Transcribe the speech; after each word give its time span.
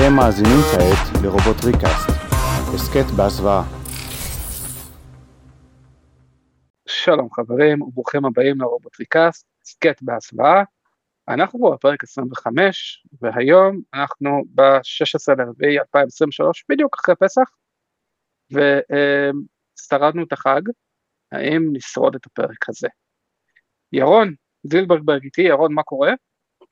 אתם 0.00 0.16
מאזינים 0.16 0.60
כעת 0.72 1.22
לרובוט 1.22 1.64
ריקאסט, 1.64 2.08
הסכת 2.74 3.10
בהסוואה. 3.16 3.62
שלום 6.88 7.28
חברים 7.32 7.82
וברוכים 7.82 8.24
הבאים 8.24 8.60
לרובוט 8.60 9.00
ריקאסט, 9.00 9.46
הסכת 9.62 10.02
בהסוואה. 10.02 10.62
אנחנו 11.28 11.58
פה 11.60 11.72
בפרק 11.74 12.04
25 12.04 13.06
והיום 13.22 13.80
אנחנו 13.94 14.42
ב-16 14.54 15.34
לרביעי 15.38 15.78
2023 15.78 16.64
בדיוק 16.68 16.96
אחרי 16.98 17.14
פסח 17.14 17.50
ושרדנו 18.50 20.22
את 20.22 20.32
החג, 20.32 20.62
האם 21.32 21.68
נשרוד 21.72 22.14
את 22.14 22.26
הפרק 22.26 22.68
הזה? 22.68 22.88
ירון 23.92 24.34
זילברברג 24.62 25.24
איתי, 25.24 25.42
ירון 25.42 25.74
מה 25.74 25.82
קורה? 25.82 26.12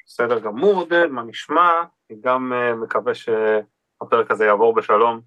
בסדר 0.07 0.39
גמור 0.39 0.75
עודד, 0.75 1.07
מה 1.07 1.23
נשמע? 1.23 1.71
אני 2.11 2.19
גם 2.21 2.53
uh, 2.53 2.75
מקווה 2.85 3.15
שהפרק 3.15 4.31
הזה 4.31 4.45
יעבור 4.45 4.75
בשלום, 4.75 5.21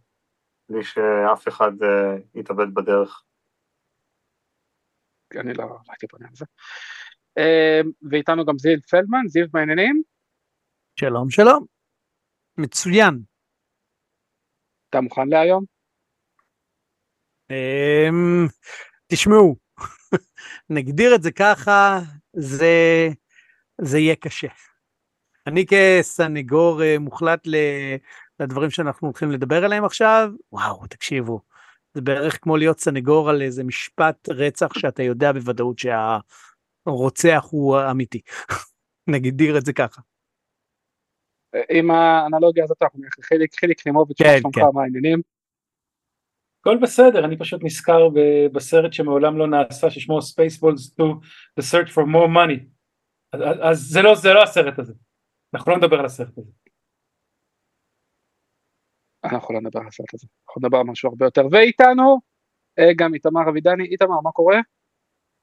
בלי 0.69 0.83
שאף 0.83 1.47
אחד 1.47 1.71
uh, 1.81 2.39
יתאבד 2.39 2.73
בדרך. 2.73 3.23
אני 5.35 5.53
לא 5.53 5.63
הייתי 5.89 6.07
פונה 6.07 6.27
על 6.27 6.35
זה. 6.35 6.45
Uh, 7.39 8.09
ואיתנו 8.11 8.45
גם 8.45 8.57
זיו 8.57 8.81
פלדמן, 8.89 9.27
זיו 9.27 9.45
בעניינים? 9.51 10.01
שלום 10.95 11.29
שלום. 11.29 11.65
מצוין. 12.57 13.19
אתה 14.89 15.01
מוכן 15.01 15.27
להיום? 15.27 15.63
Um, 17.51 18.51
תשמעו, 19.07 19.55
נגדיר 20.69 21.15
את 21.15 21.23
זה 21.23 21.31
ככה, 21.31 21.99
זה, 22.33 23.07
זה 23.81 23.97
יהיה 23.99 24.15
קשה. 24.15 24.47
אני 25.47 25.65
כסנגור 25.69 26.83
אה, 26.83 26.99
מוחלט 26.99 27.47
לדברים 28.39 28.69
שאנחנו 28.69 29.07
הולכים 29.07 29.31
לדבר 29.31 29.65
עליהם 29.65 29.85
עכשיו, 29.85 30.29
וואו, 30.51 30.87
תקשיבו, 30.87 31.41
זה 31.93 32.01
בערך 32.01 32.37
כמו 32.41 32.57
להיות 32.57 32.79
סנגור 32.79 33.29
על 33.29 33.41
איזה 33.41 33.63
משפט 33.63 34.29
רצח 34.29 34.73
שאתה 34.79 35.03
יודע 35.03 35.31
בוודאות 35.31 35.79
שהרוצח 35.79 37.47
הוא 37.49 37.77
אמיתי. 37.91 38.21
נגדיר 39.13 39.57
את 39.57 39.65
זה 39.65 39.73
ככה. 39.73 40.01
עם 41.69 41.91
האנלוגיה 41.91 42.63
הזאת 42.63 42.77
אנחנו 42.81 42.99
נלך 42.99 43.13
חיליק, 43.21 43.59
חיליק 43.59 43.81
חימוביץ', 43.81 44.17
כן, 44.17 44.39
כן. 44.53 44.61
מה 44.73 44.81
העניינים? 44.83 45.21
הכל 46.61 46.77
בסדר, 46.81 47.25
אני 47.25 47.37
פשוט 47.37 47.63
נזכר 47.63 48.09
בסרט 48.53 48.93
שמעולם 48.93 49.37
לא 49.37 49.47
נעשה 49.47 49.89
ששמו 49.89 50.19
Spaceballs 50.19 50.77
2, 50.77 51.09
The 51.59 51.63
Search 51.63 51.89
for 51.89 52.03
More 52.03 52.29
Money. 52.35 52.65
אז, 53.33 53.41
אז 53.61 53.79
זה, 53.79 54.01
לא, 54.01 54.15
זה 54.15 54.33
לא 54.33 54.43
הסרט 54.43 54.79
הזה, 54.79 54.93
אנחנו 55.53 55.71
לא 55.71 55.77
נדבר 55.77 55.99
על 55.99 56.05
הסרט 56.05 56.37
הזה. 56.37 56.51
אנחנו 59.23 59.53
לא 59.53 59.61
נדבר 59.61 59.79
על 59.79 59.87
הסרט 59.87 60.13
הזה, 60.13 60.27
אנחנו 60.47 60.59
נדבר 60.59 60.77
על 60.77 60.83
משהו 60.83 61.09
הרבה 61.09 61.25
יותר. 61.25 61.41
ואיתנו 61.51 62.19
אה, 62.79 62.93
גם 62.95 63.13
איתמר 63.13 63.49
אבידני, 63.49 63.83
איתמר 63.83 64.21
מה 64.23 64.31
קורה? 64.31 64.57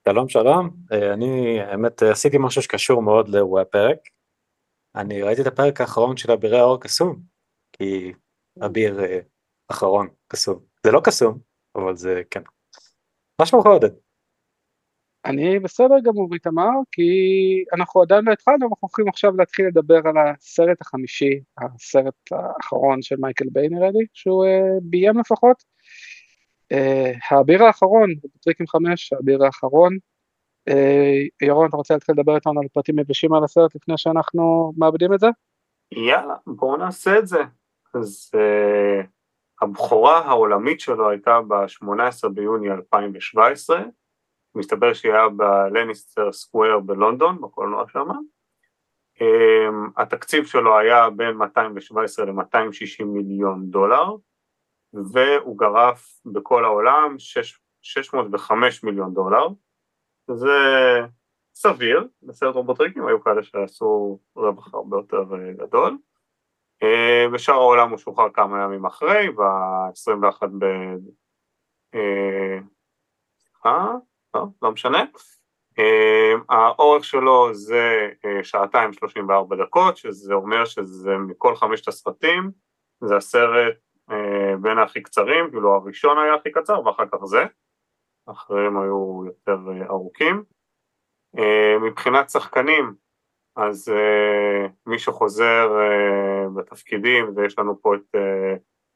שלום 0.08 0.28
שלום, 0.28 0.70
אה, 0.92 1.12
אני 1.14 1.60
האמת 1.60 2.02
אה, 2.02 2.10
עשיתי 2.10 2.36
משהו 2.40 2.62
שקשור 2.62 3.02
מאוד 3.02 3.28
לאירועי 3.28 3.62
הפרק. 3.62 3.98
אני 4.94 5.22
ראיתי 5.22 5.42
את 5.42 5.46
הפרק 5.46 5.80
האחרון 5.80 6.16
של 6.16 6.32
אבירי 6.32 6.58
האור 6.58 6.80
קסום, 6.80 7.20
כי 7.72 8.12
אביר 8.66 9.00
אחרון 9.68 10.08
קסום. 10.28 10.64
זה 10.84 10.92
לא 10.92 11.00
קסום, 11.04 11.38
אבל 11.74 11.96
זה 11.96 12.22
כן. 12.30 12.42
מה 13.40 13.46
שלומך 13.46 13.66
עודד? 13.66 14.05
אני 15.26 15.58
בסדר 15.58 15.94
גמור 16.02 16.34
איתמר, 16.34 16.70
כי 16.92 17.02
אנחנו 17.72 18.02
עדיין 18.02 18.24
לא 18.24 18.32
התחלנו, 18.32 18.66
אנחנו 18.66 18.78
הולכים 18.80 19.08
עכשיו 19.08 19.36
להתחיל 19.36 19.66
לדבר 19.66 20.00
על 20.04 20.14
הסרט 20.18 20.80
החמישי, 20.80 21.40
הסרט 21.58 22.14
האחרון 22.30 23.02
של 23.02 23.16
מייקל 23.18 23.44
ביי 23.52 23.68
נראה 23.68 23.90
לי, 23.90 24.06
שהוא 24.12 24.44
uh, 24.44 24.80
ביים 24.82 25.18
לפחות. 25.18 25.64
Uh, 26.72 27.18
האביר 27.30 27.64
האחרון, 27.64 28.10
טריקים 28.40 28.66
חמש, 28.66 29.12
האביר 29.12 29.44
האחרון. 29.44 29.96
Uh, 30.70 31.46
ירון, 31.46 31.68
אתה 31.68 31.76
רוצה 31.76 31.94
להתחיל 31.94 32.14
לדבר 32.18 32.34
איתנו 32.34 32.60
על 32.60 32.68
פרטים 32.72 32.98
יבשים 32.98 33.32
על 33.34 33.44
הסרט 33.44 33.74
לפני 33.74 33.98
שאנחנו 33.98 34.72
מאבדים 34.76 35.14
את 35.14 35.20
זה? 35.20 35.28
יאללה, 35.92 36.34
בואו 36.46 36.76
נעשה 36.76 37.18
את 37.18 37.26
זה. 37.26 37.42
אז 37.94 38.30
uh, 38.36 39.06
הבכורה 39.62 40.18
העולמית 40.18 40.80
שלו 40.80 41.10
הייתה 41.10 41.40
ב-18 41.48 42.28
ביוני 42.28 42.70
2017, 42.70 43.82
מסתבר 44.56 44.94
שהיא 44.94 45.12
היה 45.12 45.28
בלניסטר 45.28 46.32
סקוויר 46.32 46.78
בלונדון, 46.78 47.40
בקולנוע 47.40 47.84
שם. 47.88 48.08
Um, 49.18 49.90
התקציב 49.96 50.46
שלו 50.46 50.78
היה 50.78 51.10
בין 51.10 51.36
217 51.36 52.24
ל-260 52.24 53.04
מיליון 53.04 53.70
דולר, 53.70 54.16
והוא 55.12 55.58
גרף 55.58 56.20
בכל 56.24 56.64
העולם 56.64 57.18
6, 57.18 57.60
605 57.82 58.84
מיליון 58.84 59.14
דולר, 59.14 59.48
זה 60.30 60.56
סביר, 61.54 62.08
בסרט 62.22 62.54
רובוטריקים 62.54 63.06
היו 63.06 63.22
כאלה 63.22 63.42
שעשו 63.42 64.18
רווח 64.36 64.74
הרבה 64.74 64.96
יותר 64.96 65.22
גדול. 65.58 65.98
Uh, 66.84 67.34
בשאר 67.34 67.54
העולם 67.54 67.90
הוא 67.90 67.98
שוחרר 67.98 68.30
כמה 68.30 68.64
ימים 68.64 68.86
אחרי, 68.86 69.30
ב-21 69.30 70.46
ב... 70.58 70.64
Uh, 71.94 72.62
סליחה, 73.38 73.94
לא, 74.36 74.46
לא 74.62 74.72
משנה. 74.72 75.04
Uh, 75.80 76.44
האורך 76.48 77.04
שלו 77.04 77.54
זה 77.54 78.10
uh, 78.12 78.44
שעתיים 78.44 78.92
34 78.92 79.56
דקות, 79.56 79.96
שזה 79.96 80.34
אומר 80.34 80.64
שזה 80.64 81.16
מכל 81.16 81.56
חמשת 81.56 81.88
הסרטים, 81.88 82.50
זה 83.00 83.16
הסרט 83.16 83.74
uh, 84.10 84.14
בין 84.60 84.78
הכי 84.78 85.02
קצרים, 85.02 85.50
כאילו 85.50 85.74
הראשון 85.74 86.18
היה 86.18 86.34
הכי 86.34 86.52
קצר 86.52 86.86
ואחר 86.86 87.04
כך 87.12 87.24
זה, 87.24 87.44
האחרים 88.28 88.78
היו 88.78 89.22
יותר 89.26 89.58
uh, 89.66 89.90
ארוכים. 89.90 90.42
Uh, 91.36 91.78
מבחינת 91.82 92.30
שחקנים, 92.30 92.94
אז 93.56 93.92
מי 94.86 94.98
שחוזר 94.98 95.68
בתפקידים, 96.56 97.32
ויש 97.36 97.58
לנו 97.58 97.82
פה 97.82 97.94
את 97.94 98.16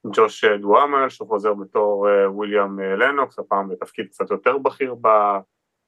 ג'וש 0.06 0.44
דואמל 0.44 1.08
שחוזר 1.08 1.54
בתור 1.54 2.08
uh, 2.08 2.30
וויליאם 2.30 2.78
uh, 2.78 2.82
לנוקס, 2.82 3.38
הפעם 3.38 3.68
בתפקיד 3.68 4.08
קצת 4.08 4.30
יותר 4.30 4.58
בכיר 4.58 4.94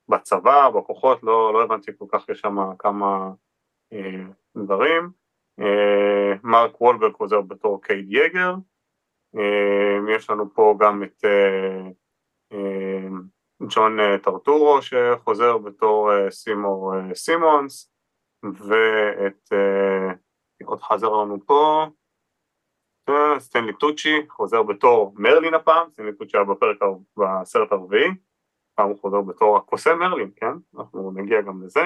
בצבא, 0.09 0.71
בכוחות, 0.71 1.23
לא, 1.23 1.53
לא 1.53 1.63
הבנתי 1.63 1.93
כל 1.99 2.05
כך, 2.13 2.29
יש 2.29 2.41
שם 2.41 2.57
כמה 2.79 3.31
uh, 3.95 3.97
דברים. 4.57 5.11
Uh, 5.61 5.65
מרק 6.43 6.81
וולברג 6.81 7.13
חוזר 7.13 7.41
בתור 7.41 7.83
קייד 7.83 8.07
יגר, 8.09 8.55
uh, 9.37 10.11
יש 10.17 10.31
לנו 10.31 10.55
פה 10.55 10.77
גם 10.81 11.03
את 11.03 11.25
uh, 11.25 11.93
uh, 12.55 13.13
ג'ון 13.69 13.99
טרטורו 14.23 14.79
שחוזר 14.83 15.59
בתור 15.59 16.11
uh, 16.13 16.31
סימור 16.31 16.95
uh, 16.95 17.15
סימונס, 17.15 17.93
ואת, 18.43 19.53
uh, 19.53 20.65
עוד 20.65 20.81
חזר 20.83 21.09
לנו 21.09 21.47
פה, 21.47 21.87
סטנלי 23.39 23.73
טוצ'י 23.73 24.27
חוזר 24.29 24.63
בתור 24.63 25.15
מרלין 25.17 25.55
הפעם, 25.55 25.91
סטנלי 25.91 26.13
טוצ'י 26.13 26.37
היה 26.37 26.45
בפרק, 26.45 26.77
בסרט 27.17 27.73
הרביעי, 27.73 28.11
פעם 28.75 28.89
הוא 28.89 28.99
חוזר 28.99 29.21
בתור 29.21 29.57
הקוסם 29.57 29.99
מרלין, 29.99 30.31
כן? 30.37 30.53
אנחנו 30.79 31.13
נגיע 31.15 31.41
גם 31.41 31.63
לזה. 31.63 31.81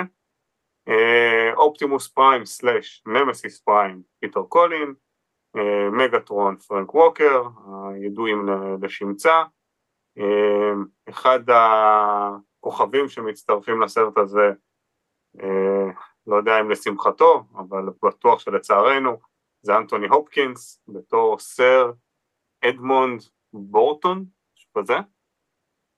אופטימוס 1.56 2.08
פריים 2.08 2.44
slash 2.44 3.04
נמסיס 3.06 3.60
פריים 3.60 4.02
פיטר 4.20 4.42
קאלן, 4.42 4.94
מגטרון 5.92 6.56
פרנק 6.56 6.94
ווקר, 6.94 7.42
הידועים 7.90 8.48
לשמצה, 8.82 9.42
אחד 11.08 11.40
הכוכבים 11.48 13.08
שמצטרפים 13.08 13.82
לסרט 13.82 14.18
הזה 14.18 14.52
לא 16.26 16.36
יודע 16.36 16.60
אם 16.60 16.70
לשמחתו, 16.70 17.44
אבל 17.56 17.84
בטוח 18.04 18.38
שלצערנו, 18.38 19.16
זה 19.66 19.76
אנטוני 19.76 20.06
הופקינס 20.06 20.82
בתור 20.88 21.38
סר 21.38 21.92
אדמונד 22.64 23.22
בורטון, 23.52 24.24
משהו 24.56 24.70
כזה. 24.78 24.94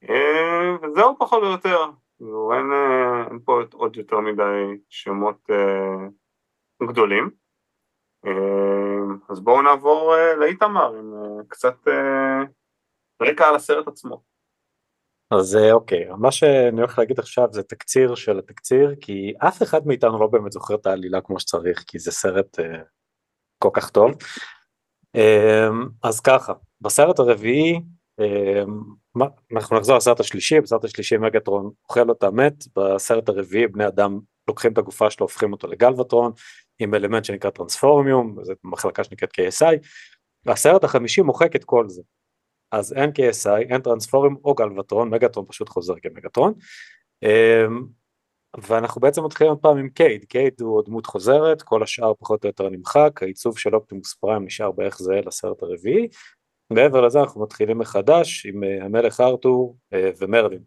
אה, 0.08 0.76
וזהו 0.82 1.16
פחות 1.18 1.42
או 1.42 1.48
יותר, 1.48 1.78
אין, 2.20 2.72
אה, 2.72 3.26
אין 3.30 3.38
פה 3.44 3.60
עוד 3.72 3.96
יותר 3.96 4.20
מדי 4.20 4.80
שמות 4.88 5.50
אה, 5.50 6.86
גדולים. 6.88 7.30
אז 9.30 9.40
בואו 9.40 9.62
נעבור 9.62 10.14
לאיתמר 10.40 10.94
עם 10.96 11.14
קצת 11.48 11.76
רקע 13.22 13.48
על 13.48 13.54
הסרט 13.54 13.88
עצמו. 13.88 14.22
אז 15.30 15.58
אוקיי, 15.72 16.08
מה 16.18 16.32
שאני 16.32 16.80
הולך 16.80 16.98
להגיד 16.98 17.18
עכשיו 17.18 17.48
זה 17.50 17.62
תקציר 17.62 18.14
של 18.14 18.38
התקציר, 18.38 18.94
כי 19.00 19.32
אף 19.48 19.62
אחד 19.62 19.86
מאיתנו 19.86 20.20
לא 20.20 20.26
באמת 20.26 20.52
זוכר 20.52 20.74
את 20.74 20.86
העלילה 20.86 21.20
כמו 21.20 21.40
שצריך, 21.40 21.84
כי 21.86 21.98
זה 21.98 22.12
סרט 22.12 22.58
אה, 22.60 22.82
כל 23.58 23.70
כך 23.72 23.90
טוב. 23.90 24.10
אה, 25.16 25.68
אז 26.02 26.20
ככה, 26.20 26.52
בסרט 26.80 27.18
הרביעי, 27.18 27.80
אה, 28.20 28.62
אנחנו 29.56 29.76
נחזור 29.76 29.96
לסרט 29.96 30.20
השלישי, 30.20 30.60
בסרט 30.60 30.84
השלישי 30.84 31.16
מגטרון 31.16 31.70
אוכל 31.88 32.08
אותה 32.08 32.30
מת, 32.30 32.64
בסרט 32.76 33.28
הרביעי 33.28 33.66
בני 33.66 33.86
אדם 33.86 34.18
לוקחים 34.48 34.72
את 34.72 34.78
הגופה 34.78 35.10
שלו, 35.10 35.24
הופכים 35.24 35.52
אותו 35.52 35.68
לגלווטרון, 35.68 36.32
עם 36.78 36.94
אלמנט 36.94 37.24
שנקרא 37.24 37.50
טרנספורמיום, 37.50 38.36
זו 38.42 38.52
מחלקה 38.64 39.04
שנקראת 39.04 39.30
KSI, 39.32 39.88
והסרט 40.46 40.84
החמישי 40.84 41.20
מוחק 41.20 41.56
את 41.56 41.64
כל 41.64 41.88
זה. 41.88 42.02
אז 42.72 42.92
אין 42.92 43.10
KSI, 43.10 43.72
אין 43.72 43.80
טרנספורמיום 43.80 44.36
או 44.44 44.54
גלווטרון, 44.54 45.10
מגטרון 45.10 45.46
פשוט 45.48 45.68
חוזר 45.68 45.94
כמגטרון. 46.02 46.52
ואנחנו 48.56 49.00
בעצם 49.00 49.24
מתחילים 49.24 49.52
עוד 49.52 49.62
פעם 49.62 49.78
עם 49.78 49.88
קייד, 49.88 50.24
קייד 50.24 50.60
הוא 50.60 50.82
דמות 50.84 51.06
חוזרת, 51.06 51.62
כל 51.62 51.82
השאר 51.82 52.12
פחות 52.14 52.44
או 52.44 52.48
יותר 52.48 52.68
נמחק, 52.68 53.22
העיצוב 53.22 53.58
של 53.58 53.74
אופטימוס 53.74 54.14
פריים 54.14 54.44
נשאר 54.44 54.70
בערך 54.70 54.98
זהה 54.98 55.20
לסרט 55.20 55.62
הרביעי, 55.62 56.08
מעבר 56.70 57.00
לזה 57.00 57.20
אנחנו 57.20 57.42
מתחילים 57.42 57.78
מחדש 57.78 58.46
עם 58.46 58.64
אה, 58.64 58.84
המלך 58.84 59.20
ארתור 59.20 59.76
אה, 59.92 60.10
ומרלין, 60.18 60.62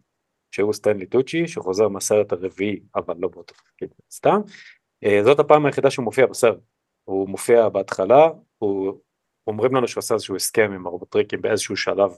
שהוא 0.54 0.72
סטנלי 0.72 1.06
טוצ'י 1.06 1.48
שחוזר 1.48 1.88
מהסרט 1.88 2.32
הרביעי 2.32 2.80
אבל 2.96 3.14
לא 3.18 3.28
באותו 3.28 3.54
תפקיד 3.54 3.88
סתם, 4.12 4.40
אה, 5.04 5.20
זאת 5.24 5.38
הפעם 5.38 5.66
היחידה 5.66 5.90
שהוא 5.90 6.04
מופיע 6.04 6.26
בסרט, 6.26 6.58
הוא 7.04 7.28
מופיע 7.28 7.68
בהתחלה, 7.68 8.28
הוא, 8.58 9.00
אומרים 9.46 9.74
לנו 9.74 9.88
שהוא 9.88 10.00
עשה 10.00 10.14
איזשהו 10.14 10.36
הסכם 10.36 10.72
עם 10.72 10.86
הרובוטריקים 10.86 11.42
באיזשהו 11.42 11.76
שלב 11.76 12.10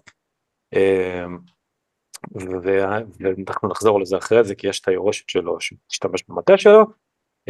ואנחנו 2.62 3.68
נחזור 3.68 4.00
לזה 4.00 4.16
אחרי 4.16 4.44
זה 4.44 4.54
כי 4.54 4.66
יש 4.66 4.80
את 4.80 4.88
היורשת 4.88 5.28
שלו 5.28 5.60
שתשתמש 5.60 6.24
במטה 6.28 6.58
שלו. 6.58 6.84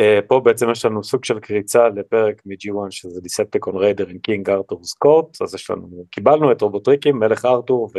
Uh, 0.00 0.26
פה 0.28 0.40
בעצם 0.40 0.70
יש 0.70 0.84
לנו 0.84 1.04
סוג 1.04 1.24
של 1.24 1.40
קריצה 1.40 1.88
לפרק 1.88 2.42
מ-G1 2.46 2.90
שזה 2.90 3.20
Decepticon 3.20 3.76
Raider 3.76 4.06
in 4.08 4.18
King 4.18 4.50
Arthur's 4.50 4.98
Court 4.98 5.42
אז 5.42 5.54
יש 5.54 5.70
לנו 5.70 6.04
קיבלנו 6.10 6.52
את 6.52 6.60
רובוטריקים 6.60 7.18
מלך 7.18 7.44
ארתור 7.44 7.90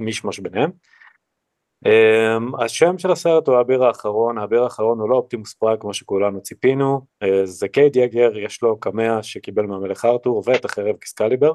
ומישמש 0.00 0.38
ביניהם. 0.38 0.70
Um, 1.86 2.64
השם 2.64 2.98
של 2.98 3.10
הסרט 3.10 3.48
הוא 3.48 3.56
האביר 3.56 3.84
האחרון, 3.84 4.38
האביר 4.38 4.62
האחרון 4.62 5.00
הוא 5.00 5.10
לא 5.10 5.16
אופטימוס 5.16 5.54
פריים 5.54 5.80
כמו 5.80 5.94
שכולנו 5.94 6.42
ציפינו, 6.42 7.00
uh, 7.24 7.26
זה 7.44 7.68
קייד 7.68 7.96
יגר, 7.96 8.38
יש 8.38 8.62
לו 8.62 8.80
קמע 8.80 9.22
שקיבל 9.22 9.66
מהמלך 9.66 10.04
ארתור 10.04 10.42
ואת 10.46 10.64
החרב 10.64 10.96
אקסקליבר. 10.96 11.52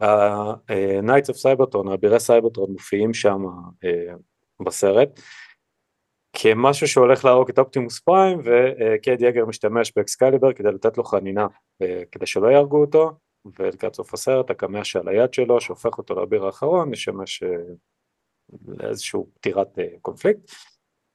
ה-Knights 0.00 1.30
of 1.30 1.36
Cybertron, 1.42 1.94
אבירי 1.94 2.20
סייברטרון 2.20 2.72
מופיעים 2.72 3.14
שם 3.14 3.42
uh, 3.84 4.64
בסרט 4.64 5.20
כמשהו 6.32 6.88
שהולך 6.88 7.24
להרוג 7.24 7.48
את 7.48 7.58
אופטימוס 7.58 8.00
פריים 8.00 8.40
וקייד 8.44 9.20
יגר 9.20 9.44
משתמש 9.44 9.92
באקסקליבר 9.96 10.52
כדי 10.52 10.72
לתת 10.72 10.98
לו 10.98 11.04
חנינה 11.04 11.46
uh, 11.46 11.86
כדי 12.12 12.26
שלא 12.26 12.48
יהרגו 12.48 12.80
אותו 12.80 13.10
ולקראת 13.58 13.94
סוף 13.94 14.14
הסרט 14.14 14.50
הקמע 14.50 14.84
שעל 14.84 15.08
היד 15.08 15.34
שלו 15.34 15.60
שהופך 15.60 15.98
אותו 15.98 16.14
לאביר 16.14 16.46
האחרון 16.46 16.90
משמש 16.90 17.42
uh, 17.42 17.46
לאיזשהו 18.68 19.28
פתירת 19.34 19.78
קונפליקט. 20.02 20.40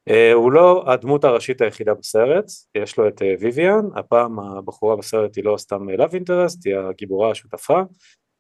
Uh, 0.10 0.14
הוא 0.34 0.52
לא 0.52 0.84
הדמות 0.92 1.24
הראשית 1.24 1.62
היחידה 1.62 1.94
בסרט, 1.94 2.46
יש 2.76 2.98
לו 2.98 3.08
את 3.08 3.22
ויויאן, 3.40 3.86
uh, 3.96 4.00
הפעם 4.00 4.40
הבחורה 4.40 4.96
בסרט 4.96 5.36
היא 5.36 5.44
לא 5.44 5.58
סתם 5.58 5.90
love 5.90 6.12
interest, 6.12 6.60
היא 6.66 6.76
הגיבורה 6.76 7.32
השותפה, 7.32 7.82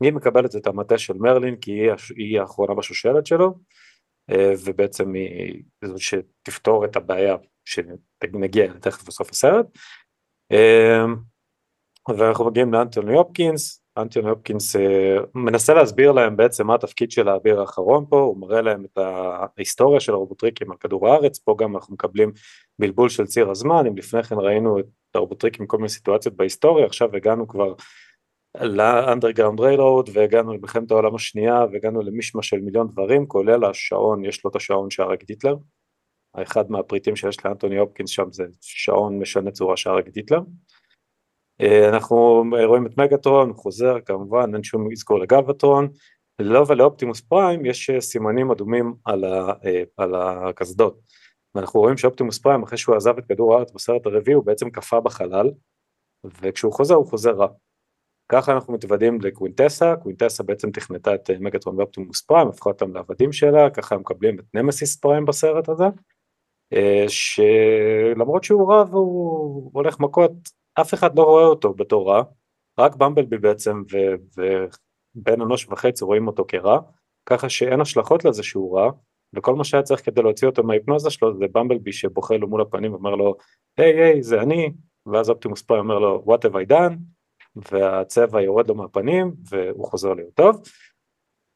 היא 0.02 0.14
מקבלת 0.14 0.56
את 0.56 0.68
המטה 0.68 0.98
של 0.98 1.14
מרלין 1.14 1.56
כי 1.56 1.72
היא, 1.72 1.92
היא 2.16 2.40
האחרונה 2.40 2.74
בשושלת 2.74 3.26
שלו 3.26 3.54
אה, 4.32 4.54
ובעצם 4.66 5.14
היא 5.14 5.64
זו 5.86 5.96
שתפתור 5.98 6.86
את 6.86 6.96
הבעיה 6.96 7.36
שנגיע 7.66 8.74
תכף 8.82 9.08
בסוף 9.08 9.30
הסרט. 9.30 9.66
אה, 10.52 11.06
ואנחנו 12.18 12.46
מגיעים 12.46 12.74
לאנטוני 12.74 13.14
הופקינס, 13.14 13.84
אנטוני 13.98 14.30
הופקינס 14.30 14.76
אה, 14.76 15.18
מנסה 15.36 15.74
להסביר 15.74 16.12
להם 16.12 16.38
בעצם 16.38 16.68
מה 16.68 16.76
התפקיד 16.76 17.12
של 17.12 17.30
האביר 17.30 17.60
האחרון 17.60 18.06
פה, 18.10 18.20
הוא 18.20 18.38
מראה 18.38 18.62
להם 18.62 18.86
את 18.86 18.98
ההיסטוריה 19.58 20.00
של 20.00 20.14
הרובוטריקים 20.14 20.72
על 20.72 20.78
כדור 20.78 21.08
הארץ, 21.08 21.40
פה 21.40 21.56
גם 21.60 21.76
אנחנו 21.76 21.94
מקבלים 21.94 22.32
בלבול 22.80 23.10
של 23.10 23.26
ציר 23.26 23.50
הזמן, 23.50 23.88
אם 23.88 23.98
לפני 23.98 24.24
כן 24.24 24.36
ראינו 24.36 24.80
את 24.80 24.86
הרובוטריקים 25.16 25.68
כל 25.68 25.78
מיני 25.78 25.90
סיטואציות 25.90 26.36
בהיסטוריה, 26.36 26.86
עכשיו 26.86 27.16
הגענו 27.16 27.48
כבר 27.48 27.74
ל 28.60 28.68
underground 28.68 29.60
railroad 29.60 30.10
והגענו 30.14 30.54
למלחמת 30.54 30.92
העולם 30.92 31.16
השנייה 31.16 31.66
והגענו 31.72 32.02
למישמש 32.02 32.44
של 32.44 32.60
מיליון 32.60 32.88
דברים 32.88 33.28
כולל 33.28 33.66
השעון 33.66 34.26
יש 34.26 34.46
לו 34.46 34.52
את 34.52 34.56
השעון 34.56 34.90
שהרג 34.90 35.22
את 35.24 35.30
היטלר. 35.30 35.56
האחד 36.36 36.72
מהפריטים 36.72 37.16
שיש 37.16 37.46
לאנטוני 37.46 37.78
הופקינס 37.78 38.10
שם 38.10 38.32
זה 38.32 38.44
שעון 38.62 39.20
משנה 39.20 39.52
צורה 39.52 39.78
שהרג 39.78 40.08
את 40.08 40.16
היטלר. 40.16 40.42
אה, 41.62 41.90
אנחנו 41.90 42.44
רואים 42.68 42.86
את 42.86 42.98
מגטרון 42.98 43.54
חוזר 43.54 43.96
כמובן 44.06 44.52
אין 44.54 44.64
שום 44.64 44.92
אזכור 44.92 45.20
לגלווטרון 45.20 45.88
לא 46.40 46.66
ולאופטימוס 46.68 47.22
פריים 47.22 47.66
יש 47.66 47.92
סימנים 48.00 48.52
אדומים 48.52 48.94
על, 49.06 49.24
ה, 49.24 49.54
אה, 49.66 49.84
על 49.98 50.16
הקסדות. 50.16 51.00
ואנחנו 51.56 51.80
רואים 51.80 51.98
שאופטימוס 51.98 52.40
פריים 52.40 52.64
אחרי 52.64 52.78
שהוא 52.78 52.96
עזב 52.96 53.18
את 53.18 53.26
כדור 53.26 53.56
הארץ 53.56 53.72
בסרט 53.72 54.06
הרביעי 54.06 54.36
הוא 54.36 54.46
בעצם 54.46 54.70
קפא 54.70 55.00
בחלל 55.00 55.52
וכשהוא 56.42 56.74
חוזר 56.74 56.96
הוא 56.96 57.06
חוזר 57.06 57.32
רע 57.32 57.48
ככה 58.32 58.52
אנחנו 58.52 58.74
מתוודים 58.74 59.22
לקווינטסה, 59.22 59.96
קווינטסה 59.96 60.44
בעצם 60.44 60.72
תכנתה 60.72 61.16
את 61.16 61.30
אה, 61.30 61.36
מגטרון 61.40 61.80
ואופטימוס 61.80 62.22
פריים, 62.22 62.48
הפכה 62.48 62.70
אותם 62.70 62.94
לעבדים 62.94 63.32
שלה, 63.32 63.70
ככה 63.70 63.96
הם 63.96 64.02
מקבלים 64.02 64.40
את 64.40 64.46
נמסיס 64.54 65.00
פריים 65.00 65.26
בסרט 65.26 65.70
הזה, 65.70 65.84
אה, 66.74 67.06
שלמרות 67.08 68.44
שהוא 68.44 68.72
רע 68.72 68.84
והוא 68.90 69.72
הולך 69.74 70.00
מכות, 70.00 70.32
אף 70.82 70.94
אחד 70.94 71.18
לא 71.18 71.24
רואה 71.24 71.44
אותו 71.44 71.74
בתור 71.74 72.12
רע, 72.12 72.24
רק 72.80 72.96
במבלבי 72.96 73.38
בעצם 73.38 73.84
ובן 74.38 75.42
אנוש 75.42 75.68
וחצי 75.70 76.06
רואים 76.06 76.28
אותו 76.28 76.46
כרע, 76.48 76.80
ככה 77.26 77.50
שאין 77.50 77.82
השלכות 77.82 78.26
לזה 78.26 78.44
שהוא 78.44 78.78
רע, 78.78 78.92
וכל 79.34 79.56
מה 79.56 79.64
שהיה 79.64 79.84
צריך 79.84 80.06
כדי 80.06 80.22
להוציא 80.22 80.48
אותו 80.48 80.64
מההיפנוזה 80.64 81.10
שלו 81.10 81.38
זה 81.38 81.46
במבלבי 81.52 81.92
שבוכה 81.92 82.38
לו 82.38 82.48
מול 82.48 82.62
הפנים 82.62 82.94
ואומר 82.94 83.16
לו 83.16 83.36
היי 83.78 84.04
היי 84.04 84.24
זה 84.24 84.42
אני, 84.42 84.72
ואז 85.06 85.30
אופטימוס 85.30 85.62
פריים 85.62 85.84
אומר 85.84 86.00
לו 86.00 86.24
what 86.28 86.50
have 86.50 86.54
I 86.54 86.72
done, 86.72 86.94
והצבע 87.56 88.42
יורד 88.42 88.68
לו 88.68 88.76
מהפנים 88.76 89.34
והוא 89.50 89.88
חוזר 89.88 90.14
להיות 90.14 90.34
טוב. 90.34 90.62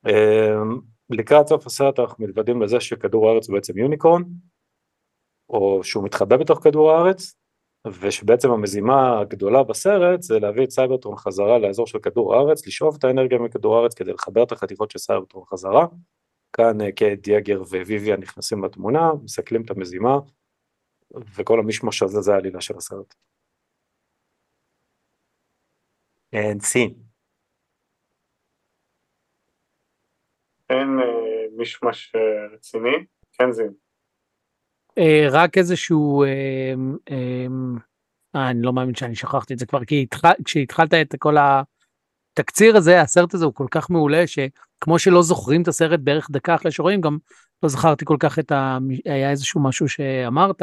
אמ, 0.07 0.79
לקראת 1.09 1.47
סוף 1.47 1.65
הסרט 1.65 1.99
אנחנו 1.99 2.25
מתוודעים 2.25 2.61
לזה 2.61 2.79
שכדור 2.79 3.29
הארץ 3.29 3.47
הוא 3.47 3.55
בעצם 3.55 3.77
יוניקורן, 3.77 4.21
או 5.49 5.83
שהוא 5.83 6.03
מתחבא 6.03 6.37
בתוך 6.37 6.63
כדור 6.63 6.91
הארץ, 6.91 7.35
ושבעצם 8.01 8.51
המזימה 8.51 9.19
הגדולה 9.19 9.63
בסרט 9.63 10.21
זה 10.21 10.39
להביא 10.39 10.63
את 10.63 10.71
סייברטרון 10.71 11.17
חזרה 11.17 11.59
לאזור 11.59 11.87
של 11.87 11.99
כדור 11.99 12.35
הארץ, 12.35 12.67
לשאוב 12.67 12.95
את 12.99 13.03
האנרגיה 13.03 13.39
מכדור 13.39 13.77
הארץ 13.77 13.93
כדי 13.93 14.13
לחבר 14.13 14.43
את 14.43 14.51
החתיכות 14.51 14.91
של 14.91 14.99
סייברטרון 14.99 15.45
חזרה. 15.45 15.85
כאן 16.53 16.81
אה, 16.81 16.91
קייד 16.91 17.21
ייגר 17.21 17.61
וויויאן 17.61 18.17
נכנסים 18.17 18.63
לתמונה, 18.63 19.11
מסכלים 19.23 19.61
את 19.61 19.71
המזימה, 19.71 20.17
וכל 21.35 21.59
המישמש 21.59 22.03
הזה 22.03 22.21
זה 22.21 22.33
העלילה 22.33 22.61
של 22.61 22.77
הסרט. 22.77 23.15
And 26.35 26.61
scene. 26.63 27.05
אין 30.69 30.99
אה, 30.99 31.57
מישמש 31.57 32.15
אה, 32.15 32.55
רציני, 32.55 33.05
כן 33.31 33.51
זין. 33.51 33.73
אה, 34.97 35.27
רק 35.31 35.57
איזשהו, 35.57 36.23
אני 38.35 38.61
לא 38.61 38.73
מאמין 38.73 38.95
שאני 38.95 39.15
שכחתי 39.15 39.53
את 39.53 39.59
זה 39.59 39.65
כבר, 39.65 39.85
כי 39.85 40.05
כשהתחלת 40.45 40.93
את 40.93 41.15
כל 41.19 41.35
התקציר 41.37 42.77
הזה, 42.77 43.01
הסרט 43.01 43.33
הזה 43.33 43.45
הוא 43.45 43.53
כל 43.53 43.67
כך 43.71 43.89
מעולה, 43.89 44.23
שכמו 44.27 44.99
שלא 44.99 45.21
זוכרים 45.21 45.61
את 45.61 45.67
הסרט 45.67 45.99
בערך 46.03 46.27
דקה 46.31 46.55
אחרי 46.55 46.71
שרואים, 46.71 47.01
גם 47.01 47.17
לא 47.63 47.69
זכרתי 47.69 48.05
כל 48.05 48.17
כך 48.19 48.39
את 48.39 48.51
ה... 48.51 48.77
היה 49.05 49.31
איזשהו 49.31 49.63
משהו 49.63 49.89
שאמרת. 49.89 50.61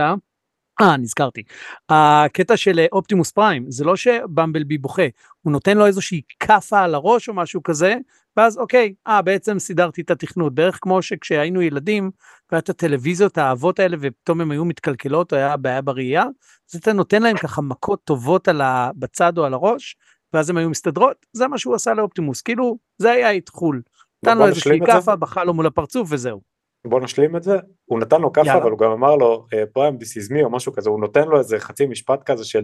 אה, 0.82 0.96
נזכרתי. 0.96 1.42
הקטע 1.88 2.56
של 2.56 2.78
אה, 2.78 2.86
אופטימוס 2.92 3.30
פריים, 3.30 3.70
זה 3.70 3.84
לא 3.84 3.96
שבמבלבי 3.96 4.78
בוכה, 4.78 5.06
הוא 5.42 5.52
נותן 5.52 5.78
לו 5.78 5.86
איזושהי 5.86 6.20
כאפה 6.40 6.80
על 6.80 6.94
הראש 6.94 7.28
או 7.28 7.34
משהו 7.34 7.62
כזה, 7.62 7.94
ואז 8.36 8.58
אוקיי, 8.58 8.94
אה, 9.06 9.22
בעצם 9.22 9.58
סידרתי 9.58 10.00
את 10.00 10.10
התכנות. 10.10 10.54
בערך 10.54 10.78
כמו 10.80 11.02
שכשהיינו 11.02 11.62
ילדים, 11.62 12.10
והיה 12.52 12.60
את 12.60 12.68
הטלוויזיות 12.68 13.38
האהבות 13.38 13.78
האלה, 13.78 13.96
ופתאום 14.00 14.40
הם 14.40 14.50
היו 14.50 14.64
מתקלקלות, 14.64 15.32
או 15.32 15.38
היה 15.38 15.56
בעיה 15.56 15.82
בראייה, 15.82 16.24
אז 16.72 16.76
אתה 16.80 16.92
נותן 16.92 17.22
להם 17.22 17.36
ככה 17.36 17.62
מכות 17.62 18.00
טובות 18.04 18.48
על 18.48 18.60
ה... 18.60 18.90
בצד 18.96 19.38
או 19.38 19.44
על 19.44 19.54
הראש, 19.54 19.96
ואז 20.32 20.50
הם 20.50 20.56
היו 20.56 20.70
מסתדרות, 20.70 21.26
זה 21.32 21.48
מה 21.48 21.58
שהוא 21.58 21.74
עשה 21.74 21.94
לאופטימוס, 21.94 22.42
כאילו, 22.42 22.78
זה 22.98 23.10
היה 23.10 23.30
איתחול. 23.30 23.82
נתן 24.22 24.38
לו 24.38 24.46
איזושהי 24.46 24.80
כאפה, 24.86 25.16
בכה 25.16 25.44
לו 25.44 25.54
מול 25.54 25.66
הפרצוף 25.66 26.08
וזהו. 26.10 26.51
בוא 26.86 27.00
נשלים 27.00 27.36
את 27.36 27.42
זה, 27.42 27.56
הוא 27.84 28.00
נתן 28.00 28.20
לו 28.20 28.32
כאפה 28.32 28.58
אבל 28.58 28.70
הוא 28.70 28.78
גם 28.78 28.90
אמר 28.90 29.16
לו 29.16 29.46
פריים 29.72 29.96
דיסיזמי 29.96 30.42
או 30.42 30.50
משהו 30.50 30.72
כזה, 30.72 30.90
הוא 30.90 31.00
נותן 31.00 31.28
לו 31.28 31.38
איזה 31.38 31.58
חצי 31.58 31.86
משפט 31.86 32.22
כזה 32.30 32.44
של 32.44 32.62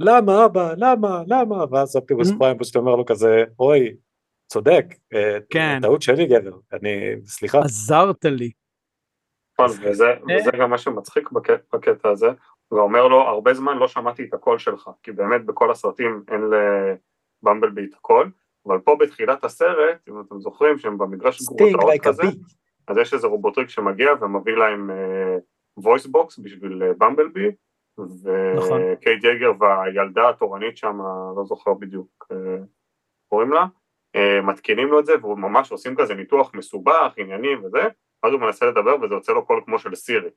למה 0.00 0.44
אבא, 0.44 0.74
למה, 0.76 1.22
למה, 1.26 1.64
ואז 1.70 1.96
אופטימוס 1.96 2.32
פריים 2.38 2.58
פשוט 2.58 2.76
אומר 2.76 2.96
לו 2.96 3.06
כזה, 3.06 3.44
אוי, 3.58 3.96
צודק, 4.46 4.84
אה, 5.14 5.38
כן. 5.50 5.78
טעות 5.82 6.02
שלי 6.02 6.26
גבר, 6.26 6.56
אני, 6.72 7.14
סליחה. 7.24 7.58
עזרת 7.58 8.24
לי. 8.24 8.50
נכון, 9.60 9.76
וזה, 9.82 10.08
אה? 10.08 10.36
וזה 10.40 10.50
גם 10.60 10.70
מה 10.70 10.78
שמצחיק 10.78 11.30
בקטע 11.72 12.08
הזה, 12.08 12.26
הוא 12.68 12.80
אומר 12.80 13.08
לו, 13.08 13.20
הרבה 13.20 13.54
זמן 13.54 13.76
לא 13.78 13.88
שמעתי 13.88 14.24
את 14.24 14.34
הקול 14.34 14.58
שלך, 14.58 14.90
כי 15.02 15.12
באמת 15.12 15.46
בכל 15.46 15.70
הסרטים 15.70 16.22
אין 16.30 16.40
לבמבלבי 17.42 17.84
את 17.84 17.94
הקול, 17.94 18.30
אבל 18.66 18.78
פה 18.78 18.96
בתחילת 19.00 19.44
הסרט, 19.44 20.08
אם 20.08 20.20
אתם 20.20 20.40
זוכרים 20.40 20.78
שהם 20.78 20.98
במגרש 20.98 21.42
גרוטאות 21.42 21.92
כזה, 22.02 22.22
אז 22.88 22.96
יש 22.96 23.14
איזה 23.14 23.26
רובוטריק 23.26 23.68
שמגיע 23.68 24.10
ומביא 24.20 24.56
להם 24.56 24.90
uh, 24.90 25.82
voice 25.82 26.06
box 26.06 26.42
בשביל 26.42 26.92
במבלבי, 26.92 27.48
uh, 27.48 28.02
נכון. 28.56 28.80
וקייד 28.84 29.24
ייגר 29.24 29.52
והילדה 29.60 30.28
התורנית 30.28 30.76
שם, 30.76 30.98
לא 31.36 31.44
זוכר 31.44 31.74
בדיוק 31.74 32.26
אה, 32.32 32.56
קוראים 33.28 33.52
לה, 33.52 33.66
אה, 34.16 34.40
מתקינים 34.42 34.88
לו 34.88 35.00
את 35.00 35.06
זה 35.06 35.12
והוא 35.20 35.38
ממש 35.38 35.72
עושים 35.72 35.96
כזה 35.96 36.14
ניתוח 36.14 36.54
מסובך, 36.54 37.12
עניינים 37.16 37.64
וזה, 37.64 37.82
אז 38.22 38.32
הוא 38.32 38.40
מנסה 38.40 38.66
לדבר 38.66 38.96
וזה 39.02 39.14
יוצא 39.14 39.32
לו 39.32 39.46
קול 39.46 39.62
כמו 39.64 39.78
של 39.78 39.94
סירי. 39.94 40.30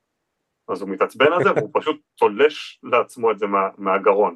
אז 0.67 0.81
הוא 0.81 0.89
מתעצבן 0.89 1.33
על 1.33 1.43
זה 1.43 1.53
והוא 1.53 1.69
פשוט 1.73 2.01
תולש 2.17 2.79
לעצמו 2.83 3.31
את 3.31 3.39
זה 3.39 3.47
מה, 3.47 3.69
מהגרון. 3.77 4.35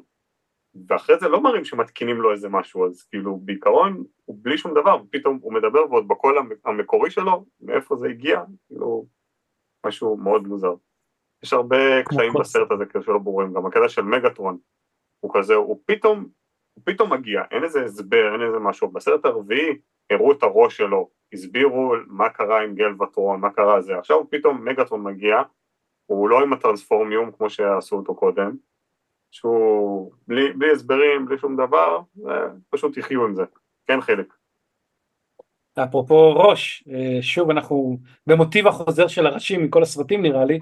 ואחרי 0.88 1.18
זה 1.18 1.28
לא 1.28 1.42
מראים 1.42 1.64
שמתקינים 1.64 2.16
לו 2.16 2.32
איזה 2.32 2.48
משהו, 2.48 2.86
אז 2.86 3.02
כאילו 3.02 3.36
בעיקרון 3.36 4.04
בלי 4.28 4.58
שום 4.58 4.74
דבר, 4.74 5.02
ופתאום 5.02 5.38
הוא 5.42 5.52
מדבר 5.52 5.90
ועוד 5.90 6.08
בקול 6.08 6.38
המ- 6.38 6.48
המקורי 6.64 7.10
שלו, 7.10 7.44
מאיפה 7.60 7.96
זה 7.96 8.08
הגיע, 8.08 8.42
כאילו 8.66 9.06
משהו 9.86 10.16
מאוד 10.16 10.42
מוזר. 10.42 10.74
יש 11.42 11.52
הרבה 11.52 12.02
קשיים 12.04 12.32
בסרט 12.40 12.70
הזה 12.70 12.86
כאלה 12.86 13.04
שלא 13.04 13.18
ברורים, 13.18 13.52
גם 13.52 13.66
הקטע 13.66 13.88
של 13.88 14.02
מגאטרון, 14.02 14.58
הוא 15.20 15.30
כזה, 15.34 15.54
הוא 15.54 15.80
פתאום, 15.86 16.28
הוא 16.74 16.82
פתאום 16.84 17.12
מגיע, 17.12 17.42
אין 17.50 17.64
איזה 17.64 17.84
הסבר, 17.84 18.32
אין 18.32 18.42
איזה 18.42 18.58
משהו, 18.58 18.88
בסרט 18.88 19.24
הרביעי 19.24 19.78
הראו 20.10 20.32
את 20.32 20.42
הראש 20.42 20.76
שלו, 20.76 21.10
הסבירו 21.32 21.94
מה 22.06 22.30
קרה 22.30 22.62
עם 22.62 22.74
גל 22.74 23.02
וטרון, 23.02 23.40
מה 23.40 23.50
קרה 23.50 23.80
זה, 23.80 23.98
עכשיו 23.98 24.30
פתאום 24.30 24.64
מגאטרון 24.64 25.02
מגיע, 25.02 25.42
הוא 26.06 26.28
לא 26.28 26.42
עם 26.42 26.52
הטרנספורמיום 26.52 27.32
כמו 27.32 27.50
שעשו 27.50 27.96
אותו 27.96 28.14
קודם, 28.14 28.56
שהוא 29.30 30.12
בלי, 30.26 30.52
בלי 30.52 30.72
הסברים, 30.72 31.26
בלי 31.26 31.38
שום 31.38 31.56
דבר, 31.56 32.00
פשוט 32.70 32.96
יחיו 32.96 33.24
עם 33.24 33.34
זה, 33.34 33.44
כן 33.86 34.00
חלק. 34.00 34.34
אפרופו 35.78 36.34
ראש, 36.34 36.84
אה, 36.92 37.22
שוב 37.22 37.50
אנחנו 37.50 37.98
במוטיב 38.26 38.66
החוזר 38.66 39.08
של 39.08 39.26
הראשים 39.26 39.64
מכל 39.64 39.82
הסרטים 39.82 40.22
נראה 40.22 40.44
לי, 40.44 40.58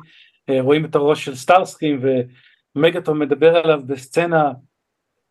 אה, 0.51 0.61
רואים 0.61 0.85
את 0.85 0.95
הראש 0.95 1.25
של 1.25 1.35
סטארסקרים 1.35 2.01
ומגאטון 2.77 3.19
מדבר 3.19 3.57
עליו 3.57 3.81
בסצנה 3.87 4.53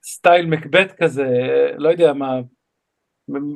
סטייל 0.03 0.45
מקבט 0.45 0.91
כזה, 1.03 1.27
לא 1.77 1.89
יודע 1.89 2.13
מה, 2.13 2.39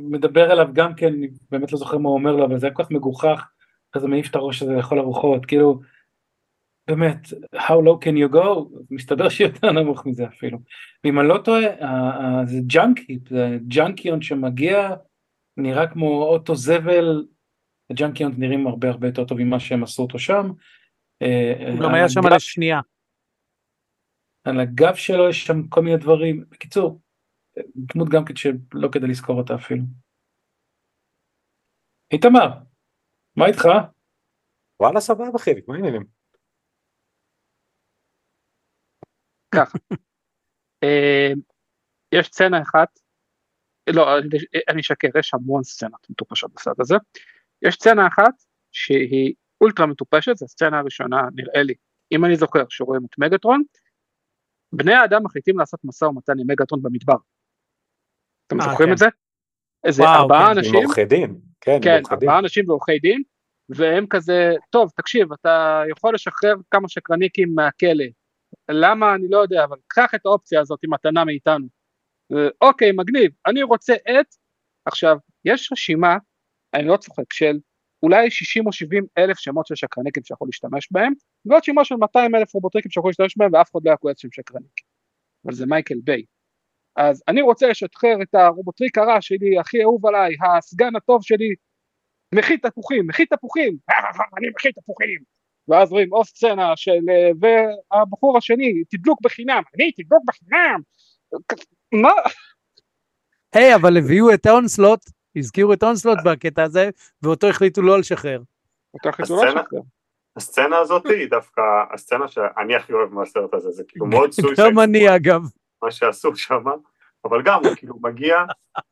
מדבר 0.09 0.51
אליו 0.51 0.67
גם 0.73 0.95
כן, 0.95 1.13
באמת 1.51 1.71
לא 1.71 1.77
זוכר 1.77 1.97
מה 1.97 2.09
הוא 2.09 2.17
אומר 2.17 2.35
לו, 2.35 2.45
אבל 2.45 2.59
זה 2.59 2.67
היה 2.67 2.75
כל 2.75 2.83
כך 2.83 2.91
מגוחך, 2.91 3.47
כזה 3.91 4.07
מעיף 4.07 4.29
את 4.29 4.35
הראש 4.35 4.61
הזה 4.61 4.73
לכל 4.73 4.99
הרוחות, 4.99 5.45
כאילו, 5.45 5.79
באמת, 6.87 7.27
how 7.55 7.79
low 7.85 8.05
can 8.05 8.15
you 8.15 8.33
go, 8.35 8.69
מסתבר 8.91 9.29
שיותר 9.29 9.71
נמוך 9.71 10.05
מזה 10.05 10.27
אפילו, 10.27 10.57
ואם 11.03 11.19
אני 11.19 11.27
לא 11.27 11.37
טועה, 11.45 11.61
זה 12.45 12.57
ג'אנקי, 12.67 13.19
זה 13.29 13.57
ג'אנקיון 13.67 14.21
שמגיע, 14.21 14.95
נראה 15.57 15.87
כמו 15.87 16.23
אוטו 16.23 16.55
זבל, 16.55 17.25
הג'אנקיונס 17.89 18.35
נראים 18.37 18.67
הרבה 18.67 18.89
הרבה 18.89 19.07
יותר 19.07 19.25
טוב 19.25 19.37
ממה 19.41 19.59
שהם 19.59 19.83
עשו 19.83 20.01
אותו 20.03 20.19
שם. 20.19 20.51
אה, 21.21 21.69
הוא 21.71 21.79
גם 21.79 21.89
על 21.89 21.95
היה 21.95 22.09
שם 22.09 22.19
הגב- 22.19 22.33
לשנייה. 22.35 22.79
על 24.43 24.59
הגב 24.59 24.95
שלו 24.95 25.29
יש 25.29 25.45
שם 25.45 25.67
כל 25.67 25.81
מיני 25.81 25.97
דברים, 25.97 26.45
בקיצור, 26.49 27.01
דמות 27.75 28.09
גם 28.09 28.25
כן 28.25 28.35
שלא 28.35 28.87
כדאי 28.91 29.09
לזכור 29.09 29.37
אותה 29.37 29.55
אפילו. 29.55 29.83
איתמר, 32.11 32.49
מה 33.37 33.45
איתך? 33.45 33.65
וואלה 34.79 34.99
סבבה 34.99 35.39
חיליק, 35.39 35.67
מה 35.67 35.75
העניינים? 35.75 36.14
אה, 40.83 41.31
יש 42.11 42.27
סצנה 42.27 42.61
אחת, 42.61 42.99
לא, 43.89 44.17
אני- 44.69 44.81
אשקר, 44.81 45.07
יש 45.19 45.33
המון 45.33 45.63
סצנות 45.63 46.07
מטופשות 46.09 46.53
בסרט 46.55 46.79
הזה. 46.79 46.95
יש 47.61 47.75
סצנה 47.75 48.07
אחת 48.07 48.33
שהיא 48.71 49.33
אולטרה 49.61 49.85
מטופשת, 49.85 50.35
זו 50.37 50.45
הסצנה 50.45 50.79
הראשונה, 50.79 51.21
נראה 51.35 51.63
לי, 51.63 51.73
אם 52.11 52.25
אני 52.25 52.35
זוכר, 52.35 52.63
שרואים 52.69 53.01
את 53.05 53.17
מגטרון, 53.17 53.63
בני 54.73 54.93
האדם 54.93 55.23
מחליטים 55.23 55.59
לעשות 55.59 55.79
משא 55.83 56.05
ומתן 56.05 56.33
עם 56.39 56.47
מגטרון 56.47 56.81
במדבר. 56.81 57.17
אתם 58.47 58.61
אה, 58.61 58.69
זוכרים 58.69 58.87
כן. 58.89 58.93
את 58.93 58.97
זה? 58.97 59.05
איזה 59.83 60.03
ארבעה 60.03 60.45
כן, 60.45 60.51
עם 60.51 60.57
אנשים, 60.57 60.75
עורכי 60.75 61.05
דין, 61.05 61.39
כן, 61.61 61.71
עם 61.71 61.81
כן. 61.81 62.01
ארבעה 62.11 62.39
אנשים 62.39 62.69
ועורכי 62.69 62.99
דין, 62.99 63.23
והם 63.69 64.05
כזה, 64.09 64.53
טוב, 64.69 64.91
תקשיב, 64.95 65.33
אתה 65.33 65.83
יכול 65.91 66.13
לשחרר 66.13 66.53
כמה 66.71 66.89
שקרניקים 66.89 67.55
מהכלא, 67.55 68.05
למה 68.69 69.15
אני 69.15 69.27
לא 69.29 69.37
יודע, 69.37 69.63
אבל 69.63 69.77
קח 69.87 70.15
את 70.15 70.25
האופציה 70.25 70.61
הזאת 70.61 70.79
עם 70.83 70.93
מתנה 70.93 71.25
מאיתנו. 71.25 71.67
אה, 72.33 72.47
אוקיי, 72.61 72.91
מגניב, 72.91 73.31
אני 73.47 73.63
רוצה 73.63 73.93
את, 73.93 74.25
עכשיו, 74.85 75.17
יש 75.45 75.71
רשימה, 75.71 76.17
אני 76.73 76.87
לא 76.87 76.97
צוחק, 76.97 77.33
של 77.33 77.57
אולי 78.03 78.31
60 78.31 78.67
או 78.67 78.71
70 78.71 79.05
אלף 79.17 79.37
שמות 79.37 79.67
של 79.67 79.75
שקרניקים 79.75 80.23
שיכול 80.23 80.47
להשתמש 80.47 80.87
בהם, 80.91 81.13
ועוד 81.45 81.63
שימה 81.63 81.85
של 81.85 81.95
200 81.95 82.35
אלף 82.35 82.53
רובוטריקים 82.53 82.91
שיכול 82.91 83.09
להשתמש 83.09 83.37
בהם, 83.37 83.53
ואף 83.53 83.71
אחד 83.71 83.79
לא 83.85 83.95
כועס 83.99 84.19
שהם 84.19 84.31
שקרניקים. 84.31 84.85
אבל 85.45 85.53
זה 85.53 85.65
מייקל 85.65 85.95
ביי. 86.03 86.23
אז 86.95 87.23
אני 87.27 87.41
רוצה 87.41 87.67
לשחרר 87.67 88.21
את 88.21 88.35
הרובוטריק 88.35 88.97
הרע 88.97 89.21
שלי, 89.21 89.59
הכי 89.59 89.83
אהוב 89.83 90.05
עליי, 90.05 90.35
הסגן 90.43 90.95
הטוב 90.95 91.23
שלי, 91.23 91.55
מכין 92.35 92.57
תפוחים, 92.57 93.07
מכין 93.07 93.25
תפוחים, 93.25 93.77
אני 94.37 94.47
מכין 94.49 94.71
תפוחים. 94.71 95.34
ואז 95.67 95.91
רואים 95.91 96.13
אוף 96.13 96.27
סצנה 96.27 96.73
של, 96.75 96.91
אה, 97.09 97.29
והבחור 97.41 98.37
השני, 98.37 98.83
תדלוק 98.89 99.19
בחינם, 99.23 99.61
אני 99.75 99.91
תדלוק 99.91 100.23
בחינם. 100.25 100.79
מה? 101.91 102.11
היי, 103.53 103.75
אבל 103.75 103.97
הביאו 103.97 104.33
את 104.33 104.47
אונסלוט, 104.47 104.99
הזכירו 105.35 105.73
את 105.73 105.83
אונסלוט 105.83 106.17
בקטע 106.25 106.63
הזה, 106.63 106.89
ואותו 107.21 107.47
החליטו 107.47 107.81
לא 107.81 107.99
לשחרר. 107.99 108.41
אותו 108.93 109.11
איזו 109.11 109.45
סצנה? 109.45 109.61
לשחרר. 109.61 109.79
הסצנה 110.35 110.77
הזאת 110.77 111.05
היא 111.05 111.29
דווקא 111.29 111.61
הסצנה 111.93 112.27
שאני 112.27 112.75
הכי 112.75 112.93
אוהב 112.93 113.13
מהסרט 113.13 113.53
הזה, 113.53 113.71
זה 113.71 113.83
כאילו 113.87 114.05
מאוד 114.15 114.31
סויסייד. 114.31 114.67
גם 114.67 114.79
אני 114.79 115.15
אגב. 115.15 115.41
מה 115.83 115.91
שעשו 115.91 116.35
שם, 116.35 116.63
אבל 117.25 117.41
גם 117.41 117.65
הוא 117.65 117.75
כאילו 117.75 117.95
מגיע 118.01 118.43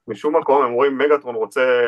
משום 0.07 0.35
מקום, 0.35 0.63
הם 0.63 0.71
רואים 0.71 0.97
מגטרון 0.97 1.35
רוצה 1.35 1.81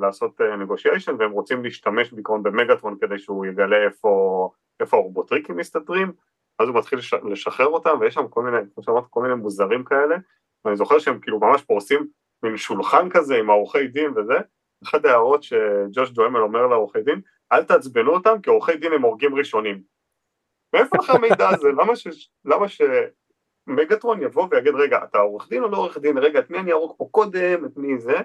לעשות 0.00 0.40
נגושיישן 0.40 1.14
והם 1.18 1.30
רוצים 1.30 1.64
להשתמש 1.64 2.12
בעיקרון 2.12 2.42
במגטרון 2.42 2.96
כדי 3.00 3.18
שהוא 3.18 3.46
יגלה 3.46 3.84
איפה, 3.84 4.50
איפה 4.80 4.96
הרובוטריקים 4.96 5.56
מסתתרים, 5.56 6.12
אז 6.58 6.68
הוא 6.68 6.76
מתחיל 6.76 6.98
לש, 6.98 7.14
לשחרר 7.14 7.66
אותם 7.66 7.96
ויש 8.00 8.14
שם 8.14 8.28
כל 8.28 8.42
מיני, 8.42 8.56
כמו 8.74 8.82
שאמרת, 8.82 9.04
כל 9.10 9.22
מיני 9.22 9.34
מוזרים 9.34 9.84
כאלה, 9.84 10.16
ואני 10.64 10.76
זוכר 10.76 10.98
שהם 10.98 11.20
כאילו 11.20 11.40
ממש 11.40 11.62
פורסים 11.62 12.06
מין 12.42 12.56
שולחן 12.56 13.10
כזה 13.10 13.36
עם 13.38 13.50
העורכי 13.50 13.86
דין 13.86 14.12
וזה, 14.16 14.38
אחת 14.84 15.04
ההערות 15.04 15.42
שג'וש 15.42 16.10
דואמל 16.10 16.40
אומר 16.40 16.66
לעורכי 16.66 17.02
דין, 17.02 17.20
אל 17.52 17.64
תעצבנו 17.64 18.14
אותם 18.14 18.40
כי 18.42 18.50
עורכי 18.50 18.76
דין 18.76 18.92
הם 18.92 19.02
הורגים 19.02 19.34
ראשונים. 19.34 19.82
מאיפה 20.74 20.96
לך 20.96 21.10
המידע 21.10 21.48
הזה? 21.48 21.68
למה, 21.68 21.96
ש... 21.96 22.30
למה 22.44 22.68
שמגטרון 23.66 24.22
יבוא 24.22 24.48
ויגיד 24.50 24.74
רגע 24.74 25.04
אתה 25.04 25.18
עורך 25.18 25.48
דין 25.48 25.62
או 25.62 25.68
לא 25.68 25.76
עורך 25.76 25.98
דין? 25.98 26.18
רגע 26.18 26.38
את 26.38 26.50
מי 26.50 26.58
אני 26.58 26.72
אהרוג 26.72 26.94
פה 26.98 27.08
קודם? 27.10 27.64
את 27.64 27.76
מי 27.76 27.98
זה? 27.98 28.16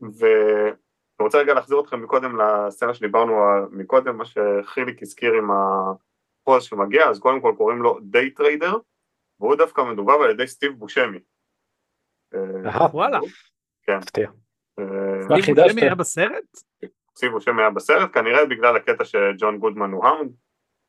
ואני 0.00 1.20
רוצה 1.20 1.38
רגע 1.38 1.54
להחזיר 1.54 1.80
אתכם 1.80 2.02
מקודם 2.02 2.40
לסצנה 2.40 2.94
שדיברנו 2.94 3.34
מקודם, 3.70 4.16
מה 4.16 4.24
שחיליק 4.24 5.02
הזכיר 5.02 5.32
עם 5.32 5.50
האף 5.50 6.07
הזה 6.07 6.64
שמגיע, 6.64 7.08
אז 7.08 7.18
קודם 7.18 7.40
כל 7.40 7.54
קוראים 7.56 7.82
לו 7.82 7.98
דיי 8.02 8.30
טריידר, 8.30 8.76
והוא 9.40 9.56
דווקא 9.56 9.80
מדובב 9.80 10.20
על 10.20 10.30
ידי 10.30 10.46
סטיב 10.46 10.72
בושמי. 10.72 11.18
וואלה. 12.92 13.18
כן. 13.82 13.98
אה, 14.78 15.42
חידשת? 15.42 15.64
בושמי 15.64 15.82
היה 15.82 15.94
בסרט? 15.94 16.56
סטיב 17.16 17.32
בושמי 17.32 17.62
היה 17.62 17.70
בסרט, 17.70 18.10
כנראה 18.14 18.46
בגלל 18.46 18.76
הקטע 18.76 19.04
שג'ון 19.04 19.58
גודמן 19.58 19.90
הוא 19.90 20.06
האונד, 20.06 20.32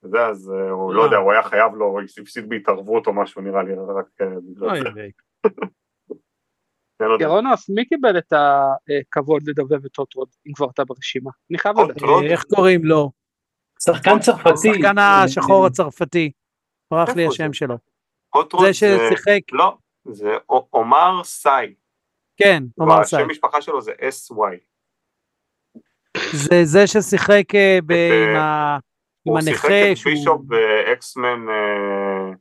וזה 0.04 0.26
אז 0.26 0.52
אה, 0.52 0.70
הוא 0.70 0.94
לא 0.94 1.02
אה. 1.02 1.06
יודע, 1.06 1.18
הוא 1.18 1.32
היה 1.32 1.44
חייב 1.44 1.74
לו, 1.76 1.86
הוא 1.86 2.02
הפסיד 2.22 2.50
בהתערבות 2.50 3.08
או 3.08 3.14
משהו 3.14 3.42
נראה 3.42 3.64
לי, 3.64 3.74
רק 3.74 4.22
אה, 4.22 4.28
בגלל 4.28 4.84
זה. 4.84 4.90
לא. 7.02 7.18
ירונוס, 7.20 7.70
מי 7.70 7.86
קיבל 7.86 8.18
את 8.18 8.34
הכבוד 8.34 9.42
לדובב 9.48 9.86
את 9.86 9.96
הוטרוד, 9.96 10.28
אם 10.48 10.54
כבר 10.54 10.68
אתה 10.74 10.84
ברשימה? 10.86 11.32
אני 11.50 11.58
חייב 11.58 11.76
לדעת. 11.80 11.98
איך 12.32 12.44
קוראים 12.44 12.86
לו? 12.86 13.12
שחקן 13.84 14.20
צרפתי. 14.20 14.70
השחקן 14.70 14.98
השחור 14.98 15.66
הצרפתי. 15.66 16.32
ברח 16.92 17.10
לי 17.10 17.28
השם 17.28 17.48
זה? 17.48 17.54
שלו. 17.54 17.78
זה 18.62 18.74
ששיחק, 18.74 19.40
לא, 19.52 19.78
זה 20.06 20.38
עומר 20.70 21.24
סאי, 21.24 21.74
כן, 22.38 22.64
עומר 22.78 23.04
סאי. 23.04 23.20
השם 23.20 23.30
משפחה 23.30 23.62
שלו 23.62 23.82
זה 23.82 23.92
SY, 23.92 24.58
זה 26.34 26.62
זה 26.64 26.88
ששיחק 26.88 27.44
ב- 27.86 27.92
אה, 27.92 28.78
עם 29.26 29.34
ה- 29.36 29.40
עם 29.40 29.46
הוא 29.46 29.54
שיחק 29.54 29.66
הנכה 29.70 29.92
את. 29.92 29.98
בישופ 30.06 30.42
ב-X-Men 30.46 31.50
אה, 31.50 32.32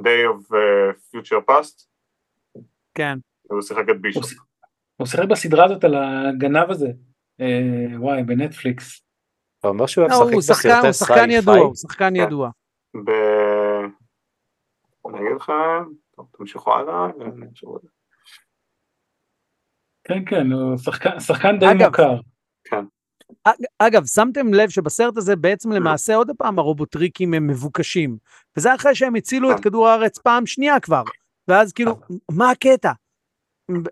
Day 0.00 0.24
of 0.34 0.54
אה, 0.56 0.90
Future 0.90 1.42
Past, 1.50 1.86
כן. 2.94 3.18
הוא 3.42 3.62
שיחק 3.62 3.84
את 3.90 4.00
בישופ. 4.00 4.24
הוא 4.96 5.06
שיחק 5.06 5.24
בסדרה 5.30 5.64
הזאת 5.64 5.84
על 5.84 5.94
הגנב 5.94 6.70
הזה. 6.70 6.88
אה, 7.40 7.98
וואי, 8.00 8.22
בנטפליקס. 8.22 9.00
אתה 9.60 9.68
אומר 9.68 9.86
שהוא 9.86 10.04
לא, 10.04 10.14
היה 10.14 10.22
הוא 10.22 10.38
משחק 10.38 10.54
שחקן 10.54 10.68
בסרטי 10.68 10.86
הוא 10.86 10.92
שחקן 10.92 11.30
ידוע, 11.30 11.54
Sci-Fi? 11.54 11.60
הוא 11.60 11.74
שחקן 11.74 12.10
כן. 12.10 12.16
ידוע. 12.16 12.50
ב... 13.04 13.10
אני 15.08 15.18
אגיד 15.18 15.42
טוב, 16.16 16.28
תמשיכו 16.32 16.74
הלאה. 16.74 17.06
כן, 20.04 20.24
כן, 20.26 20.52
הוא 20.52 20.76
שחקן, 20.78 21.20
שחקן 21.20 21.58
די 21.60 21.66
אגב, 21.66 21.86
מוכר. 21.86 22.20
אגב, 23.78 24.06
שמתם 24.06 24.54
לב 24.54 24.68
שבסרט 24.68 25.16
הזה 25.16 25.36
בעצם 25.36 25.72
למעשה 25.72 26.14
עוד 26.14 26.30
פעם 26.38 26.58
הרובוטריקים 26.58 27.34
הם 27.34 27.46
מבוקשים. 27.46 28.16
וזה 28.56 28.74
אחרי 28.74 28.94
שהם 28.94 29.14
הצילו 29.14 29.52
את 29.52 29.60
כדור 29.60 29.88
הארץ 29.88 30.18
פעם 30.18 30.46
שנייה 30.46 30.80
כבר. 30.80 31.02
ואז 31.48 31.72
כאילו, 31.72 31.96
מה 32.30 32.50
הקטע? 32.50 32.92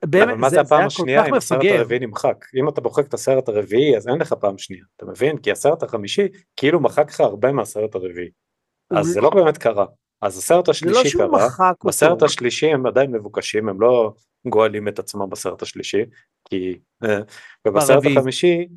באמת, 0.07 0.37
מה 0.37 0.51
זה, 0.51 0.55
זה 0.55 0.61
הפעם 0.61 0.87
השנייה 0.87 1.27
אם 1.27 1.35
הסרט. 1.35 1.61
הרביעי 1.65 2.01
נמחק? 2.01 2.45
אם 2.55 2.69
אתה 2.69 2.81
מוחק 2.81 3.07
את 3.07 3.15
הסרט 3.15 3.49
הרביעי 3.49 3.97
אז 3.97 4.09
אין 4.09 4.19
לך 4.19 4.33
פעם 4.33 4.59
שנייה, 4.59 4.85
אתה 4.97 5.07
מבין? 5.07 5.37
כי 5.37 5.53
הסרט 5.53 5.83
החמישי 5.83 6.29
כאילו 6.57 6.81
מחק 6.81 7.11
לך 7.11 7.21
הרבה 7.21 7.53
מהסרט 7.53 7.95
הרביעי. 7.95 8.31
אז 8.91 9.07
זה 9.07 9.21
לא 9.21 9.31
באמת 9.31 9.59
קרה. 9.59 9.87
אז 10.23 10.39
הסרט 10.39 10.69
לא 10.69 10.71
השלישי 10.71 11.09
שהוא 11.09 11.39
קרה, 11.57 11.73
בסרט. 11.85 12.23
השלישי 12.23 12.67
הם 12.67 12.87
עדיין 12.87 13.13
מבוקשים, 13.13 13.69
הם 13.69 13.81
לא 13.81 14.13
גואלים 14.47 14.89
את 14.89 14.99
עצמם 14.99 15.31
בסרט 15.31 15.63
השלישי, 15.63 16.03
כי... 16.49 16.79
אה, 17.05 17.19
ובסרט. 17.69 18.03
החמישי, 18.17 18.69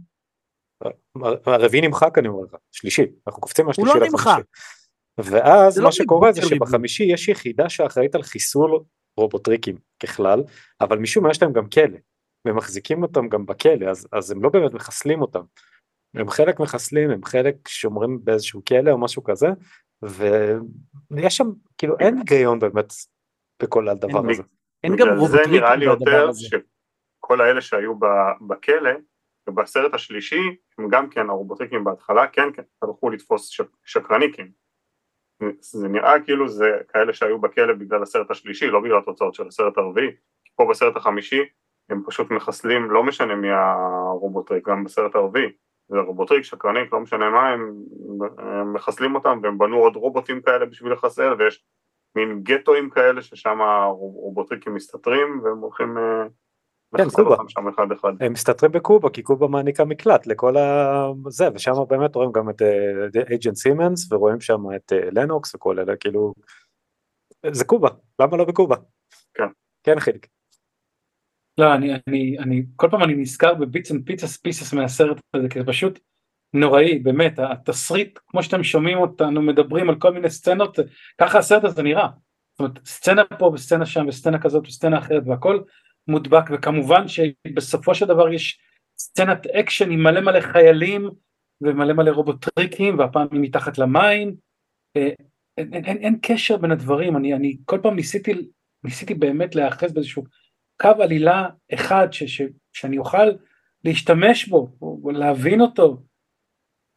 הרביעי 1.45 1.87
נמחק 1.87 2.17
אני 2.17 2.27
אומר 2.27 2.43
לך, 2.43 2.55
שלישי, 2.71 3.05
אנחנו 3.27 3.41
קופצים 3.41 3.65
מהשלישי 3.65 3.89
לא 3.89 3.95
לחמישי. 3.95 4.11
נמחק. 4.11 4.43
ואז 5.17 5.73
זה 5.73 5.81
מה 5.81 5.85
לא 5.85 5.91
שקורה 5.91 6.31
זה. 6.31 6.41
שבחמישי 6.41 7.03
יש 7.03 7.27
יחידה 7.27 7.69
שאחראית 7.69 8.15
על 8.15 8.23
חיסול 8.23 8.79
רובוטריקים 9.17 9.77
ככלל, 10.03 10.43
אבל 10.81 10.97
משום 10.97 11.23
מה 11.23 11.31
יש 11.31 11.41
להם 11.41 11.53
גם 11.53 11.69
כלא, 11.69 11.97
והם 12.45 12.55
מחזיקים 12.55 13.03
אותם 13.03 13.29
גם 13.29 13.45
בכלא, 13.45 13.85
אז, 13.89 14.07
אז 14.11 14.31
הם 14.31 14.43
לא 14.43 14.49
באמת 14.49 14.73
מחסלים 14.73 15.21
אותם. 15.21 15.41
הם 16.15 16.29
חלק 16.29 16.59
מחסלים, 16.59 17.09
הם 17.11 17.23
חלק 17.23 17.67
שומרים 17.67 18.19
באיזשהו 18.23 18.61
כלא 18.65 18.91
או 18.91 18.97
משהו 18.97 19.23
כזה, 19.23 19.47
ויש 20.01 21.37
שם, 21.37 21.47
כאילו 21.77 21.95
אין 21.99 22.17
היגיון 22.17 22.59
באמת 22.59 22.93
בכל 23.61 23.89
הדבר 23.89 24.19
אין 24.19 24.29
הזה. 24.29 24.43
אין 24.83 24.95
גם 24.95 24.97
בגלל 24.97 25.15
זה 25.15 25.21
רובוטריקים 25.21 25.53
נראה 25.53 25.75
לי 25.75 25.85
בדבר 25.85 26.11
יותר 26.11 26.29
הזה. 26.29 26.47
שכל 26.47 27.41
האלה 27.41 27.61
שהיו 27.61 27.95
ב- 27.99 28.47
בכלא, 28.47 28.91
ובסרט 29.47 29.93
השלישי 29.93 30.41
הם 30.77 30.89
גם 30.89 31.09
כן 31.09 31.29
הרובוטריקים 31.29 31.83
בהתחלה, 31.83 32.27
כן 32.27 32.49
כן, 32.53 32.63
הלכו 32.81 33.09
לתפוס 33.09 33.47
שק, 33.47 33.67
שקרניקים. 33.83 34.51
זה 35.59 35.87
נראה 35.87 36.19
כאילו 36.19 36.47
זה 36.47 36.65
כאלה 36.93 37.13
שהיו 37.13 37.41
בכלא 37.41 37.73
בגלל 37.73 38.03
הסרט 38.03 38.31
השלישי, 38.31 38.67
לא 38.67 38.79
בגלל 38.79 38.97
התוצאות 38.97 39.33
של 39.33 39.47
הסרט 39.47 39.77
הרביעי. 39.77 40.11
פה 40.55 40.67
בסרט 40.69 40.95
החמישי 40.95 41.41
הם 41.89 42.03
פשוט 42.05 42.31
מחסלים, 42.31 42.91
לא 42.91 43.03
משנה 43.03 43.35
מי 43.35 43.47
הרובוטריק, 43.51 44.67
גם 44.67 44.83
בסרט 44.83 45.15
הרביעי. 45.15 45.51
זה 45.87 45.99
רובוטריק, 45.99 46.43
שקרניקון, 46.43 46.93
לא 46.93 46.99
משנה 46.99 47.29
מה, 47.29 47.49
הם, 47.49 47.73
הם 48.37 48.73
מחסלים 48.73 49.15
אותם 49.15 49.39
והם 49.43 49.57
בנו 49.57 49.77
עוד 49.77 49.95
רובוטים 49.95 50.41
כאלה 50.41 50.65
בשביל 50.65 50.91
לחסל 50.91 51.33
ויש 51.39 51.65
מין 52.15 52.39
גטואים 52.43 52.89
כאלה 52.89 53.21
ששם 53.21 53.61
הרובוטריקים 53.61 54.73
מסתתרים 54.73 55.41
והם 55.43 55.57
הולכים 55.57 55.97
אה, 55.97 56.25
כן, 56.97 57.09
קובה. 57.09 57.35
אחד 57.75 57.91
אחד. 57.91 58.11
הם 58.19 58.33
מסתתרים 58.33 58.71
בקובה 58.71 59.09
כי 59.09 59.21
קובה 59.21 59.47
מעניקה 59.47 59.85
מקלט 59.85 60.27
לכל 60.27 60.57
ה... 60.57 61.07
זה 61.29 61.47
ושם 61.53 61.71
באמת 61.89 62.15
רואים 62.15 62.31
גם 62.31 62.49
את 62.49 62.61
agent 63.29 63.55
סימנס 63.55 64.11
ורואים 64.11 64.41
שם 64.41 64.61
את 64.75 64.93
אה, 64.93 65.09
לנוקס 65.11 65.55
וכל 65.55 65.79
אלה 65.79 65.95
כאילו 65.95 66.33
זה 67.51 67.65
קובה 67.65 67.89
למה 68.21 68.37
לא 68.37 68.45
בקובה? 68.45 68.75
כן. 69.33 69.47
כן 69.83 69.99
חיליק. 69.99 70.27
לא, 71.57 71.73
אני, 71.73 71.93
אני, 72.07 72.39
אני, 72.39 72.63
כל 72.75 72.87
פעם 72.91 73.03
אני 73.03 73.13
נזכר 73.15 73.53
ב 73.53 73.61
bits 73.61 73.91
and 73.91 74.05
pieces 74.05 74.37
pieces 74.37 74.73
מהסרט 74.73 75.17
הזה, 75.33 75.49
כי 75.49 75.59
זה 75.59 75.65
פשוט 75.65 75.99
נוראי, 76.53 76.99
באמת, 76.99 77.39
התסריט, 77.39 78.19
כמו 78.27 78.43
שאתם 78.43 78.63
שומעים 78.63 78.97
אותנו 78.97 79.41
מדברים 79.41 79.89
על 79.89 79.95
כל 79.95 80.13
מיני 80.13 80.29
סצנות, 80.29 80.79
ככה 81.21 81.37
הסרט 81.37 81.63
הזה 81.63 81.83
נראה. 81.83 82.07
זאת 82.51 82.59
אומרת, 82.59 82.79
סצנה 82.85 83.23
פה 83.39 83.45
וסצנה 83.53 83.85
שם 83.85 84.07
וסצנה 84.07 84.39
כזאת 84.39 84.67
וסצנה 84.67 84.99
אחרת 84.99 85.23
והכל 85.27 85.59
מודבק, 86.07 86.43
וכמובן 86.51 87.07
שבסופו 87.07 87.95
של 87.95 88.05
דבר 88.05 88.33
יש 88.33 88.59
סצנת 88.97 89.47
אקשן 89.47 89.91
עם 89.91 90.03
מלא 90.03 90.21
מלא 90.21 90.41
חיילים 90.41 91.09
ומלא 91.61 91.93
מלא 91.93 92.11
רובוטריקים, 92.11 92.99
והפעם 92.99 93.27
היא 93.31 93.41
מתחת 93.41 93.77
למים. 93.77 94.35
אה, 94.97 95.09
אין, 95.57 95.73
אין, 95.73 95.85
אין, 95.85 95.97
אין 95.97 96.19
קשר 96.21 96.57
בין 96.57 96.71
הדברים, 96.71 97.17
אני, 97.17 97.33
אני 97.33 97.57
כל 97.65 97.79
פעם 97.83 97.95
ניסיתי, 97.95 98.33
ניסיתי 98.83 99.13
באמת 99.13 99.55
להיאחז 99.55 99.93
באיזשהו 99.93 100.23
קו 100.81 100.89
עלילה 100.99 101.49
אחד 101.73 102.07
ש, 102.11 102.23
ש, 102.23 102.41
שאני 102.73 102.97
אוכל 102.97 103.31
להשתמש 103.83 104.47
בו, 104.47 104.77
או, 104.81 105.11
להבין 105.11 105.61
אותו, 105.61 106.03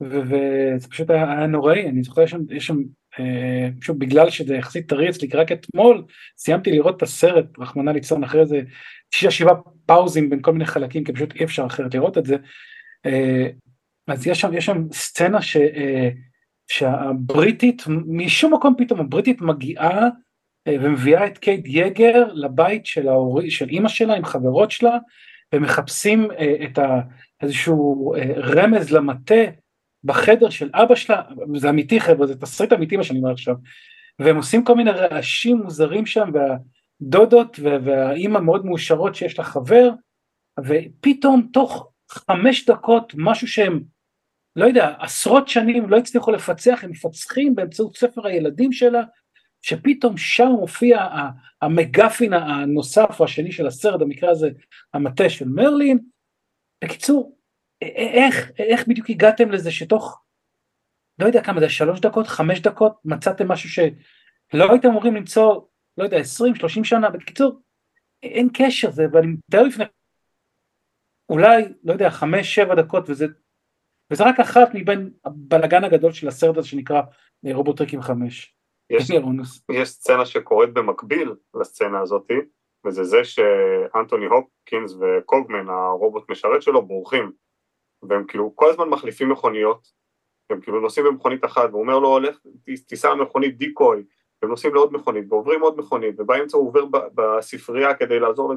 וזה 0.00 0.88
פשוט 0.90 1.10
היה, 1.10 1.32
היה 1.32 1.46
נוראי, 1.46 1.88
אני 1.88 2.02
זוכר 2.02 2.26
שם, 2.26 2.40
יש 2.50 2.66
שם, 2.66 2.76
אה, 3.18 3.68
פשוט 3.80 3.96
בגלל 3.96 4.30
שזה 4.30 4.56
יחסית 4.56 4.88
טרי 4.88 5.10
אצלי, 5.10 5.28
רק 5.34 5.52
אתמול 5.52 6.04
סיימתי 6.38 6.70
לראות 6.70 6.96
את 6.96 7.02
הסרט, 7.02 7.46
רחמנא 7.58 7.90
ליצלן, 7.90 8.24
אחרי 8.24 8.40
איזה 8.40 8.60
שישה 9.14 9.30
שבעה 9.30 9.54
פאוזים 9.86 10.30
בין 10.30 10.42
כל 10.42 10.52
מיני 10.52 10.66
חלקים, 10.66 11.04
כי 11.04 11.12
פשוט 11.12 11.34
אי 11.34 11.44
אפשר 11.44 11.66
אחרת 11.66 11.94
לראות 11.94 12.18
את 12.18 12.24
זה, 12.24 12.36
אה, 13.06 13.48
אז 14.08 14.26
יש 14.26 14.40
שם, 14.40 14.54
יש 14.54 14.66
שם 14.66 14.82
סצנה 14.92 15.42
ש, 15.42 15.56
אה, 15.56 16.08
שהבריטית, 16.70 17.82
משום 18.06 18.54
מקום 18.54 18.74
פתאום 18.78 19.00
הבריטית 19.00 19.40
מגיעה 19.40 20.08
אה, 20.68 20.76
ומביאה 20.80 21.26
את 21.26 21.38
קייט 21.38 21.64
יגר 21.64 22.32
לבית 22.32 22.86
של, 22.86 23.08
ההורי, 23.08 23.50
של 23.50 23.68
אימא 23.68 23.88
שלה 23.88 24.14
עם 24.14 24.24
חברות 24.24 24.70
שלה 24.70 24.98
ומחפשים 25.54 26.28
את 26.64 26.78
ה, 26.78 27.00
איזשהו 27.42 28.12
רמז 28.36 28.92
למטה 28.92 29.44
בחדר 30.04 30.50
של 30.50 30.70
אבא 30.74 30.94
שלה, 30.94 31.22
זה 31.56 31.70
אמיתי 31.70 32.00
חבר'ה, 32.00 32.26
זה 32.26 32.40
תסריט 32.40 32.72
אמיתי 32.72 32.96
מה 32.96 33.04
שאני 33.04 33.18
אומר 33.18 33.32
עכשיו, 33.32 33.54
והם 34.18 34.36
עושים 34.36 34.64
כל 34.64 34.74
מיני 34.74 34.90
רעשים 34.90 35.56
מוזרים 35.56 36.06
שם 36.06 36.30
והדודות 36.32 37.58
וה- 37.62 37.78
והאימא 37.84 38.40
מאוד 38.40 38.66
מאושרות 38.66 39.14
שיש 39.14 39.38
לה 39.38 39.44
חבר 39.44 39.90
ופתאום 40.64 41.48
תוך 41.52 41.90
חמש 42.10 42.70
דקות 42.70 43.12
משהו 43.16 43.48
שהם 43.48 43.80
לא 44.56 44.64
יודע 44.64 44.94
עשרות 44.98 45.48
שנים 45.48 45.90
לא 45.90 45.96
הצליחו 45.96 46.32
לפצח 46.32 46.80
הם 46.84 46.90
מפצחים 46.90 47.54
באמצעות 47.54 47.96
ספר 47.96 48.26
הילדים 48.26 48.72
שלה 48.72 49.02
שפתאום 49.62 50.16
שם 50.16 50.46
מופיע 50.46 51.06
המגפין 51.62 52.32
הנוסף 52.32 53.16
או 53.20 53.24
השני 53.24 53.52
של 53.52 53.66
הסרט 53.66 54.00
במקרה 54.00 54.30
הזה 54.30 54.50
המטה 54.94 55.30
של 55.30 55.48
מרלין. 55.48 55.98
בקיצור 56.84 57.37
איך 57.82 58.50
איך 58.58 58.88
בדיוק 58.88 59.10
הגעתם 59.10 59.50
לזה 59.50 59.70
שתוך 59.70 60.22
לא 61.18 61.26
יודע 61.26 61.42
כמה 61.42 61.60
זה 61.60 61.68
שלוש 61.68 62.00
דקות 62.00 62.26
חמש 62.26 62.60
דקות 62.60 62.92
מצאתם 63.04 63.48
משהו 63.48 63.68
שלא 63.68 64.72
הייתם 64.72 64.88
אמורים 64.88 65.14
למצוא 65.14 65.60
לא 65.98 66.04
יודע 66.04 66.16
20 66.16 66.54
30 66.54 66.84
שנה 66.84 67.10
בקיצור 67.10 67.60
אין 68.22 68.48
קשר 68.54 68.90
זה 68.90 69.06
ואני 69.12 69.26
מתאר 69.26 69.62
לפני 69.62 69.84
אולי 71.28 71.64
לא 71.84 71.92
יודע 71.92 72.10
חמש 72.10 72.54
שבע 72.54 72.74
דקות 72.74 73.10
וזה 73.10 73.26
וזה 74.12 74.24
רק 74.24 74.40
אחת 74.40 74.68
מבין 74.74 75.10
הבלגן 75.24 75.84
הגדול 75.84 76.12
של 76.12 76.28
הסרט 76.28 76.56
הזה 76.56 76.68
שנקרא 76.68 77.02
אה, 77.46 77.54
רובוטריקים 77.54 78.02
חמש. 78.02 78.54
יש. 78.90 79.10
יש 79.72 79.88
סצנה 79.88 80.26
שקורית 80.26 80.72
במקביל 80.72 81.34
לסצנה 81.60 82.00
הזאתי, 82.00 82.34
וזה 82.86 83.04
זה 83.04 83.24
שאנטוני 83.24 84.26
הופקינס 84.26 84.92
וקוגמן, 84.92 85.68
הרובוט 85.68 86.30
משרת 86.30 86.62
שלו, 86.62 86.86
בורחים. 86.86 87.32
והם 88.02 88.24
כאילו 88.24 88.52
כל 88.56 88.70
הזמן 88.70 88.88
מחליפים 88.88 89.28
מכוניות, 89.28 89.88
הם 90.50 90.60
כאילו 90.60 90.80
נוסעים 90.80 91.06
במכונית 91.06 91.44
אחת, 91.44 91.70
והוא 91.70 91.82
אומר 91.82 91.98
לו, 91.98 92.08
הולך, 92.08 92.38
תיסע 92.86 93.14
מכונית 93.14 93.58
דיקוי, 93.58 94.04
והם 94.42 94.50
נוסעים 94.50 94.74
לעוד 94.74 94.92
מכונית, 94.92 95.24
ועוברים 95.28 95.60
עוד 95.60 95.78
מכונית, 95.78 96.20
ובאמצע 96.20 96.56
הוא 96.56 96.68
עובר 96.68 96.84
בספרייה 97.14 97.94
כדי 97.94 98.20
לעזור 98.20 98.54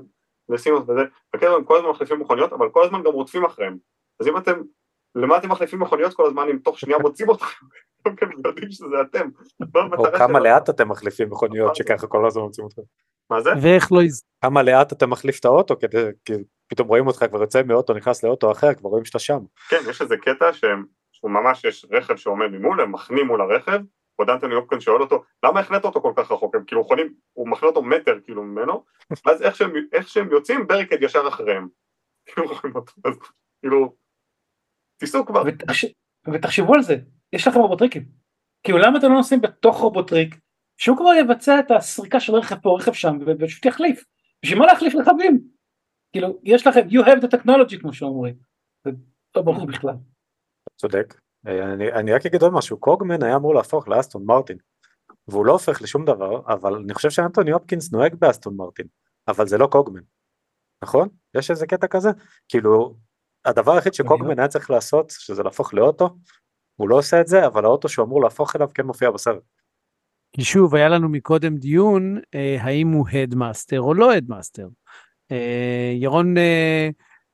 לסימוס 0.49 0.81
וזה, 0.81 1.01
וכן, 1.35 1.47
הם 1.47 1.63
כל 1.63 1.77
הזמן 1.77 1.89
מחליפים 1.89 2.19
מכוניות, 2.19 2.53
אבל 2.53 2.69
כל 2.69 2.83
הזמן 2.83 3.03
גם 3.03 3.11
רודפים 3.11 3.45
אחריהם. 3.45 3.77
אז 4.19 4.27
אם 4.27 4.37
אתם, 4.37 4.61
למה 5.15 5.37
אתם 5.37 5.51
מחליפים 5.51 5.79
מכוניות 5.79 6.13
כל 6.13 6.25
הזמן 6.25 6.47
אם 6.49 6.57
תוך 6.57 6.79
שנייה 6.79 6.99
מוצאים 6.99 7.31
אתכם? 7.31 7.65
אתם 8.07 8.25
יודעים 8.45 8.71
שזה 8.71 9.01
אתם. 9.01 9.29
או 9.97 10.03
כמה? 10.17 10.39
לאט 10.39 10.69
אתם 10.69 10.89
מחליפים 10.89 11.29
מכוניות 11.29 11.75
שככה 11.75 12.07
כל 12.07 12.27
הזמן 12.27 12.43
מוצאים 12.43 12.65
אותך. 12.65 12.77
מה 13.29 13.41
זה? 13.41 13.49
ואיך 13.61 13.91
לא... 13.91 13.99
כמה 14.41 14.63
לאט 14.63 14.93
אתה 14.93 15.07
מחליף 15.07 15.39
את 15.39 15.45
האוטו 15.45 15.79
כדי 15.79 16.09
פתאום 16.71 16.87
רואים 16.87 17.07
אותך 17.07 17.25
כבר 17.29 17.41
יוצא 17.41 17.61
מאוטו 17.63 17.93
נכנס 17.93 18.23
לאוטו 18.23 18.51
אחר 18.51 18.73
כבר 18.73 18.89
רואים 18.89 19.05
שאתה 19.05 19.19
שם. 19.19 19.39
כן, 19.69 19.77
יש 19.89 20.01
איזה 20.01 20.17
קטע 20.17 20.53
שהם, 20.53 20.85
שהוא 21.11 21.31
ממש 21.31 21.65
יש 21.65 21.85
רכב 21.91 22.15
שעומד 22.15 22.47
ממול, 22.47 22.81
הם 22.81 22.91
מחנים 22.91 23.27
מול 23.27 23.41
הרכב, 23.41 23.79
עוד 24.15 24.29
אנטוני 24.29 24.55
הופקינס 24.55 24.79
שואל 24.79 25.01
אותו, 25.01 25.23
למה 25.45 25.59
החנית 25.59 25.85
אותו 25.85 26.01
כל 26.01 26.13
כך 26.15 26.31
רחוק? 26.31 26.55
הם 26.55 26.63
כאילו 26.67 26.81
יכולים, 26.81 27.13
הוא 27.33 27.47
מחנה 27.47 27.69
אותו 27.69 27.81
מטר 27.81 28.19
כאילו 28.23 28.43
ממנו, 28.43 28.83
ואז 29.25 29.41
איך 29.41 29.55
שהם, 29.55 29.71
איך 29.93 30.07
שהם 30.07 30.31
יוצאים, 30.31 30.67
בריקד 30.67 31.03
ישר 31.03 31.27
אחריהם. 31.27 31.67
כאילו, 32.25 32.47
רואים 32.47 32.75
אותו, 32.75 32.93
אז 33.05 33.13
כאילו, 33.61 33.95
תיסעו 34.97 35.25
כבר. 35.25 35.43
ותחש... 35.45 35.85
ותחשבו 36.33 36.73
על 36.75 36.81
זה, 36.81 36.95
יש 37.33 37.47
לכם 37.47 37.59
רובוטריקים. 37.59 38.03
כאילו 38.63 38.77
למה 38.77 38.99
אתם 38.99 39.07
לא 39.07 39.13
נוסעים 39.13 39.41
בתוך 39.41 39.77
רובוטריק, 39.77 40.35
שהוא 40.77 40.97
כבר 40.97 41.13
יבצע 41.19 41.59
את 41.59 41.71
הסריקה 41.71 42.19
של 42.19 42.35
רכב 42.35 42.55
פה, 42.55 42.75
רכב 42.79 42.93
שם, 42.93 43.17
ופשוט 43.27 43.65
יחליף. 43.65 44.03
בשביל 44.43 44.59
מה 44.59 44.65
להחליף 44.65 44.95
רכבים? 44.95 45.60
כאילו, 46.11 46.39
יש 46.43 46.67
לכם, 46.67 46.81
you 46.89 47.05
have 47.05 47.21
the 47.21 47.37
technology 47.37 47.81
כמו 47.81 47.93
שאומרים. 47.93 48.35
זה 48.85 48.91
לא 49.35 49.41
ברור 49.41 49.67
בכלל. 49.67 49.95
צודק. 50.75 51.21
אה, 51.47 51.73
אני, 51.73 51.91
אני 51.91 52.13
רק 52.13 52.25
אגיד 52.25 52.41
עוד 52.41 52.53
משהו, 52.53 52.77
קוגמן 52.77 53.23
היה 53.23 53.35
אמור 53.35 53.55
להפוך 53.55 53.87
לאסטון 53.87 54.25
מרטין, 54.25 54.57
והוא 55.27 55.45
לא 55.45 55.51
הופך 55.51 55.81
לשום 55.81 56.05
דבר, 56.05 56.41
אבל 56.53 56.75
אני 56.75 56.93
חושב 56.93 57.09
שאנטוני 57.09 57.51
הופקינס 57.51 57.93
נוהג 57.93 58.15
באסטון 58.15 58.55
מרטין, 58.55 58.87
אבל 59.27 59.47
זה 59.47 59.57
לא 59.57 59.67
קוגמן, 59.67 60.01
נכון? 60.83 61.07
יש 61.37 61.51
איזה 61.51 61.67
קטע 61.67 61.87
כזה? 61.87 62.09
כאילו, 62.49 62.95
הדבר 63.45 63.71
היחיד 63.71 63.93
שקוגמן 63.93 64.39
היה 64.39 64.47
צריך 64.47 64.69
לעשות 64.69 65.09
שזה 65.09 65.43
להפוך 65.43 65.73
לאוטו, 65.73 66.09
הוא 66.75 66.89
לא 66.89 66.97
עושה 66.97 67.21
את 67.21 67.27
זה, 67.27 67.47
אבל 67.47 67.65
האוטו 67.65 67.89
שהוא 67.89 68.05
אמור 68.05 68.21
להפוך 68.21 68.55
אליו 68.55 68.69
כן 68.73 68.85
מופיע 68.85 69.11
בסרט. 69.11 69.43
כי 70.35 70.43
שוב, 70.43 70.75
היה 70.75 70.89
לנו 70.89 71.09
מקודם 71.09 71.55
דיון, 71.57 72.17
אה, 72.35 72.57
האם 72.59 72.87
הוא 72.87 73.07
הדמאסטר 73.09 73.81
או 73.81 73.93
לא 73.93 74.13
הדמאסטר. 74.13 74.67
אה, 75.31 75.93
ירון, 75.95 76.37
אה, 76.37 76.89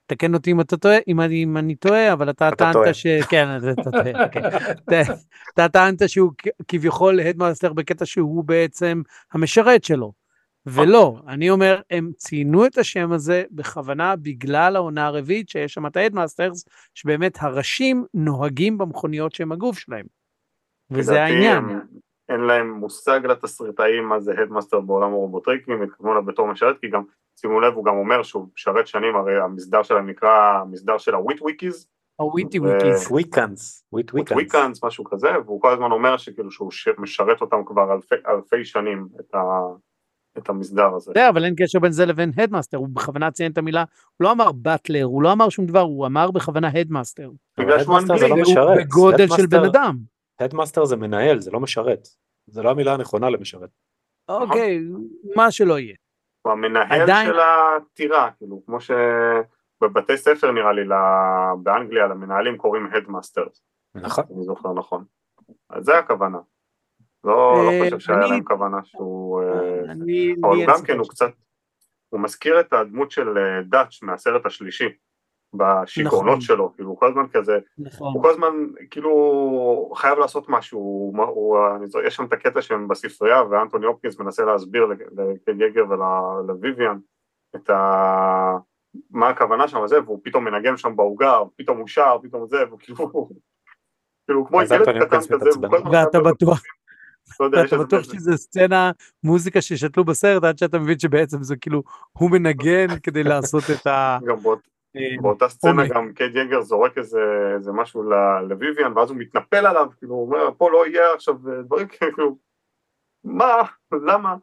תקן 0.05 0.33
אותי 0.33 0.51
אם 0.51 0.61
אתה 0.61 0.77
טועה, 0.77 0.97
אם 1.07 1.21
אני, 1.21 1.43
אם 1.43 1.57
אני 1.57 1.75
טועה, 1.75 2.13
אבל 2.13 2.29
אתה, 2.29 2.49
אתה 2.49 2.71
טענת. 2.73 2.95
ש... 2.95 3.07
כן, 3.29 3.47
אתה 3.73 3.91
טועה, 3.91 4.23
אוקיי. 4.25 4.41
אתה- 4.73 5.13
אתה 5.53 5.69
טענת 5.69 6.09
שהוא 6.09 6.31
כביכול 6.67 7.19
headmaster 7.19 7.73
בקטע 7.73 8.05
שהוא 8.05 8.43
בעצם 8.43 9.01
המשרת 9.33 9.83
שלו. 9.83 10.13
ולא, 10.65 11.19
אני 11.27 11.49
אומר, 11.49 11.81
הם 11.91 12.11
ציינו 12.17 12.65
את 12.65 12.77
השם 12.77 13.11
הזה 13.11 13.43
בכוונה 13.51 14.15
בגלל 14.15 14.75
העונה 14.75 15.05
הרביעית 15.07 15.49
שיש 15.49 15.73
שם 15.73 15.85
את 15.87 15.97
ה 15.97 16.02
headmasters, 16.02 16.65
שבאמת 16.93 17.37
הראשים 17.41 18.05
נוהגים 18.13 18.77
במכוניות 18.77 19.31
שהם 19.35 19.51
הגוף 19.51 19.79
שלהם. 19.79 20.05
וזה 20.91 21.23
העניין. 21.23 21.63
אין 22.29 22.39
להם 22.39 22.71
מושג 22.71 23.19
לתסריטאים 23.25 24.03
מה 24.09 24.19
זה 24.19 24.33
headmaster 24.41 24.79
בעולם 24.79 25.11
הרובוטריקים, 25.11 25.73
הם 25.73 25.81
התכוונו 25.81 26.11
אליו 26.11 26.25
בתור 26.25 26.47
משרת, 26.47 26.75
כי 26.81 26.87
גם, 26.89 27.03
שימו 27.39 27.59
לב, 27.59 27.73
הוא 27.73 27.85
גם 27.85 27.95
אומר 27.97 28.23
שהוא 28.23 28.47
משרת 28.55 28.87
שנים, 28.87 29.15
הרי 29.15 29.41
המסדר 29.41 29.83
שלהם 29.83 30.09
נקרא 30.09 30.29
המסדר 30.61 30.97
של 30.97 31.15
ה 31.15 31.41
Witwickies, 31.41 31.87
ה 32.19 32.59
Witwickies. 32.59 33.11
Wiccans, 33.11 33.83
Witwiccans. 33.93 34.35
Wiccans, 34.37 34.83
משהו 34.83 35.03
כזה, 35.03 35.27
והוא 35.45 35.61
כל 35.61 35.73
הזמן 35.73 35.91
אומר 35.91 36.17
שכאילו 36.17 36.51
שהוא 36.51 36.71
ש- 36.71 36.87
משרת 36.97 37.41
אותם 37.41 37.57
כבר 37.65 37.93
אלפי, 37.93 38.15
אלפי 38.27 38.65
שנים, 38.65 39.07
את, 39.19 39.35
ה, 39.35 39.39
את 40.37 40.49
המסדר 40.49 40.95
הזה. 40.95 41.11
בסדר, 41.11 41.29
אבל 41.29 41.45
אין 41.45 41.53
קשר 41.57 41.79
בין 41.79 41.91
זה 41.91 42.05
לבין 42.05 42.31
headmaster, 42.37 42.77
הוא 42.77 42.87
בכוונה 42.93 43.31
ציין 43.31 43.51
את 43.51 43.57
המילה, 43.57 43.81
הוא 44.17 44.25
לא 44.25 44.31
אמר 44.31 44.51
butler, 44.51 45.03
הוא 45.03 45.21
לא 45.23 45.31
אמר 45.31 45.49
שום 45.49 45.65
דבר, 45.65 45.79
הוא 45.79 46.05
אמר 46.05 46.31
בכוונה 46.31 46.67
headmaster. 46.73 47.29
בגלל 47.59 47.83
שהוא 47.83 47.99
זה 48.01 48.13
לא 48.13 48.13
אנגלי, 48.25 48.41
משרת. 48.41 48.77
בגודל 48.77 49.17
של 49.17 49.33
headmaster- 49.33 49.47
בן 49.59 49.65
אדם. 49.65 49.97
headmaster 50.39 50.85
זה 50.85 50.95
מנהל, 50.95 51.39
זה 51.39 51.51
לא 51.51 51.59
משרת. 51.59 52.07
זה 52.47 52.61
לא 52.63 52.69
המילה 52.69 52.93
הנכונה 52.93 53.29
למשרת. 53.29 53.69
אוקיי, 54.29 54.79
מה 55.35 55.51
שלא 55.51 55.79
יהיה. 55.79 55.95
הוא 56.47 56.53
המנהל 56.53 57.01
עדיין- 57.01 57.27
של 57.27 57.39
הטירה, 57.39 58.31
כאילו, 58.37 58.61
כמו 58.65 58.77
שבבתי 58.81 60.17
ספר 60.17 60.51
נראה 60.51 60.73
לי, 60.73 60.81
באנגליה 61.63 62.07
למנהלים 62.07 62.57
קוראים 62.57 62.89
headmasters. 62.93 63.63
נכון. 63.95 64.23
אני 64.35 64.43
זוכר 64.43 64.73
נכון. 64.73 65.03
אז 65.69 65.85
זה 65.85 65.97
הכוונה. 65.97 66.37
לא, 67.23 67.53
לא 67.65 67.71
אה, 67.71 67.79
חושב 67.83 67.99
שהיה 67.99 68.27
להם 68.27 68.43
כוונה 68.43 68.77
שהוא... 68.83 69.41
אה, 69.41 69.91
אני... 69.91 70.35
אבל 70.43 70.65
גם 70.67 70.85
כן, 70.85 70.97
הוא 70.97 71.07
קצת... 71.09 71.31
הוא 72.09 72.19
מזכיר 72.19 72.59
את 72.59 72.73
הדמות 72.73 73.11
של 73.11 73.37
אה, 73.37 73.61
דאץ' 73.63 74.01
מהסרט 74.03 74.45
השלישי. 74.45 74.89
בשיגעונות 75.53 76.27
נכון. 76.27 76.41
שלו, 76.41 76.73
כאילו 76.75 76.89
הוא 76.89 76.97
כל 76.99 77.07
הזמן 77.07 77.25
כזה, 77.33 77.59
נכון. 77.77 78.13
הוא 78.13 78.23
כל 78.23 78.29
הזמן 78.29 78.53
כאילו 78.89 79.91
חייב 79.95 80.19
לעשות 80.19 80.49
משהו, 80.49 80.79
הוא, 80.79 81.23
הוא, 81.23 81.57
יש 82.05 82.15
שם 82.15 82.25
את 82.25 82.33
הקטע 82.33 82.61
שהם 82.61 82.87
בספרייה 82.87 83.43
ואנטוני 83.43 83.85
הופקינס 83.85 84.19
מנסה 84.19 84.45
להסביר 84.45 84.85
לקל 84.85 85.61
יגר 85.61 85.83
ולוויביאן 85.89 86.97
את 87.55 87.69
ה... 87.69 88.57
מה 89.11 89.29
הכוונה 89.29 89.67
שם 89.67 89.77
וזה, 89.77 90.01
והוא 90.03 90.19
פתאום 90.23 90.45
מנגן 90.45 90.77
שם 90.77 90.95
בעוגה, 90.95 91.39
פתאום 91.55 91.77
הוא 91.77 91.87
שר, 91.87 92.17
פתאום 92.23 92.47
זה, 92.47 92.57
והוא 92.67 92.79
כאילו, 92.79 93.29
כאילו 94.25 94.45
כמו 94.47 94.61
ילד 94.61 95.03
קטן 95.03 95.19
כזה, 95.19 95.49
ואתה 95.91 96.19
בטוח, 96.19 96.61
לא 97.39 97.61
איזה 97.63 97.77
בטוח 97.77 98.03
שזה 98.03 98.37
סצנה 98.37 98.91
מוזיקה 99.23 99.61
ששתלו 99.61 100.05
בסרט 100.05 100.43
עד 100.43 100.57
שאתה 100.57 100.79
מבין 100.79 100.99
שבעצם 100.99 101.43
זה 101.43 101.55
כאילו 101.55 101.83
הוא 102.11 102.31
מנגן 102.31 102.87
כדי 103.03 103.23
לעשות 103.23 103.63
את 103.75 103.87
ה... 103.87 104.17
אה, 104.97 105.21
באותה 105.21 105.49
סצנה. 105.49 105.87
גם 105.87 106.13
קייד 106.13 106.35
יגר 106.35 106.61
זורק 106.61 106.97
איזה, 106.97 107.51
איזה 107.55 107.71
משהו 107.71 108.03
לוויויאן 108.49 108.97
ואז 108.97 109.09
הוא 109.09 109.17
מתנפל 109.17 109.65
עליו, 109.65 109.87
כאילו 109.97 110.15
הוא 110.15 110.25
אומר 110.25 110.51
פה 110.57 110.71
לא 110.71 110.87
יהיה 110.87 111.13
עכשיו 111.13 111.35
אה, 111.49 111.61
דברים 111.61 111.87
כאילו, 111.93 112.37
מה, 113.23 113.61
למה, 113.91 114.35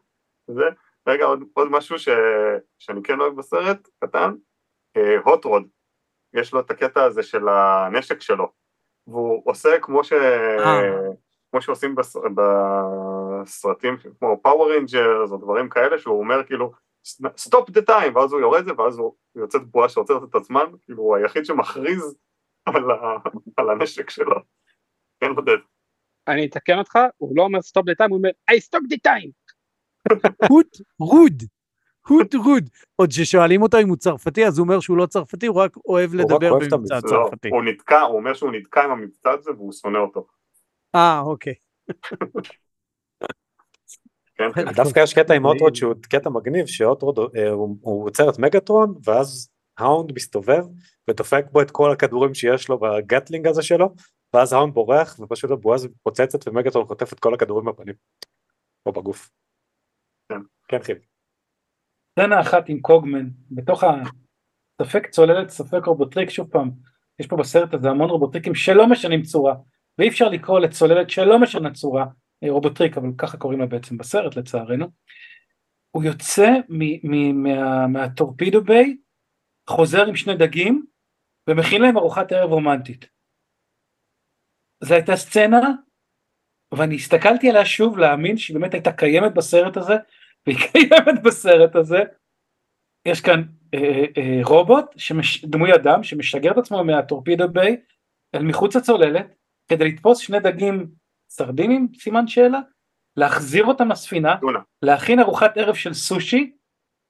זה, 0.46 0.64
רגע 1.06 1.24
עוד, 1.24 1.44
עוד 1.54 1.68
משהו 1.70 1.98
ש, 1.98 2.08
שאני 2.78 3.02
כן 3.02 3.20
אוהב 3.20 3.36
בסרט, 3.36 3.88
קטן, 4.04 4.34
הוט 5.24 5.43
רוד, 5.43 5.68
יש 6.34 6.52
לו 6.52 6.60
את 6.60 6.70
הקטע 6.70 7.02
הזה 7.02 7.22
של 7.22 7.48
הנשק 7.48 8.20
שלו, 8.20 8.52
והוא 9.06 9.42
עושה 9.44 9.78
כמו 9.82 10.04
ש... 10.04 10.12
אה. 10.12 11.10
כמו 11.54 11.62
שעושים 11.62 11.94
בס... 11.94 12.16
בסרטים 12.34 13.96
כמו 14.18 14.40
Power 14.42 14.72
Rangers 14.72 15.30
או 15.30 15.36
דברים 15.36 15.68
כאלה 15.68 15.98
שהוא 15.98 16.18
אומר 16.20 16.44
כאילו 16.44 16.72
stop 17.37 17.70
the 17.70 17.83
time 17.83 18.16
ואז 18.16 18.32
הוא 18.32 18.40
יורד 18.40 18.64
זה 18.64 18.72
ואז 18.78 18.98
הוא 18.98 19.14
יוצאת 19.34 19.62
בועה 19.62 19.88
שעוצרת 19.88 20.22
את 20.30 20.34
הזמן 20.34 20.64
כאילו 20.82 21.02
הוא 21.02 21.16
היחיד 21.16 21.44
שמכריז 21.44 22.16
על, 22.66 22.90
ה... 22.90 23.16
על 23.56 23.70
הנשק 23.70 24.10
שלו. 24.10 24.36
כן 25.20 25.30
עודד. 25.36 25.56
אני 26.28 26.46
אתקן 26.46 26.78
אותך, 26.78 26.98
הוא 27.16 27.36
לא 27.36 27.42
אומר 27.42 27.58
stop 27.58 27.82
the 27.82 27.94
time, 28.00 28.08
הוא 28.08 28.16
אומר 28.16 28.30
I 28.50 28.54
stop 28.54 28.94
the 28.94 28.98
time. 29.06 29.30
הוט 30.48 30.76
רוד. 31.00 31.42
הוט 32.08 32.34
רוד. 32.34 32.70
עוד 32.96 33.10
ששואלים 33.10 33.62
אותו 33.62 33.80
אם 33.80 33.88
הוא 33.88 33.96
צרפתי 33.96 34.46
אז 34.46 34.58
הוא 34.58 34.64
אומר 34.64 34.80
שהוא 34.80 34.96
לא 34.96 35.06
צרפתי 35.06 35.46
הוא 35.46 35.56
רק 35.56 35.76
אוהב 35.76 36.14
הוא 36.14 36.22
רק 36.22 36.30
לדבר 36.30 36.66
את 36.66 36.72
במבטא. 36.72 36.94
לא, 36.94 37.00
צרפתי. 37.00 37.48
הוא 37.48 37.62
נתקע, 37.62 38.00
הוא 38.00 38.16
אומר 38.16 38.34
שהוא 38.34 38.52
נתקע 38.52 38.84
עם 38.84 38.90
המבטא 38.90 39.30
הזה 39.30 39.50
והוא 39.50 39.72
שונא 39.72 39.98
אותו. 39.98 40.26
אה 40.94 41.20
אוקיי. 41.20 41.54
כן, 44.54 44.64
כן. 44.64 44.72
דווקא 44.72 45.00
יש 45.00 45.14
קטע 45.14 45.35
עם 45.35 45.44
הוט 45.44 45.60
רוד 45.60 45.74
שהוא 45.74 45.94
קטע 46.11 46.30
מגניב 46.30 46.66
שהוט 46.66 46.99
רוד 46.99 47.18
אה, 47.37 47.50
הוא 47.50 48.07
עוצר 48.07 48.30
את 48.30 48.38
מגטרון 48.38 48.94
ואז 49.04 49.48
האונד 49.78 50.12
מסתובב 50.12 50.64
ודופק 51.11 51.44
בו 51.52 51.62
את 51.62 51.70
כל 51.70 51.92
הכדורים 51.92 52.35
שיש 52.35 52.68
לו 52.68 52.78
בגטלינג 52.78 53.46
הזה 53.46 53.62
שלו 53.62 53.94
ואז 54.35 54.52
האונד 54.52 54.74
בורח 54.74 55.20
ופשוט 55.20 55.50
הבועה 55.50 55.74
הזו 55.74 55.88
מתפוצצת 55.88 56.48
ומגטרון 56.48 56.87
חוטף 56.87 57.12
את 57.12 57.20
כל 57.20 57.35
הכדורים 57.35 57.66
בפנים. 57.66 57.94
או 58.87 58.92
בגוף. 58.92 59.30
כן. 60.28 60.40
כן 60.68 60.83
חיל. 60.83 60.96
סצנה 62.12 62.40
אחת 62.40 62.68
עם 62.68 62.80
קוגמן, 62.80 63.28
בתוך 63.50 63.85
הספק 64.80 65.07
צוללת 65.11 65.50
ספק 65.50 65.87
רובוטריק, 65.87 66.30
שוב 66.30 66.48
פעם, 66.50 66.70
יש 67.18 67.26
פה 67.26 67.37
בסרט 67.37 67.74
הזה 67.74 67.90
המון 67.90 68.11
רובוטריקים 68.11 68.54
שלא 68.54 68.87
משנים 68.87 69.22
צורה, 69.22 69.54
ואי 69.98 70.09
אפשר 70.09 70.28
לקרוא 70.28 70.61
לצוללת 70.61 71.11
שלא 71.11 71.38
משנה 71.38 71.72
צורה 71.72 72.04
רובוטריק, 72.48 72.96
אבל 72.96 73.09
ככה 73.18 73.37
קוראים 73.37 73.61
לה 73.61 73.66
בעצם 73.66 73.98
בסרט 73.98 74.37
לצערנו. 74.37 74.87
הוא 75.90 76.04
יוצא 76.04 76.48
מה 77.88 78.05
torpedo 78.05 78.64
bay, 78.64 78.96
חוזר 79.70 80.07
עם 80.07 80.16
שני 80.16 80.37
דגים, 80.37 80.87
ומכין 81.50 81.83
להם 81.83 81.96
ארוחת 81.98 82.33
ערב 82.33 82.50
רומנטית. 82.50 83.07
זו 84.85 84.94
הייתה 84.94 85.16
סצנה, 85.16 85.70
ואני 86.74 86.94
הסתכלתי 86.94 87.50
עליה 87.50 87.64
שוב 87.64 87.98
להאמין 87.98 88.37
שהיא 88.37 88.57
באמת 88.57 88.74
הייתה 88.74 88.92
קיימת 88.92 89.35
בסרט 89.35 89.76
הזה, 89.76 89.94
והיא 90.46 90.59
קיימת 90.72 91.22
בסרט 91.24 91.76
הזה. 91.76 92.02
יש 93.09 93.20
כאן 93.20 93.42
אה, 93.74 94.04
אה, 94.18 94.40
רובוט, 94.44 94.85
שמש, 94.96 95.44
דמוי 95.44 95.74
אדם, 95.74 96.02
שמשגר 96.02 96.50
את 96.52 96.59
עצמו 96.59 96.85
מה 96.85 96.99
torpedo 96.99 97.48
bay 97.48 97.76
אל 98.35 98.42
מחוץ 98.42 98.76
לצוללת, 98.76 99.26
כדי 99.68 99.88
לתפוס 99.88 100.18
שני 100.18 100.40
דגים 100.40 100.87
סרדינים, 101.28 101.88
סימן 101.98 102.26
שאלה, 102.26 102.60
להחזיר 103.16 103.64
אותם 103.64 103.88
לספינה. 103.88 104.37
להכין 104.82 105.20
ארוחת 105.20 105.56
ערב 105.56 105.74
של 105.74 105.94
סושי, 105.94 106.52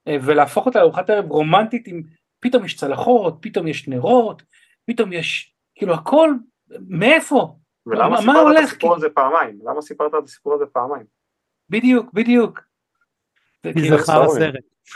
אה, 0.09 0.16
ולהפוך 0.24 0.66
אותה 0.66 0.79
לארוחת 0.79 1.11
ערב 1.11 1.31
רומנטית 1.31 1.87
עם, 1.87 2.03
פתאום 2.40 2.64
יש 2.64 2.77
צלחות, 2.77 3.37
פתאום 3.40 3.66
יש 3.66 3.88
נרות, 3.88 4.42
פתאום 4.87 5.12
יש, 5.12 5.55
כאילו 5.74 5.94
הכל, 5.94 6.31
מאיפה? 6.88 7.57
ולמה 7.87 8.09
מה 8.09 8.16
סיפרת 8.20 8.57
את 8.59 8.64
הסיפור? 8.64 8.94
הזה 8.96 9.09
פעמיים? 9.14 9.59
למה 9.64 9.83
סיפרת 9.83 10.14
את 10.14 10.24
הסיפור 10.24 10.55
הזה 10.55 10.66
פעמיים? 10.66 11.07
בדיוק, 11.70 12.12
בדיוק. 12.12 12.61
כי 13.62 13.72
כאילו. 13.72 13.96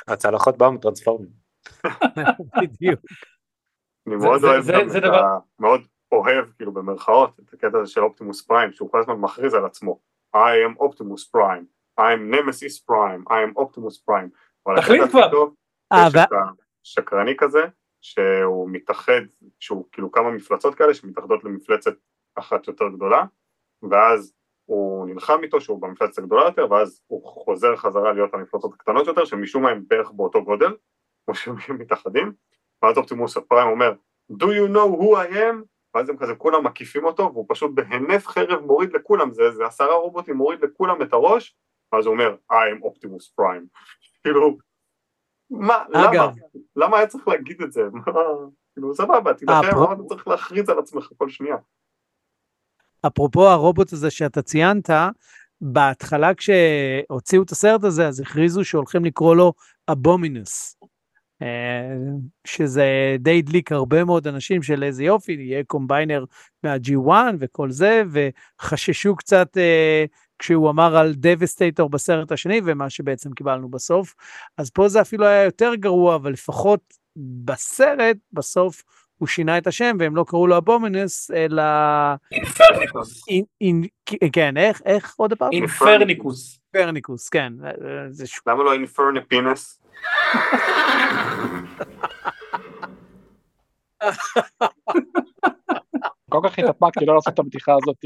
הצלחות 0.09 0.59
באו 0.59 0.73
מטרנספורמים. 0.73 1.29
בדיוק. 2.63 3.01
אני 4.07 4.21
זה- 4.21 4.27
מאוד 4.27 4.41
זה- 4.41 4.47
אוהב 4.47 4.65
גם 4.71 4.89
את 4.97 5.03
דבר- 5.03 5.25
ה... 5.25 5.39
מאוד 5.59 5.81
אוהב, 6.13 6.45
כאילו 6.57 6.73
במרכאות, 6.73 7.41
את 7.41 7.55
הקטע 7.55 7.79
הזה 7.79 7.93
של 7.93 8.01
אופטימוס 8.01 8.47
פריים, 8.47 8.73
שהוא 8.73 8.91
כל 8.91 9.01
הזמן 9.01 9.15
מכריז 9.15 9.55
על 9.55 9.65
עצמו. 9.65 9.99
I 10.37 10.39
am 10.39 10.83
Optimus 10.83 11.37
Prime, 11.37 11.65
I 12.01 12.03
am 12.03 12.35
Nemesis 12.35 12.85
Prime, 12.91 13.29
I 13.29 13.39
am 13.47 13.61
Optimus 13.61 14.09
Prime. 14.09 14.29
אבל 14.67 14.81
תחליט 14.81 15.03
הקטע 15.03 15.11
כבר. 15.11 15.31
טוב, 15.31 15.55
אה, 15.93 16.07
יש 16.09 16.15
ו- 16.15 16.19
את 16.19 16.29
השקרני 16.85 17.35
כזה, 17.39 17.61
שהוא 18.01 18.69
מתאחד, 18.73 19.21
שהוא 19.61 19.85
כאילו 19.93 20.13
כמה 20.13 20.31
מפלצות 20.31 20.75
כאלה 20.75 20.95
שמתאחדות 20.95 21.45
למפלצת 21.45 21.95
אחת 22.35 22.69
יותר 22.69 22.89
גדולה, 22.89 23.25
ואז 23.91 24.35
הוא 24.65 25.07
נלחם 25.07 25.39
איתו 25.43 25.61
שהוא 25.61 25.83
במפלצת 25.83 26.19
הגדולה 26.19 26.45
יותר, 26.45 26.67
ואז 26.71 27.03
הוא 27.07 27.25
חוזר 27.25 27.77
חזרה 27.77 28.13
להיות 28.13 28.35
המפלצות 28.35 28.75
הקטנות 28.75 29.07
יותר, 29.07 29.25
שמשום 29.25 29.63
מה 29.63 29.71
הם 29.71 29.85
בערך 29.89 30.11
באותו 30.11 30.45
גודל, 30.45 30.77
כמו 31.25 31.35
שהם 31.35 31.57
מתאחדים, 31.79 32.33
ואז 32.83 32.99
אופטימוס 32.99 33.37
הפריים 33.37 33.69
אומר, 33.69 33.93
do 34.33 34.47
you 34.47 34.75
know 34.75 35.01
who 35.01 35.17
I 35.17 35.35
am? 35.35 35.65
ואז 35.99 36.09
הם 36.09 36.17
כזה 36.17 36.35
כולם 36.35 36.67
מקיפים 36.67 37.05
אותו, 37.05 37.31
והוא 37.33 37.47
פשוט 37.49 37.71
בהינף 37.75 38.27
חרב 38.27 38.61
מוריד 38.61 38.93
לכולם, 38.93 39.33
זה, 39.33 39.51
זה 39.51 39.67
עשרה 39.67 39.95
רובוטים, 39.95 40.37
מוריד 40.37 40.65
לכולם 40.65 41.03
את 41.03 41.13
הראש, 41.13 41.57
ואז 41.93 42.07
הוא 42.07 42.13
אומר, 42.13 42.37
I 42.53 42.55
am 42.55 42.85
Optimus 42.85 43.41
Prime. 43.41 43.65
כאילו, 44.23 44.59
מה, 45.51 45.85
למה? 45.89 46.11
אגב. 46.11 46.35
למה 46.77 46.99
היה 46.99 47.07
צריך 47.07 47.29
להגיד 47.29 47.63
את 47.63 47.73
זה? 47.73 47.83
כאילו 48.73 48.95
סבבה, 48.95 49.35
תילחם, 49.35 49.77
אבל 49.77 49.95
אתה 49.95 50.03
צריך 50.09 50.29
להכריז 50.29 50.69
על 50.69 50.79
עצמך 50.79 51.09
כל 51.17 51.29
שנייה. 51.29 51.57
אפרופו 53.07 53.49
הרובוט 53.49 53.93
הזה 53.93 54.11
שאתה 54.11 54.43
ציינת, 54.43 54.91
בהתחלה 55.61 56.35
כשהוציאו 56.35 57.43
את 57.43 57.51
הסרט 57.51 57.85
הזה, 57.85 58.09
אז 58.09 58.21
הכריזו 58.21 58.65
שהולכים 58.65 59.05
לקרוא 59.05 59.37
לו 59.37 59.53
אבומינוס. 59.93 60.77
שזה 62.47 63.17
די 63.19 63.39
הדליק 63.39 63.73
הרבה 63.73 64.05
מאוד 64.05 64.27
אנשים 64.27 64.63
של 64.63 64.83
איזה 64.83 65.05
יופי, 65.05 65.33
יהיה 65.33 65.65
combiner 65.65 66.25
מה-G1 66.63 67.11
וכל 67.39 67.71
זה, 67.71 68.03
וחששו 68.11 69.17
קצת 69.17 69.59
אה, 69.59 70.05
כשהוא 70.39 70.71
אמר 70.71 70.97
על 70.97 71.15
דבסטייטור 71.17 71.91
בסרט 71.91 72.33
השני, 72.33 72.61
ומה 72.65 72.91
שבעצם 72.91 73.33
קיבלנו 73.33 73.69
בסוף. 73.69 74.15
אז 74.59 74.71
פה 74.71 74.89
זה 74.89 75.01
אפילו 75.01 75.27
היה 75.27 75.45
יותר 75.45 75.75
גרוע, 75.75 76.15
אבל 76.15 76.33
לפחות 76.33 76.81
בסרט, 77.45 78.17
בסוף 78.33 78.83
הוא 79.19 79.29
שינה 79.29 79.59
את 79.59 79.67
השם, 79.67 79.97
והם 80.01 80.17
לא 80.17 80.25
קראו 80.29 80.47
לו 80.47 80.57
אבומינוס, 80.57 81.31
אלא... 81.31 81.63
אינפרניקוס. 82.33 83.25
כן, 84.33 84.57
איך, 84.57 84.83
איך 84.85 85.15
עוד 85.17 85.35
פעם? 85.35 85.53
אינפרניקוס. 85.53 86.61
פרניקוס, 86.71 87.29
כן. 87.29 87.53
אה, 87.65 87.71
אה. 87.71 88.27
למה 88.47 88.65
לא 88.65 88.73
אינפרנפינס? 88.73 89.81
כל 96.31 96.41
כך 96.45 96.59
התאפקתי 96.59 97.07
לא 97.07 97.15
לעשות 97.15 97.35
את 97.35 97.39
הבדיחה 97.39 97.73
הזאת. 97.83 97.97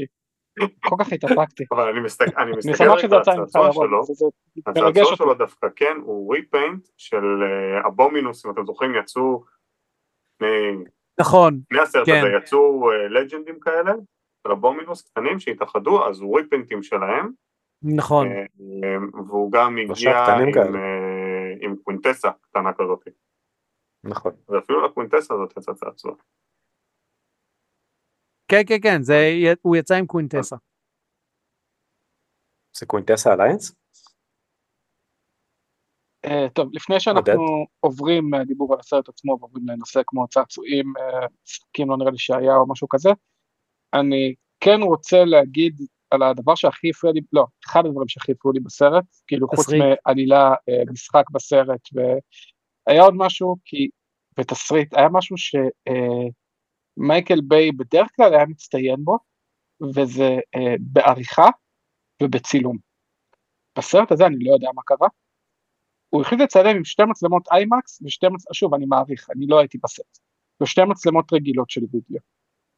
כל 0.89 0.95
כך 0.99 1.13
התאפקתי. 1.13 1.63
אבל 1.71 1.89
אני 1.89 1.99
מסתכל 1.99 2.41
אני 2.41 2.51
אני 2.51 2.57
מסתכל 2.57 2.75
שמח 2.75 2.91
רגע 2.91 2.99
שזה 2.99 3.15
על 3.15 3.21
הצעצוע 3.21 3.73
שלו, 3.73 4.01
הצעצוע. 4.67 5.15
שלו 5.15 5.33
דווקא 5.33 5.67
כן, 5.75 5.97
הוא 6.03 6.35
repaint 6.35 6.87
של 6.97 7.43
אה, 7.43 7.87
אבומינוס, 7.87 8.45
אם 8.45 8.51
אתם 8.51 8.65
זוכרים, 8.65 8.95
יצאו 8.95 9.43
נכון, 11.19 11.59
לפני 11.71 11.79
הסרט 11.79 12.05
כן. 12.05 12.17
הזה, 12.17 12.27
יצאו 12.37 12.91
אה, 12.91 13.07
לג'נדים 13.07 13.59
כאלה, 13.59 13.91
של 14.47 14.51
אבומינוס 14.51 15.01
קטנים 15.01 15.39
שהתאחדו, 15.39 16.07
אז 16.07 16.21
הוא 16.21 16.37
ריפיינטים 16.37 16.83
שלהם, 16.83 17.31
נכון. 17.83 18.27
אה, 18.27 18.39
אה, 18.39 18.97
והוא 19.27 19.51
גם 19.51 19.77
הגיע 19.77 20.25
עם. 20.25 20.75
אה, 20.75 21.12
עם 21.63 21.75
קווינטסה 21.83 22.29
קטנה 22.41 22.69
כזאת, 22.73 23.07
נכון. 24.03 24.31
ואפילו 24.49 24.85
לקווינטסה 24.85 25.33
הזאת 25.33 25.57
יצא 25.57 25.73
צעצוע. 25.73 26.15
כן, 28.47 28.61
כן, 28.67 28.81
כן, 28.83 29.01
זה, 29.01 29.15
הוא 29.61 29.75
יצא 29.75 29.95
עם 29.95 30.05
קווינטסה. 30.05 30.55
זה 32.77 32.85
קווינטסה 32.85 33.33
אליינס? 33.33 33.75
אה, 36.25 36.49
טוב, 36.49 36.69
לפני 36.73 36.99
שאנחנו 36.99 37.65
עוברים 37.79 38.29
מהדיבור 38.29 38.73
על 38.73 38.79
הסרט 38.79 39.09
עצמו 39.09 39.37
ועוברים 39.39 39.67
לנושא 39.67 40.01
כמו 40.07 40.27
צעצועים, 40.27 40.93
אה, 40.97 41.27
משחקים 41.43 41.89
לא 41.89 41.97
נראה 41.97 42.11
לי 42.11 42.17
שהיה 42.17 42.55
או 42.55 42.71
משהו 42.71 42.89
כזה, 42.89 43.09
אני 43.93 44.35
כן 44.59 44.79
רוצה 44.81 45.17
להגיד 45.25 45.75
על 46.13 46.23
הדבר 46.23 46.55
שהכי 46.55 46.89
הפריע 46.89 47.13
לי, 47.13 47.21
לא, 47.33 47.45
אחד 47.65 47.85
הדברים 47.85 48.07
שהכי 48.07 48.31
הפריעו 48.31 48.53
לי 48.53 48.59
בסרט, 48.59 49.05
כאילו 49.27 49.47
חוץ. 49.47 49.67
מעלילה, 49.69 50.53
אה, 50.69 50.83
משחק 50.91 51.23
בסרט, 51.31 51.81
והיה 51.93 53.03
עוד 53.03 53.13
משהו, 53.17 53.55
כי 53.65 53.89
בתסריט, 54.37 54.97
היה 54.97 55.09
משהו 55.09 55.35
שמייקל 56.97 57.41
ביי 57.41 57.71
בדרך 57.71 58.07
כלל 58.15 58.33
היה 58.33 58.45
מצטיין 58.45 59.03
בו, 59.03 59.17
וזה 59.95 60.29
אה, 60.55 60.75
בעריכה 60.79 61.47
ובצילום. 62.23 62.77
בסרט 63.77 64.11
הזה 64.11 64.25
אני 64.25 64.35
לא 64.39 64.53
יודע 64.53 64.69
מה 64.75 64.81
קרה, 64.85 65.07
הוא 66.09 66.21
החליט 66.21 66.41
לצלם 66.41 66.75
עם 66.75 66.85
שתי 66.85 67.03
מצלמות 67.03 67.47
איימקס 67.51 68.01
ושתי 68.05 68.25
מצלמות, 68.25 68.53
שוב 68.53 68.73
אני 68.73 68.85
מעריך, 68.85 69.29
אני 69.35 69.47
לא 69.47 69.59
הייתי 69.59 69.77
בסט, 69.83 70.19
ושתי 70.63 70.81
מצלמות 70.83 71.33
רגילות 71.33 71.69
של 71.69 71.81
וידאו. 71.91 72.32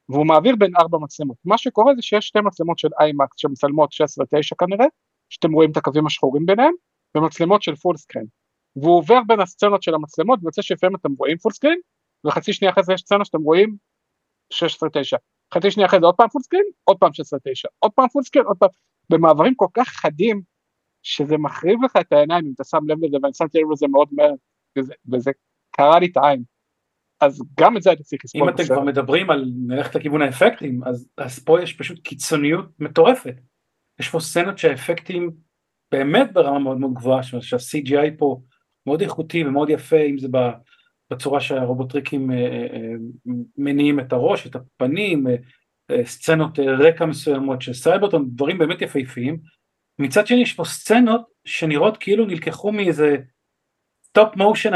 והוא 0.09 0.25
מעביר 0.25 0.55
בין 0.55 0.71
ארבע 0.75 0.97
מצלמות. 1.01 1.37
מה 1.45 1.57
שקורה 1.57 1.95
זה 1.95 2.01
שיש 2.01 2.27
שתי 2.27 2.39
מצלמות 2.41 2.79
של 2.79 2.89
איימקס 2.99 3.37
שמצלמות 3.37 3.93
16-9 3.93 3.95
כנראה, 4.59 4.85
שאתם 5.29 5.53
רואים 5.53 5.71
את 5.71 5.77
הקווים 5.77 6.05
השחורים 6.05 6.45
ביניהם, 6.45 6.73
ומצלמות 7.17 7.61
של 7.61 7.75
full 7.75 7.97
screen. 7.97 8.25
והוא 8.75 8.97
עובר 8.97 9.19
בין 9.27 9.39
הסצנות 9.39 9.83
של 9.83 9.93
המצלמות, 9.93 10.39
ויוצא 10.43 10.61
שלפעמים 10.61 10.95
אתם 10.95 11.09
רואים 11.17 11.37
full 11.37 11.51
screen, 11.51 11.79
וחצי 12.25 12.53
שנייה 12.53 12.71
אחרי 12.71 12.83
זה 12.83 12.93
יש 12.93 13.01
סצנה 13.01 13.25
שאתם 13.25 13.41
רואים 13.41 13.75
16-9. 14.53 14.57
חצי 15.53 15.71
שנייה 15.71 15.87
אחרי 15.87 15.99
זה 15.99 16.05
עוד 16.05 16.15
פעם 16.15 16.29
full 16.29 16.41
screen, 16.41 16.65
עוד 16.83 16.97
פעם 16.97 17.09
16-9, 17.09 17.13
עוד 17.79 17.91
פעם 17.91 18.07
full 18.07 18.23
screen, 18.23 18.45
עוד 18.45 18.57
פעם, 18.57 18.69
במעברים 19.09 19.55
כל 19.55 19.67
כך 19.73 19.87
חדים, 19.87 20.41
שזה 21.03 21.37
מחריב 21.37 21.83
לך 21.83 21.91
את 21.99 22.13
העיניים 22.13 22.45
אם 22.45 22.51
אתה 22.55 22.63
שם 22.63 22.77
לב 22.87 22.97
לזה 23.03 23.17
ואני 23.23 23.33
שמתי 23.33 23.59
לב 23.59 23.71
לזה 23.71 23.87
מאוד 23.87 24.07
מהר 24.11 24.33
וזה, 24.77 24.93
וזה 25.11 25.31
קרע 25.71 25.99
לי 25.99 26.05
את 26.05 26.17
העין. 26.17 26.43
אז 27.21 27.41
גם 27.59 27.77
את 27.77 27.81
זה 27.81 27.89
הייתי 27.89 28.03
צריך 28.03 28.21
אם 28.35 28.41
לסבול 28.41 28.49
אתם. 28.49 28.63
כבר 28.63 28.81
מדברים 28.81 29.29
על 29.29 29.45
ללכת 29.67 29.95
לכיוון 29.95 30.21
האפקטים, 30.21 30.83
אז, 30.83 31.09
אז 31.17 31.39
פה 31.39 31.61
יש 31.61 31.73
פשוט 31.73 31.99
קיצוניות 31.99 32.65
מטורפת. 32.79 33.35
יש 33.99 34.09
פה 34.09 34.19
סצנות 34.19 34.57
שהאפקטים 34.57 35.31
באמת 35.91 36.33
ברמה 36.33 36.59
מאוד 36.59 36.77
מאוד 36.77 36.93
גבוהה, 36.93 37.23
שה- 37.23 37.41
שה-CGI 37.41 38.17
פה 38.17 38.41
מאוד 38.87 39.01
איכותי 39.01 39.43
ומאוד 39.43 39.69
יפה, 39.69 39.97
אם 39.97 40.17
זה 40.17 40.27
בצורה 41.11 41.39
שהרובוטריקים 41.39 42.31
אה, 42.31 42.37
אה, 42.37 42.67
אה, 42.73 42.93
מניעים 43.57 43.99
את 43.99 44.13
הראש, 44.13 44.47
את 44.47 44.55
הפנים, 44.55 45.25
סצנות 46.03 46.59
רקע 46.59 47.05
מסוימות 47.05 47.61
של 47.61 47.73
סייברטרון, 47.73 48.29
דברים 48.29 48.57
באמת 48.57 48.81
יפהפיים. 48.81 49.39
מצד 49.99 50.27
שני 50.27 50.41
יש 50.41 50.53
פה 50.53 50.65
סצנות 50.65 51.21
שנראות 51.45 51.97
כאילו 51.97 52.25
נלקחו 52.25 52.71
מאיזה 52.71 53.17
stop 54.15 54.35
motion 54.35 54.73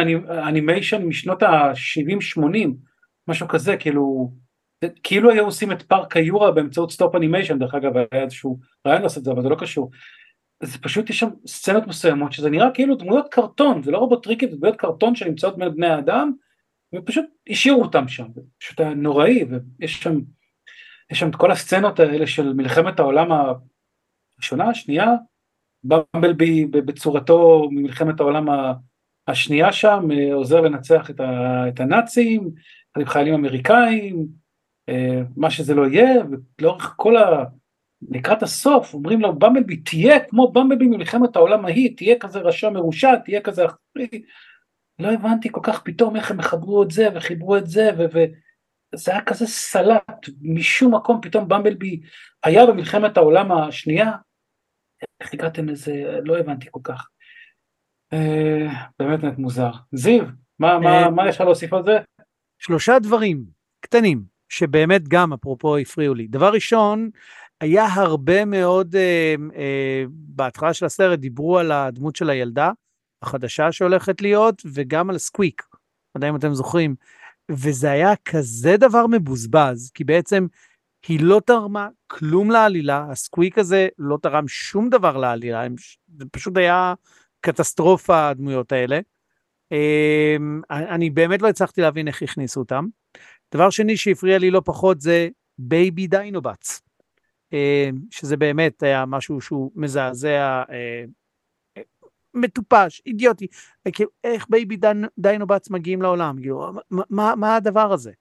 animation 0.48 1.06
משנות 1.06 1.44
ה-70-80, 1.44 2.68
משהו 3.28 3.48
כזה, 3.48 3.78
כאילו, 3.78 4.32
כאילו 5.04 5.32
היו 5.32 5.46
עושים 5.46 5.72
את 5.72 5.82
פארק 5.82 6.18
היורה 6.18 6.52
באמצעות 6.52 6.92
stop 6.92 7.16
animation, 7.16 7.60
דרך 7.60 7.76
אגב 7.76 7.98
היה 7.98 8.24
איזשהו 8.24 8.60
רעיון 8.88 9.02
לעשות 9.02 9.18
את 9.18 9.24
זה, 9.24 9.32
אבל 9.32 9.42
זה 9.42 9.50
לא 9.50 9.56
קשור. 9.56 9.92
זה 10.64 10.78
פשוט 10.82 11.10
יש 11.10 11.20
שם 11.20 11.30
סצנות 11.48 11.88
מסוימות 11.88 12.34
שזה 12.34 12.50
נראה 12.50 12.72
כאילו 12.74 12.96
דמויות 12.96 13.28
קרטון, 13.32 13.84
זה 13.84 13.92
לא 13.92 13.98
רובוטריקית, 13.98 14.52
זה 14.52 14.58
דמויות 14.58 14.76
קרטון 14.76 15.16
שנמצאות 15.16 15.58
בין 15.58 15.76
בני 15.76 15.88
האדם, 15.88 16.32
ופשוט 16.96 17.26
השאירו 17.50 17.82
אותם 17.82 18.08
שם, 18.08 18.28
זה 18.36 18.42
פשוט 18.60 18.80
היה 18.80 18.94
נוראי, 18.94 19.46
ויש 19.80 20.04
שם, 20.04 20.20
יש 21.12 21.20
שם 21.20 21.30
את 21.30 21.36
כל 21.36 21.52
הסצנות 21.52 22.00
האלה 22.00 22.28
של 22.28 22.54
מלחמת 22.54 23.00
העולם 23.00 23.28
הראשונה, 24.38 24.70
השנייה, 24.70 25.08
במבלבי 25.84 26.66
בצורתו 26.66 27.68
ממלחמת 27.72 28.20
העולם 28.20 28.50
השנייה 29.30 29.74
שם 29.74 30.08
אה, 30.12 30.34
עוזר 30.34 30.62
לנצח 30.62 31.10
את, 31.10 31.20
ה, 31.20 31.64
את 31.68 31.80
הנאצים, 31.80 32.50
עם 32.98 33.06
חיילים 33.06 33.34
אמריקאים, 33.34 34.28
אה, 34.90 35.22
מה 35.38 35.52
שזה 35.52 35.74
לא 35.76 35.88
יהיה, 35.88 36.14
ולאורך 36.60 36.94
כל 36.98 37.18
ה... 37.18 37.44
לקראת 38.10 38.44
הסוף 38.44 38.94
אומרים 38.94 39.22
לו 39.22 39.40
במבלבי 39.40 39.78
תהיה 39.78 40.20
כמו 40.20 40.52
במבלבי 40.52 40.88
ממלחמת 40.88 41.36
העולם 41.36 41.66
ההיא, 41.66 41.98
תהיה 41.98 42.20
כזה 42.20 42.40
רשע 42.40 42.70
מרושע, 42.70 43.16
תהיה 43.16 43.42
כזה 43.42 43.66
אחרי, 43.66 44.22
לא 45.00 45.12
הבנתי 45.12 45.50
כל 45.52 45.62
כך 45.64 45.82
פתאום 45.84 46.16
איך 46.16 46.32
הם 46.32 46.42
חברו 46.42 46.84
את 46.84 46.92
זה 46.92 47.08
וחיברו 47.16 47.58
את 47.58 47.68
זה. 47.68 47.90
וזה 47.98 49.12
היה 49.12 49.22
כזה 49.22 49.48
סלט, 49.48 50.30
משום 50.42 50.96
מקום 50.96 51.20
פתאום 51.22 51.48
במבלבי 51.48 52.02
היה 52.44 52.66
במלחמת 52.66 53.18
העולם 53.18 53.52
השנייה, 53.52 54.12
איך 55.22 55.34
הגעתם 55.34 55.70
לזה, 55.70 56.20
לא 56.26 56.38
הבנתי 56.38 56.68
כל 56.72 56.80
כך. 56.84 57.10
אה, 58.14 58.68
באמת 59.00 59.20
באמת 59.20 59.38
מוזר. 59.38 59.72
זיו, 59.92 60.24
מה, 60.60 60.80
מה, 60.80 61.04
אה, 61.04 61.10
מה 61.10 61.30
יש 61.30 61.36
לך 61.36 61.42
להוסיף 61.42 61.74
על 61.74 61.84
זה? 61.84 61.98
שלושה 62.60 63.00
דברים 63.00 63.44
קטנים, 63.82 64.24
שבאמת 64.50 65.08
גם 65.08 65.34
אפרופו 65.34 65.78
הפריעו 65.78 66.14
לי. 66.14 66.28
דבר 66.28 66.52
ראשון, 66.54 67.10
היה 67.62 67.86
הרבה 67.86 68.46
מאוד, 68.46 68.96
אה, 68.96 69.36
אה, 69.56 70.04
בהתחלה 70.10 70.74
של 70.74 70.86
הסרט 70.86 71.20
דיברו 71.20 71.60
על 71.60 71.72
הדמות 71.72 72.16
של 72.16 72.30
הילדה 72.30 72.72
החדשה 73.22 73.72
שהולכת 73.72 74.22
להיות, 74.22 74.62
וגם 74.74 75.10
על 75.10 75.18
סקוויק, 75.18 75.62
לא 75.72 75.78
יודע 76.20 76.30
אם 76.30 76.36
אתם 76.36 76.54
זוכרים, 76.54 76.96
וזה 77.52 77.92
היה 77.92 78.14
כזה 78.26 78.78
דבר 78.78 79.08
מבוזבז, 79.08 79.92
כי 79.94 80.04
בעצם 80.04 80.48
היא 81.08 81.20
לא 81.22 81.42
תרמה 81.46 81.88
כלום 82.08 82.52
לעלילה, 82.52 83.06
הסקוויק 83.10 83.58
הזה 83.58 83.88
לא 83.98 84.18
תרם 84.22 84.48
שום 84.48 84.90
דבר 84.90 85.18
לעלילה, 85.18 85.68
זה 86.18 86.26
פשוט 86.32 86.58
היה 86.58 86.94
קטסטרופה 87.42 88.30
הדמויות 88.30 88.72
האלה. 88.72 89.00
אמ, 89.72 90.62
אני 90.70 91.10
באמת 91.10 91.42
לא 91.42 91.48
הצלחתי 91.48 91.82
להבין 91.82 92.08
איך 92.08 92.22
הכניסו 92.22 92.60
אותם. 92.60 92.86
דבר 93.54 93.70
שני 93.70 93.98
שהפריע 93.98 94.38
לי 94.38 94.52
לא 94.52 94.62
פחות 94.66 95.02
זה 95.02 95.30
baby 95.58 96.08
Dinobots, 96.08 96.82
אמ, 97.54 98.00
שזה 98.12 98.38
באמת 98.38 98.84
היה 98.84 99.06
משהו 99.06 99.42
שהוא 99.42 99.72
מזעזע, 99.76 100.64
אה, 100.72 101.04
מטופש, 102.34 103.02
אידיוטי, 103.06 103.48
איך 104.24 104.46
baby 104.50 104.78
Dinobots 105.18 105.70
מגיעים 105.70 106.02
לעולם, 106.02 106.38
כאילו, 106.40 106.72
מה, 106.92 107.36
מה 107.36 107.56
הדבר 107.56 107.94
הזה? 107.94 108.12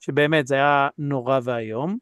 שבאמת 0.00 0.46
זה 0.46 0.54
היה 0.54 0.88
נורא 0.98 1.40
ואיום. 1.42 1.98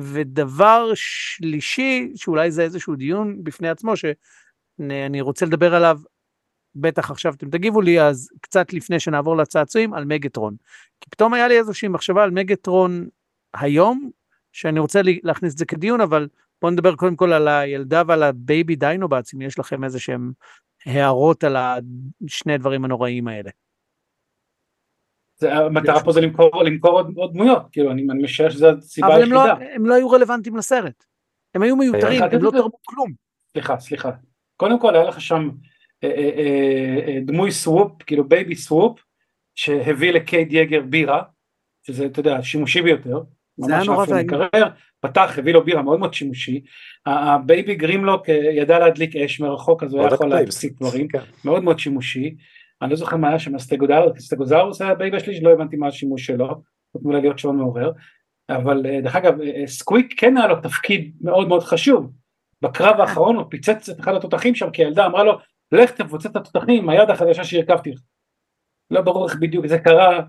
ודבר 0.00 0.90
שלישי, 0.94 2.12
שאולי 2.14 2.50
זה 2.50 2.62
איזשהו 2.62 2.96
דיון 2.96 3.44
בפני 3.44 3.68
עצמו, 3.68 3.92
שאני 3.96 5.20
רוצה 5.20 5.46
לדבר 5.46 5.74
עליו, 5.74 5.98
בטח 6.74 7.10
עכשיו 7.10 7.34
אתם 7.34 7.50
תגיבו 7.50 7.80
לי, 7.80 8.00
אז 8.00 8.30
קצת 8.40 8.72
לפני 8.72 9.00
שנעבור 9.00 9.36
לצעצועים, 9.36 9.94
על 9.94 10.04
מגטרון. 10.04 10.56
כי 11.00 11.10
פתאום 11.10 11.34
היה 11.34 11.48
לי 11.48 11.58
איזושהי 11.58 11.88
מחשבה 11.88 12.24
על 12.24 12.30
מגטרון 12.30 13.08
היום, 13.54 14.10
שאני 14.52 14.80
רוצה 14.80 15.00
להכניס 15.22 15.52
את 15.52 15.58
זה 15.58 15.64
כדיון, 15.64 16.00
אבל 16.00 16.28
בואו 16.62 16.72
נדבר 16.72 16.96
קודם 16.96 17.16
כל 17.16 17.32
על 17.32 17.48
הילדה 17.48 18.02
ועל 18.06 18.22
ה 18.22 18.33
baby 18.33 18.76
Dinobots, 18.76 19.34
אם 19.34 19.42
יש 19.42 19.58
לכם 19.58 19.84
איזה 19.84 20.00
שהם 20.00 20.32
הערות 20.86 21.44
על 21.44 21.56
השני 21.56 22.54
הדברים 22.54 22.84
הנוראים 22.84 23.28
האלה. 23.28 23.50
זה- 25.40 25.54
המטרה 25.54 26.04
פה 26.04 26.12
זה 26.12 26.20
למכור 26.20 26.62
למכור 26.64 26.90
עוד 26.90 27.12
עוד 27.16 27.32
דמויות, 27.32 27.62
כאילו 27.72 27.90
אני 27.90 28.06
אני 28.10 28.22
משער 28.22 28.50
שזו 28.50 28.68
הסיבה 28.68 29.06
אבל 29.06 29.22
הם 29.22 29.32
לא, 29.32 29.44
היחידה. 29.44 29.74
הם 29.74 29.86
לא 29.86 29.94
היו 29.94 30.10
רלוונטיים 30.10 30.56
לסרט. 30.56 31.04
הם 31.54 31.62
היו 31.62 31.76
מיותרים, 31.76 32.22
אה, 32.22 32.28
הם 32.32 32.42
לא 32.42 32.50
תרמו 32.50 32.78
כלום. 32.86 33.12
סליחה, 33.52 33.78
סליחה. 33.78 34.10
קודם 34.56 34.80
כל 34.80 34.94
היה 34.94 35.04
לך 35.04 35.20
שם 35.20 35.50
אה, 36.04 36.08
אה, 36.08 36.30
אה, 36.36 37.08
אה, 37.08 37.18
דמוי 37.24 37.52
סוופ, 37.52 38.02
כאילו 38.02 38.28
baby 38.28 38.54
סוופ, 38.54 38.98
שהביא 39.54 40.12
לקייד 40.12 40.52
יגר 40.52 40.80
בירה, 40.80 41.22
שזה, 41.86 42.06
אתה 42.06 42.20
יודע, 42.20 42.42
שימושי 42.42 42.82
ביותר. 42.82 43.20
זה 43.56 43.74
היה 43.74 43.84
נורא 43.84 44.04
ואיום. 44.08 44.70
פתח, 45.00 45.34
הביא 45.38 45.52
לו 45.52 45.64
בירה 45.64 45.82
מאוד 45.82 46.00
מאוד 46.00 46.14
שימושי. 46.14 46.60
ה 47.06 47.20
baby 47.20 47.74
גרימלוק 47.74 48.28
אה, 48.28 48.34
ידע 48.34 48.78
להדליק 48.78 49.16
אש 49.16 49.40
מרחוק, 49.40 49.82
אז 49.82 49.92
הוא 49.92 50.00
היה 50.00 50.14
יכול. 50.14 50.28
להפסיק 50.28 50.72
דברים. 50.80 51.08
כן. 51.08 51.18
מאוד 51.44 51.64
מאוד 51.64 51.78
שימושי. 51.78 52.34
אני 52.82 52.90
לא 52.90 52.96
זוכר 52.96 53.16
מה 53.16 53.28
היה 53.28 53.38
שם, 53.38 53.58
סטגוזרוס, 53.58 54.18
סטגוזרוס 54.18 54.80
היה 54.80 54.90
ה 54.90 54.96
baby 54.96 55.20
שלי, 55.20 55.36
שלא 55.36 55.50
הבנתי 55.50 55.76
מה 55.76 55.86
השימוש 55.86 56.26
שלו, 56.26 56.48
חוץ 56.92 57.04
מלהיות 57.04 57.22
להיות 57.22 57.38
שעון 57.38 57.56
מעורר. 57.56 57.92
אבל 58.50 58.86
אה, 58.86 59.00
דרך 59.00 59.16
אגב, 59.16 59.40
אה, 59.40 59.60
אה, 59.60 59.66
סקוויק 59.66 60.14
כן 60.20 60.36
היה 60.36 60.46
לו 60.46 60.60
תפקיד 60.60 61.16
מאוד 61.20 61.48
מאוד 61.48 61.62
חשוב. 61.62 62.12
בקרב 62.62 63.00
האחרון 63.00 63.36
הוא 63.36 63.44
פיצץ 63.50 63.88
את 63.88 64.00
אחד 64.00 64.14
התותחים 64.14 64.54
שם, 64.54 64.70
כי 64.70 64.84
הילדה 64.84 65.06
אמרה 65.06 65.24
לו, 65.24 65.38
לך 65.72 65.90
תפוצץ 65.90 66.26
את 66.26 66.36
התותחים, 66.36 66.88
היד 66.88 67.10
החדשה 67.10 67.44
שהרכבתי 67.44 67.90
לך. 67.90 68.00
לא 68.90 69.00
ברור 69.00 69.28
איך 69.28 69.36
בדיוק 69.40 69.66
זה 69.66 69.78
קרה 69.78 70.20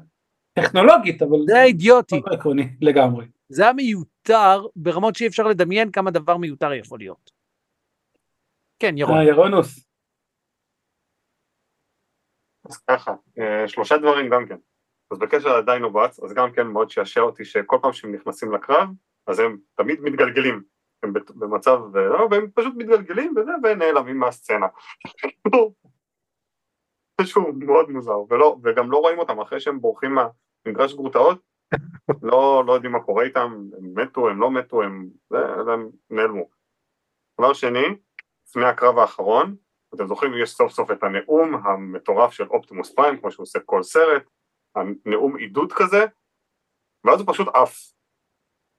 טכנולוגית, 0.54 1.22
אבל 1.22 1.38
זה 1.48 1.64
אידיוטי, 1.64 2.16
לא 2.16 2.34
עקרוני 2.34 2.70
לגמרי. 2.82 3.26
זה 3.50 3.64
היה 3.64 3.74
מיותר 3.74 4.66
ברמות 4.76 5.16
שאי 5.16 5.28
אפשר 5.28 5.44
לדמיין 5.44 5.92
כמה 5.92 6.12
דבר 6.12 6.38
מיותר 6.38 6.74
יכול 6.74 7.00
להיות. 7.00 7.32
כן, 8.80 8.98
ירון. 8.98 9.28
ירונוס, 9.28 9.91
אז 12.72 12.78
ככה, 12.78 13.14
אה, 13.40 13.68
שלושה 13.68 13.98
דברים 13.98 14.30
גם 14.30 14.46
כן. 14.48 14.58
אז 15.12 15.20
בקשר 15.20 15.58
לדיינובאץ, 15.58 16.20
אז 16.20 16.34
גם 16.34 16.52
כן 16.52 16.68
מאוד 16.68 16.90
שעשע 16.90 17.22
אותי 17.22 17.46
שכל 17.46 17.78
פעם 17.82 17.94
שהם 17.94 18.16
נכנסים 18.16 18.54
לקרב, 18.54 18.90
אז 19.28 19.40
הם 19.40 19.58
תמיד 19.76 20.02
מתגלגלים. 20.02 20.64
הם 21.04 21.14
במצב, 21.36 21.80
אה, 21.96 22.08
לא, 22.08 22.28
והם 22.32 22.48
פשוט 22.54 22.74
מתגלגלים 22.78 23.34
וזה, 23.38 23.52
ונעלמים 23.64 24.20
מהסצנה. 24.20 24.68
משהו 27.22 27.54
מאוד 27.54 27.90
מוזר, 27.90 28.20
ולא, 28.30 28.58
וגם 28.64 28.92
לא 28.92 28.98
רואים 28.98 29.20
אותם 29.20 29.40
אחרי 29.40 29.60
שהם 29.60 29.82
בורחים 29.82 30.16
מהמגרש 30.16 30.94
גרוטאות, 30.94 31.42
לא, 32.32 32.64
לא 32.68 32.74
יודעים 32.74 32.92
מה 32.92 33.04
קורה 33.04 33.24
איתם, 33.24 33.70
הם 33.78 33.94
מתו, 33.96 34.30
הם 34.30 34.42
לא 34.42 34.52
מתו, 34.52 34.82
הם, 34.82 35.10
זה, 35.30 35.38
הם 35.74 35.90
נעלמו. 36.10 36.50
דבר 37.40 37.54
שני, 37.54 37.86
לפני 38.48 38.66
הקרב 38.66 38.98
האחרון, 38.98 39.56
אתם 39.96 40.08
זוכרים, 40.08 40.32
יש 40.44 40.50
סוף 40.50 40.72
סוף 40.72 40.92
את 40.92 41.04
הנאום 41.04 41.68
המטורף 41.68 42.32
של 42.32 42.48
אופטימוס 42.48 42.96
פריים, 42.96 43.20
כמו 43.20 43.32
שהוא 43.32 43.44
עושה 43.44 43.60
כל 43.60 43.84
סרט, 43.84 44.24
הנאום 44.76 45.36
עידוד 45.36 45.74
כזה, 45.74 46.06
ואז 47.04 47.20
הוא 47.20 47.34
פשוט 47.34 47.48
עף. 47.54 47.92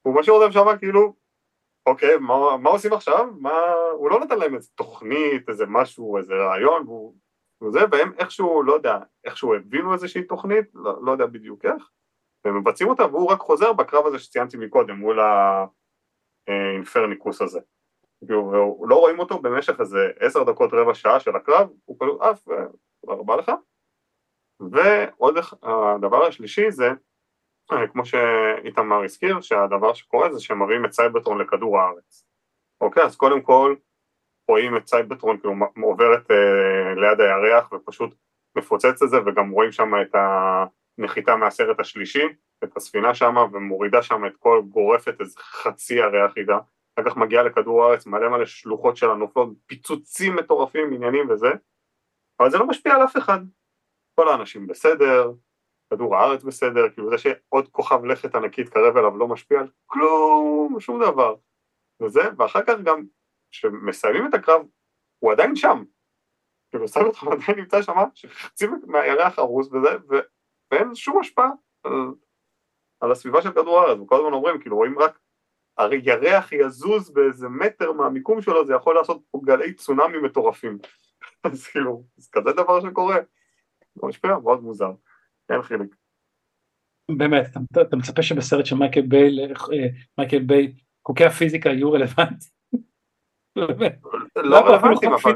הוא 0.03 0.21
משאיר 0.21 0.37
אותם 0.37 0.53
שם 0.53 0.79
כאילו, 0.79 1.15
אוקיי, 1.87 2.17
מה, 2.19 2.57
מה 2.57 2.71
עושים 2.71 2.93
עכשיו? 2.93 3.27
מה... 3.41 3.53
הוא 3.93 4.11
לא 4.11 4.21
נתן 4.21 4.39
להם 4.39 4.55
איזה 4.55 4.69
תוכנית, 4.75 5.49
איזה 5.49 5.65
משהו, 5.69 6.19
איזה 6.19 6.35
רעיון, 6.35 6.87
והוא... 6.87 7.15
וזה, 7.63 7.81
והם 7.91 8.13
איכשהו, 8.19 8.63
לא 8.63 8.73
יודע, 8.73 8.99
איכשהו 9.25 9.55
הבינו 9.55 9.93
איזושהי 9.93 10.25
תוכנית, 10.25 10.65
לא, 10.75 11.05
לא 11.05 11.13
יודע 11.13 11.27
בדיוק 11.27 11.65
איך, 11.65 11.91
והם 12.45 12.59
מבצעים 12.59 12.91
אותה, 12.91 13.07
והוא 13.07 13.31
רק 13.31 13.41
חוזר 13.41 13.73
בקרב 13.73 14.07
הזה 14.07 14.19
שציינתי 14.19 14.57
מקודם, 14.57 14.97
מול 14.97 15.19
האינפרניקוס 16.49 17.43
הזה. 17.43 17.61
כאילו, 18.27 18.83
לא 18.89 18.95
רואים 18.95 19.19
אותו 19.19 19.39
במשך 19.39 19.81
איזה 19.81 19.99
עשר 20.21 20.43
דקות 20.45 20.71
רבע 20.73 20.95
שעה 20.95 21.21
של 21.21 21.37
הקרב, 21.37 21.69
הוא 21.85 21.97
פשוט 22.01 22.21
עף, 22.21 22.49
ותודה 22.49 23.21
רבה 23.21 23.37
לך. 23.37 23.53
ועוד 24.71 25.37
הדבר 25.63 26.25
השלישי 26.27 26.71
זה, 26.71 26.91
אה, 27.73 27.89
כמו 27.89 28.05
שאיתמר 28.05 29.05
הזכיר, 29.05 29.41
שהדבר 29.41 29.95
שקורה 29.95 30.33
זה 30.33 30.41
שהם 30.41 30.63
מביאים 30.63 30.85
את 30.85 30.93
סייברטרון 30.93 31.41
לכדור 31.41 31.79
הארץ. 31.79 32.27
אוקיי, 32.81 33.03
אז 33.03 33.17
קודם 33.17 33.43
כל 33.43 33.75
רואים 34.49 34.77
את 34.77 34.87
סייברטרון 34.87 35.39
כאילו 35.39 35.55
עוברת 35.83 36.31
אה, 36.31 36.95
ליד 36.95 37.21
הירח 37.21 37.73
ופשוט 37.73 38.15
מפוצץ 38.57 39.03
את 39.03 39.09
זה, 39.09 39.17
וגם 39.27 39.51
רואים 39.51 39.73
שם 39.73 39.93
את 40.03 40.15
הנחיתה 40.99 41.37
מהסרט 41.37 41.81
השלישי, 41.81 42.25
את 42.65 42.77
הספינה 42.77 43.15
שם, 43.15 43.35
ומורידה 43.53 44.03
שם 44.03 44.27
את 44.27 44.33
כל, 44.39 44.63
גורפת 44.69 45.21
איזה 45.21 45.39
חצי 45.39 45.95
ירח 45.95 46.37
עידה. 46.37 46.59
אחר 46.95 47.11
כך 47.11 47.17
מגיעה 47.17 47.43
לכדור 47.43 47.85
הארץ, 47.85 48.07
מלא 48.07 48.29
מלא 48.29 48.45
שלוחות 48.45 48.97
שלה 48.97 49.15
נופלות, 49.15 49.49
פיצוצים 49.67 50.37
מטורפים, 50.37 50.95
עניינים 50.95 51.31
וזה, 51.31 51.49
אבל 52.41 52.51
זה 52.51 52.59
לא 52.59 52.67
משפיע 52.67 52.95
על 52.95 53.05
אף 53.05 53.17
אחד. 53.17 53.39
כל 54.15 54.29
האנשים 54.29 54.67
בסדר, 54.67 55.33
כדור 55.91 56.17
הארץ 56.17 56.43
בסדר, 56.43 56.91
כאילו 56.93 57.11
זה 57.11 57.19
שעוד 57.19 57.69
כוכב 57.69 58.05
לכת 58.05 58.35
ענקי 58.35 58.61
יתקרב 58.61 58.97
אליו 58.97 59.17
לא 59.17 59.29
משפיע 59.29 59.61
על 59.61 59.69
כלום, 59.87 60.77
שום 60.81 61.03
דבר. 61.03 61.35
וזה, 62.03 62.21
ואחר 62.39 62.63
כך 62.67 62.75
גם, 62.85 63.05
כשמסיימים 63.51 64.27
את 64.27 64.35
הקרב, 64.35 64.63
הוא 65.19 65.33
עדיין 65.33 65.57
שם. 65.57 65.85
כאילו 66.71 66.89
סייברטרון 66.89 67.33
עדיין 67.33 67.59
נמצא 67.59 67.83
שם, 67.83 67.93
שחצי 68.15 68.67
מהירח 68.87 69.39
ארוס 69.39 69.67
וזה, 69.67 69.97
ו... 70.11 70.15
ואין 70.71 70.95
שום 70.95 71.19
השפעה 71.21 71.51
על, 71.85 71.93
על 73.01 73.13
הסביבה 73.13 73.43
של 73.43 73.53
כדור 73.53 73.81
הארץ, 73.81 73.99
וכל 73.99 74.17
הזמן 74.17 74.33
אומרים, 74.33 74.61
כאילו 74.61 74.77
רואים 74.77 74.99
רק 74.99 75.19
הרי 75.79 76.01
ירח 76.05 76.53
יזוז 76.53 77.11
באיזה 77.11 77.49
מטר 77.49 77.93
מהמיקום 77.93 78.43
שלו, 78.43 78.67
זה 78.67 78.75
יכול 78.75 78.95
לעשות 78.95 79.23
פה 79.31 79.41
גלי 79.45 79.75
צונאמי 79.75 80.19
מטורפים. 80.19 80.79
אז 81.45 81.67
כאילו, 81.67 82.05
זה 82.17 82.29
כזה 82.33 82.53
דבר 82.53 82.81
שקורה. 82.81 83.17
לא 84.03 84.09
משפיע, 84.09 84.39
מאוד 84.39 84.63
מוזר. 84.63 84.91
אין 85.51 85.63
חיליק. 85.63 85.95
באמת, 87.11 87.47
אתה, 87.73 87.83
אתה 87.83 87.97
מצפה 87.97 88.23
שבסרט 88.23 88.67
של 88.67 88.77
מייקל 88.77 89.03
ביי, 89.03 89.39
אה, 89.73 89.89
מייקל 90.19 90.39
ביי, 90.39 90.75
חוקי 91.07 91.25
הפיזיקה 91.25 91.69
יהיו 91.69 91.93
רלוונטיים? 91.93 92.53
לא 93.57 93.65
אפילו 93.65 94.65
רלוונטיים, 94.65 95.13
אבל. 95.13 95.35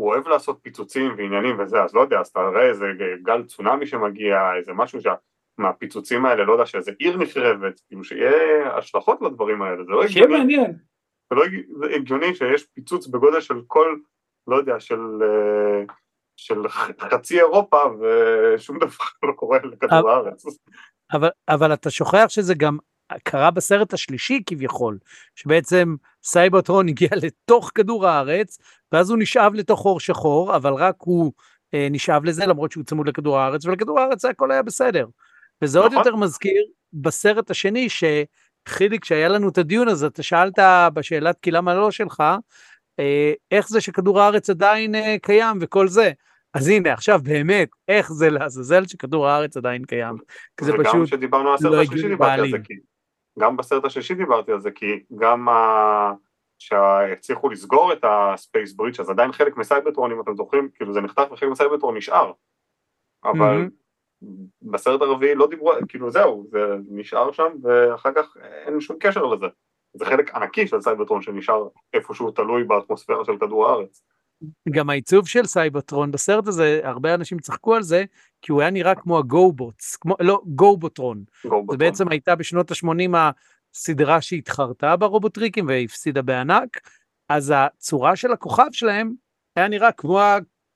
הוא 0.00 0.08
אוהב 0.08 0.28
לעשות 0.28 0.58
פיצוצים 0.62 1.14
ועניינים 1.16 1.60
וזה, 1.60 1.82
אז 1.82 1.94
לא 1.94 2.00
יודע, 2.00 2.20
אז 2.20 2.28
אתה 2.28 2.40
רואה 2.40 2.68
איזה 2.68 2.86
גל 3.22 3.44
צונאמי 3.44 3.86
שמגיע, 3.86 4.54
איזה 4.58 4.72
משהו 4.72 5.00
שה... 5.00 5.14
מהפיצוצים 5.60 6.26
האלה, 6.26 6.44
לא 6.44 6.52
יודע, 6.52 6.66
שאיזה 6.66 6.92
עיר 6.98 7.16
נחרבת, 7.16 7.80
כאילו 7.88 8.04
שיהיה 8.04 8.76
השלכות 8.76 9.22
לדברים 9.22 9.62
האלה, 9.62 9.84
זה 9.84 9.90
לא 9.90 10.08
שיהיה 10.08 10.24
הגיוני. 10.24 10.38
מעניין. 10.38 10.72
זה 11.30 11.36
לא 11.36 11.44
הגיוני 11.96 12.34
שיש 12.34 12.66
פיצוץ 12.74 13.06
בגודל 13.06 13.40
של 13.40 13.54
כל, 13.66 13.96
לא 14.46 14.56
יודע, 14.56 14.80
של, 14.80 15.00
אה, 15.22 15.84
של 16.36 16.68
חצי 17.00 17.38
אירופה 17.38 17.82
ושום 18.00 18.78
דבר 18.78 18.88
לא 19.28 19.32
קורה 19.32 19.58
לכדור 19.58 20.10
הארץ. 20.10 20.44
אבל, 21.12 21.28
אבל 21.48 21.72
אתה 21.72 21.90
שוכח 21.90 22.26
שזה 22.28 22.54
גם 22.54 22.78
קרה 23.22 23.50
בסרט 23.50 23.92
השלישי 23.92 24.42
כביכול, 24.46 24.98
שבעצם 25.34 25.96
סייברטרון 26.22 26.88
הגיע 26.88 27.08
לתוך 27.22 27.70
כדור 27.74 28.06
הארץ, 28.06 28.58
ואז 28.92 29.10
הוא 29.10 29.18
נשאב 29.18 29.54
לתוך 29.54 29.80
חור 29.80 30.00
שחור, 30.00 30.56
אבל 30.56 30.74
רק 30.74 30.94
הוא 30.98 31.32
אה, 31.74 31.88
נשאב 31.90 32.24
לזה, 32.24 32.46
למרות 32.46 32.72
שהוא 32.72 32.84
צמוד 32.84 33.08
לכדור 33.08 33.38
הארץ, 33.38 33.66
ולכדור 33.66 34.00
הארץ 34.00 34.24
הכל 34.24 34.50
היה 34.50 34.62
בסדר. 34.62 35.06
וזה 35.62 35.78
עוד 35.78 35.92
נכון. 35.92 35.98
יותר 35.98 36.16
מזכיר 36.16 36.64
בסרט 36.92 37.50
השני, 37.50 37.88
שחיליק, 37.88 39.02
כשהיה 39.02 39.28
לנו 39.28 39.48
את 39.48 39.58
הדיון 39.58 39.88
הזה, 39.88 40.06
אתה 40.06 40.22
שאלת 40.22 40.58
בשאלת 40.94 41.38
כי 41.42 41.50
למה 41.50 41.74
לא 41.74 41.90
שלך, 41.90 42.22
אה, 42.98 43.32
איך 43.50 43.68
זה 43.68 43.80
שכדור 43.80 44.20
הארץ 44.20 44.50
עדיין 44.50 44.94
אה, 44.94 45.16
קיים 45.22 45.58
וכל 45.60 45.88
זה. 45.88 46.12
אז 46.54 46.68
הנה, 46.68 46.92
עכשיו 46.92 47.20
באמת, 47.22 47.68
איך 47.88 48.12
זה 48.12 48.30
לעזאזל 48.30 48.86
שכדור 48.86 49.28
הארץ 49.28 49.56
עדיין 49.56 49.84
קיים. 49.84 50.16
כי 50.56 50.64
זה 50.64 50.72
פשוט 50.72 51.06
כשדיברנו 51.06 51.48
על 51.48 51.54
הסרט 51.54 51.72
לא 51.72 51.82
השלישי 51.82 51.94
הגיוני 51.94 52.14
דיברתי 52.14 52.32
על 52.32 52.46
זה, 52.46 52.52
בעליל. 52.52 52.64
כי 52.64 52.74
גם 53.38 53.56
בסרט 53.56 53.84
השלישי 53.84 54.14
דיברתי 54.14 54.52
על 54.52 54.60
זה, 54.60 54.70
כי 54.70 54.86
גם 55.18 55.48
ה... 55.48 56.12
שהצליחו 56.58 57.48
לסגור 57.48 57.92
את 57.92 58.04
ה 58.04 58.15
space 58.15 58.72
bridge 58.72 59.00
אז 59.00 59.10
עדיין 59.10 59.32
חלק 59.32 59.56
מסייברטרון, 59.56 60.12
אם 60.12 60.20
אתם 60.20 60.34
זוכרים, 60.34 60.68
כאילו 60.74 60.92
זה 60.92 61.00
נחתך 61.00 61.22
וחלק 61.32 61.50
מסייברטרון 61.50 61.96
נשאר. 61.96 62.32
אבל 63.24 63.38
מהמם. 63.38 63.68
בסרט 64.62 65.02
הרביעי 65.02 65.34
לא 65.34 65.46
דיברו, 65.46 65.72
כאילו 65.88 66.10
זהו, 66.10 66.46
זה 66.50 66.58
נשאר 66.90 67.32
שם, 67.32 67.52
ואחר 67.62 68.10
כך 68.16 68.36
אין 68.66 68.80
שום 68.80 68.96
קשר 69.00 69.26
לזה. 69.26 69.46
זה 69.94 70.04
חלק 70.04 70.34
ענקי 70.34 70.66
של 70.66 70.80
סייברטרון 70.80 71.22
שנשאר 71.22 71.68
איפשהו 71.94 72.30
תלוי 72.30 72.64
באטמוספירה 72.64 73.24
של 73.24 73.36
כדור 73.40 73.68
הארץ. 73.68 74.02
גם 74.68 74.90
העיצוב 74.90 75.28
של 75.28 75.46
סייברטרון 75.46 76.10
בסרט 76.10 76.46
הזה, 76.46 76.80
הרבה 76.84 77.14
אנשים 77.14 77.38
צחקו 77.38 77.74
על 77.74 77.82
זה, 77.82 78.04
כי 78.42 78.52
הוא 78.52 78.60
היה 78.60 78.70
נראה 78.70 78.94
כמו 78.94 79.18
הגו-בוטס, 79.18 79.96
כמו, 79.96 80.14
לא, 80.20 80.40
גו-בוטרון. 80.46 81.24
זה. 81.42 81.76
בעצם 81.76 82.08
הייתה 82.08 82.34
בשנות 82.34 82.70
ה-80 82.70 83.16
הסדרה 83.74 84.20
שהתחרתה 84.20 84.96
ברובוטריקים 84.96 85.66
והפסידה 85.68 86.22
בענק, 86.22 86.80
אז 87.28 87.52
הצורה 87.56 88.16
של 88.16 88.32
הכוכב 88.32 88.68
שלהם 88.72 89.12
היה 89.56 89.68
נראה 89.68 89.92
כמו 89.92 90.20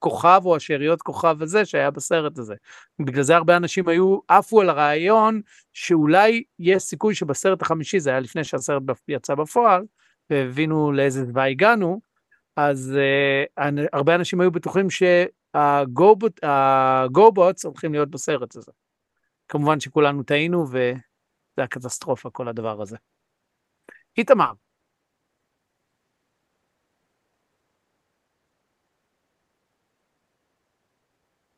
הכוכב 0.04 0.40
או 0.44 0.56
השאריות 0.56 1.02
כוכב 1.02 1.42
הזה 1.42 1.64
שהיה 1.64 1.90
בסרט 1.90 2.38
הזה. 2.38 2.54
בגלל 2.98 3.22
זה 3.22 3.36
הרבה 3.36 3.56
אנשים 3.56 3.88
היו 3.88 4.18
עפו 4.28 4.60
על 4.60 4.70
הרעיון 4.70 5.40
שאולי 5.72 6.44
יש 6.58 6.82
סיכוי 6.82 7.14
שבסרט 7.14 7.62
החמישי, 7.62 8.00
זה 8.00 8.10
היה 8.10 8.20
לפני 8.20 8.44
שהסרט 8.44 8.82
יצא 9.08 9.34
בפועל, 9.34 9.82
והבינו 10.30 10.92
לאיזה 10.92 11.24
זוועה 11.24 11.48
הגענו, 11.48 12.00
אז 12.56 12.96
uh, 12.96 13.62
הרבה 13.92 14.14
אנשים 14.14 14.40
היו 14.40 14.50
בטוחים 14.50 14.86
שהגובוטס 15.54 16.34
הולכים 17.64 17.92
להיות 17.92 18.10
בסרט 18.10 18.56
הזה. 18.56 18.72
כמובן 19.48 19.80
שכולנו 19.80 20.22
טעינו 20.22 20.64
וזה 20.68 20.92
היה 21.56 21.66
קטסטרופה 21.66 22.30
כל 22.30 22.48
הדבר 22.48 22.82
הזה. 22.82 22.96
איתמר. 24.18 24.52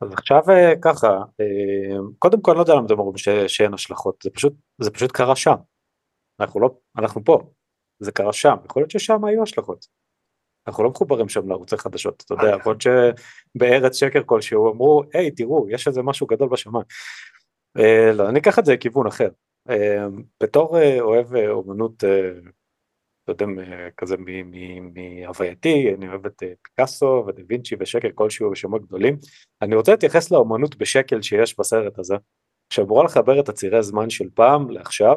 אז 0.01 0.13
עכשיו 0.13 0.43
אה, 0.51 0.73
ככה, 0.83 1.09
אה, 1.41 1.97
קודם 2.19 2.41
כל 2.43 2.51
אני 2.51 2.57
לא 2.57 2.63
יודע 2.63 2.75
למה 2.75 2.87
אתם 2.87 2.99
אומרים 2.99 3.17
שאין 3.49 3.75
השלכות, 3.75 4.23
זה 4.23 4.31
פשוט, 4.31 4.53
זה 4.79 4.91
פשוט 4.91 5.13
קרה 5.13 5.37
שם. 5.37 5.55
אנחנו 6.41 6.61
לא, 6.61 6.71
אנחנו 6.99 7.25
פה, 7.25 7.51
זה 7.99 8.13
קרה 8.13 8.33
שם, 8.33 8.57
יכול 8.65 8.83
להיות 8.83 8.91
ששם 8.91 9.25
היו 9.25 9.43
השלכות. 9.43 9.87
אנחנו 10.67 10.85
לא 10.85 10.91
מחוברים 10.91 11.29
שם 11.29 11.49
לערוצי 11.49 11.77
חדשות, 11.77 12.23
אתה 12.27 12.35
יודע, 12.35 12.57
יכול 12.57 12.73
להיות 12.73 12.83
שבארץ 13.57 13.97
שקר 13.97 14.23
כלשהו 14.27 14.73
אמרו, 14.73 15.03
היי 15.15 15.31
תראו, 15.31 15.67
יש 15.71 15.89
איזה 15.89 16.03
משהו 16.03 16.27
גדול 16.27 16.49
בשמיים. 16.49 16.85
אה, 17.79 18.13
לא, 18.13 18.29
אני 18.29 18.39
אקח 18.39 18.59
את 18.59 18.65
זה 18.65 18.73
לכיוון 18.75 19.07
אחר. 19.07 19.29
בתור 20.43 20.79
אוהב 21.01 21.37
אומנות 21.37 22.05
לא 23.29 23.33
יודע, 23.33 23.47
כזה 23.97 24.17
מהווייתי, 24.95 25.95
אני 25.95 26.09
אוהב 26.09 26.27
את 26.27 26.43
אה, 26.43 26.53
פיקאסו 26.63 27.25
ודה 27.27 27.43
וינצ'י 27.49 27.77
ושקל 27.81 28.11
כלשהו 28.15 28.51
ושמות 28.51 28.87
גדולים. 28.87 29.17
אני 29.63 29.75
רוצה 29.75 29.93
להתייחס 29.93 30.31
לאומנות 30.31 30.77
בשקל 30.77 31.23
שיש 31.23 31.59
בסרט 31.59 31.99
הזה, 31.99 32.15
שאמורה 32.71 33.05
לחבר 33.05 33.41
את 33.41 33.49
הצירי 33.49 33.83
זמן 33.83 34.11
של 34.11 34.29
פעם 34.35 34.71
לעכשיו, 34.71 35.17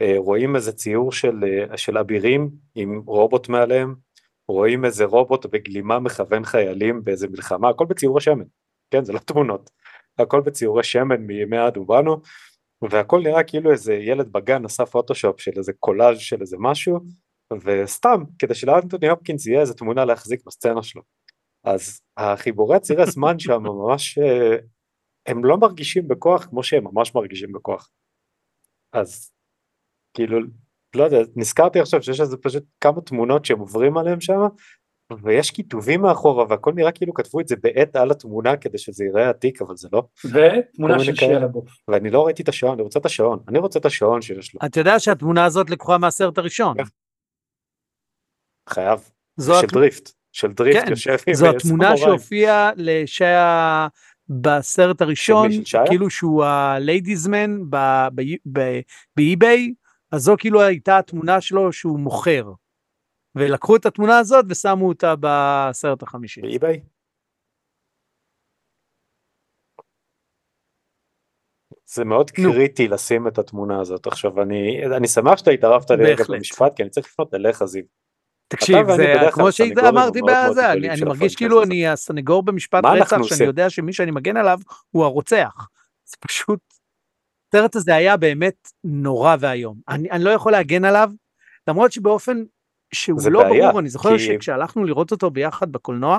אה, 0.00 0.14
רואים 0.16 0.56
איזה 0.56 0.72
ציור 0.72 1.12
של, 1.12 1.44
אה, 1.44 1.76
של 1.76 1.98
אבירים 1.98 2.50
עם 2.74 3.02
רובוט 3.06 3.48
מעליהם, 3.48 3.94
רואים 4.48 4.84
איזה 4.84 5.04
רובוט 5.04 5.46
בגלימה 5.46 5.98
מכוון 5.98 6.44
חיילים 6.44 7.04
באיזה 7.04 7.28
מלחמה, 7.28 7.68
הכל 7.68 7.84
בציורי 7.84 8.20
שמן, 8.20 8.44
כן 8.90 9.04
זה 9.04 9.12
לא 9.12 9.18
תמונות, 9.18 9.70
הכל 10.18 10.40
בציורי 10.40 10.84
שמן 10.84 11.16
מימי 11.16 11.56
האדובנו, 11.56 12.20
והכל 12.90 13.20
נראה 13.20 13.42
כאילו 13.42 13.70
איזה 13.72 13.94
ילד 13.94 14.32
בגן 14.32 14.64
עשה 14.64 14.86
פוטושופ 14.86 15.40
של 15.40 15.50
איזה 15.56 15.72
קולאז' 15.80 16.18
של 16.18 16.40
איזה 16.40 16.56
משהו, 16.60 17.00
וסתם 17.64 18.22
כדי 18.38 18.54
שלאנטוני 18.54 19.08
הופקינס 19.08 19.46
יהיה 19.46 19.60
איזה 19.60 19.74
תמונה 19.74 20.04
להחזיק 20.04 20.40
בסצנה 20.46 20.82
שלו. 20.82 21.02
אז 21.64 22.00
החיבורי 22.16 22.80
צירי 22.80 23.06
זמן 23.06 23.38
שם 23.38 23.62
ממש 23.62 24.18
אה, 24.18 24.56
הם 25.26 25.44
לא 25.44 25.56
מרגישים 25.56 26.08
בכוח 26.08 26.44
כמו 26.44 26.62
שהם 26.62 26.84
ממש 26.84 27.14
מרגישים 27.14 27.52
בכוח. 27.52 27.90
אז 28.92 29.30
כאילו 30.14 30.38
לא 30.96 31.04
יודע 31.04 31.18
נזכרתי 31.36 31.80
עכשיו 31.80 32.02
שיש 32.02 32.20
איזה 32.20 32.36
פשוט 32.36 32.64
כמה 32.80 33.00
תמונות 33.00 33.44
שהם 33.44 33.58
עוברים 33.58 33.96
עליהם 33.96 34.20
שם 34.20 34.40
ויש 35.22 35.50
כיתובים 35.50 36.00
מאחורה 36.02 36.44
והכל 36.48 36.72
נראה 36.74 36.92
כאילו 36.92 37.14
כתבו 37.14 37.40
את 37.40 37.48
זה 37.48 37.56
בעט 37.62 37.96
על 37.96 38.10
התמונה 38.10 38.56
כדי 38.56 38.78
שזה 38.78 39.04
ייראה 39.04 39.28
עתיק 39.28 39.62
אבל 39.62 39.76
זה 39.76 39.88
לא. 39.92 40.02
ותמונה 40.24 40.98
של 40.98 41.14
שיעה 41.14 41.48
בו. 41.48 41.64
ואני 41.88 42.10
לא 42.10 42.26
ראיתי 42.26 42.42
את 42.42 42.48
השעון 42.48 42.72
אני 42.74 42.82
רוצה 42.82 42.98
את 42.98 43.06
השעון 43.06 43.38
אני 43.48 43.58
רוצה 43.58 43.78
את 43.78 43.86
השעון 43.86 44.22
שיש 44.22 44.54
לו. 44.54 44.60
אתה 44.66 44.80
יודע 44.80 44.98
שהתמונה 44.98 45.44
הזאת 45.44 45.70
לקוחה 45.70 45.98
מהסרט 45.98 46.38
הראשון. 46.38 46.76
חייב. 48.68 49.10
זו 49.36 49.60
של. 49.60 49.66
דריפט, 49.66 50.10
של 50.32 50.52
דריפט 50.52 50.84
כן, 50.84 50.90
יושב 50.90 51.16
עם 51.26 51.34
זו 51.34 51.50
התמונה 51.50 51.96
שהופיעה 51.96 52.70
לשיה 52.76 53.88
בסרט 54.28 55.02
הראשון, 55.02 55.48
כאילו 55.86 56.10
שהוא 56.10 56.44
ה 56.44 56.56
ladiesman 56.56 57.60
ב-eBay, 59.16 59.74
אז 60.12 60.22
זו 60.22 60.34
כאילו 60.38 60.62
הייתה 60.62 60.98
התמונה 60.98 61.40
שלו 61.40 61.72
שהוא 61.72 61.98
מוכר. 61.98 62.52
ולקחו 63.34 63.76
את 63.76 63.86
התמונה 63.86 64.18
הזאת 64.18 64.44
ושמו 64.48 64.88
אותה 64.88 65.14
בסרט 65.20 66.02
החמישי. 66.02 66.40
ב-eBay? 66.40 66.80
זה 71.86 72.04
מאוד 72.04 72.30
קריטי 72.30 72.88
לשים 72.88 73.28
את 73.28 73.38
התמונה 73.38 73.80
הזאת 73.80 74.06
עכשיו 74.06 74.42
אני 74.42 74.86
אני 74.96 75.08
שמח 75.08 75.36
שאתה 75.36 75.50
התערבת 75.50 75.90
לי 75.90 76.04
רגע 76.04 76.24
במשפט 76.28 76.76
כי 76.76 76.82
אני 76.82 76.90
צריך 76.90 77.06
לפנות 77.06 77.34
אליך 77.34 77.64
זיו 77.64 77.82
תקשיב, 78.48 78.86
זה 78.96 79.14
כמו 79.32 79.52
שאמרתי 79.52 80.20
בזה, 80.22 80.72
אני, 80.72 80.90
אני 80.90 81.04
מרגיש 81.04 81.36
כאילו 81.36 81.62
אני 81.62 81.88
הסנגור 81.88 82.42
במשפט 82.42 82.84
רצח, 82.84 83.22
שאני 83.22 83.44
יודע 83.44 83.70
שמי 83.70 83.92
שאני 83.92 84.10
מגן 84.10 84.36
עליו 84.36 84.58
הוא 84.90 85.04
הרוצח. 85.04 85.68
זה 86.04 86.16
פשוט, 86.20 86.60
הסרט 87.48 87.76
הזה 87.76 87.94
היה 87.94 88.16
באמת 88.16 88.68
נורא 88.84 89.36
ואיום. 89.40 89.76
אני, 89.88 90.10
אני 90.10 90.24
לא 90.24 90.30
יכול 90.30 90.52
להגן 90.52 90.84
עליו, 90.84 91.10
למרות 91.68 91.92
שבאופן 91.92 92.42
שהוא 92.94 93.20
לא 93.30 93.42
בעיה, 93.42 93.66
ברור, 93.66 93.80
אני 93.80 93.88
זוכר 93.88 94.18
כי... 94.18 94.24
שכשהלכנו 94.24 94.84
לראות 94.84 95.12
אותו 95.12 95.30
ביחד 95.30 95.72
בקולנוע, 95.72 96.18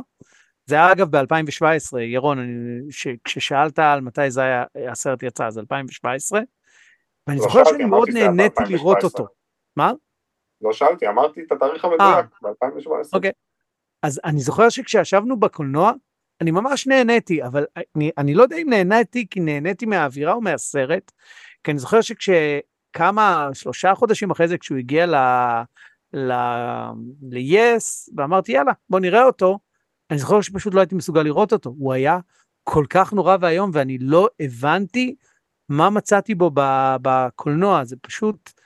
זה 0.65 0.75
היה 0.75 0.91
אגב 0.91 1.17
ב-2017, 1.17 1.99
ירון, 1.99 2.39
אני, 2.39 2.91
ש, 2.91 3.07
כששאלת 3.23 3.79
על 3.79 4.01
מתי 4.01 4.31
זה 4.31 4.41
היה, 4.41 4.63
הסרט 4.91 5.23
יצא, 5.23 5.47
אז 5.47 5.59
2017, 5.59 6.41
ואני 7.27 7.39
זוכר 7.39 7.65
שאני 7.65 7.85
מאוד 7.85 8.09
נהניתי 8.09 8.63
לראות 8.69 9.03
אותו. 9.03 9.27
מה? 9.77 9.91
לא 10.65 10.73
שאלתי, 10.73 11.07
אמרתי 11.07 11.41
את 11.43 11.51
התאריך 11.51 11.85
המדויק, 11.85 12.25
ב-2017. 12.41 12.89
אוקיי. 13.13 13.31
אז 14.03 14.21
אני 14.25 14.39
זוכר 14.39 14.69
שכשישבנו 14.69 15.39
בקולנוע, 15.39 15.91
אני 16.41 16.51
ממש 16.51 16.87
נהניתי, 16.87 17.43
אבל 17.43 17.65
אני, 17.95 18.11
אני 18.17 18.33
לא 18.33 18.43
יודע 18.43 18.57
אם 18.57 18.69
נהניתי 18.69 19.27
כי 19.29 19.39
נהניתי 19.39 19.85
מהאווירה 19.85 20.33
או 20.33 20.41
מהסרט, 20.41 21.11
כי 21.63 21.71
אני 21.71 21.79
זוכר 21.79 21.99
שכשכמה, 22.01 23.49
שלושה 23.53 23.95
חודשים 23.95 24.31
אחרי 24.31 24.47
זה, 24.47 24.57
כשהוא 24.57 24.77
הגיע 24.77 25.05
ל... 25.05 25.15
ל... 26.13 26.31
ל-yes, 27.31 28.13
ואמרתי 28.17 28.51
יאללה, 28.51 28.71
בוא 28.89 28.99
נראה 28.99 29.23
אותו, 29.23 29.59
אני 30.11 30.19
זוכר 30.19 30.41
שפשוט 30.41 30.73
לא 30.73 30.79
הייתי 30.79 30.95
מסוגל 30.95 31.21
לראות 31.21 31.53
אותו, 31.53 31.75
הוא 31.77 31.93
היה 31.93 32.19
כל 32.63 32.85
כך 32.89 33.13
נורא 33.13 33.37
ואיום, 33.41 33.69
ואני 33.73 33.97
לא 33.97 34.27
הבנתי 34.39 35.15
מה 35.69 35.89
מצאתי 35.89 36.35
בו 36.35 36.51
בקולנוע, 37.01 37.83
זה 37.83 37.95
פשוט... 38.01 38.64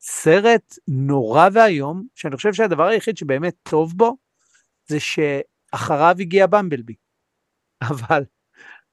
סרט 0.00 0.78
נורא 0.88 1.48
ואיום, 1.52 2.02
שאני 2.14 2.36
חושב 2.36 2.52
שהדבר 2.52 2.84
היחיד 2.84 3.16
שבאמת 3.16 3.54
טוב 3.62 3.92
בו, 3.96 4.16
זה 4.86 4.98
שאחריו 5.00 6.16
הגיע 6.20 6.46
במבלבי. 6.46 6.94
אבל, 7.90 8.24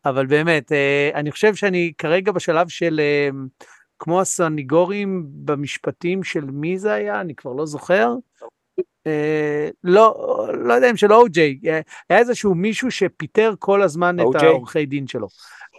אבל 0.05 0.25
באמת, 0.25 0.71
אה, 0.71 1.09
אני 1.13 1.31
חושב 1.31 1.55
שאני 1.55 1.93
כרגע 1.97 2.31
בשלב 2.31 2.67
של, 2.67 2.99
אה, 2.99 3.29
כמו 3.99 4.21
הסניגורים 4.21 5.25
במשפטים 5.29 6.23
של 6.23 6.45
מי 6.45 6.77
זה 6.77 6.93
היה, 6.93 7.21
אני 7.21 7.35
כבר 7.35 7.53
לא 7.53 7.65
זוכר. 7.65 8.13
אה, 9.07 9.69
לא, 9.83 10.15
לא 10.53 10.73
יודע 10.73 10.89
אם 10.89 10.97
של 10.97 11.13
או-ג'יי, 11.13 11.59
היה 12.09 12.19
איזשהו 12.19 12.55
מישהו 12.55 12.91
שפיטר 12.91 13.53
כל 13.59 13.81
הזמן 13.81 14.19
את 14.19 14.41
העורכי 14.41 14.85
דין 14.85 15.07
שלו. 15.07 15.27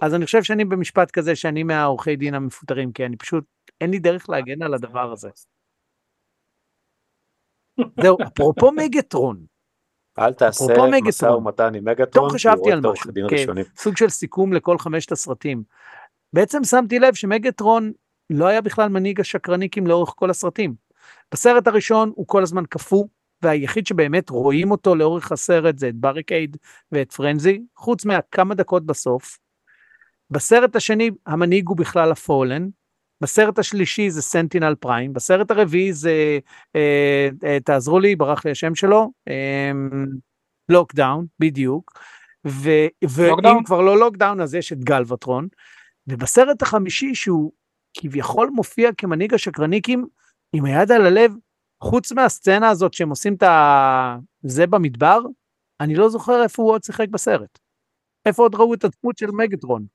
אז 0.03 0.14
אני 0.14 0.24
חושב 0.24 0.43
שאני 0.43 0.64
במשפט 0.64 1.11
כזה 1.11 1.37
שאני 1.37 1.62
מהעורכי 1.62 2.16
דין 2.16 2.35
המפוטרים, 2.35 2.93
כי 2.93 3.07
אני 3.07 3.16
פשוט 3.16 3.45
אין 3.81 3.91
לי 3.91 3.99
דרך 3.99 4.31
להגן 4.31 4.62
על 4.62 4.74
הדבר 4.74 5.12
הזה. 5.12 5.31
זהו, 8.03 8.16
אפרופו 8.22 8.72
מגטרון. 8.72 9.47
אל 10.18 10.33
תעשה 10.33 10.64
משא 11.03 11.27
ומתן 11.27 11.74
עם 11.74 11.85
מגטרון, 11.85 12.29
טוב 12.29 12.35
חשבתי 12.35 12.72
על 12.72 12.81
משהו, 12.81 13.11
כן, 13.31 13.62
סוג 13.77 13.97
של 13.97 14.09
סיכום 14.09 14.53
לכל 14.53 14.79
חמשת 14.79 15.12
הסרטים. 15.12 15.62
בעצם 16.33 16.64
שמתי 16.64 16.99
לב 16.99 17.14
שמגטרון 17.14 17.93
לא 18.31 18.47
היה 18.47 18.61
בכלל 18.61 18.89
מנהיג 18.89 19.20
השקרניקים 19.20 19.87
לאורך 19.87 20.12
כל 20.16 20.31
הסרטים. 20.31 20.74
בסרט 21.33 21.66
הראשון 21.66 22.12
הוא 22.14 22.27
כל 22.27 22.43
הזמן 22.43 22.66
קפוא, 22.66 23.05
והיחיד 23.43 23.87
שבאמת 23.87 24.31
רואים 24.31 24.70
אותו 24.70 24.95
לאורך 24.95 25.33
הסרט 25.33 25.79
זה 25.79 25.89
את 25.89 25.95
בריקייד 25.95 26.57
ואת 26.93 27.12
פרנזי, 27.12 27.62
חוץ 27.77 28.05
מהכמה 28.05 28.55
דקות 28.55 28.87
בסוף. 28.87 29.39
בסרט 30.31 30.77
השני 30.77 31.11
המנהיג 31.27 31.68
הוא 31.68 31.77
בכלל 31.77 32.12
הפולן, 32.12 32.68
בסרט 33.21 33.59
השלישי 33.59 34.11
זה 34.11 34.23
סנטינל 34.23 34.75
פריים, 34.75 35.12
בסרט 35.12 35.51
הרביעי 35.51 35.93
זה, 35.93 36.39
אה, 36.77 37.29
אה, 37.45 37.61
תעזרו 37.61 38.01
לי, 38.01 38.17
ברח 38.17 38.45
לי 38.45 38.51
השם 38.51 38.75
שלו, 38.75 39.11
אה, 39.29 39.73
לוקדאון, 40.69 41.27
בדיוק, 41.39 41.93
ו, 42.47 42.71
ואם 43.09 43.64
כבר 43.64 43.81
לא 43.81 43.99
לוקדאון 43.99 44.41
אז 44.41 44.55
יש 44.55 44.73
את 44.73 44.85
גלווטרון, 44.85 45.49
ובסרט 46.07 46.62
החמישי 46.62 47.14
שהוא 47.14 47.53
כביכול 47.99 48.51
מופיע 48.55 48.91
כמנהיג 48.99 49.35
השקרניקים 49.35 50.07
עם 50.53 50.64
היד 50.64 50.93
על 50.93 51.07
הלב, 51.07 51.33
חוץ 51.83 52.12
מהסצנה 52.12 52.69
הזאת 52.69 52.95
שהם 52.95 53.11
עושים 53.11 53.35
את 53.35 53.43
זה 54.43 54.67
במדבר, 54.67 55.21
אני 55.81 55.95
לא 55.95 56.09
זוכר 56.09 56.43
איפה 56.43 56.62
הוא 56.62 56.71
עוד 56.71 56.83
שיחק 56.83 57.09
בסרט. 57.09 57.59
איפה 58.27 58.43
עוד 58.43 58.55
ראו 58.55 58.75
את 58.75 58.85
הדמות 58.85 59.19
של 59.19 59.31
מגטרון. 59.31 59.87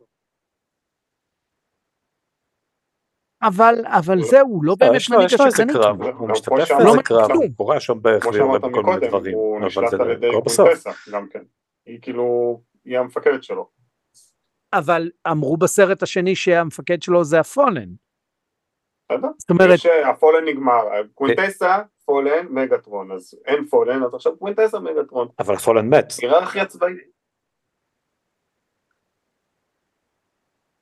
אבל 3.43 3.75
אבל 3.85 4.17
לא. 4.17 4.23
זהו 4.23 4.47
הוא 4.47 4.65
לא 4.65 4.75
באמת 4.79 5.01
מנהיג 5.09 5.25
השקרנים. 5.25 5.75
הוא 6.17 6.29
משתתף 6.29 6.51
באיזה 6.51 7.03
קרב, 7.03 7.31
הוא 7.31 7.45
קורא 7.57 7.79
שם 7.79 8.01
בערך 8.01 8.25
בכל 8.25 8.83
מיני 8.83 9.07
דברים, 9.07 9.37
אבל 9.63 9.87
זה 9.89 9.97
לא 10.21 10.41
בסוף. 10.45 10.69
היא 11.85 11.99
כאילו, 12.01 12.61
היא 12.85 12.97
המפקדת 12.99 13.43
שלו. 13.43 13.69
אבל 14.73 15.11
אמרו 15.31 15.57
בסרט 15.57 16.03
השני 16.03 16.35
שהמפקד 16.35 17.01
שלו 17.01 17.23
זה 17.23 17.39
הפולן. 17.39 17.89
זאת 19.37 19.49
אומרת, 19.49 19.79
אה, 19.85 20.09
הפולן 20.09 20.45
נגמר, 20.47 20.83
קווינטסה, 21.13 21.77
פולן, 22.05 22.47
מגטרון, 22.49 23.11
אז 23.11 23.35
אין 23.45 23.65
פולן, 23.65 24.03
אז 24.03 24.13
עכשיו 24.13 24.37
קווינטסה, 24.37 24.79
מגטרון. 24.79 25.27
אבל 25.39 25.57
פולן 25.57 25.89
מת. 25.89 26.13
היררכיה 26.21 26.65
צבאית. 26.65 26.97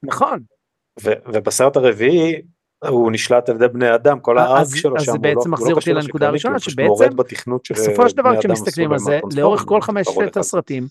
נכון. 0.04 0.40
ו- 1.04 1.20
ובסרט 1.34 1.76
הרביעי 1.78 2.42
הוא 2.88 3.12
נשלט 3.12 3.50
על 3.50 3.56
ידי 3.56 3.68
בני 3.68 3.96
אדם, 3.96 4.20
כל 4.20 4.40
אז- 4.40 4.50
הארק 4.50 4.76
שלו 4.76 4.98
אז 4.98 5.02
שם, 5.04 5.12
זה 5.12 5.18
הוא 5.18 5.22
בעצם 5.24 5.50
לא- 5.50 5.52
מחזיר 5.54 5.70
לא 5.72 5.76
אותי 5.76 5.94
לנקודה 5.94 6.28
הראשונה, 6.28 6.60
שבעצם 6.60 7.16
בסופו 7.74 8.10
של 8.10 8.18
דבר 8.18 8.40
כשמסתכלים 8.40 8.92
על 8.92 9.00
זה, 9.00 9.20
לאורך 9.36 9.62
כל 9.62 9.82
חמשת. 9.82 10.38
הסרטים, 10.38 10.84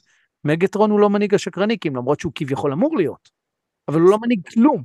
מגטרון 0.45 0.91
הוא 0.91 1.01
לא 1.01 1.11
מנהיג 1.11 1.35
השקרניקים, 1.35 1.97
למרות 1.97 2.21
שהוא 2.21 2.33
כביכול 2.35 2.73
אמור 2.73 2.97
להיות. 2.97 3.29
אבל 3.89 4.01
הוא 4.01 4.11
לא 4.11 4.19
מנהיג 4.19 4.49
כלום. 4.55 4.85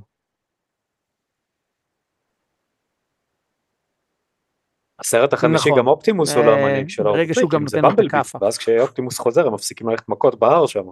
הסרט 5.00 5.32
החמישי 5.32 5.68
נכון. 5.68 5.78
גם 5.78 5.86
אופטימוס 5.86 6.34
הוא 6.34 6.44
לא 6.44 6.50
אה, 6.50 6.62
המנהיג 6.62 6.88
של 6.88 7.02
ברגע 7.02 7.34
שהוא 7.34 7.50
גם 7.50 7.62
נותן 7.64 7.82
לו 7.82 7.90
את 7.90 7.98
הכאפה. 8.06 8.38
ואז 8.40 8.58
כשאופטימוס 8.58 9.18
חוזר 9.18 9.46
הם 9.46 9.54
מפסיקים 9.54 9.88
ללכת 9.88 10.08
מכות 10.08 10.38
בהר 10.38 10.66
שם. 10.66 10.84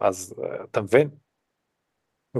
אז 0.00 0.34
אה, 0.44 0.64
אתה 0.64 0.80
מבין? 0.80 1.08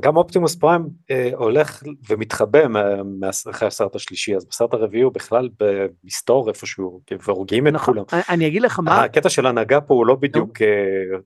גם 0.01 0.17
אופטימוס 0.17 0.57
פריים 0.57 0.89
אה, 1.11 1.31
הולך 1.35 1.83
ומתחבא 2.09 2.69
מה- 2.69 3.03
מה- 3.03 3.31
אחרי 3.51 3.69
הסרט 3.69 3.95
השלישי, 3.97 4.37
אז 4.37 4.47
בסרט 4.49 4.75
הרביעי 4.75 5.03
הוא 5.03 5.13
בכלל 5.13 5.49
במסתור 5.61 6.49
איפשהו, 6.49 7.01
והורגים 7.27 7.67
את 7.67 7.73
נכון. 7.73 7.95
כולם. 7.95 8.05
אני- 8.29 8.47
אגיד 8.47 8.63
לך 8.63 8.79
מה, 8.81 9.05
הקטע 9.05 9.29
של 9.29 9.47
הנהגה 9.47 9.81
פה 9.81 9.95
הוא 9.95 10.07
לא 10.07 10.15
בדיוק 10.15 10.63
אה, 10.63 10.67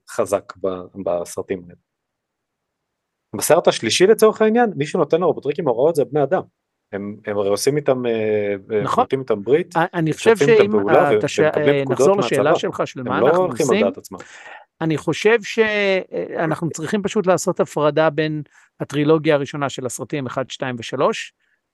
חזק 0.09 0.53
ב- 0.63 1.01
בסרטים 1.05 1.61
האלה. 1.63 1.75
בסרט 3.35 3.67
השלישי 3.67 4.07
לצורך 4.07 4.41
העניין, 4.41 4.69
מי 4.75 4.85
שנותן 4.85 5.21
לרובוטריקים 5.21 5.67
הוראות 5.67 5.95
זה 5.95 6.05
בני 6.05 6.23
אדם. 6.23 6.41
הם 6.91 7.17
הם 7.25 7.37
הרי 7.37 7.49
עושים 7.49 7.77
איתם, 7.77 8.05
אה, 8.05 8.55
נכון. 8.83 9.01
נותנים 9.03 9.21
איתם 9.21 9.43
ברית, 9.43 9.75
אני 9.93 10.13
חושב 10.13 10.37
שאם 10.37 10.75
אה, 10.75 11.67
אה, 11.67 11.83
נחזור. 11.89 12.17
לשאלה 12.17 12.55
שלך 12.55 12.81
של 12.85 12.99
הם 12.99 13.07
מה 13.07 13.19
לא 13.19 13.27
אנחנו 13.27 13.41
הולכים 13.43 13.65
על 13.69 13.75
עושים, 13.75 13.87
דעת 13.87 13.97
עצמם. 13.97 14.17
אני 14.81 14.97
חושב 14.97 15.43
שאנחנו 15.43 16.69
צריכים 16.69 17.03
פשוט 17.03 17.27
לעשות 17.27 17.59
הפרדה 17.59 18.09
בין 18.09 18.43
הטרילוגיה 18.79 19.35
הראשונה 19.35 19.69
של 19.69 19.85
הסרטים 19.85 20.27
1, 20.27 20.51
2 20.51 20.75
ו-3, 20.75 21.01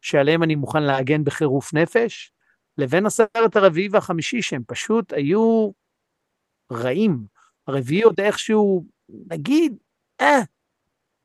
שעליהם 0.02 0.44
אני 0.44 0.56
מוכן 0.56 0.84
להגן 0.84 1.24
בחירוף 1.24 1.74
נפש, 1.74 2.32
לבין 2.78 3.06
הסרט 3.06 3.56
הרביעי 3.56 3.88
והחמישי 3.92 4.42
שהם 4.42 4.62
פשוט 4.68 5.14
היו 5.14 5.72
רעים. 6.72 7.26
הרביעי 7.68 8.02
עוד 8.02 8.20
איכשהו, 8.20 8.86
נגיד, 9.10 9.78
אה, 10.22 10.40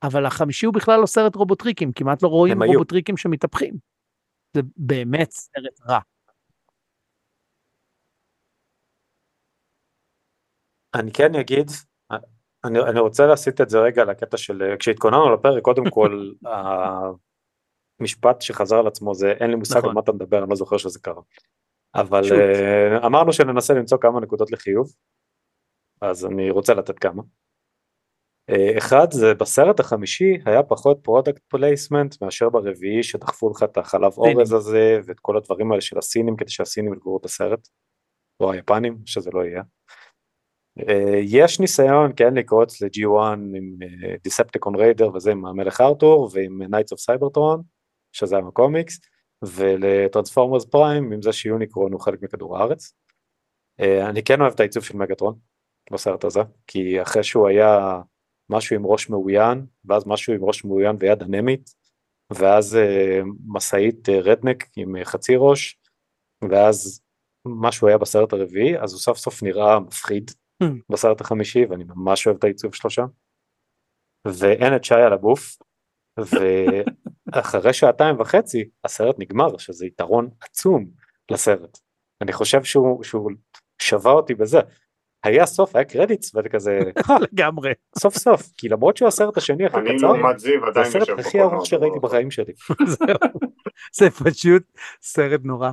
אבל 0.03 0.25
החמישי 0.25 0.65
הוא 0.65 0.73
בכלל 0.73 0.99
לא 0.99 1.05
סרט 1.05 1.35
רובוטריקים, 1.35 1.91
כמעט 1.91 2.23
לא 2.23 2.27
רואים. 2.27 2.63
רובוטריקים 2.63 3.17
שמתהפכים. 3.17 3.73
זה 4.53 4.61
באמת 4.77 5.31
סרט 5.31 5.79
רע. 5.87 5.99
אני 10.93 11.11
כן 11.11 11.35
אגיד, 11.35 11.67
אני, 12.65 12.79
אני 12.79 12.99
רוצה 12.99 13.25
להסיט 13.25 13.61
את 13.61 13.69
זה 13.69 13.79
רגע 13.79 14.05
לקטע 14.05 14.37
של, 14.37 14.75
כשהתכוננו 14.79 15.33
לפרק, 15.33 15.63
קודם 15.63 15.89
כל, 15.89 16.31
המשפט 17.99 18.41
שחזר 18.41 18.75
על 18.75 18.87
עצמו 18.87 19.13
זה 19.13 19.31
אין 19.31 19.49
לי 19.49 19.55
מושג 19.55 19.77
נכון. 19.77 19.89
על 19.89 19.95
מה 19.95 20.01
אתה 20.01 20.11
מדבר, 20.11 20.39
אני 20.39 20.49
לא 20.49 20.55
זוכר 20.55 20.77
שזה 20.77 20.99
קרה. 20.99 21.21
אבל. 21.95 22.21
אה, 22.31 23.05
אמרנו 23.05 23.33
שננסה 23.33 23.73
למצוא 23.73 23.97
כמה 23.97 24.19
נקודות 24.19 24.51
לחיוב, 24.51 24.87
אז 26.01 26.25
אני 26.25 26.49
רוצה 26.49 26.73
לתת 26.73 26.99
כמה. 26.99 27.23
אה, 28.49 28.77
אחד 28.77 29.11
זה 29.11 29.33
בסרט 29.33 29.79
החמישי 29.79 30.37
היה 30.45 30.63
פחות 30.63 30.99
product 31.03 31.41
placement 31.47 32.21
מאשר 32.21 32.49
ברביעי 32.49 33.03
שדחפו 33.03 33.49
לך 33.49 33.63
את 33.63 33.77
החלב. 33.77 34.11
אורז 34.17 34.53
הזה 34.53 34.99
ואת 35.05 35.19
כל 35.19 35.37
הדברים 35.37 35.71
האלה 35.71 35.81
של 35.81 35.97
הסינים 35.97 36.35
כדי 36.35 36.51
שהסינים 36.51 36.93
יגברו 36.93 37.17
את 37.17 37.25
הסרט, 37.25 37.67
או 38.39 38.51
היפנים, 38.51 38.97
שזה 39.05 39.29
לא 39.33 39.45
יהיה. 39.45 39.61
אה, 40.89 41.19
יש 41.23 41.59
ניסיון 41.59 42.11
כן 42.15 42.33
לקרוץ 42.33 42.81
ל-G1 42.81 43.33
עם 43.33 43.77
דיספטיקון 44.23 44.75
ריידר 44.75 45.15
וזה 45.15 45.31
עם 45.31 45.45
המלך 45.45 45.81
ארתור 45.81 46.29
ועם 46.33 46.61
Knights 46.61 46.95
of 46.95 47.15
Cybertron 47.15 47.61
שזה 48.11 48.37
עם 48.37 48.47
הקומיקס 48.47 48.99
ולטרנספורמרס 49.45 50.65
פריים 50.65 51.11
עם 51.11 51.21
זה 51.21 51.33
שיוניקרון 51.33 51.93
הוא 51.93 52.01
חלק 52.01 52.21
מכדור 52.21 52.57
הארץ. 52.57 52.93
אה, 53.79 54.09
אני 54.09 54.23
כן 54.23 54.41
אוהב 54.41 54.53
את 54.53 54.59
העיצוב 54.59 54.83
של 54.83 54.97
מגטרון 54.97 55.35
בסרט 55.91 56.23
הזה 56.23 56.39
כי 56.67 57.01
אחרי 57.01 57.23
שהוא 57.23 57.47
היה 57.47 58.01
משהו 58.49 58.75
עם 58.75 58.85
ראש 58.85 59.09
מאוין 59.09 59.65
ואז 59.85 60.07
משהו 60.07 60.33
עם 60.33 60.43
ראש 60.43 60.65
מאוין 60.65 60.95
ויד 60.99 61.23
אנמית 61.23 61.69
ואז 62.33 62.75
אה, 62.75 63.21
משאית 63.47 64.09
אה, 64.09 64.19
רדנק 64.21 64.67
עם 64.75 64.95
אה, 64.95 65.05
חצי 65.05 65.33
ראש 65.37 65.79
ואז 66.49 67.01
מה 67.45 67.71
שהוא 67.71 67.89
היה 67.89 67.97
בסרט 67.97 68.33
הרביעי 68.33 68.79
אז 68.79 68.93
הוא 68.93 68.99
סוף 68.99 69.17
סוף 69.17 69.43
נראה 69.43 69.79
מפחיד 69.79 70.31
בסרט 70.91 71.21
החמישי 71.21 71.65
ואני 71.65 71.83
ממש 71.83 72.27
אוהב 72.27 72.37
את 72.37 72.43
העיצוב 72.43 72.75
שלו 72.75 72.89
שם. 72.89 73.05
ואין 74.27 74.75
את 74.75 74.83
שי 74.83 74.95
על 74.95 75.13
הבוף 75.13 75.57
ואחרי 76.17 77.73
שעתיים 77.73 78.19
וחצי 78.19 78.69
הסרט 78.83 79.15
נגמר 79.19 79.57
שזה 79.57 79.85
יתרון 79.85 80.29
עצום 80.41 80.85
לסרט. 81.31 81.77
אני 82.21 82.33
חושב 82.33 82.63
שהוא, 82.63 83.03
שהוא 83.03 83.31
שווה 83.81 84.11
אותי 84.11 84.33
בזה. 84.35 84.59
היה 85.23 85.45
סוף 85.45 85.75
היה 85.75 85.85
קרדיטס 85.85 86.35
ואני 86.35 86.49
כזה 86.49 86.79
לגמרי. 87.31 87.71
סוף 87.99 88.17
סוף 88.17 88.41
כי 88.57 88.69
למרות 88.69 88.97
שהוא 88.97 89.07
הסרט 89.07 89.37
השני 89.37 89.65
הכי 89.65 89.77
קצר 89.95 90.13
זה 90.73 90.81
הסרט 90.81 91.19
הכי. 91.19 91.41
ארוך 91.41 91.65
שראיתי 91.65 91.99
בחיים 92.01 92.31
שלי. 92.31 92.53
זה 93.99 94.09
פשוט 94.09 94.63
סרט 95.01 95.41
נורא. 95.43 95.71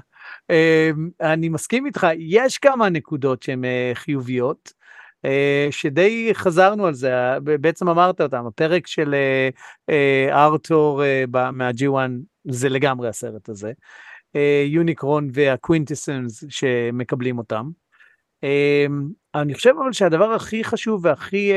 אמ, 0.51 1.11
אני 1.21 1.49
מסכים 1.49 1.87
איתך, 1.87 2.07
יש 2.19 2.59
כמה 2.59 2.89
נקודות 2.89 3.43
שהן 3.43 3.65
אה, 3.65 3.91
חיוביות, 3.95 4.73
אה, 4.73 4.76
שדי 5.71 6.31
חזרנו 6.35 6.87
על 6.87 6.95
זה, 6.95 7.15
אה, 7.15 7.41
בעצם 7.41 7.89
אמרת 7.89 8.21
אותם, 8.21 8.47
הפרק 8.47 8.87
של 8.87 9.15
אה, 9.15 9.49
אה, 9.91 10.45
ארתור 10.45 11.05
אה, 11.05 11.25
ב- 11.31 11.51
מה-G1 11.51 12.11
זה 12.45 12.69
לגמרי 12.69 13.09
הסרט 13.09 13.49
הזה. 13.49 13.73
אה, 14.37 14.65
יוניקרון 14.67 15.29
והקווינטיסנס 15.33 16.45
שמקבלים 16.49 17.39
אותם. 17.39 17.71
אני 19.35 19.55
חושב 19.55 19.75
אבל 19.83 19.93
שהדבר 19.93 20.33
הכי 20.33 20.65
חשוב 20.65 21.05
והכי 21.05 21.53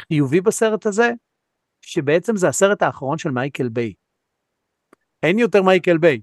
חיובי 0.00 0.40
בסרט 0.40 0.86
הזה, 0.86 1.10
שבעצם 1.80 2.36
זה 2.36 2.48
הסרט 2.48 2.82
האחרון 2.82 3.18
של 3.18 3.30
מייקל 3.30 3.68
ביי. 3.68 3.92
אין 5.22 5.38
יותר 5.38 5.62
מייקל 5.62 5.98
ביי. 5.98 6.20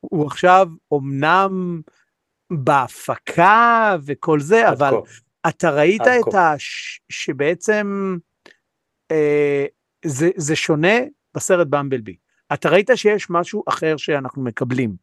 הוא 0.00 0.26
עכשיו 0.26 0.68
אומנם 0.90 1.80
בהפקה 2.52 3.96
וכל 4.06 4.40
זה, 4.40 4.68
אבל. 4.68 4.94
אתה 5.48 5.70
ראית 5.70 6.02
את. 6.02 6.34
ה... 6.34 6.54
ש- 6.58 7.00
שבעצם 7.08 8.16
אה, 9.10 9.66
זה, 10.04 10.30
זה 10.36 10.56
שונה 10.56 10.98
בסרט 11.34 11.66
במבלבי. 11.70 12.16
אתה 12.52 12.68
ראית 12.68 12.90
שיש 12.94 13.30
משהו 13.30 13.64
אחר 13.68 13.96
שאנחנו 13.96 14.42
מקבלים, 14.42 14.96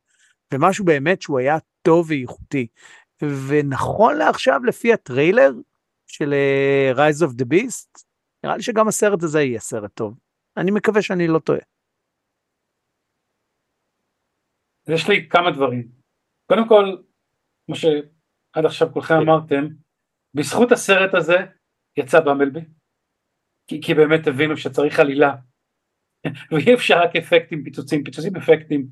ומשהו 0.54 0.86
באמת 0.86 1.22
שהוא 1.22 1.40
היה 1.40 1.58
טוב 1.82 2.10
ואיכותי. 2.10 2.68
ונכון 3.48 4.18
לעכשיו, 4.18 4.64
לפי 4.66 4.94
הטריילר 4.94 5.52
של 6.08 6.34
אה, 6.34 6.92
Rise 7.10 7.26
of 7.26 7.42
the 7.42 7.46
Beast, 7.54 8.04
נראה 8.44 8.58
לי 8.58 8.64
שגם 8.64 8.88
הסרט 8.88 9.24
הזה 9.24 9.42
יהיה 9.42 9.60
סרט 9.60 9.92
טוב. 9.94 10.18
אני 10.58 10.72
מקווה 10.72 11.02
שאני 11.02 11.28
לא 11.28 11.40
טועה. 11.40 11.60
יש 14.88 15.10
לי 15.10 15.30
כמה 15.30 15.52
דברים. 15.52 15.88
קודם 16.48 16.68
כל, 16.68 16.98
כמו 17.66 17.76
שעד 17.76 18.66
עכשיו 18.66 18.94
כולכם 18.94 19.14
כן. 19.14 19.20
אמרתם, 19.22 19.68
בזכות 20.34 20.72
הסרט 20.72 21.14
הזה 21.14 21.38
יצא 21.98 22.20
במבלבי, 22.20 22.62
כי, 23.68 23.82
כי 23.82 23.94
באמת 23.94 24.28
הבינו 24.28 24.58
שצריך 24.58 25.00
עלילה, 25.00 25.36
ואי 26.52 26.74
אפשר 26.74 27.00
רק 27.00 27.16
אפקטים, 27.16 27.64
פיצוצים, 27.64 28.04
פיצוצים 28.04 28.36
אפקטים, 28.36 28.88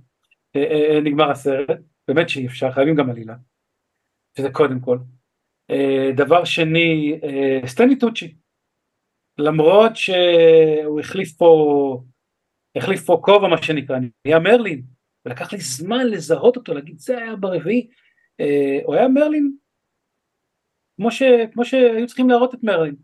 אה, 0.55 0.61
אה, 0.61 0.95
אה, 0.95 1.01
נגמר 1.01 1.31
הסרט, 1.31 1.79
באמת 2.07 2.29
שאי 2.29 2.47
אפשר, 2.47 2.71
חייבים 2.71 2.95
גם 2.95 3.09
עלילה, 3.09 3.35
שזה 4.37 4.49
קודם 4.51 4.79
כל. 4.79 4.97
אה, 5.71 6.11
דבר 6.15 6.43
שני, 6.43 7.19
אה, 7.23 7.67
סטני 7.67 7.99
טוצ'י, 7.99 8.35
למרות 9.37 9.95
שהוא 9.95 10.99
החליף 10.99 11.31
פה, 11.37 12.03
החליף 12.75 13.05
פה 13.05 13.21
כובע 13.23 13.47
מה 13.47 13.63
שנקרא, 13.63 13.97
נהיה 14.25 14.39
מרלין, 14.39 14.83
ולקח 15.25 15.53
לי 15.53 15.59
זמן 15.59 16.07
לזהות 16.07 16.57
אותו, 16.57 16.73
להגיד 16.73 16.99
זה 16.99 17.17
היה 17.17 17.35
ברביעי, 17.35 17.89
אה, 18.39 18.79
הוא 18.83 18.95
היה 18.95 19.07
מרלין 19.07 19.55
כמו, 20.99 21.11
ש, 21.11 21.23
כמו 21.53 21.65
שהיו 21.65 22.07
צריכים 22.07 22.29
להראות 22.29 22.53
את 22.53 22.63
מרלין, 22.63 22.95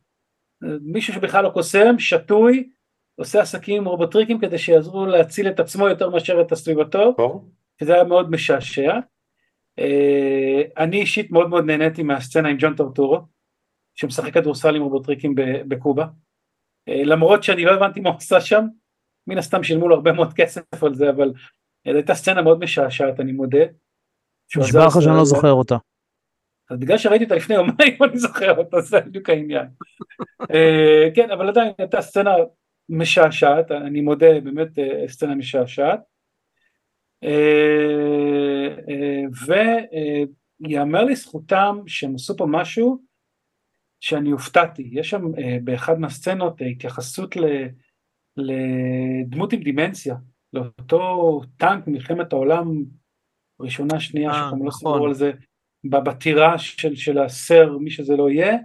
מישהו 0.82 1.14
שבכלל 1.14 1.44
לא 1.44 1.50
קוסם, 1.50 2.00
שתוי, 2.00 2.70
עושה 3.16 3.42
עסקים 3.42 3.82
עם 3.82 3.88
רובוטריקים 3.88 4.40
כדי 4.40 4.58
שיעזרו 4.58 5.06
להציל 5.06 5.48
את 5.48 5.60
עצמו 5.60 5.88
יותר 5.88 6.10
מאשר 6.10 6.42
את 6.42 6.52
הסביבתו. 6.52 7.16
שזה 7.80 7.94
היה 7.94 8.04
מאוד 8.04 8.32
משעשע. 8.32 9.00
אה, 9.80 10.62
אני 10.78 11.02
אישית 11.02 11.32
מאוד 11.32 11.50
מאוד 11.50 11.66
נהניתי 11.66 12.04
מהסצנה 12.04 12.50
עם 12.50 12.58
ג'ון 12.60 12.76
טורטורו, 12.76 13.20
שמשחק 13.96 14.34
כדורסל 14.34 14.76
עם 14.76 14.82
רובוטריקים 14.82 15.36
בקובה. 15.68 16.06
אה, 16.90 17.04
למרות 17.04 17.44
שאני 17.44 17.66
לא 17.66 17.72
הבנתי 17.72 18.00
מה 18.00 18.10
הוא 18.10 18.18
עשה 18.18 18.42
שם, 18.42 18.66
מן 19.28 19.38
הסתם 19.38 19.64
שילמו 19.64 19.88
לו 19.88 19.96
הרבה 19.96 20.12
מאוד 20.12 20.34
כסף 20.34 20.84
על 20.84 20.94
זה, 20.94 21.10
אבל 21.10 21.34
אה, 21.88 21.92
זו 21.92 21.98
הייתה 21.98 22.16
סצנה 22.16 22.42
מאוד 22.42 22.60
משעשעת, 22.60 23.20
אני 23.20 23.32
מודה. 23.32 23.66
נשבע 24.58 24.86
לך 24.86 25.02
שאני 25.02 25.18
לא. 25.18 25.26
זוכר 25.26 25.52
אותה. 25.52 25.76
אז 26.70 26.80
בגלל 26.80 26.98
שראיתי 26.98 27.24
אותה 27.24 27.36
לפני 27.36 27.56
יומיים 27.56 27.98
אני 28.10 28.18
זוכר 28.18 28.58
אותה, 28.58 28.82
זה 28.82 29.00
בדיוק 29.00 29.30
העניין. 29.30 29.68
אה, 30.52 31.08
כן, 31.16 31.32
אבל 31.32 31.50
עדיין 31.50 31.72
הייתה 31.78 32.02
סצנה 32.02 32.32
משעשעת, 32.90 33.72
אני 33.72 34.02
מודה, 34.02 34.40
באמת 34.44 34.80
אה, 34.80 35.08
סצנה 35.08 35.36
משעשעת. 35.36 36.00
אה, 37.24 38.70
ויאמר 40.60 41.04
לזכותם 41.04 41.80
שהם 41.88 42.16
עשו 42.16 42.38
פה 42.38 42.46
משהו 42.50 43.02
שאני 44.00 44.32
הופתעתי, 44.32 44.90
יש 44.92 45.10
שם 45.10 45.22
באחד 45.64 46.00
מהסצנות 46.00 46.62
התייחסות 46.72 47.36
לדמות 48.38 49.54
עם 49.54 49.60
דימנציה, 49.60 50.16
לאותו 50.54 51.42
טנק 51.58 51.88
ממלחמת 51.88 52.34
העולם 52.34 52.84
ראשונה 53.60 54.00
שנייה, 54.00 54.34
שאנחנו 54.34 54.58
לא 54.58 54.70
נכון. 54.70 54.72
סיפרו 54.72 55.06
על 55.06 55.14
זה, 55.14 55.32
בטירה 55.90 56.58
של, 56.58 56.96
של 56.96 57.18
הסר, 57.18 57.78
מי 57.78 57.92
שזה 57.92 58.16
לא 58.16 58.30
יהיה, 58.30 58.58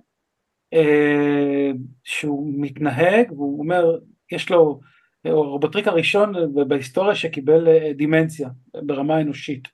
אה, 0.75 1.71
שהוא 2.05 2.53
מתנהג 2.57 3.33
והוא 3.33 3.59
אומר, 3.59 3.99
יש 4.33 4.51
לו, 4.51 4.81
הוא 5.23 5.33
הרובוטריק 5.33 5.89
הראשון 5.89 6.35
בהיסטוריה 6.69 7.15
שקיבל 7.15 7.69
אה, 7.69 7.93
דימנציה 7.93 8.49
ברמה 8.75 9.21
אנושית, 9.21 9.69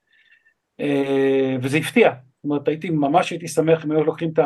אה, 0.81 1.57
וזה 1.63 1.79
הפתיע, 1.79 2.11
זאת 2.11 2.45
אומרת 2.45 2.69
הייתי 2.69 2.91
ממש 2.91 3.31
הייתי 3.31 3.49
שמח 3.49 3.85
אם 3.85 3.93
היו 3.93 4.05
לוקחים 4.05 4.31
את 4.33 4.39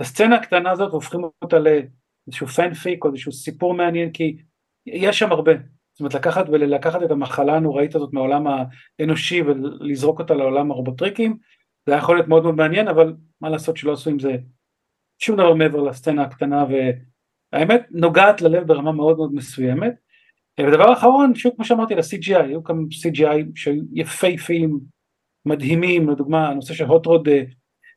הסצנה 0.00 0.36
הקטנה 0.36 0.70
הזאת 0.70 0.90
והופכים 0.90 1.20
אותה 1.42 1.56
לאיזשהו 1.58 2.46
פנפיק 2.46 3.04
או 3.04 3.10
איזשהו 3.10 3.32
סיפור 3.32 3.74
מעניין 3.74 4.10
כי 4.10 4.36
יש 4.86 5.18
שם 5.18 5.32
הרבה, 5.32 5.52
זאת 5.92 6.00
אומרת 6.00 6.14
לקחת 6.14 6.48
ולקחת 6.48 7.02
את 7.02 7.10
המחלה 7.10 7.56
הנוראית 7.56 7.94
הזאת 7.94 8.12
מהעולם 8.12 8.44
האנושי 8.98 9.42
ולזרוק 9.42 10.20
אותה 10.20 10.34
לעולם 10.34 10.70
הרובוטריקים 10.70 11.36
זה 11.86 11.92
היה 11.92 11.98
יכול 11.98 12.16
להיות 12.16 12.28
מאוד 12.28 12.42
מאוד 12.42 12.54
מעניין 12.54 12.88
אבל 12.88 13.14
מה 13.40 13.50
לעשות 13.50 13.76
שלא 13.76 13.92
עשו 13.92 14.10
עם 14.10 14.18
זה 14.18 14.36
שום 15.18 15.36
דבר 15.36 15.54
מעבר 15.54 15.80
לסצנה 15.82 16.22
הקטנה 16.22 16.64
והאמת 17.52 17.86
נוגעת 17.90 18.42
ללב 18.42 18.66
ברמה 18.66 18.92
מאוד 18.92 19.16
מאוד 19.16 19.34
מסוימת. 19.34 19.94
ודבר 20.60 20.92
אחרון 20.92 21.34
שוב 21.34 21.52
כמו 21.56 21.64
שאמרתי 21.64 21.94
ל-CGI 21.94 22.42
היו 22.42 22.64
כמה 22.64 22.82
CGI 22.82 23.50
שהיו 23.54 23.82
יפהפיים 23.92 24.80
מדהימים 25.46 26.10
לדוגמה 26.10 26.48
הנושא 26.48 26.74
של 26.74 26.84
הוטרוד 26.84 27.28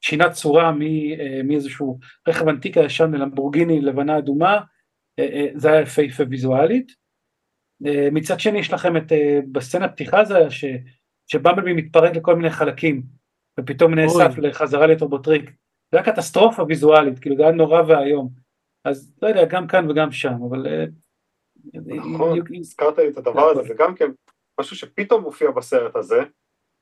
שינה 0.01 0.29
צורה 0.29 0.69
אה, 0.69 1.41
מאיזשהו 1.43 1.99
רכב 2.27 2.47
אנטיקה 2.47 2.79
ישן 2.79 3.11
ללמבורגיני 3.11 3.81
לבנה 3.81 4.17
אדומה 4.17 4.59
אה, 5.19 5.25
אה, 5.25 5.47
זה 5.55 5.71
היה 5.71 5.81
יפהפה 5.81 6.23
ויזואלית. 6.29 6.91
אה, 7.86 8.07
מצד 8.11 8.39
שני 8.39 8.59
יש 8.59 8.73
לכם 8.73 8.97
את 8.97 9.11
אה, 9.11 9.39
בסצנה 9.51 9.88
פתיחה 9.88 10.25
זה 10.25 10.38
היה 10.38 10.51
ש- 10.51 10.65
שבמבלבי 11.27 11.73
מתפרק 11.73 12.15
לכל 12.15 12.36
מיני 12.36 12.49
חלקים 12.49 13.03
ופתאום 13.59 13.93
נאסף 13.93 14.37
לחזרה 14.37 14.87
לרובוטריק 14.88 15.51
זה 15.91 15.97
היה 15.97 16.03
קטסטרופה 16.03 16.63
ויזואלית 16.67 17.19
כאילו 17.19 17.35
זה 17.35 17.43
היה 17.43 17.51
נורא 17.51 17.81
ואיום. 17.87 18.29
אז 18.85 19.13
לא 19.21 19.27
יודע 19.27 19.45
גם 19.45 19.67
כאן 19.67 19.89
וגם 19.89 20.11
שם 20.11 20.33
אבל 20.49 20.67
אה, 20.67 20.85
נכון, 22.13 22.39
הזכרת 22.59 22.97
לי 22.97 23.09
את 23.09 23.17
הדבר 23.17 23.49
הזה, 23.49 23.63
זה 23.63 23.73
גם 23.77 23.95
כן 23.95 24.11
משהו 24.59 24.75
שפתאום 24.75 25.23
מופיע 25.23 25.51
בסרט 25.51 25.95
הזה, 25.95 26.21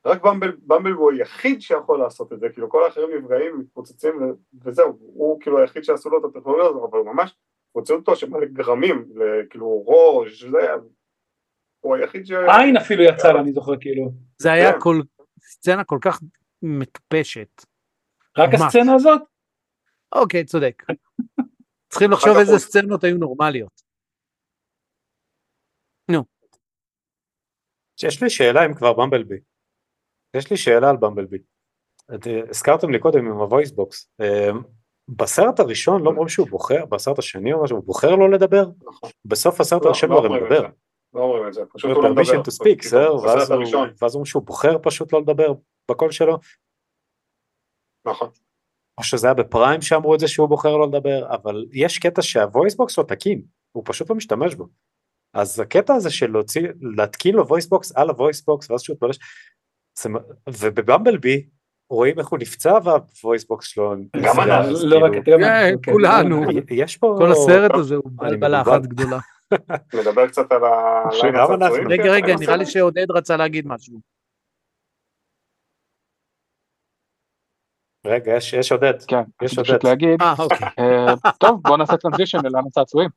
רק 0.05 0.21
במבל, 0.25 0.51
במבל 0.67 0.91
הוא 0.91 1.11
היחיד 1.11 1.61
שיכול 1.61 1.99
לעשות 1.99 2.33
את 2.33 2.39
זה, 2.39 2.49
כאילו 2.49 2.69
כל 2.69 2.83
האחרים 2.83 3.09
נפגעים, 3.17 3.59
מתפוצצים 3.59 4.33
וזהו, 4.63 4.97
הוא 4.99 5.41
כאילו 5.41 5.59
היחיד 5.59 5.83
שעשו 5.83 6.09
לו 6.09 6.19
את 6.19 6.35
הטכנולוגיה 6.35 6.69
הזו, 6.69 6.87
אבל 6.91 6.99
ממש 6.99 7.35
הוציאו 7.71 7.97
אותו 7.97 8.15
שמלא 8.15 8.45
גרמים, 8.45 9.05
כאילו 9.49 9.85
ראש, 9.87 10.43
זה, 10.43 10.57
הוא 11.79 11.95
היחיד 11.95 12.25
ש... 12.25 12.31
עין 12.31 12.77
אפילו 12.77 13.03
יצא 13.03 13.31
לה 13.31 13.39
אני 13.39 13.51
זוכר 13.51 13.77
כאילו. 13.79 14.11
זה 14.37 14.51
היה 14.51 14.73
כן. 14.73 14.79
כל 14.79 15.01
סצנה 15.39 15.83
כל 15.83 15.97
כך 16.01 16.19
מטופשת. 16.63 17.65
רק 18.37 18.49
ממש. 18.49 18.61
הסצנה 18.61 18.93
הזאת 18.95 19.21
אוקיי, 20.15 20.45
צודק. 20.45 20.83
צריכים 21.91 22.11
לחשוב 22.11 22.37
איזה 22.39 22.59
סצנות 22.59 23.03
היו 23.03 23.17
נורמליות. 23.17 23.81
יש 28.03 28.23
לי 28.23 28.29
שאלה 28.29 28.65
אם 28.65 28.73
כבר 28.73 28.93
במבלבי. 28.93 29.35
יש 30.35 30.51
לי 30.51 30.57
שאלה 30.57 30.89
על 30.89 30.97
במבלבי. 30.97 31.37
את- 32.15 32.27
הזכרתם 32.49 32.89
לי 32.91 32.99
קודם 32.99 33.25
עם 33.25 33.31
ה 33.37 33.43
voice 33.43 33.71
box. 33.71 34.09
בסרט 35.07 35.59
הראשון 35.59 36.03
לא 36.03 36.09
אומרים 36.09 36.27
שהוא 36.29 36.47
בוחר, 36.49 36.85
בסרט 36.85 37.19
השני 37.19 37.53
או 37.53 37.63
משהו, 37.63 37.77
הוא 37.77 37.85
בוחר 37.85 38.15
לא 38.15 38.31
לדבר? 38.31 38.65
נכון. 38.83 39.09
בסוף 39.25 39.61
הסרט 39.61 39.81
לא, 39.81 39.87
הראשון 39.87 40.09
לא 40.09 40.15
הוא 40.15 40.25
הרי 40.25 40.41
מדבר. 40.41 40.67
לא 41.13 41.21
אומרים 41.21 41.47
את 41.47 41.53
זה, 41.53 41.61
פשוט 41.73 41.91
הוא 41.91 42.03
לא 42.03 42.09
מדבר. 42.09 42.21
permission 42.21 42.35
to 42.43 42.63
speak, 42.63 42.89
זהו, 42.89 43.17
בסרט 43.17 43.35
ואז 43.35 43.51
הוא- 43.51 44.09
אומרים 44.13 44.25
שהוא 44.25 44.43
בוחר 44.43 44.77
פשוט 44.83 45.13
לא 45.13 45.21
לדבר 45.21 45.53
בקול 45.91 46.11
שלו, 46.11 46.39
נכון. 48.07 48.29
או 48.97 49.03
שזה 49.03 49.27
היה 49.27 49.33
בפריים 49.33 49.81
שאמרו 49.81 50.15
את 50.15 50.19
זה 50.19 50.27
שהוא 50.27 50.49
בוחר 50.49 50.77
לא 50.77 50.87
לדבר, 50.87 51.33
אבל 51.33 51.65
יש 51.73 51.99
קטע 51.99 52.21
שה 52.21 52.42
voice 52.42 52.75
box 52.75 52.97
לא 52.97 53.03
תקין, 53.03 53.41
הוא 53.71 53.83
פשוט 53.85 54.09
לא 54.09 54.15
משתמש 54.15 54.55
בו. 54.55 54.67
אז 55.33 55.59
הקטע 55.59 55.93
הזה 55.93 56.11
של 56.11 56.31
להוציא, 56.31 56.67
להתקין 56.81 57.35
לו 57.35 57.47
voice 57.47 57.67
box 57.67 57.91
על 57.95 58.09
ה 58.09 58.15
voice 58.15 58.45
box 58.45 58.71
ואז 58.71 58.81
שהוא 58.81 58.97
פולש, 58.99 59.19
ובבמבלבי 60.47 61.47
רואים 61.89 62.19
איך 62.19 62.27
הוא 62.27 62.39
נפצע 62.39 62.77
וה 62.83 63.01
voice 63.01 63.45
box 63.45 63.67
שלו, 63.67 63.95
גם 64.21 64.39
אנחנו, 64.39 64.71
אז 64.71 64.83
לא 64.83 64.97
רק 65.05 65.11
כאילו, 65.11 65.21
את 65.21 65.27
גם 65.27 65.39
כן, 65.39 65.43
אנחנו, 65.43 65.81
כן. 65.81 65.91
כולנו. 65.91 66.41
יש 66.71 66.97
פה, 66.97 67.15
כל 67.17 67.31
הסרט 67.31 67.71
הזה 67.73 67.95
הוא 67.95 68.11
אני 68.21 68.29
בלבלה. 68.29 68.61
אחת 68.61 68.81
גדולה. 68.81 69.19
נדבר 69.93 70.27
קצת 70.27 70.51
על. 70.51 70.63
אנחנו. 71.23 71.89
רגע, 71.89 72.03
כן, 72.03 72.09
רגע. 72.09 72.35
נראה 72.39 72.55
לי 72.55 72.65
שעודד 72.65 73.11
רצה 73.11 73.37
להגיד 73.37 73.67
משהו. 73.67 73.99
רגע, 78.07 78.37
יש, 78.37 78.53
יש 78.53 78.71
עודד, 78.71 78.93
כן, 79.07 79.23
יש 79.41 79.57
עודד. 79.57 79.69
פשוט 79.69 79.83
להגיד, 79.83 80.21
אה, 80.21 80.33
אוקיי. 80.39 80.67
אה, 80.79 81.31
טוב 81.39 81.61
בוא 81.61 81.77
נעשה 81.77 81.97
transition 81.97 82.37
לעולם 82.43 82.67
הצעצועים. 82.67 83.09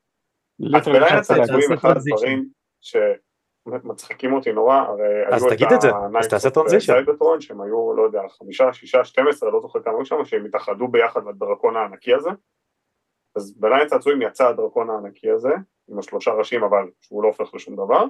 literally 0.59 1.01
להגיד. 1.01 1.19
הצעצועים 1.19 1.73
אחד. 1.73 1.97
הדברים 1.97 2.49
שמצחיקים 2.81 4.33
אותי 4.33 4.53
נורא, 4.53 4.75
הרי 4.75 5.27
אז 5.35 5.45
תגיד 5.51 5.69
את 5.75 5.81
זה, 5.81 5.91
אז 6.19 6.29
תעשה. 6.29 6.49
סייברטרון 6.81 7.41
שהם 7.41 7.61
היו, 7.61 7.95
לא 7.97 8.03
יודע, 8.03 8.21
חמישה, 8.29 8.73
שישה, 8.73 9.05
12, 9.05 9.51
לא 9.51 9.61
זוכר 9.61 9.83
כמה 9.83 9.95
היו 9.95 10.07
שם, 10.07 10.25
שהם 10.25 10.45
התאחדו 10.45 10.89
ביחד 10.89 11.21
לדרקון 11.29 11.77
הענקי 11.77 12.15
הזה. 12.15 12.31
אז 13.37 13.59
בליין 13.59 13.87
הצעצועים 13.87 14.23
יצא 14.23 14.49
הדרקון 14.49 14.91
הענקי 14.91 15.31
הזה, 15.31 15.53
עם 15.89 15.99
השלושה 15.99 16.31
ראשים, 16.31 16.65
אבל 16.65 16.91
שהוא 17.01 17.23
לא 17.23 17.29
הופך 17.29 17.55
לשום 17.55 17.75
דבר. 17.75 18.05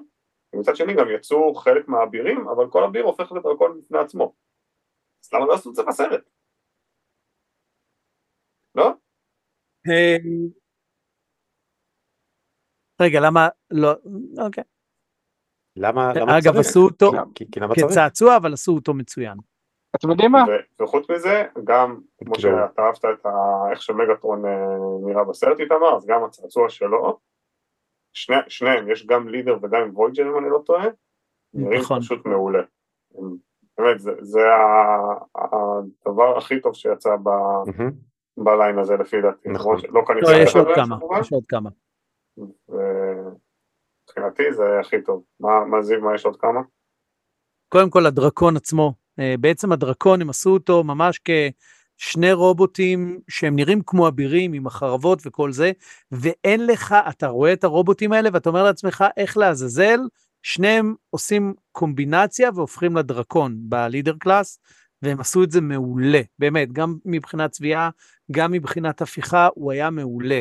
ומצד 0.54 0.76
שני 0.76 0.94
גם 0.94 1.10
יצאו 1.10 1.54
חלק 1.54 1.88
מהאבירים, 1.88 2.48
אבל 2.48 2.70
כל 2.70 2.84
אביר 2.84 3.04
הופך 3.04 3.32
לדרקון 3.32 3.80
בפני 3.80 3.98
עצמו. 3.98 4.32
אז 5.24 5.34
למה 5.34 5.46
לא 5.46 5.54
עשו 5.54 5.70
את 5.70 5.74
זה 5.74 5.82
בסרט? 5.82 6.20
לא? 8.76 8.92
אה, 9.88 10.16
רגע, 13.00 13.20
למה 13.20 13.48
לא, 13.70 13.92
אוקיי. 14.46 14.64
למה, 15.76 16.12
למה 16.14 16.38
אגב, 16.38 16.52
צריך? 16.52 16.66
עשו 16.66 16.80
אותו? 16.80 17.12
כצעצוע, 17.74 18.36
אבל 18.36 18.52
עשו 18.52 18.72
אותו 18.72 18.94
מצוין. 18.94 19.38
אתם 19.96 20.10
יודעים 20.10 20.32
מה? 20.32 20.44
וחוץ 20.82 21.10
מזה, 21.10 21.44
גם 21.64 22.00
כמו 22.24 22.34
שאתה 22.34 22.82
אהבת 22.82 23.04
את 23.04 23.26
ה... 23.26 23.30
איך 23.70 23.82
שמגטרון 23.82 24.44
אה, 24.44 24.50
נראה 25.06 25.24
בסרט 25.24 25.60
איתמר, 25.60 25.96
אז 25.96 26.06
גם 26.06 26.24
הצעצוע 26.24 26.68
שלו, 26.68 27.18
שני, 28.12 28.36
שניהם, 28.48 28.90
יש 28.90 29.06
גם 29.06 29.28
לידר 29.28 29.58
וגם 29.62 29.82
עם 29.82 29.96
וויג'ר 29.96 30.22
אם 30.22 30.38
אני 30.38 30.50
לא 30.50 30.62
טועה, 30.66 30.86
נראים 31.54 31.80
נכון. 31.80 32.00
פשוט 32.00 32.26
מעולה. 32.26 32.62
באמת, 33.78 34.00
זה, 34.20 34.40
הדבר 35.34 36.38
הכי 36.38 36.60
טוב 36.60 36.74
שיצא. 36.74 37.16
בליין 38.36 38.78
הזה 38.78 38.96
לפי 38.96 39.20
דעתי. 39.20 39.48
נכון. 39.48 39.78
שלא 39.80 40.02
קניתי 40.06 40.26
לא, 40.26 40.36
יש 40.36 40.56
עוד 40.56 40.68
כמה, 40.74 40.98
יש 41.20 41.32
עוד 41.32 41.44
כמה. 41.48 41.70
ומבחינתי 42.68 44.52
זה 44.52 44.80
הכי 44.80 45.02
טוב. 45.02 45.22
מה, 45.40 45.64
מה 45.64 45.82
זיו, 45.82 46.00
מה 46.00 46.14
יש 46.14 46.24
עוד 46.24 46.36
כמה? 46.36 46.60
קודם 47.68 47.90
כל 47.90 48.06
הדרקון 48.06 48.56
עצמו, 48.56 48.94
אה, 49.18 49.34
בעצם 49.40 49.72
הדרקון 49.72 50.20
הם 50.20 50.30
עשו 50.30 50.50
אותו 50.50 50.84
ממש 50.84 51.20
כשני 51.98 52.32
רובוטים 52.32 53.20
שהם 53.28 53.56
נראים 53.56 53.82
כמו 53.86 54.08
אבירים 54.08 54.52
עם 54.52 54.66
החרבות 54.66 55.18
וכל 55.26 55.52
זה, 55.52 55.72
ואין 56.12 56.66
לך, 56.66 56.94
אתה 57.08 57.26
רואה 57.26 57.52
את 57.52 57.64
הרובוטים 57.64 58.12
האלה 58.12 58.28
ואתה 58.32 58.48
אומר 58.48 58.64
לעצמך 58.64 59.04
איך 59.16 59.36
לעזאזל, 59.36 59.98
שניהם 60.42 60.94
עושים 61.10 61.54
קומבינציה 61.72 62.50
והופכים 62.54 62.96
לדרקון 62.96 63.56
בלידר 63.58 64.14
קלאס, 64.20 64.58
והם 65.02 65.20
עשו 65.20 65.44
את 65.44 65.50
זה 65.50 65.60
מעולה, 65.60 66.20
באמת, 66.38 66.72
גם 66.72 66.96
מבחינת 67.04 67.50
צביעה, 67.50 67.90
גם 68.30 68.52
מבחינת 68.52 69.02
הפיכה, 69.02 69.48
הוא 69.54 69.72
היה 69.72 69.90
מעולה. 69.90 70.40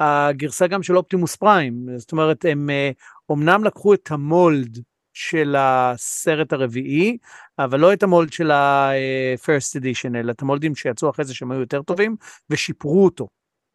הגרסה 0.00 0.66
גם 0.66 0.82
של 0.82 0.96
אופטימוס 0.96 1.36
פריים, 1.36 1.86
זאת 1.96 2.12
אומרת, 2.12 2.44
הם 2.44 2.70
אה, 2.70 2.90
אומנם 3.28 3.64
לקחו 3.64 3.94
את 3.94 4.10
המולד 4.10 4.78
של 5.12 5.54
הסרט 5.58 6.52
הרביעי, 6.52 7.18
אבל 7.58 7.80
לא 7.80 7.92
את 7.92 8.02
המולד 8.02 8.32
של 8.32 8.50
ה-first 8.50 9.80
edition, 9.80 10.16
אלא 10.16 10.32
את 10.32 10.42
המולדים 10.42 10.74
שיצאו 10.74 11.10
אחרי 11.10 11.24
זה 11.24 11.34
שהם 11.34 11.50
היו 11.50 11.60
יותר 11.60 11.82
טובים, 11.82 12.16
ושיפרו 12.50 13.04
אותו. 13.04 13.28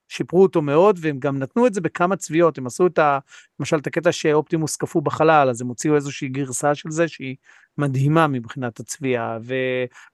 שיפרו 0.07 0.43
אותו 0.43 0.61
מאוד, 0.61 0.99
והם 1.01 1.19
גם 1.19 1.39
נתנו 1.39 1.67
את 1.67 1.73
זה 1.73 1.81
בכמה 1.81 2.15
צביעות, 2.15 2.57
הם 2.57 2.67
עשו 2.67 2.87
את 2.87 2.99
ה... 2.99 3.19
למשל, 3.59 3.77
את 3.77 3.87
הקטע 3.87 4.11
שאופטימוס 4.11 4.75
קפוא 4.75 5.01
בחלל, 5.01 5.49
אז 5.49 5.61
הם 5.61 5.67
הוציאו 5.67 5.95
איזושהי 5.95 6.27
גרסה 6.27 6.75
של 6.75 6.91
זה 6.91 7.07
שהיא 7.07 7.35
מדהימה 7.77 8.27
מבחינת 8.27 8.79
הצביעה, 8.79 9.37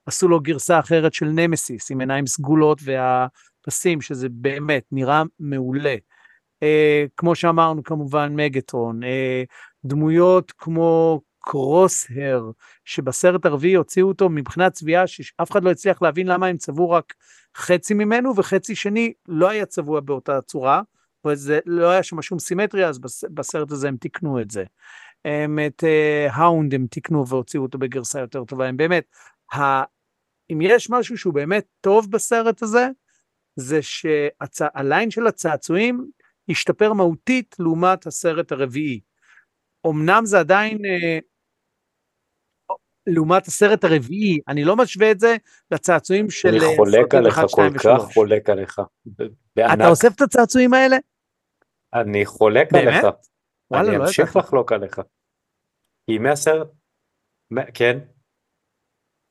ועשו 0.07 0.27
לו 0.27 0.39
גרסה 0.39 0.79
אחרת 0.79 1.13
של 1.13 1.25
נמסיס, 1.25 1.91
עם 1.91 1.99
עיניים 1.99 2.27
סגולות 2.27 2.79
והפסים, 2.83 4.01
שזה 4.01 4.27
באמת 4.29 4.83
נראה 4.91 5.23
מעולה. 5.39 5.95
אה, 6.63 7.05
כמו 7.17 7.35
שאמרנו, 7.35 7.83
כמובן, 7.83 8.33
מגטרון, 8.35 9.03
אה, 9.03 9.43
דמויות 9.85 10.51
כמו 10.57 11.21
קרוס-הר, 11.39 12.51
שבסרט 12.85 13.45
הרביעי 13.45 13.73
הוציאו 13.73 14.07
אותו 14.07 14.29
מבחינת 14.29 14.73
צביעה 14.73 15.07
שאף 15.07 15.51
אחד 15.51 15.63
לא 15.63 15.71
הצליח 15.71 16.01
להבין 16.01 16.27
למה 16.27 16.47
הם 16.47 16.57
צבעו 16.57 16.89
רק 16.89 17.13
חצי 17.57 17.93
ממנו, 17.93 18.35
וחצי 18.35 18.75
שני 18.75 19.13
לא 19.27 19.49
היה 19.49 19.65
צבוע 19.65 19.99
באותה 19.99 20.41
צורה, 20.41 20.81
וזה 21.27 21.59
לא 21.65 21.89
היה 21.89 22.03
שם 22.03 22.21
שום 22.21 22.39
סימטריה, 22.39 22.89
אז 22.89 22.99
בסרט 23.33 23.71
הזה 23.71 23.87
הם 23.87 23.97
תיקנו 23.97 24.41
את 24.41 24.51
זה. 24.51 24.63
הם 25.25 25.59
את 25.67 25.83
האונד 26.29 26.73
uh, 26.73 26.75
הם 26.75 26.87
תיקנו 26.87 27.27
והוציאו 27.27 27.63
אותו 27.63 27.77
בגרסה 27.77 28.19
יותר 28.19 28.43
טובה, 28.43 28.67
הם 28.67 28.77
באמת, 28.77 29.03
ה... 29.53 29.83
אם 30.51 30.59
יש 30.61 30.89
משהו 30.89 31.17
שהוא 31.17 31.33
באמת 31.33 31.65
טוב 31.81 32.11
בסרט 32.11 32.61
הזה, 32.61 32.87
זה 33.55 33.79
שהליין 33.81 35.11
של 35.11 35.27
הצעצועים 35.27 36.07
השתפר 36.49 36.93
מהותית 36.93 37.55
לעומת 37.59 38.07
הסרט 38.07 38.51
הרביעי. 38.51 38.99
אמנם 39.87 40.25
זה 40.25 40.39
עדיין 40.39 40.77
uh, 40.77 41.30
לעומת 43.07 43.47
הסרט 43.47 43.83
הרביעי, 43.83 44.39
אני 44.47 44.63
לא 44.63 44.75
משווה 44.75 45.11
את 45.11 45.19
זה 45.19 45.35
לצעצועים 45.71 46.29
של... 46.29 46.49
אני 46.49 46.75
חולק 46.75 47.15
עליך, 47.15 47.41
כל 47.51 47.69
כך 47.83 48.01
חולק 48.13 48.49
עליך. 48.49 48.81
בענק. 49.55 49.73
אתה 49.73 49.87
אוסף 49.87 50.15
את 50.15 50.21
הצעצועים 50.21 50.73
האלה? 50.73 50.97
אני 51.93 52.25
חולק 52.25 52.73
באמת? 52.73 53.03
עליך. 53.03 53.15
וואלה, 53.71 53.89
אני 53.89 53.97
לא 53.97 54.03
אמשיך 54.03 54.35
לחלוק 54.35 54.71
עליך. 54.71 55.01
כי 56.09 56.17
מהסרט, 56.17 56.67
כן. 57.73 57.99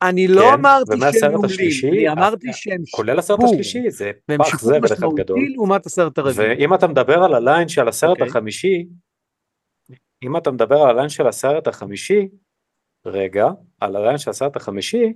אני 0.03 0.29
לא 0.29 0.43
כן, 0.43 0.53
אמרתי 0.53 0.93
שהם 1.13 1.33
מעולים, 1.33 1.71
אני 1.93 2.09
אמרתי 2.09 2.47
שהם 2.53 2.85
שיפור. 2.85 2.97
כולל 2.97 3.19
הסרט 3.19 3.41
השלישי, 3.45 3.91
זה 3.91 4.11
פח 4.39 4.61
זבל 4.61 4.87
אחד 4.87 5.07
גדול. 5.17 5.39
לעומת 5.55 5.87
הסרט 5.87 6.19
הרביעי. 6.19 6.49
ואם 6.49 6.75
אתה 6.75 6.87
מדבר 6.87 7.23
על 7.25 7.35
הליין 7.35 7.69
של 7.69 7.89
הסרט 7.89 8.11
okay. 8.11 8.21
אוקיי. 8.21 8.27
החמישי, 8.29 8.87
אם 10.23 10.37
אתה 10.37 10.51
מדבר 10.51 10.77
על 10.77 10.91
הליין 10.91 11.09
של 11.09 11.27
הסרט 11.27 11.67
החמישי, 11.67 12.29
רגע, 13.07 13.49
על 13.81 13.97
הרעיון 13.97 14.19
של 14.19 14.31
הסרט 14.31 14.57
החמישי, 14.57 15.13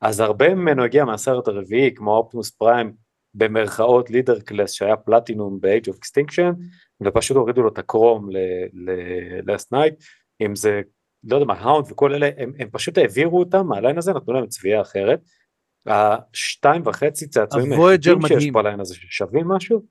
אז 0.00 0.20
הרבה 0.20 0.54
ממנו 0.54 0.84
הגיע 0.84 1.04
מהסרט 1.04 1.48
הרביעי, 1.48 1.94
כמו 1.94 2.16
אופטימוס 2.16 2.50
פריים, 2.50 2.92
במרכאות 3.34 4.10
Leader 4.10 4.40
Class 4.40 4.72
שהיה 4.72 4.96
פלטינום 4.96 5.60
ב 5.60 5.67
Age 5.67 5.88
of 5.88 5.94
Extinction, 5.94 6.54
ופשוט 7.02 7.36
הורידו 7.36 7.62
לו 7.62 7.68
את 7.68 7.78
הקרום 7.78 8.30
ל 8.30 8.57
Last 8.57 9.66
Night, 9.74 10.04
אם 10.40 10.56
זה, 10.56 10.80
לא 11.24 11.36
יודע 11.36 11.46
מה, 11.46 11.54
האונד 11.54 11.86
וכל 11.90 12.14
אלה, 12.14 12.30
הם, 12.36 12.52
הם 12.58 12.68
פשוט 12.70 12.98
העבירו 12.98 13.38
אותם 13.38 13.66
מהליין 13.66 13.98
הזה, 13.98 14.12
נתנו 14.12 14.32
להם 14.32 14.46
צביעה 14.46 14.80
אחרת. 14.80 15.20
השתיים 15.86 16.82
וחצי 16.86 17.28
צעצועים 17.28 17.72
היחידים 17.72 18.26
שיש 18.26 18.50
בליין 18.50 18.80
הזה 18.80 18.94
ששווים 18.94 19.48
משהו, 19.48 19.82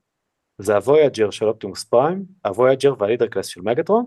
זה 0.58 0.76
ה 0.76 0.83
Voyager 0.83 1.30
של 1.30 1.48
אופטימוס 1.48 1.84
פריים, 1.84 2.24
ה 2.44 2.50
Voyager 2.50 2.94
וה 2.98 3.05
Leader 3.05 3.26
Class 3.26 3.46
של 3.46 3.60
מגטרון, 3.64 4.06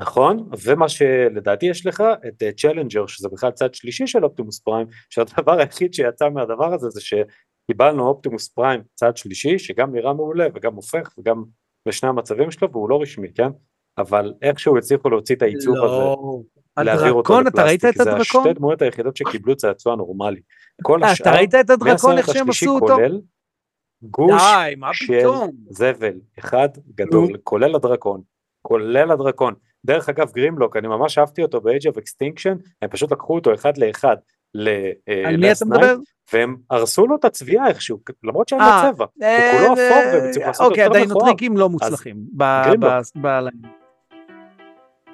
נכון, 0.00 0.48
ומה 0.64 0.88
שלדעתי 0.88 1.66
יש 1.66 1.86
לך 1.86 2.02
את 2.28 2.42
צ'לנג'ר 2.56 3.02
אה, 3.02 3.08
שזה 3.08 3.28
בכלל 3.28 3.50
צד 3.50 3.74
שלישי 3.74 4.06
של 4.06 4.24
אופטימוס 4.24 4.60
פריים, 4.60 4.86
שהדבר 5.10 5.58
היחיד 5.60 5.94
שיצא 5.94 6.28
מהדבר 6.28 6.74
הזה 6.74 6.88
זה 6.90 7.00
שקיבלנו 7.00 8.06
אופטימוס 8.06 8.48
פריים 8.48 8.80
צד 8.94 9.16
שלישי 9.16 9.58
שגם 9.58 9.94
נראה 9.94 10.14
מעולה 10.14 10.46
וגם 10.54 10.74
הופך 10.74 11.14
וגם 11.18 11.44
בשני 11.88 12.08
המצבים 12.08 12.50
שלו 12.50 12.72
והוא 12.72 12.90
לא 12.90 13.02
רשמי, 13.02 13.32
כן? 13.32 13.48
אבל 13.98 14.34
איכשהו 14.42 14.78
הצליחו 14.78 15.10
להוציא 15.10 15.34
את 15.34 15.42
העיצוב 15.42 15.76
לא. 15.76 15.84
הזה, 16.76 16.84
להעביר 16.84 17.12
אותו 17.12 17.40
לפלסטיק, 17.40 18.02
זה 18.02 18.12
השתי 18.12 18.52
דמויות 18.54 18.82
היחידות 18.82 19.16
שקיבלו 19.16 19.56
צעצוע 19.56 19.96
נורמלי. 19.96 20.40
כל 20.82 21.04
השאר, 21.04 21.26
אתה 21.26 21.36
ראית 21.36 21.54
את 21.54 21.70
הדרקון 21.70 22.18
איך 22.18 22.26
שהם 22.32 22.50
עשו 22.50 22.74
אותו? 22.74 22.94
כולל 22.94 23.20
גוש 24.02 24.42
של 24.92 25.28
זבל 25.70 26.14
אחד 26.38 26.68
גדול, 26.94 27.36
כולל 27.42 27.74
הדרקון, 27.74 28.22
כולל 28.62 29.10
הדרקון. 29.10 29.54
דרך 29.86 30.08
אגב 30.08 30.32
גרימלוק 30.32 30.76
אני 30.76 30.88
ממש 30.88 31.18
אהבתי 31.18 31.42
אותו 31.42 31.60
ב 31.60 31.68
Age 31.68 31.92
of 31.92 31.96
Extinction 31.96 32.68
הם 32.82 32.88
פשוט 32.88 33.12
לקחו 33.12 33.34
אותו 33.34 33.54
אחד 33.54 33.78
לאחד 33.78 34.16
ל 34.54 34.76
Last 34.76 35.66
Night 35.66 36.00
והם 36.32 36.56
הרסו 36.70 37.06
לו 37.06 37.16
את 37.16 37.24
הצביעה 37.24 37.68
איכשהו 37.68 38.00
למרות 38.24 38.48
שאין 38.48 38.60
לו 38.60 38.66
אה, 38.66 38.92
צבע. 38.92 39.04
הוא 39.14 39.24
אה, 39.24 39.52
כולו 39.58 39.72
אפור 39.72 40.12
והם 40.12 40.30
צריכים 40.30 40.46
לעשות 40.46 40.66
אוקיי 40.70 40.84
עדיין 40.84 41.08
טריקים 41.08 41.56
לא 41.56 41.68
מוצלחים 41.68 42.16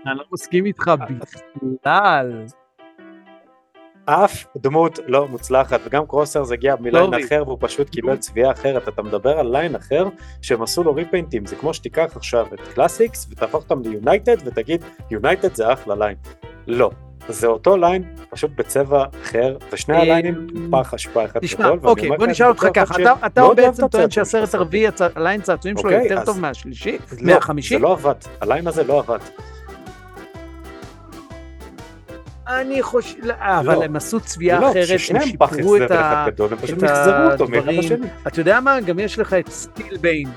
אני 0.07 0.19
לא 0.19 0.25
מסכים 0.33 0.67
איתך 0.67 0.91
בכלל 1.83 2.45
אף 4.05 4.45
דמות 4.57 4.99
לא 5.07 5.29
מוצלחת 5.29 5.81
וגם 5.87 6.07
קרוסר 6.07 6.45
זה 6.45 6.55
הגיע 6.55 6.75
מליין 6.81 7.11
לא 7.11 7.17
אחר 7.27 7.43
והוא 7.47 7.59
פשוט 7.61 7.91
קיבל 7.91 8.17
צביעה 8.17 8.53
אחרת. 8.53 8.89
אתה 8.89 9.03
מדבר 9.03 9.39
על 9.39 9.53
ליין 9.53 9.75
אחר 9.75 10.09
שהם 10.43 10.63
עשו 10.63 10.83
לו 10.83 10.95
ריפיינטים 10.95 11.47
זה 11.47 11.57
כמו 11.57 11.75
שתיקח 11.75 12.13
עכשיו 12.17 12.47
את 12.55 12.61
קלאסיקס 12.75 13.27
ותהפוך 13.31 13.63
אותם 13.63 13.83
ליונייטד 13.83 14.37
ותגיד 14.45 14.85
יונייטד 15.11 15.55
זה 15.55 15.73
אחלה 15.73 15.95
ליין. 15.95 16.17
לא 16.67 16.91
זה 17.29 17.47
אותו 17.47 17.77
ליין 17.77 18.03
פשוט 18.31 18.51
בצבע 18.57 19.05
אחר 19.23 19.57
ושני 19.73 19.97
הליינים 19.97 20.47
פח 20.71 20.95
אשפה 20.95 21.25
אחד 21.25 21.41
גדול. 21.59 21.79
אוקיי 21.83 22.09
בוא 22.09 22.27
נשאל 22.27 22.49
אותך 22.49 22.67
ככה 22.75 22.95
אתה 23.27 23.49
בעצם 23.57 23.89
טוען 23.89 24.11
שהסרט 24.11 24.55
הרביעי 24.55 24.87
הליין 25.17 25.41
צעצועים 25.41 25.77
שלו 25.77 25.91
אוקיי, 25.91 26.09
יותר 26.09 26.25
טוב 26.25 26.41
מהשלישי? 26.41 26.99
לא, 27.21 27.35
מהחמישי? 27.35 27.75
זה 27.75 27.81
לא 27.81 27.93
עבד. 27.93 28.15
הליין 28.41 28.67
הזה 28.67 28.85
לא 28.85 28.99
עבד 28.99 29.19
אני 32.49 32.83
חושב, 32.83 33.15
לא, 33.23 33.35
אבל 33.41 33.83
הם 33.83 33.97
עשו 33.97 34.21
צביעה 34.21 34.61
לא, 34.61 34.71
אחרת, 34.71 34.87
הם 34.91 34.99
שיפרו 34.99 35.77
את, 35.77 35.91
הדברים. 35.91 36.59
אתה 38.27 38.41
יודע 38.41 38.61
מה? 38.61 38.81
גם 38.81 38.99
יש 38.99 39.19
לך 39.19 39.33
את 39.33 39.49
סטיל 39.49 39.97
ביין. 39.97 40.29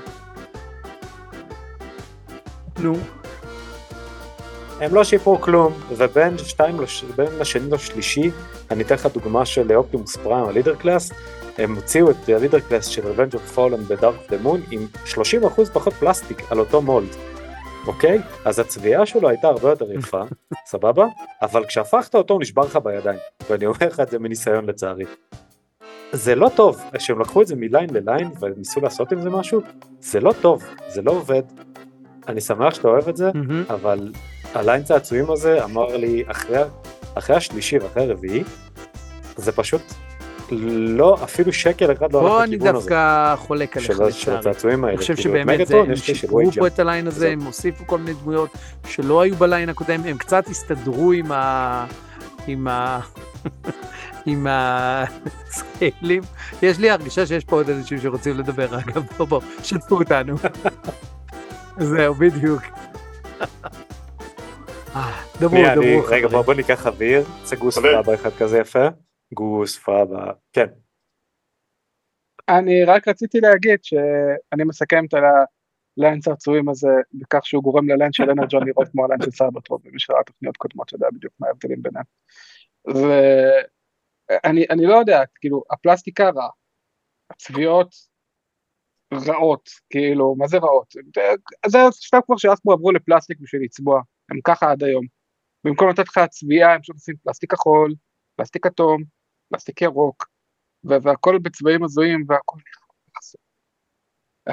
נו. 2.78 2.96
הם 4.80 4.94
לא 4.94 5.04
שיפרו 5.04 5.40
כלום, 5.40 5.72
ובין 5.96 6.38
שתיים, 6.38 6.76
בין 7.16 7.40
השני 7.40 7.70
לשלישי, 7.70 8.30
אני 8.70 8.82
אתן 8.82 8.94
לך 8.94 9.06
דוגמה 9.06 9.46
של 9.46 9.72
אופטימוס 9.72 10.16
פריים, 10.16 10.44
ה 10.44 10.48
Leader 10.48 10.74
Class, 10.74 11.12
הם 11.58 11.74
הוציאו 11.74 12.10
את 12.10 12.28
ה 12.28 12.33
Leader 12.33 12.60
Class 12.60 12.86
של 12.86 13.02
Revenge 13.02 13.34
of 13.34 13.56
Fallen 13.56 13.88
ב 13.88 13.94
Dark 13.94 14.16
the 14.30 14.38
Moon 14.38 14.60
עם 14.70 14.86
30% 15.06 15.16
פחות 15.72 15.92
פלסטיק 15.92 16.42
על 16.50 16.58
אותו 16.58 16.82
mold. 16.82 17.16
אוקיי? 17.86 18.18
אז 18.44 18.58
הצביעה 18.58 19.06
שלו 19.06 19.28
הייתה 19.28 19.48
הרבה 19.48 19.70
יותר 19.70 19.92
יפה, 19.92 20.22
סבבה? 20.70 21.06
אבל 21.42 21.64
כשהפכת 21.64 22.14
אותו 22.14 22.34
הוא 22.34 22.40
נשבר 22.40 22.62
לך 22.62 22.76
בידיים, 22.76 23.18
ואני 23.50 23.66
אומר 23.66 23.86
לך 23.86 24.00
את 24.00 24.10
זה 24.10 24.18
מניסיון 24.18 24.66
לצערי. 24.66 25.04
זה 26.12 26.34
לא 26.34 26.50
טוב, 26.56 26.82
כשהם 26.94 27.20
לקחו 27.20 27.42
את 27.42 27.46
זה 27.46 27.56
מליין 27.56 27.90
לליין 27.90 28.30
וניסו 28.40 28.80
לעשות 28.80 29.12
עם 29.12 29.20
זה 29.20 29.30
משהו, 29.30 29.60
זה 30.00 30.20
לא 30.20 30.34
טוב, 30.40 30.64
זה 30.88 31.02
לא 31.02 31.10
עובד. 31.10 31.42
אני 32.28 32.40
שמח 32.40 32.74
שאתה 32.74 32.88
אוהב 32.88 33.08
את 33.08 33.16
זה, 33.16 33.30
mm-hmm. 33.30 33.72
אבל 33.72 34.12
הליין 34.54 34.82
צעצועים 34.82 35.30
הזה 35.30 35.64
אמר 35.64 35.96
לי 35.96 36.24
אחרי, 36.26 36.62
אחרי 37.14 37.36
השלישי 37.36 37.78
ואחרי 37.78 38.02
הרביעי, 38.02 38.44
זה 39.36 39.52
פשוט 39.52 39.82
לא, 40.52 41.18
אפילו 41.24 41.52
שקל 41.52 41.92
אחד 41.92 42.12
לא 42.12 42.18
הלך 42.18 42.48
לכיוון 42.48 42.76
הזה. 42.76 42.90
פה 42.90 42.94
אני 42.94 42.96
דווקא 42.96 43.34
חולק 43.36 43.76
עליך 43.76 43.90
לצערי. 43.90 44.12
של 44.12 44.36
הצעצועים 44.36 44.84
האלה. 44.84 44.92
אני 44.92 44.98
חושב 44.98 45.14
כאילו, 45.14 45.34
שבאמת 45.34 45.70
הם 45.70 45.96
שיפרו 45.96 46.40
פה 46.58 46.66
את 46.66 46.78
הליין 46.78 47.06
הזה, 47.06 47.28
הם 47.28 47.42
הוסיפו 47.42 47.86
כל 47.86 47.98
מיני 47.98 48.14
דמויות 48.22 48.50
שלא 48.86 49.20
היו 49.20 49.36
בליין 49.36 49.68
הקודם, 49.68 50.00
הם 50.04 50.18
קצת 50.18 50.48
הסתדרו 50.48 51.12
עם 51.12 51.32
ה... 51.32 51.86
עם 52.46 52.68
ה... 52.68 53.00
עם 54.26 54.46
הסקיילים. 54.50 56.22
יש 56.62 56.78
לי 56.78 56.90
הרגשה 56.90 57.26
שיש 57.26 57.44
פה 57.44 57.56
עוד 57.56 57.70
אנשים 57.70 57.98
שרוצים 57.98 58.38
לדבר, 58.38 58.78
אגב, 58.78 59.02
בוא 59.16 59.26
בוא, 59.26 59.40
שתפו 59.62 59.98
אותנו. 59.98 60.36
זהו, 61.78 62.14
בדיוק. 62.14 62.62
אה, 64.96 65.12
דברו, 65.40 65.62
דברו. 65.74 66.04
רגע, 66.06 66.28
בוא 66.28 66.54
ניקח 66.54 66.86
אוויר, 66.86 67.24
סגוס 67.44 67.78
פאבה 67.78 68.14
אחד 68.14 68.30
כזה 68.38 68.58
יפה. 68.58 68.88
גוס, 69.34 69.78
פאבה, 69.78 70.32
כן. 70.52 70.66
אני 72.48 72.84
רק 72.84 73.08
רציתי 73.08 73.40
להגיד 73.40 73.84
שאני 73.84 74.64
מסכם 74.64 75.04
את 75.04 75.14
הליין 75.14 76.20
צעצועים 76.20 76.68
הזה 76.68 76.88
בכך 77.14 77.46
שהוא 77.46 77.62
גורם 77.62 77.88
לליין 77.88 78.12
של 78.12 78.30
אנרג'ון 78.30 78.62
לראות 78.68 78.88
כמו 78.88 79.04
הליין 79.04 79.20
של 79.22 79.30
סייברטרון 79.30 79.82
ומי 79.84 79.98
תוכניות 80.26 80.56
קודמות 80.56 80.88
שיודע 80.88 81.06
בדיוק 81.14 81.32
מה 81.40 81.46
ההבדלים 81.46 81.82
ביניהם. 81.82 82.04
ואני 84.42 84.86
לא 84.86 84.94
יודע, 84.94 85.22
כאילו 85.40 85.62
הפלסטיקה 85.70 86.30
רע, 86.30 86.48
הצביעות 87.30 87.94
רעות, 89.14 89.68
כאילו, 89.90 90.34
מה 90.38 90.46
זה 90.46 90.58
רעות? 90.58 90.94
זה 91.66 91.78
שלב 91.90 92.20
כבר 92.26 92.36
שהסברו 92.36 92.72
עברו 92.72 92.92
לפלסטיק 92.92 93.38
בשביל 93.40 93.62
לצבוע, 93.62 94.02
הם 94.30 94.40
ככה 94.44 94.70
עד 94.70 94.82
היום. 94.82 95.06
במקום 95.64 95.88
לתת 95.88 96.08
לך 96.08 96.20
צביעה 96.30 96.74
הם 96.74 96.80
פשוט 96.80 96.96
עושים 96.96 97.14
פלסטיק 97.24 97.52
כחול, 97.52 97.94
פלסטיק 98.36 98.64
כתום, 98.64 99.02
פלסטיק 99.48 99.82
ירוק, 99.82 100.26
ו- 100.84 101.02
והכל 101.02 101.38
בצבעים 101.38 101.84
הזויים 101.84 102.24
והכל 102.28 102.56
נראה 102.56 102.86
כל 102.86 103.10
כך 103.14 103.20
זול. 103.22 103.48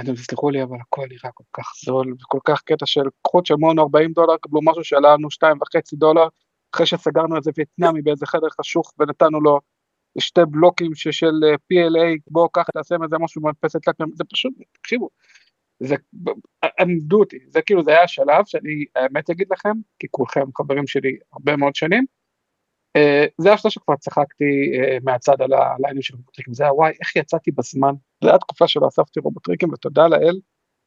אתם 0.03 0.13
תסלחו 0.13 0.49
לי 0.49 0.63
אבל 0.63 0.77
הכל 0.81 1.05
נראה 1.09 1.31
כל 1.33 1.43
כך 1.53 1.71
זול 1.85 2.13
וכל 2.13 2.39
כך 2.45 2.61
קטע 2.61 2.85
של 2.85 3.01
קחו 3.21 3.41
תשלמו 3.41 3.71
40 3.79 4.11
דולר 4.11 4.37
קבלו 4.41 4.59
משהו 4.63 4.83
שעלה 4.83 5.13
לנו 5.13 5.27
2.5 5.27 5.79
דולר 5.93 6.27
אחרי 6.75 6.85
שסגרנו 6.85 7.37
איזה 7.37 7.51
וייטנאמי 7.57 8.01
באיזה 8.01 8.25
חדר 8.25 8.49
חשוך 8.59 8.93
ונתנו 8.99 9.41
לו 9.41 9.59
שתי 10.19 10.41
בלוקים 10.49 10.95
של 10.95 11.31
אה, 11.43 11.53
PLA 11.53 12.19
בוא 12.27 12.47
קח 12.53 12.63
תעשה 12.73 12.97
מזה 12.97 13.15
משהו 13.19 13.41
במדפסת 13.41 13.87
לק 13.87 13.95
זה 14.13 14.23
פשוט 14.33 14.53
תקשיבו. 14.71 15.09
זה 15.79 15.95
עמדו 16.79 17.19
אותי 17.19 17.39
זה 17.47 17.61
כאילו 17.61 17.83
זה 17.83 17.91
היה 17.91 18.03
השלב 18.03 18.45
שאני 18.45 18.85
האמת 18.95 19.29
אגיד 19.29 19.47
לכם 19.51 19.73
כי 19.99 20.07
כולכם 20.11 20.45
חברים 20.57 20.87
שלי 20.87 21.17
הרבה 21.33 21.55
מאוד 21.55 21.75
שנים. 21.75 22.05
אה, 22.95 23.25
זה 23.37 23.53
השלב 23.53 23.71
שכבר 23.71 23.95
צחקתי 23.95 24.71
אה, 24.73 24.97
מהצד 25.03 25.41
על 25.41 25.53
הליינים 25.53 26.01
של 26.01 26.15
רובוטריקים 26.15 26.53
זה 26.53 26.63
היה 26.63 26.73
וואי 26.73 26.91
איך 27.01 27.15
יצאתי 27.15 27.51
בזמן 27.51 27.93
זה 28.23 28.29
היה 28.29 28.37
תקופה 28.37 28.67
שלא 28.67 28.87
אספתי 28.87 29.19
רובוטריקים 29.19 29.73
ותודה 29.73 30.07
לאל 30.07 30.39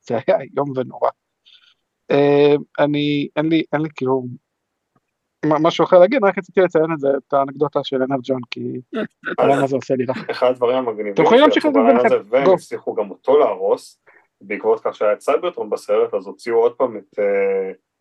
זה 0.09 0.19
היה 0.27 0.41
איום 0.41 0.73
ונורא. 0.77 1.11
אה, 2.11 2.55
אני 2.79 3.29
אין 3.37 3.49
לי 3.49 3.63
אין 3.73 3.81
לי 3.83 3.89
כאילו 3.97 4.25
משהו 5.45 5.85
אחר 5.85 5.99
להגיד 5.99 6.25
רק 6.25 6.39
רציתי 6.39 6.61
לציין 6.61 6.93
את 6.95 7.01
זה 7.01 7.09
את 7.29 7.33
האנקדוטה 7.33 7.81
של 7.85 8.03
אנרג'ון 8.03 8.41
כי 8.51 8.61
למה 9.51 9.67
זה 9.67 9.77
עושה 9.77 9.95
לי 9.95 10.05
רע. 10.05 10.15
אחד 10.31 10.47
הדברים 10.47 10.77
המגניבים 10.77 11.13
אתם 11.13 11.23
יכולים 11.23 11.41
להמשיך 11.41 11.65
הזה, 11.65 11.79
ביניכם. 11.79 12.29
והם. 12.31 12.55
הצליחו 12.55 12.95
גם 12.95 13.11
אותו 13.11 13.39
להרוס, 13.39 14.01
בעקבות 14.41 14.81
כך 14.81 14.95
שהיה 14.95 15.13
את 15.13 15.21
סייברטרון 15.21 15.71
בסרט, 15.71 16.15
אז 16.15 16.27
הוציאו 16.27 16.57
עוד 16.57 16.73
פעם 16.73 16.97
את 16.97 17.19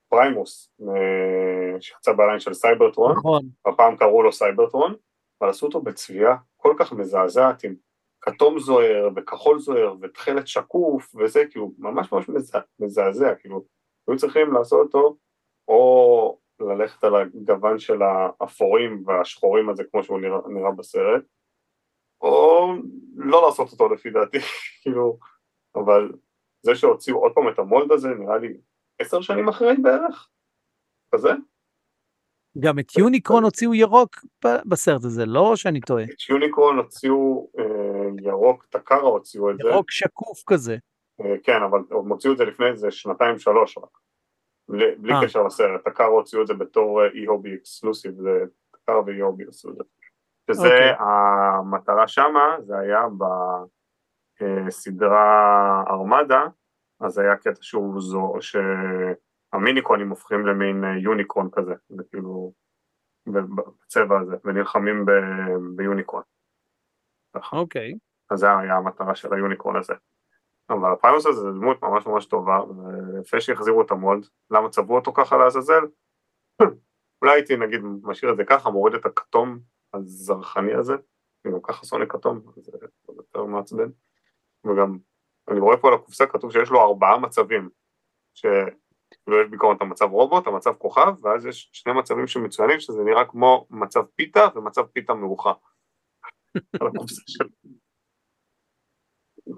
פריימוס, 0.10 0.72
אה, 0.82 1.82
שיצא 1.82 2.14
בליין 2.14 2.40
של 2.40 2.54
סייברטרון, 2.54 3.18
נכון. 3.18 3.42
הפעם 3.66 3.98
קראו 3.98 4.24
לו 4.24 4.32
סייברטרון, 4.32 4.96
אבל 5.42 5.50
עשו 5.50 5.66
אותו 5.66 5.82
בצביעה 5.82 6.38
כל 6.58 6.76
כך 6.80 6.92
מזעזעת 6.94 7.64
עם 7.64 7.76
כתום 8.22 8.60
זוהר 8.60 9.10
וכחול 9.16 9.60
זוהר 9.60 9.96
ותכלת 10.02 10.48
שקוף 10.48 11.16
וזה 11.16 11.44
כאילו 11.52 11.72
ממש 11.78 12.12
ממש 12.12 12.30
מזע- 12.30 12.60
מזעזע 12.80 13.36
כאילו 13.36 13.64
היו 14.08 14.18
צריכים 14.18 14.54
לעשות 14.54 14.86
אותו 14.94 15.18
או 15.68 16.40
ללכת 16.60 17.04
על 17.04 17.16
הגוון 17.16 17.80
של 17.80 18.00
האפורים 18.02 19.04
והשחורים 19.06 19.70
הזה 19.70 19.84
כמו 19.92 20.04
שהוא 20.04 20.20
נראה, 20.20 20.38
נראה 20.48 20.72
בסרט 20.72 21.24
או 22.22 22.68
לא 23.16 23.42
לעשות 23.46 23.72
אותו 23.72 23.90
לפי 23.90 24.10
דעתי 24.10 24.38
כאילו 24.82 25.18
אבל 25.76 26.12
זה 26.62 26.76
שהוציאו 26.76 27.18
עוד 27.18 27.32
פעם 27.36 27.50
את 27.50 27.60
המולד 27.60 27.92
הזה 27.92 28.10
נראה 28.10 28.38
לי 28.38 28.58
עשר 29.00 29.22
שנים 29.22 29.48
אחרי 29.48 29.76
בערך 29.82 30.30
כזה 31.12 31.30
גם 32.60 32.80
את 32.80 32.98
יוניקרון 32.98 33.44
הוציאו 33.44 33.74
ירוק 33.74 34.16
בסרט 34.46 35.04
הזה, 35.04 35.26
לא 35.26 35.56
שאני 35.56 35.82
טועה. 35.82 36.04
את 36.04 36.30
יוניקורן 36.30 36.78
הוציאו 36.78 37.50
אה, 37.60 37.64
ירוק, 38.22 38.66
טקארה 38.66 39.10
הוציאו 39.10 39.52
את 39.52 39.58
זה, 39.58 39.70
ירוק 39.70 39.92
שקוף 39.92 40.44
כזה. 40.48 40.78
אה, 41.22 41.36
כן, 41.44 41.64
אבל 41.70 41.80
הם 41.92 42.10
הוציאו 42.10 42.34
את 42.34 42.38
זה 42.38 42.46
לפני 42.46 42.66
איזה 42.68 42.92
שנתיים 42.92 43.40
שלוש 43.40 43.78
רק, 43.78 43.98
בלי, 44.70 44.86
בלי 44.98 45.14
אה. 45.14 45.20
קשר 45.24 45.44
לסרט, 45.44 45.84
טקארה 45.86 46.08
הוציאו 46.08 46.42
את 46.42 46.48
זה 46.48 46.54
בתור 46.54 47.06
אי-הובי 47.06 47.56
אקסקלוסיב, 47.56 48.14
זה 48.16 48.44
טקארה 48.72 49.02
ואי-הובי 49.06 49.44
עשו 49.48 49.70
את 49.70 49.76
זה, 49.76 49.84
שזה 50.52 50.68
אוקיי. 50.68 50.94
המטרה 51.00 52.08
שמה, 52.08 52.56
זה 52.66 52.78
היה 52.78 53.02
בסדרה 54.66 55.84
ארמדה, 55.88 56.46
אז 57.00 57.18
היה 57.18 57.36
קטע 57.36 57.62
שהוא 57.62 58.02
זו, 58.02 58.34
שהמיניקונים 58.40 60.10
הופכים 60.10 60.46
למין 60.46 60.84
אה, 60.84 60.98
יוניקורן 60.98 61.48
כזה, 61.52 61.74
זה 61.90 62.04
כאילו, 62.12 62.54
בצבע 63.86 64.20
הזה, 64.20 64.36
ונלחמים 64.44 65.06
ב- 65.06 65.76
ביוניקורן. 65.76 66.24
ככה. 67.36 67.58
אוקיי. 67.58 67.94
אז 68.30 68.40
זה 68.40 68.58
היה 68.58 68.76
המטרה 68.76 69.16
של 69.16 69.34
היוניקורן 69.34 69.76
הזה. 69.76 69.94
אבל 70.70 70.94
הפיירוס 70.94 71.26
הזה 71.26 71.42
זה 71.42 71.52
דמות 71.52 71.82
ממש 71.82 72.08
ממש 72.08 72.26
טובה, 72.26 72.60
ויפה 73.14 73.42
שהחזירו 73.42 73.82
את 73.82 73.92
המולד, 73.92 74.28
למה 74.52 74.70
צבעו 74.70 74.96
אותו 74.96 75.14
ככה 75.14 75.38
לעזאזל? 75.38 75.82
אולי 77.22 77.34
הייתי 77.34 77.58
נגיד 77.58 77.82
משאיר 78.04 78.32
את 78.32 78.38
זה 78.38 78.44
ככה, 78.44 78.70
מוריד 78.70 78.96
את 78.96 79.06
הכתום 79.06 79.60
הזרחני 79.94 80.74
הזה, 80.74 80.94
כי 81.44 81.52
גם 81.52 81.60
ככה 81.64 81.86
שונא 81.86 82.06
כתום, 82.10 82.42
זה 82.56 82.72
יותר 83.18 83.44
מעצבן. 83.44 83.90
וגם, 84.66 84.98
אני 85.52 85.60
רואה 85.60 85.78
פה 85.78 85.88
על 85.88 85.94
הקופסה 85.94 86.26
כתוב 86.26 86.52
שיש 86.52 86.70
לו 86.70 86.82
ארבעה 86.82 87.18
מצבים, 87.18 87.70
שכאילו 88.34 89.42
יש 89.42 89.50
בעיקרון 89.50 89.76
את 89.76 89.82
המצב 89.82 90.12
רובוט, 90.12 90.48
המצב 90.48 90.74
כוכב, 90.74 91.14
ואז 91.22 91.46
יש 91.46 91.70
שני 91.74 91.94
מצבים 91.94 92.28
שמצוינים, 92.28 92.80
שזה 92.80 93.04
נראה 93.04 93.26
כמו 93.26 93.68
מצב 93.70 94.04
פיתה 94.16 94.48
ומצב 94.56 94.86
פיתה 94.86 95.14
מרוחה. 95.14 95.54
על 96.82 96.88
הקופסה 96.88 97.22
שלו. 97.28 97.50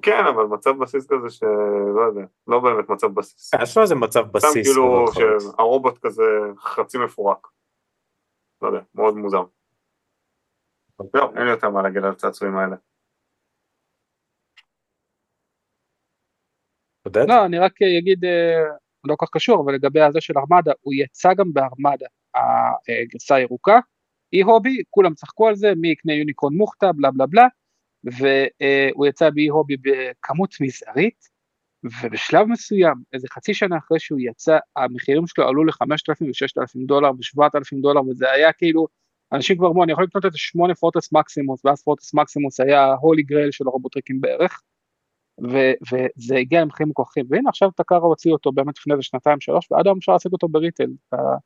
כן, 0.01 0.25
אבל 0.33 0.43
מצב 0.43 0.71
בסיס 0.79 1.07
כזה 1.09 1.29
שלא 1.29 2.01
יודע, 2.07 2.25
לא 2.47 2.59
באמת 2.59 2.89
מצב 2.89 3.07
בסיס. 3.07 3.51
יש 3.63 3.77
לו 3.77 3.83
איזה 3.83 3.95
מצב 3.95 4.21
סתם 4.21 4.31
בסיס. 4.33 4.67
כאילו 4.67 4.85
במירכאות. 4.85 5.41
שהרובוט 5.41 5.97
כזה 5.97 6.23
חצי 6.57 6.97
מפורק. 6.97 7.47
לא 8.61 8.67
יודע, 8.67 8.81
מאוד 8.95 9.15
מוזר. 9.15 9.43
זהו, 11.13 11.35
אין 11.35 11.43
לי 11.43 11.49
יותר 11.49 11.69
מה 11.69 11.81
להגיד 11.81 12.03
על 12.03 12.11
הצעצועים 12.11 12.57
האלה. 12.57 12.75
עודד? 17.09 17.29
לא, 17.29 17.45
אני 17.45 17.59
רק 17.59 17.81
אגיד, 17.81 18.25
אה, 18.25 18.63
לא 19.03 19.15
כל 19.15 19.25
כך 19.25 19.31
קשור, 19.33 19.63
אבל 19.63 19.73
לגבי 19.73 20.01
הזה 20.01 20.21
של 20.21 20.33
ארמדה, 20.37 20.71
הוא 20.81 20.93
יצא 20.93 21.33
גם 21.33 21.53
בארמדה, 21.53 22.05
הגרסה 22.35 23.35
הירוקה, 23.35 23.79
אי 24.33 24.41
הובי, 24.41 24.83
כולם 24.89 25.13
צחקו 25.13 25.47
על 25.47 25.55
זה, 25.55 25.73
מי 25.75 25.87
יקנה 25.87 26.13
יוניקורן 26.13 26.53
מוכתה, 26.53 26.91
בלה 26.91 27.11
בלה 27.11 27.25
בלה, 27.25 27.47
והוא 28.03 29.05
יצא 29.05 29.29
באי 29.29 29.47
הובי 29.47 29.75
בכמות 29.77 30.55
מזערית, 30.61 31.39
ובשלב 31.83 32.47
מסוים, 32.47 32.95
איזה 33.13 33.27
חצי 33.31 33.53
שנה 33.53 33.77
אחרי 33.77 33.99
שהוא 33.99 34.19
יצא, 34.21 34.57
המחירים 34.75 35.27
שלו 35.27 35.47
עלו 35.47 35.65
ל-5,000 35.65 36.23
ו-6,000 36.23 36.85
דולר 36.87 37.11
ו-7,000 37.11 37.81
דולר, 37.81 38.01
וזה 38.01 38.31
היה 38.31 38.53
כאילו, 38.53 38.87
אנשים 39.33 39.57
כבר 39.57 39.67
אמרו, 39.67 39.83
אני 39.83 39.91
יכול 39.91 40.03
לקנות 40.03 40.25
את 40.25 40.31
8 40.35 40.75
פורטס 40.75 41.13
מקסימוס, 41.13 41.65
ואז 41.65 41.83
פורטס 41.83 42.13
מקסימוס 42.13 42.59
היה 42.59 42.93
הולי 43.01 43.23
גרייל 43.23 43.51
של 43.51 43.63
הרובוטריקים 43.67 44.21
בערך, 44.21 44.61
ו- 45.43 45.93
וזה 45.93 46.35
הגיע 46.35 46.61
למחירים 46.61 46.87
מוכרחים, 46.87 47.25
והנה 47.29 47.49
עכשיו 47.49 47.71
טקארה 47.71 48.07
הוציא 48.07 48.31
אותו 48.31 48.51
באמת 48.51 48.77
לפני 48.77 48.93
איזה 48.93 49.03
שנתיים 49.03 49.39
שלוש, 49.39 49.71
ועד 49.71 49.87
היום 49.87 49.97
אפשר 49.97 50.11
להשיג 50.11 50.31
אותו 50.33 50.47
בריטל, 50.47 50.89
ה- 51.13 51.37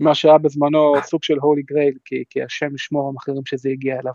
מה 0.00 0.14
שהיה 0.14 0.38
בזמנו 0.38 0.92
סוג 1.02 1.22
של 1.22 1.38
הולי 1.38 1.62
גרייל, 1.62 1.94
כי, 2.04 2.24
כי 2.30 2.42
השם 2.42 2.74
ישמור 2.74 3.08
המחירים 3.08 3.46
שזה 3.46 3.68
הגיע 3.68 4.00
אליו. 4.00 4.12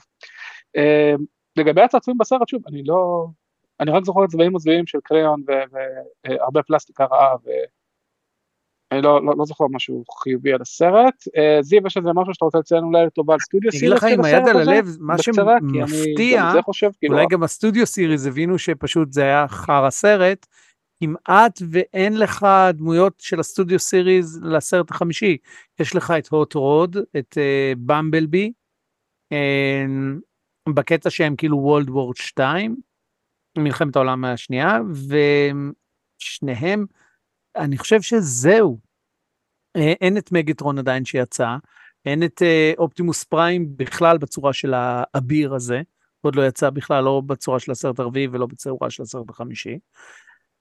אה, 0.75 1.13
לגבי 1.55 1.81
הצעצועים 1.81 2.17
בסרט, 2.17 2.47
שוב, 2.47 2.61
אני 2.67 2.83
לא, 2.83 3.27
אני 3.79 3.91
רק 3.91 4.03
זוכר 4.03 4.27
צבעים 4.27 4.55
הזויים 4.55 4.87
של 4.87 4.99
קריון 5.03 5.43
והרבה 6.25 6.63
פלסטיקה 6.63 7.05
רעה, 7.05 7.35
ואני 8.91 9.01
לא, 9.01 9.25
לא, 9.25 9.33
לא 9.37 9.45
זוכר 9.45 9.65
משהו 9.71 10.03
חיובי 10.23 10.53
על 10.53 10.61
הסרט. 10.61 11.23
אה, 11.37 11.61
זיו, 11.61 11.87
יש 11.87 11.97
איזה 11.97 12.09
משהו 12.13 12.33
שאתה 12.33 12.45
רוצה 12.45 12.59
לציין 12.59 12.83
אולי 12.83 13.05
לטובה 13.05 13.33
על 13.33 13.39
סטודיו 13.39 13.69
אני 13.71 13.79
אגיד 13.79 13.89
לך 13.89 13.99
Series 13.99 14.17
עם 14.19 14.25
היד 14.25 14.47
על? 14.47 14.57
הלב, 14.57 14.97
מה 14.99 15.13
אני 15.13 15.23
שמפתיע, 15.23 16.51
כאילו, 16.99 17.13
אולי 17.13 17.25
גם 17.29 17.43
ה 17.43 17.49
Studio 17.49 17.85
Series 17.85 18.25
הבינו 18.25 18.59
שפשוט 18.59 19.13
זה 19.13 19.21
היה 19.21 19.47
חרא 19.47 19.89
סרט, 19.89 20.45
כמעט 21.03 21.59
ואין 21.69 22.17
לך 22.17 22.47
דמויות 22.73 23.13
של 23.19 23.39
ה 23.39 23.45
Studio 23.45 23.79
Series 23.79 24.41
לסרט 24.43 24.91
החמישי. 24.91 25.37
יש 25.79 25.95
לך 25.95 26.13
את 26.17 26.27
הוט 26.27 26.53
רוד, 26.53 26.97
את 27.17 27.37
במבלבי, 27.77 28.51
בקטע 30.69 31.09
שהם 31.09 31.35
כאילו 31.35 31.57
World 31.57 31.89
War 31.89 32.15
2, 32.15 32.75
מלחמת 33.57 33.95
העולם 33.95 34.25
השנייה, 34.25 34.79
ושניהם, 36.21 36.85
אני 37.55 37.77
חושב 37.77 38.01
שזהו. 38.01 38.79
אה, 39.75 39.93
אין 40.01 40.17
את 40.17 40.31
מגטרון 40.31 40.79
עדיין 40.79 41.05
שיצא, 41.05 41.55
אין 42.05 42.23
את 42.23 42.41
אה, 42.41 42.71
אופטימוס 42.77 43.23
פריים 43.23 43.77
בכלל 43.77 44.17
בצורה 44.17 44.53
של 44.53 44.73
האביר 44.73 45.53
הזה, 45.53 45.81
עוד 46.21 46.35
לא 46.35 46.47
יצא 46.47 46.69
בכלל 46.69 47.03
לא 47.03 47.21
בצורה 47.25 47.59
של 47.59 47.71
הסרט 47.71 47.99
הרביעי 47.99 48.27
ולא 48.27 48.45
בצורה 48.45 48.89
של 48.89 49.03
הסרט 49.03 49.29
החמישי. 49.29 49.79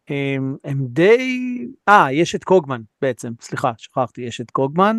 הם, 0.09 0.57
הם 0.65 0.87
די, 0.87 1.67
אה, 1.89 2.13
יש 2.13 2.35
את 2.35 2.45
קוגמן 2.45 2.83
בעצם, 3.03 3.33
סליחה, 3.41 3.73
שכחתי, 3.79 4.23
יש 4.23 4.41
את 4.41 4.51
קוגמן, 4.51 4.99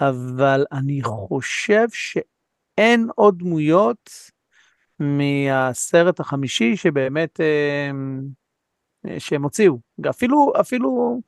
אבל 0.00 0.64
אני 0.72 1.02
חושב 1.02 1.86
שאין 1.92 3.08
עוד 3.14 3.38
דמויות 3.38 4.10
מהסרט 4.98 6.20
החמישי 6.20 6.76
שבאמת 6.76 7.40
אה, 7.40 7.90
שהם 9.18 9.42
הוציאו, 9.42 9.78
אפילו, 10.10 10.52
אפילו 10.60 11.20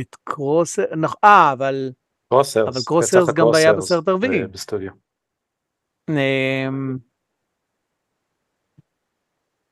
את 0.00 0.16
קרוסר, 0.24 0.82
נכ- 0.84 1.16
אה, 1.24 1.52
אבל 1.52 1.90
קרוסרס. 2.28 2.54
כן, 2.64 2.68
אבל 2.68 2.80
קרוסרס 2.86 3.28
גם 3.34 3.46
היה 3.54 3.72
בסרט 3.72 4.08
הרביעי. 4.08 4.42
אה, 4.42 4.46
בסטודיו. 4.46 4.90
אמ, 6.10 6.96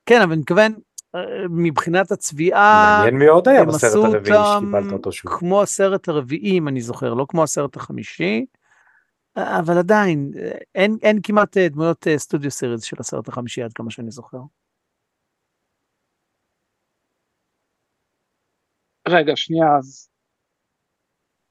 כן, 0.05 0.21
אבל 0.23 0.31
אני 0.31 0.41
מתכוון, 0.41 0.71
אה, 1.15 1.19
מבחינת 1.49 2.11
הצביעה, 2.11 2.95
מעניין 2.97 3.19
מי 3.19 3.27
עוד 3.27 3.47
היה 3.47 3.65
בסרט 3.65 4.13
הרביעי 4.13 4.37
שקיבלת 4.59 4.91
אותו 4.93 5.11
שוב. 5.11 5.31
כמו 5.39 5.61
הסרט 5.61 6.07
הרביעי, 6.07 6.57
אם 6.57 6.67
אני 6.67 6.81
זוכר, 6.81 7.13
לא 7.13 7.25
כמו 7.29 7.43
הסרט 7.43 7.75
החמישי, 7.75 8.45
אבל 9.37 9.77
עדיין, 9.77 10.31
אין, 10.75 10.97
אין 11.01 11.17
כמעט 11.23 11.57
אה, 11.57 11.69
דמויות 11.69 12.07
אה, 12.07 12.17
סטודיו 12.17 12.51
סיריס 12.51 12.83
של 12.83 12.95
הסרט 12.99 13.27
החמישי 13.27 13.63
עד 13.63 13.73
כמה 13.73 13.91
שאני 13.91 14.11
זוכר. 14.11 14.37
רגע, 19.09 19.33
שנייה, 19.35 19.77
אז 19.77 20.09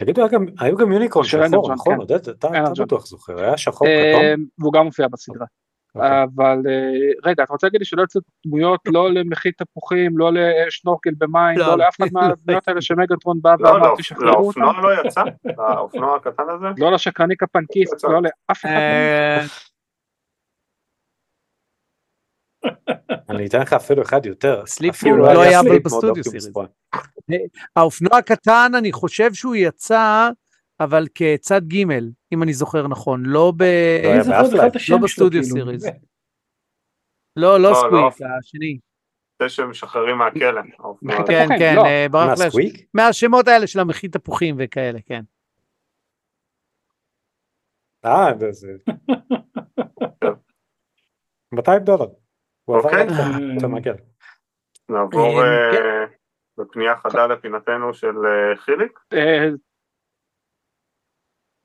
תגידו, 0.03 0.23
היו 0.61 0.77
גם 0.77 0.93
יוניקורן 0.93 1.25
שחור, 1.27 1.73
נכון? 1.73 1.95
כן. 1.95 2.01
עודד, 2.01 2.29
אתה 2.29 2.31
אתה 2.31 2.49
אנרג'ון. 2.49 2.87
בטוח 2.87 3.07
זוכר, 3.07 3.39
היה 3.41 3.59
שחור 3.59 3.89
כתום? 3.89 4.23
אה, 4.23 4.35
והוא 4.59 4.73
גם 4.73 4.85
מופיע 4.85 5.07
בסדרה. 5.13 5.47
אוקיי. 5.97 6.23
אבל 6.23 6.59
אה, 6.69 7.31
רגע, 7.31 7.43
אתה 7.43 7.53
רוצה 7.53 7.67
להגיד 7.67 7.81
לי 7.81 7.85
שלא 7.85 8.03
יצאו 8.03 8.21
דמויות 8.47 8.81
לא 8.87 9.11
למחית 9.11 9.59
תפוחים, 9.59 10.19
לא 10.19 10.31
לשנורקל 10.33 11.11
במים, 11.19 11.59
לא, 11.59 11.67
לא 11.67 11.71
לא, 11.71 11.79
לאף 11.85 11.97
אחד 11.97 12.07
לא. 12.13 12.21
מהדמויות 12.21 12.69
האלה 12.69 12.83
שמגנטרון 12.83 13.39
בא 13.43 13.55
לא, 13.59 13.69
ואמר 13.69 13.91
לא, 13.91 13.95
תשחררו 13.99 14.47
אותם? 14.47 14.61
לאופנוע 14.61 14.83
לא 14.83 15.07
יצא? 15.07 15.23
לאופנוע 15.59 16.17
הקטן 16.17 16.45
הזה? 16.49 16.67
לא 16.79 16.93
לשקרניק 16.93 17.43
הפנקיסט, 17.43 18.05
לא 18.05 18.23
לאף 18.23 18.65
אחד. 18.65 18.69
אה, 18.69 19.41
אני 23.31 23.47
אתן 23.47 23.61
לך 23.61 23.73
אפילו 23.73 24.03
אחד 24.03 24.27
יותר. 24.27 24.67
סליפ 24.67 24.95
אפילו 24.95 25.17
מוד 25.17 25.35
לא 25.35 25.43
היה 25.43 25.61
בסטודיו 25.85 26.25
סיריס. 26.25 26.49
פריים. 26.49 26.69
האופנוע 27.77 28.19
הקטן, 28.19 28.73
אני 28.79 28.93
חושב 28.93 29.35
שהוא 29.35 29.57
יצא, 29.57 30.29
אבל 30.81 31.05
כצד 31.15 31.61
ג', 31.65 31.77
אם 32.33 32.43
אני 32.43 32.53
זוכר 32.53 32.89
נכון, 32.89 33.23
לא 33.27 33.53
ב... 33.57 33.63
לא 34.29 34.43
לא 34.53 34.79
שלו, 34.79 34.99
בסטודיו 34.99 35.43
כאילו. 35.43 35.55
סיריס. 35.67 35.85
לא, 37.37 37.61
לא 37.61 37.71
לא, 37.71 37.75
סקוויק, 37.75 38.21
לא. 38.21 38.27
השני. 38.39 38.79
זה 39.43 39.49
שמשחררים 39.49 40.19
מהכלא. 40.19 40.61
מחית 41.03 41.21
הזה. 41.21 41.33
כן, 41.33 41.47
כן, 41.59 41.73
לא. 41.77 41.85
אה, 41.85 42.07
ברח 42.11 42.35
סקוויק? 42.35 42.87
מהשמות 42.95 43.49
האלה 43.49 43.67
של 43.67 43.81
המחית 43.81 44.17
תפוחים 44.17 44.57
וכאלה, 44.59 44.99
כן. 45.07 45.23
אה, 48.05 48.27
זה- 48.39 48.53
זה... 48.53 48.69
200 51.53 51.85
דולר. 51.85 52.07
הוא 52.65 52.77
עבר 52.77 52.89
אוקיי. 52.89 53.03
את 53.03 53.61
זה 53.61 53.67
מהכלא. 53.67 53.93
נעבור 54.89 55.43
אה, 55.43 55.71
אה, 55.71 55.73
כן. 55.73 56.15
בפנייה 56.59 56.97
חדה 56.97 57.27
לפינתנו 57.27 57.95
של 57.95 58.15
חיליק. 58.57 58.99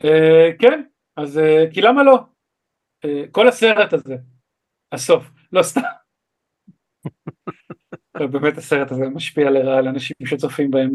אה, 0.03 0.49
כן, 0.59 0.83
אז 1.17 1.37
אה, 1.37 1.63
כי 1.73 1.81
למה 1.81 2.03
לא? 2.03 2.19
אה, 3.05 3.23
כל 3.31 3.47
הסרט 3.47 3.93
הזה, 3.93 4.15
הסוף, 4.91 5.31
לא 5.51 5.63
סתם. 5.63 5.81
אבל 8.15 8.27
באמת 8.27 8.57
הסרט 8.57 8.91
הזה 8.91 9.09
משפיע 9.09 9.49
לרעה 9.49 9.77
על 9.77 9.87
אנשים 9.87 10.15
שצופים 10.25 10.71
בהם 10.71 10.91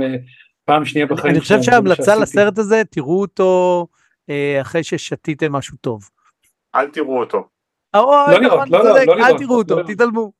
פעם 0.64 0.84
שנייה 0.84 1.06
בחיים. 1.06 1.32
אני 1.32 1.40
חושב 1.40 1.62
שההמלצה. 1.62 2.16
לסרט 2.16 2.58
הזה, 2.58 2.82
תראו 2.90 3.20
אותו 3.20 3.86
אחרי 4.60 4.84
ששתיתם 4.84 5.52
משהו 5.52 5.76
טוב. 5.76 6.10
אל 6.74 6.90
תראו 6.90 7.20
אותו. 7.20 7.48
לא 7.94 8.40
לראות, 8.40 8.60
נכון, 8.60 8.68
לא, 8.68 8.84
לא, 8.84 8.90
לא 9.06 9.12
אל 9.12 9.18
לראות, 9.18 9.38
תראו 9.38 9.58
אותו, 9.58 9.78
לא. 9.78 9.86
תתעלמו. 9.86 10.32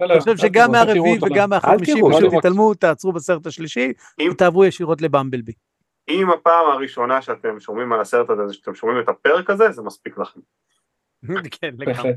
לא, 0.00 0.06
לא, 0.06 0.12
אני 0.12 0.20
חושב 0.20 0.30
אל 0.30 0.36
שגם 0.36 0.74
אל 0.74 0.84
מהרביעי 0.84 1.18
וגם 1.22 1.52
לא. 1.52 1.56
מהחמישי, 1.56 1.92
פשוט 1.92 2.32
לא. 2.32 2.38
תתעלמו, 2.38 2.74
תעצרו 2.74 3.12
בסרט 3.12 3.46
השלישי, 3.46 3.92
ותעברו 4.30 4.64
ישירות 4.64 5.02
לבמבלבי. 5.02 5.52
אם 6.08 6.30
הפעם 6.30 6.70
הראשונה 6.70 7.22
שאתם 7.22 7.60
שומעים 7.60 7.92
על 7.92 8.00
הסרט 8.00 8.30
הזה, 8.30 8.46
זה 8.46 8.54
שאתם 8.54 8.74
שומעים 8.74 9.00
את 9.00 9.08
הפרק 9.08 9.50
הזה, 9.50 9.70
זה 9.70 9.82
מספיק 9.82 10.18
לכם. 10.18 10.40
כן, 11.60 11.70
לגמרי. 11.78 12.12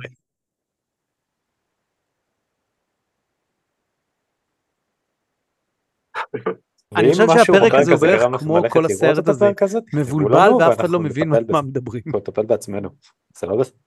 אני 6.96 7.12
חושב 7.12 7.28
שהפרק 7.46 7.74
הזה 7.74 7.92
הוא 7.92 8.02
בערך 8.02 8.42
כמו 8.42 8.62
כל 8.70 8.86
הסרט 8.86 9.28
הזה, 9.28 9.80
מבולבל 9.94 10.48
לנו 10.48 10.58
ואף 10.58 10.80
אחד 10.80 10.90
לא 10.90 11.00
מבין 11.00 11.30
מה. 11.30 11.62
מדברים. 11.62 12.04
אנחנו 12.06 12.20
נטפל 12.20 12.46
בעצמנו. 12.46 12.90
זה 13.38 13.48
לא 13.48 13.58
בסדר. 13.58 13.78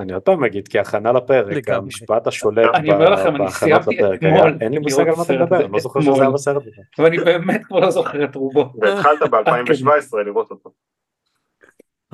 אני 0.00 0.12
עוד 0.12 0.22
פעם 0.22 0.44
אגיד, 0.44 0.68
כהכנה 0.68 1.12
לפרק, 1.12 1.52
לגמרי. 1.52 1.78
המשפט 1.78 2.26
השולט 2.26 2.70
אני 2.74 2.90
אומר 2.92 3.06
ב- 3.10 3.12
לכם, 3.12 3.28
אני 3.28 3.38
בהכנות 3.38 3.52
סיימתי 3.52 3.94
לפרק 3.96 4.22
היה, 4.22 4.34
אתמול 4.38 4.58
אין 4.60 4.72
לי 4.72 4.78
מושג 4.78 5.00
על 5.08 5.14
מה 5.16 5.22
אתה 5.22 5.32
מדבר, 5.32 5.64
אני 5.64 5.72
לא 5.72 5.78
זוכר. 5.78 6.00
שזה 6.00 6.10
היה 6.20 6.30
בסרט. 6.30 6.62
ואני 6.98 7.16
באמת 7.18 7.64
כבר 7.66 7.78
לא 7.80 7.90
זוכר 7.90 8.24
את 8.24 8.34
רובו. 8.34 8.72
והתחלת 8.80 9.22
ב-2017 9.30 10.16
לראות 10.26 10.50
אותו. 10.50 10.72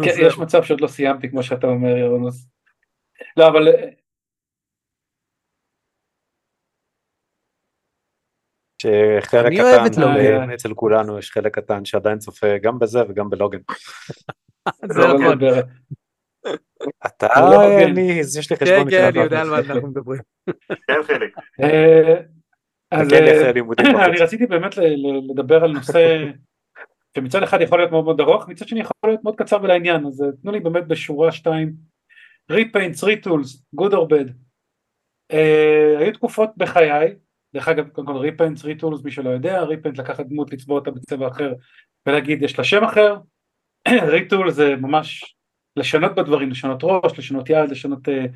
כן. 0.04 0.10
יש 0.20 0.38
מצב 0.38 0.62
שעוד 0.62 0.80
לא 0.80 0.86
סיימתי 0.86 1.30
כמו 1.30 1.42
שאתה 1.42 1.66
אומר 1.66 1.96
ירון. 1.96 2.26
אז- 2.26 2.48
לא 3.36 3.48
אבל 3.48 3.68
שחלק 8.82 9.46
אני 9.46 9.60
אוהב 9.62 9.86
את 9.86 9.92
קטן, 9.92 10.00
לוגן. 10.00 10.50
אה, 10.50 10.54
אצל 10.54 10.74
כולנו 10.74 11.18
יש 11.18 11.30
חלק 11.30 11.54
קטן 11.54 11.84
שעדיין 11.84 12.18
צופה 12.18 12.58
גם 12.62 12.78
בזה 12.78 12.98
וגם 13.08 13.30
בלוגן. 13.30 13.58
זה 14.92 14.98
לא 14.98 15.14
נכון. 15.18 15.38
אתה, 17.06 17.26
לוגן. 17.40 17.90
אני, 17.90 18.12
יש 18.38 18.50
לי 18.50 18.56
כן, 18.56 18.64
חשבון 18.64 18.90
כן, 18.90 19.04
איתך, 19.06 19.16
אני 19.16 19.24
יודע 19.24 19.40
על 19.40 19.50
מה 19.50 19.58
אנחנו- 19.58 19.88
מדברים. 19.88 20.20
כן 20.86 21.02
חיליק. 21.02 21.36
אה, 21.62 22.20
אז 22.90 23.12
אה, 23.12 23.50
אני. 24.06 24.18
רציתי 24.20 24.46
באמת 24.46 24.74
לדבר 25.30 25.64
על 25.64 25.72
נושא 25.72 26.24
שמצד 27.16 27.42
אחד 27.42 27.60
יכול 27.60 27.78
להיות 27.78 27.90
מאוד 27.90 28.04
מאוד 28.04 28.20
ארוך, 28.20 28.48
מצד 28.48 28.68
שני 28.68 28.80
יכול 28.80 28.94
להיות 29.04 29.24
מאוד 29.24 29.36
קצר 29.36 29.58
ולעניין, 29.62 30.06
אז 30.06 30.22
אה, 30.22 30.28
תנו 30.42 30.52
לי 30.52 30.60
באמת 30.60 30.86
בשורה 30.86 31.32
שתיים, 31.32 31.72
repaints, 32.50 33.04
retools, 33.04 33.64
good 33.74 33.94
or 33.94 34.08
bad. 34.08 34.24
היו 35.98 36.12
תקופות 36.12 36.50
בחיי, 36.56 37.14
דרך 37.54 37.68
אגב 37.68 37.88
קודם 37.88 38.06
כל 38.06 38.16
repaints, 38.16 38.64
retools 38.64 39.04
מי 39.04 39.10
שלא 39.10 39.30
יודע, 39.30 39.62
repaint 39.62 39.98
לקחת 39.98 40.26
דמות 40.26 40.52
לצבוע 40.52 40.78
אותה 40.78 40.90
בצבע 40.90 41.28
אחר 41.28 41.52
ולהגיד 42.06 42.42
יש 42.42 42.58
לה 42.58 42.64
שם 42.64 42.84
אחר, 42.84 43.16
retool 44.12 44.50
זה 44.50 44.76
ממש 44.76 45.33
לשנות 45.76 46.14
בדברים, 46.14 46.50
לשנות 46.50 46.80
ראש, 46.82 47.18
לשנות 47.18 47.50
יד, 47.50 47.70
לשנות, 47.70 48.08
אה, 48.08 48.26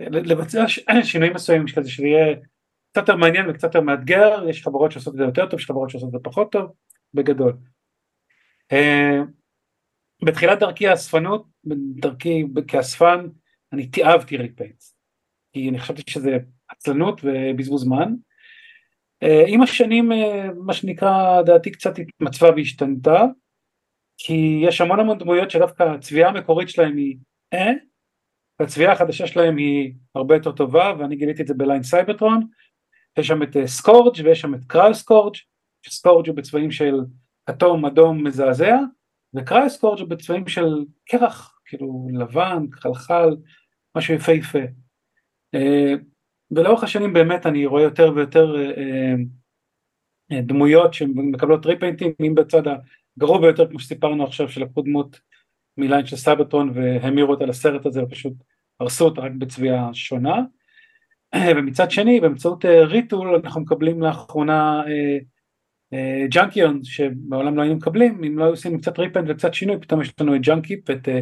לבצע 0.00 0.68
ש- 0.68 0.80
שינויים 1.10 1.34
מסוימים 1.34 1.66
כזה 1.76 1.90
שזה 1.90 2.06
יהיה 2.06 2.36
קצת 2.92 3.00
יותר 3.08 3.16
מעניין 3.16 3.50
וקצת 3.50 3.64
יותר 3.64 3.80
מאתגר, 3.80 4.48
יש 4.48 4.62
חברות 4.62 4.92
שעושות 4.92 5.14
את 5.14 5.18
זה 5.18 5.24
יותר 5.24 5.46
טוב, 5.46 5.60
יש 5.60 5.66
חברות 5.66 5.90
שעושות 5.90 6.08
את 6.08 6.12
זה 6.12 6.18
פחות 6.22 6.52
טוב, 6.52 6.72
בגדול. 7.14 7.52
אה, 8.72 9.20
בתחילת 10.24 10.58
דרכי 10.58 10.88
האספנות, 10.88 11.46
דרכי 11.94 12.44
כאספן, 12.68 13.26
אני 13.72 13.86
תיעבתי 13.86 14.36
repaints, 14.36 14.96
כי 15.52 15.68
אני 15.68 15.78
חשבתי 15.78 16.02
שזה 16.06 16.38
עצלנות 16.68 17.20
ובזבוז 17.24 17.82
זמן. 17.82 18.14
אה, 19.22 19.44
עם 19.46 19.62
השנים, 19.62 20.10
מה 20.56 20.72
שנקרא, 20.72 21.42
דעתי 21.42 21.70
קצת 21.70 21.98
התמצבה 21.98 22.50
והשתנתה, 22.50 23.24
כי 24.24 24.60
יש 24.62 24.80
המון 24.80 25.00
המון 25.00 25.18
דמויות 25.18 25.50
שדווקא 25.50 25.82
הצביעה 25.82 26.30
המקורית 26.30 26.68
שלהם 26.68 26.96
היא 26.96 27.16
אה, 27.52 27.72
והצביעה 28.60 28.92
החדשה 28.92 29.26
שלהם 29.26 29.56
היא 29.56 29.94
הרבה 30.14 30.34
יותר 30.34 30.52
טובה, 30.52 30.92
ואני 30.98 31.16
גיליתי 31.16 31.42
את 31.42 31.46
זה 31.46 31.54
ב 31.54 31.60
line 31.60 31.82
סייברטרון, 31.82 32.46
יש 33.18 33.26
שם 33.26 33.42
את 33.42 33.56
אה, 33.56 33.66
סקורג' 33.66 34.16
ויש 34.24 34.40
שם 34.40 34.54
את 34.54 34.64
קרל 34.66 34.94
סקורג', 34.94 35.34
שסקורג' 35.82 36.28
הוא 36.28 36.36
בצבעים 36.36 36.70
של 36.70 36.94
כתום, 37.46 37.84
אדום, 37.84 38.26
מזעזע, 38.26 38.76
וקרל 39.34 39.68
סקורג' 39.68 40.00
הוא 40.00 40.08
בצבעים 40.08 40.48
של 40.48 40.84
קרח, 41.08 41.60
כאילו 41.64 42.08
לבן, 42.12 42.66
כחלחל, 42.72 43.36
משהו 43.96 44.14
יפהפה. 44.14 44.62
אה, 45.54 45.94
ולאורך 46.50 46.84
השנים 46.84 47.12
באמת 47.12 47.46
אני 47.46 47.66
רואה 47.66 47.82
יותר 47.82 48.12
ויותר 48.14 48.56
אה, 48.56 49.14
דמויות 50.42 50.94
שמקבלות 50.94 51.66
ריפיינטים, 51.66 52.12
אם 52.26 52.34
בצד 52.34 52.62
הגרוע 53.16 53.40
ביותר 53.40 53.68
כמו 53.68 53.78
שסיפרנו 53.78 54.24
עכשיו 54.24 54.48
שלקחו 54.48 54.82
דמות 54.82 55.20
מ 55.76 55.82
line 55.82 56.06
של 56.06 56.16
סייברטרון 56.16 56.72
והמירו 56.74 57.30
אותה 57.30 57.46
לסרט 57.46 57.86
הזה 57.86 58.02
ופשוט 58.02 58.32
הרסו 58.80 59.04
אותה 59.04 59.20
רק 59.20 59.32
בצביעה 59.38 59.94
שונה. 59.94 60.42
ומצד 61.56 61.90
שני 61.90 62.20
באמצעות 62.20 62.64
אה, 62.64 62.84
retool 62.84 63.40
אנחנו 63.44 63.60
מקבלים 63.60 64.02
לאחרונה 64.02 64.82
אה, 64.86 65.18
אה, 65.92 66.26
ג'אנקיון 66.28 66.80
שמעולם 66.84 67.56
לא 67.56 67.62
היינו 67.62 67.76
מקבלים 67.76 68.24
אם 68.24 68.38
לא 68.38 68.44
היו 68.44 68.52
עושים 68.52 68.80
קצת 68.80 68.98
repaint 68.98 69.24
וקצת 69.28 69.54
שינוי 69.54 69.80
פתאום 69.80 70.02
יש 70.02 70.12
לנו 70.20 70.36
את 70.36 70.40
ג'אנקיפ 70.40 70.90
את 70.90 71.08
אה, 71.08 71.20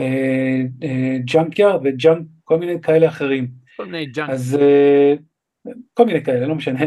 אה, 0.00 0.62
אה, 0.82 1.16
ג'אנקיאר 1.24 1.78
וג'אנק 1.84 2.26
כל 2.44 2.58
מיני 2.58 2.80
כאלה 2.80 3.08
אחרים 3.08 3.48
כל 3.76 3.86
מיני 3.86 4.06
junk. 4.06 4.30
אז 4.30 4.58
כל 5.94 6.06
מיני 6.06 6.24
כאלה 6.24 6.46
לא 6.46 6.54
משנה 6.54 6.84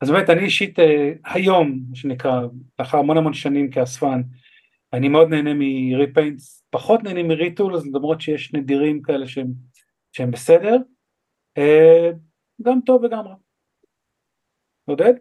אז 0.00 0.10
באמת 0.10 0.30
אני 0.30 0.40
אישית 0.40 0.78
אה, 0.78 1.12
היום 1.24 1.80
מה 1.90 1.96
שנקרא 1.96 2.40
לאחר 2.78 2.98
המון 2.98 3.16
המון 3.16 3.34
שנים 3.34 3.70
כאספן 3.70 4.20
אני 4.92 5.08
מאוד 5.08 5.28
נהנה 5.28 5.50
מ 5.54 5.66
repaints 5.66 6.64
פחות 6.70 7.02
נהנה 7.02 7.22
מ 7.22 7.30
retools 7.30 7.86
למרות 7.86 8.20
שיש 8.20 8.54
נדירים 8.54 9.02
כאלה 9.02 9.26
שהם, 9.26 9.46
שהם 10.12 10.30
בסדר 10.30 10.76
אה, 11.58 12.10
גם 12.62 12.80
טוב 12.86 13.04
וגם 13.04 13.26
רע. 13.26 13.34
עודד? 14.84 15.14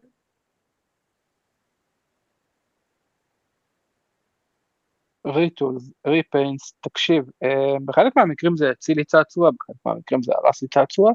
retools, 5.28 5.92
repaints, 6.08 6.74
תקשיב, 6.82 7.24
אה, 7.44 7.80
בחלק 7.86 8.16
מהמקרים 8.16 8.58
זה 8.58 8.70
הציל 8.70 8.98
לי 8.98 9.06
צעצוע, 9.06 9.52
בחלק 9.52 9.76
מהמקרים 9.86 10.24
זה 10.24 10.32
הרס 10.36 10.62
לי 10.62 10.68
צעצוע, 10.68 11.12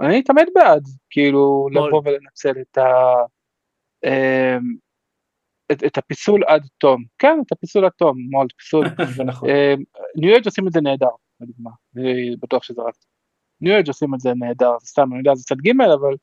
אני 0.00 0.22
תמיד 0.22 0.48
בעד, 0.54 0.84
כאילו. 1.10 1.68
לבוא 1.72 2.02
ולנצל 2.04 2.60
את 2.60 2.78
ה... 2.78 2.86
אה, 4.04 4.58
את, 5.72 5.84
את 5.84 5.98
הפיסול 5.98 6.44
עד 6.46 6.66
תום, 6.78 7.04
כן, 7.18 7.38
את 7.46 7.52
הפיסול 7.52 7.84
עד 7.84 7.92
תום, 7.92 8.16
מולד, 8.30 8.52
פיסול. 8.52 8.86
זה 9.16 9.24
נכון. 9.24 9.48
ניו 10.16 10.32
אייג' 10.32 10.46
עושים 10.46 10.66
את 10.66 10.72
זה 10.72 10.80
נהדר, 10.80 11.10
לדוגמה, 11.40 11.70
אני 11.96 12.36
בטוח 12.40 12.62
שזה 12.62 12.82
רק. 12.82 12.94
ניו 13.60 13.74
אייג' 13.74 13.88
עושים 13.88 14.14
את 14.14 14.20
זה 14.20 14.30
נהדר, 14.38 14.72
סתם, 14.80 15.12
אני 15.12 15.18
יודע, 15.18 15.34
זה 15.34 15.44
צד 15.44 15.56
ג' 15.56 15.80
אבל 15.80 16.14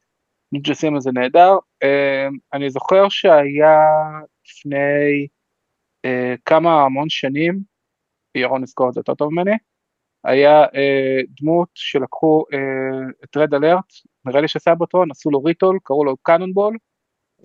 ניו 0.52 0.62
אייג' 0.62 0.70
עושים 0.70 0.96
את 0.96 1.02
זה 1.02 1.12
נהדר. 1.12 1.58
אה, 1.84 2.28
אני 2.54 2.70
זוכר 2.70 3.10
שהיה 3.10 3.80
לפני 4.46 5.28
אה, 6.06 6.36
כמה 6.46 6.82
המון 6.82 7.10
שנים, 7.10 7.60
ירון 8.38 8.64
יזכור 8.64 8.90
את 8.90 8.94
זה 8.94 9.00
יותר 9.00 9.16
טוב 9.16 9.34
ממני, 9.34 9.56
היה 10.26 10.64
אה, 10.64 11.20
דמות 11.42 11.70
שלקחו 11.76 12.44
אה, 12.54 13.10
את 13.24 13.38
רד 13.38 13.54
אלרט, 13.54 13.94
נראה 14.26 14.42
לי 14.42 14.48
שסייברטרון, 14.48 15.12
עשו 15.12 15.32
לו 15.32 15.44
retool, 15.44 15.80
קראו 15.84 16.06
לו 16.06 16.18
קאנונבול, 16.18 16.78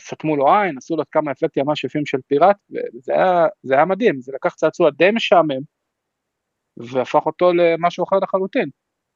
סתמו 0.00 0.36
לו 0.36 0.54
עין, 0.54 0.78
עשו 0.78 0.96
לו 0.96 1.02
כמה 1.10 1.32
אפקטים 1.32 1.64
ממש 1.66 1.84
יפים 1.84 2.06
של 2.06 2.18
פיראט, 2.26 2.56
וזה 2.70 3.12
היה, 3.14 3.46
היה 3.70 3.84
מדהים, 3.84 4.20
זה 4.20 4.32
לקח 4.34 4.54
צעצוע 4.54 4.90
די 4.90 5.10
משעמם, 5.10 5.60
והפך 6.76 7.26
אותו 7.26 7.52
למשהו 7.52 8.04
אחר 8.04 8.16
לחלוטין. 8.22 8.68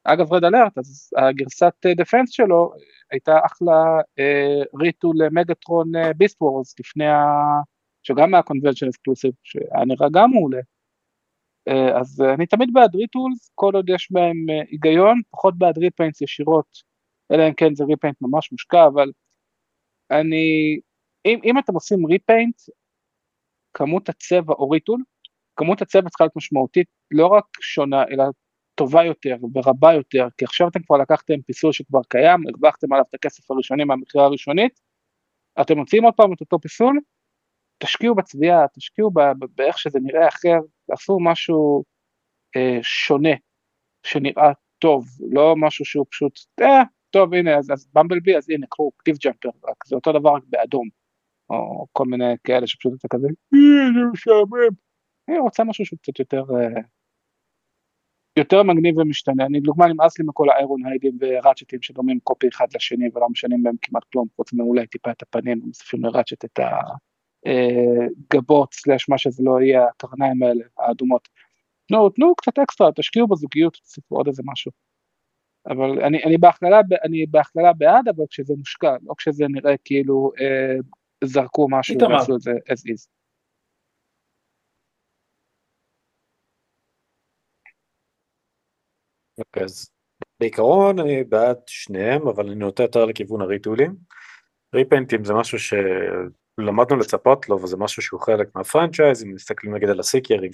אגב 0.03 0.33
רד 0.33 0.43
אלרט, 0.43 0.77
אז 0.77 1.09
הגרסת 1.17 1.73
דפנס 1.97 2.29
שלו 2.29 2.71
הייתה 3.11 3.39
אחלה 3.45 3.83
אה, 4.19 4.61
retool 4.81 5.15
מגטרון 5.31 5.91
ביסט 6.17 6.41
וורס 6.41 6.75
לפני 6.79 7.07
ה... 7.07 7.23
שגם 8.03 8.33
היה 8.33 8.43
convention 8.43 8.87
exclusive, 8.87 9.31
שהיה 9.43 9.85
נראה 9.85 10.07
גם 10.13 10.31
מעולה. 10.31 10.59
אה, 11.67 11.99
אז 11.99 12.21
אני 12.35 12.45
תמיד 12.45 12.69
בעד 12.73 12.95
retools, 12.95 13.51
כל 13.55 13.71
עוד 13.75 13.89
יש 13.89 14.11
בהם 14.11 14.45
אה, 14.49 14.61
היגיון, 14.71 15.21
פחות 15.31 15.57
בעד 15.57 15.77
repaints 15.77 16.21
ישירות, 16.21 16.77
אלא 17.31 17.47
אם 17.47 17.53
כן 17.53 17.75
זה 17.75 17.83
repaint 17.83 18.17
ממש 18.21 18.51
מושקע, 18.51 18.87
אבל 18.87 19.11
אני, 20.11 20.79
אם, 21.25 21.39
אם 21.43 21.59
אתם 21.59 21.73
עושים 21.73 22.05
repaint, 22.05 22.55
כמות 23.73 24.09
הצבע 24.09 24.53
או 24.53 24.69
retool, 24.69 25.03
כמות 25.55 25.81
הצבע 25.81 26.09
צריכה 26.09 26.23
להיות 26.23 26.35
משמעותית, 26.35 26.87
לא 27.11 27.27
רק 27.27 27.45
שונה, 27.61 28.03
אלא 28.11 28.23
טובה 28.75 29.03
יותר 29.03 29.35
ורבה 29.55 29.93
יותר, 29.93 30.27
כי 30.37 30.45
עכשיו 30.45 30.67
אתם 30.67 30.79
כבר 30.83 30.97
לקחתם 30.97 31.41
פיסול 31.41 31.71
שכבר 31.71 32.03
קיים, 32.09 32.39
הרווחתם 32.47 32.93
עליו 32.93 33.05
את 33.09 33.13
הכסף 33.13 33.51
הראשוני 33.51 33.83
מהמכירה 33.83 34.25
הראשונית, 34.25 34.79
אתם 35.61 35.77
מוציאים 35.77 36.05
עוד 36.05 36.13
פעם 36.13 36.33
את 36.33 36.41
אותו 36.41 36.59
פיסול, 36.59 36.99
תשקיעו 37.77 38.15
בצביעה, 38.15 38.67
תשקיעו 38.73 39.11
באיך 39.55 39.77
שזה 39.79 39.99
נראה 40.03 40.27
אחר, 40.27 40.57
תעשו 40.87 41.17
משהו 41.21 41.83
אה, 42.55 42.79
שונה, 42.81 43.33
שנראה 44.03 44.51
טוב, 44.79 45.05
לא 45.31 45.55
משהו 45.57 45.85
שהוא 45.85 46.05
פשוט, 46.11 46.39
אה, 46.61 46.83
טוב 47.09 47.33
הנה 47.33 47.57
אז, 47.57 47.71
אז 47.71 47.87
במבלבי 47.93 48.37
אז 48.37 48.49
הנה 48.49 48.67
קחו 48.69 48.91
קליף 48.97 49.15
ג'אמפר, 49.23 49.49
רק 49.49 49.85
זה 49.85 49.95
אותו 49.95 50.11
דבר 50.11 50.29
רק 50.35 50.43
באדום, 50.47 50.87
או 51.49 51.85
כל 51.91 52.05
מיני 52.05 52.33
כאלה 52.43 52.67
שפשוט 52.67 52.93
אתה 52.99 53.07
כזה, 53.07 53.27
"אה, 53.27 53.93
זה 53.93 54.11
משעמם, 54.13 54.75
אני 55.29 55.39
רוצה 55.39 55.63
משהו 55.63 55.85
שהוא 55.85 55.99
קצת 55.99 56.19
יותר, 56.19 56.43
אה, 56.55 56.81
יותר 58.39 58.63
מגניב 58.63 58.97
ומשתנה, 58.97 59.45
אני 59.45 59.59
דוגמה 59.59 59.87
נמאס 59.87 60.19
לי 60.19 60.25
מכל 60.27 60.49
האיירון 60.49 60.85
היידים 60.85 61.17
וראצ'טים 61.21 61.81
שדומים 61.81 62.19
copy 62.23 62.47
אחד 62.47 62.67
לשני 62.75 63.09
ולא 63.13 63.29
משנים 63.29 63.63
בהם 63.63 63.75
כמעט 63.81 64.03
כלום, 64.11 64.27
חוץ 64.35 64.53
מאולי 64.53 64.87
טיפה 64.87 65.11
את 65.11 65.21
הפנים, 65.21 65.59
מוסיפים 65.63 66.05
לראצ'ט 66.05 66.45
את 66.45 66.59
הגבות 67.45 68.73
סלאש 68.73 69.09
מה 69.09 69.17
שזה 69.17 69.43
לא 69.43 69.61
יהיה, 69.61 69.87
הקרניים 69.87 70.43
האלה 70.43 70.63
האדומות. 70.77 71.27
תנו, 71.87 72.09
תנו 72.09 72.35
קצת 72.35 72.59
אקסטרה, 72.59 72.91
תשקיעו 72.95 73.27
בזוגיות, 73.27 73.73
תוסיפו 73.73 74.15
עוד 74.15 74.27
איזה 74.27 74.43
משהו. 74.45 74.71
אבל 75.67 76.03
אני, 76.03 76.23
אני, 76.23 76.37
בהכללה, 76.37 76.79
אני 77.03 77.25
בהכללה 77.25 77.73
בעד, 77.73 78.07
אבל 78.07 78.23
כשזה 78.29 78.53
מושקע, 78.57 78.95
לא 79.03 79.13
כשזה 79.17 79.45
נראה 79.49 79.77
כאילו 79.83 80.31
אה, 80.39 80.75
זרקו 81.23 81.67
משהו. 81.71 81.95
ועשו 82.09 82.35
את 82.35 82.41
זה 82.41 82.51
as 82.51 82.91
is. 82.93 83.07
אוקיי, 89.37 89.63
אז 89.63 89.91
בעיקרון 90.39 90.99
אני 90.99 91.23
בעד 91.23 91.57
שניהם, 91.67 92.27
אבל 92.27 92.45
אני 92.45 92.55
נוטה 92.55 92.83
יותר 92.83 93.05
לכיוון 93.05 93.41
הריטולים. 93.41 93.95
ריפיינטים 94.75 95.23
זה 95.23 95.33
משהו 95.33 95.59
שלמדנו 96.61 96.97
לצפות 96.97 97.49
לו, 97.49 97.61
וזה 97.61 97.77
משהו 97.77 98.01
שהוא 98.01 98.21
חלק 98.21 98.47
מה 98.55 98.66
franchise, 98.66 99.23
אם 99.23 99.33
מסתכלים 99.33 99.75
נגיד 99.75 99.89
על 99.89 99.99
הסיקרים, 99.99 100.51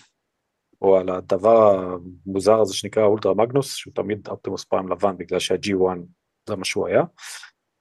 או 0.81 0.97
על 0.97 1.09
הדבר 1.09 1.79
המוזר 2.25 2.59
הזה 2.61 2.73
שנקרא 2.73 3.03
אולטרה 3.03 3.33
מגנוס, 3.33 3.75
שהוא 3.75 3.93
תמיד 3.93 4.27
אופטימוס 4.27 4.65
פריים 4.65 4.89
לבן, 4.89 5.17
בגלל 5.17 5.39
שה-G1 5.39 5.97
זה 6.49 6.55
מה 6.55 6.65
שהוא 6.65 6.87
היה. 6.87 7.03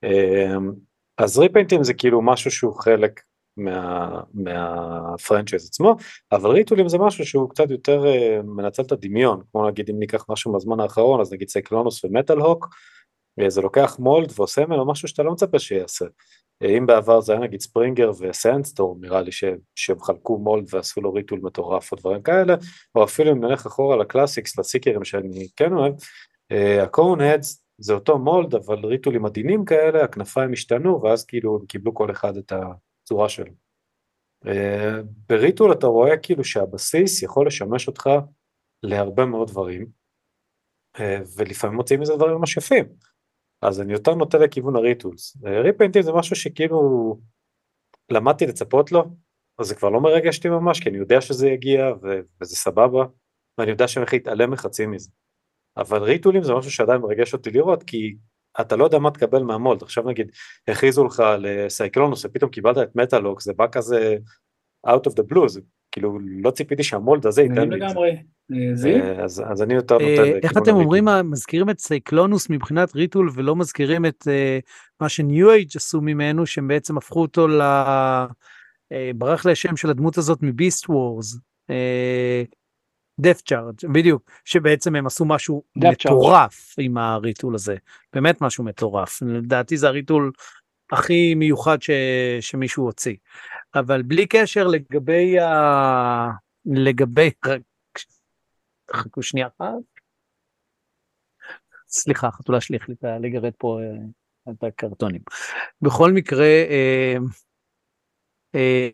אמ, 0.03 0.71
אז 1.17 1.37
ריפיינטים 1.37 1.83
זה 1.83 1.93
כאילו 1.93 2.21
משהו 2.21 2.51
שהוא 2.51 2.73
חלק 2.73 3.21
מה, 3.57 4.21
מה 4.33 4.57
franchise 4.57 5.67
עצמו, 5.67 5.95
אבל 6.31 6.49
ריטולים 6.49 6.89
זה 6.89 6.97
משהו 6.97 7.25
שהוא 7.25 7.49
קצת 7.49 7.69
יותר 7.69 8.05
אה, 8.05 8.41
מנצל 8.43 8.83
את 8.83 8.91
הדמיון, 8.91 9.41
כמו 9.51 9.69
נגיד 9.69 9.89
אם 9.89 9.99
ניקח 9.99 10.25
משהו 10.29 10.51
מהזמן 10.51 10.79
האחרון, 10.79 11.21
אז 11.21 11.33
נגיד 11.33 11.49
סייקלונוס 11.49 12.03
ומטאל 12.03 12.37
הוק, 12.37 12.67
זה 13.49 13.61
לוקח 13.61 13.97
mold 13.99 14.31
ועושה 14.35 14.65
ממנו 14.65 14.87
משהו 14.87 15.07
שאתה 15.07 15.23
לא 15.23 15.31
מצפה 15.31 15.59
שיעשה. 15.59 16.05
אה, 16.63 16.77
אם 16.77 16.85
בעבר 16.85 17.21
זה 17.21 17.33
היה 17.33 17.41
נגיד 17.41 17.61
ספרינגר 17.61 18.11
וסנדסטורם, 18.19 19.01
נראה 19.01 19.21
לי 19.21 19.31
ש, 19.31 19.43
שהם 19.75 19.99
חלקו 19.99 20.37
mold 20.37 20.65
ועשו 20.73 21.01
לו 21.01 21.13
retool 21.13 21.39
מטורף 21.43 21.91
או 21.91 21.97
דברים 21.97 22.21
כאלה, 22.21 22.55
או 22.95 23.03
אפילו 23.03 23.31
אם 23.31 23.45
נלך 23.45 23.65
אחורה 23.65 23.97
לקלאסיקס, 23.97 24.59
לסיקרים 24.59 25.03
שאני 25.03 25.47
כן 25.55 25.73
אוהב, 25.73 25.93
ה 26.83 26.91
cone 26.91 27.21
heads 27.21 27.65
זה 27.77 27.93
אותו 27.93 28.17
mold, 28.17 28.55
אבל 28.55 28.85
ריטולים 28.85 29.25
עדינים 29.25 29.65
כאלה, 29.65 30.03
הכנפיים 30.03 30.53
השתנו, 30.53 31.01
ואז 31.01 31.25
כאילו 31.25 31.57
הם 31.61 31.65
קיבלו 31.65 31.93
כל 31.93 32.11
אחד 32.11 32.37
את 32.37 32.51
הצורה 32.51 33.29
שלו. 33.29 33.53
אה, 34.47 35.01
ב 35.29 35.35
retool 35.35 35.71
אתה 35.71 35.87
רואה 35.87 36.17
כאילו 36.17 36.43
שהבסיס 36.43 37.23
יכול 37.23 37.47
לשמש 37.47 37.87
אותך 37.87 38.09
להרבה 38.83 39.25
מאוד 39.25 39.47
דברים, 39.47 39.87
אה, 40.99 41.19
ולפעמים 41.37 41.75
מוצאים 41.75 41.99
מזה 41.99 42.15
דברים 42.15 42.37
ממש 42.37 42.57
יפים. 42.57 42.85
אז 43.61 43.81
אני 43.81 43.93
יותר 43.93 44.15
נוטה 44.15 44.37
לכיוון 44.37 44.75
הריטולס. 44.75 45.37
אה, 45.45 45.61
ריפיינטים 45.61 46.01
זה 46.01 46.11
משהו 46.13 46.35
שכאילו 46.35 47.17
למדתי 48.09 48.47
לצפות 48.47 48.91
לו, 48.91 49.03
אז 49.59 49.67
זה 49.67 49.75
כבר 49.75 49.89
לא 49.89 50.01
מרגש 50.01 50.37
אותי 50.37 50.49
ממש, 50.49 50.79
כי 50.79 50.89
אני 50.89 50.97
יודע 50.97 51.21
שזה 51.21 51.49
יגיע 51.49 51.91
ו- 52.03 52.19
וזה 52.41 52.55
סבבה, 52.55 53.05
ואני 53.57 53.71
יודע 53.71 53.87
שאני 53.87 54.01
הולך 54.01 54.13
להתעלם 54.13 54.51
מחצי 54.51 54.85
מזה. 54.85 55.09
אבל 55.77 56.03
ריטולים 56.03 56.43
זה 56.43 56.53
משהו 56.53 56.71
שעדיין 56.71 57.01
מרגש 57.01 57.33
אותי 57.33 57.51
לראות, 57.51 57.83
כי 57.83 58.15
אתה 58.61 58.75
לא 58.75 58.83
יודע 58.83 58.99
מה 58.99 59.11
תקבל 59.11 59.43
מהמולד, 59.43 59.83
עכשיו 59.83 60.03
נגיד 60.03 60.31
הכריזו 60.67 61.05
לך 61.05 61.23
לסייקלונוס 61.39 62.25
ופתאום 62.25 62.51
קיבלת 62.51 62.77
את 62.77 62.95
מטאלוק, 62.95 63.41
זה 63.41 63.53
בא 63.53 63.67
כזה 63.71 64.15
out 64.87 65.09
of 65.09 65.11
the 65.11 65.33
blue, 65.33 65.47
זה 65.47 65.61
כאילו 65.91 66.19
לא 66.21 66.51
ציפיתי 66.51 66.83
שה 66.83 67.01
mold 67.01 67.25
הזה 67.25 67.41
ייתן 67.41 67.69
לי 67.69 67.85
את 68.71 68.77
זה. 68.77 68.89
אה? 68.89 69.17
אה, 69.17 69.23
אז, 69.23 69.43
אז 69.51 69.61
אני 69.61 69.73
יותר 69.73 69.97
נוטה 69.97 70.23
אה, 70.23 70.39
איך 70.43 70.57
אתם. 70.57 70.75
אומרים, 70.75 71.07
מזכירים 71.23 71.69
את 71.69 71.79
סייקלונוס 71.79 72.49
מבחינת 72.49 72.95
retool 72.95 73.29
ולא 73.33 73.55
מזכירים 73.55 74.05
את 74.05 74.27
מה 75.01 75.09
שניו 75.09 75.51
אייג' 75.51 75.69
עשו 75.75 76.01
ממנו, 76.01 76.45
שהם 76.45 76.67
בעצם 76.67 76.97
הפכו 76.97 77.21
אותו 77.21 77.47
ל... 77.47 77.61
ברח 79.15 79.45
לי 79.45 79.51
השם 79.51 79.77
של 79.77 79.89
הדמות 79.89 80.17
הזאת 80.17 80.39
מביסט 80.41 80.89
וורס. 80.89 81.37
דפת' 83.19 83.41
צ'ארג' 83.41 83.75
בדיוק 83.93 84.31
שבעצם 84.45 84.95
הם 84.95 85.05
עשו 85.05 85.25
משהו. 85.25 85.63
מטורף 85.75 86.75
עם 86.79 86.97
ה 86.97 87.05
retool 87.05 87.55
הזה 87.55 87.75
באמת 88.13 88.41
משהו 88.41 88.63
מטורף 88.63 89.21
לדעתי 89.21 89.77
זה 89.77 89.87
ה 89.87 89.93
retool 89.93 90.31
הכי 90.91 91.35
מיוחד 91.35 91.81
ש... 91.81 91.89
שמישהו 92.41 92.83
הוציא 92.83 93.15
אבל 93.75 94.01
בלי 94.01 94.27
קשר 94.27 94.67
לגבי 94.67 95.39
ה... 95.39 95.51
לגבי 96.65 97.29
חכו 98.93 99.23
שנייה 99.23 99.47
אחת. 99.47 100.01
סליחה 101.87 102.31
חתולה 102.31 102.61
שלי 102.61 102.77
החליטה 102.77 103.17
לגרד 103.17 103.53
פה 103.57 103.79
אה, 103.81 104.51
את 104.51 104.63
הקרטונים. 104.63 105.21
בכל 105.81 106.11
מקרה 106.13 106.45
אה, 106.45 107.15
אה, 108.55 108.59
אה, 108.59 108.89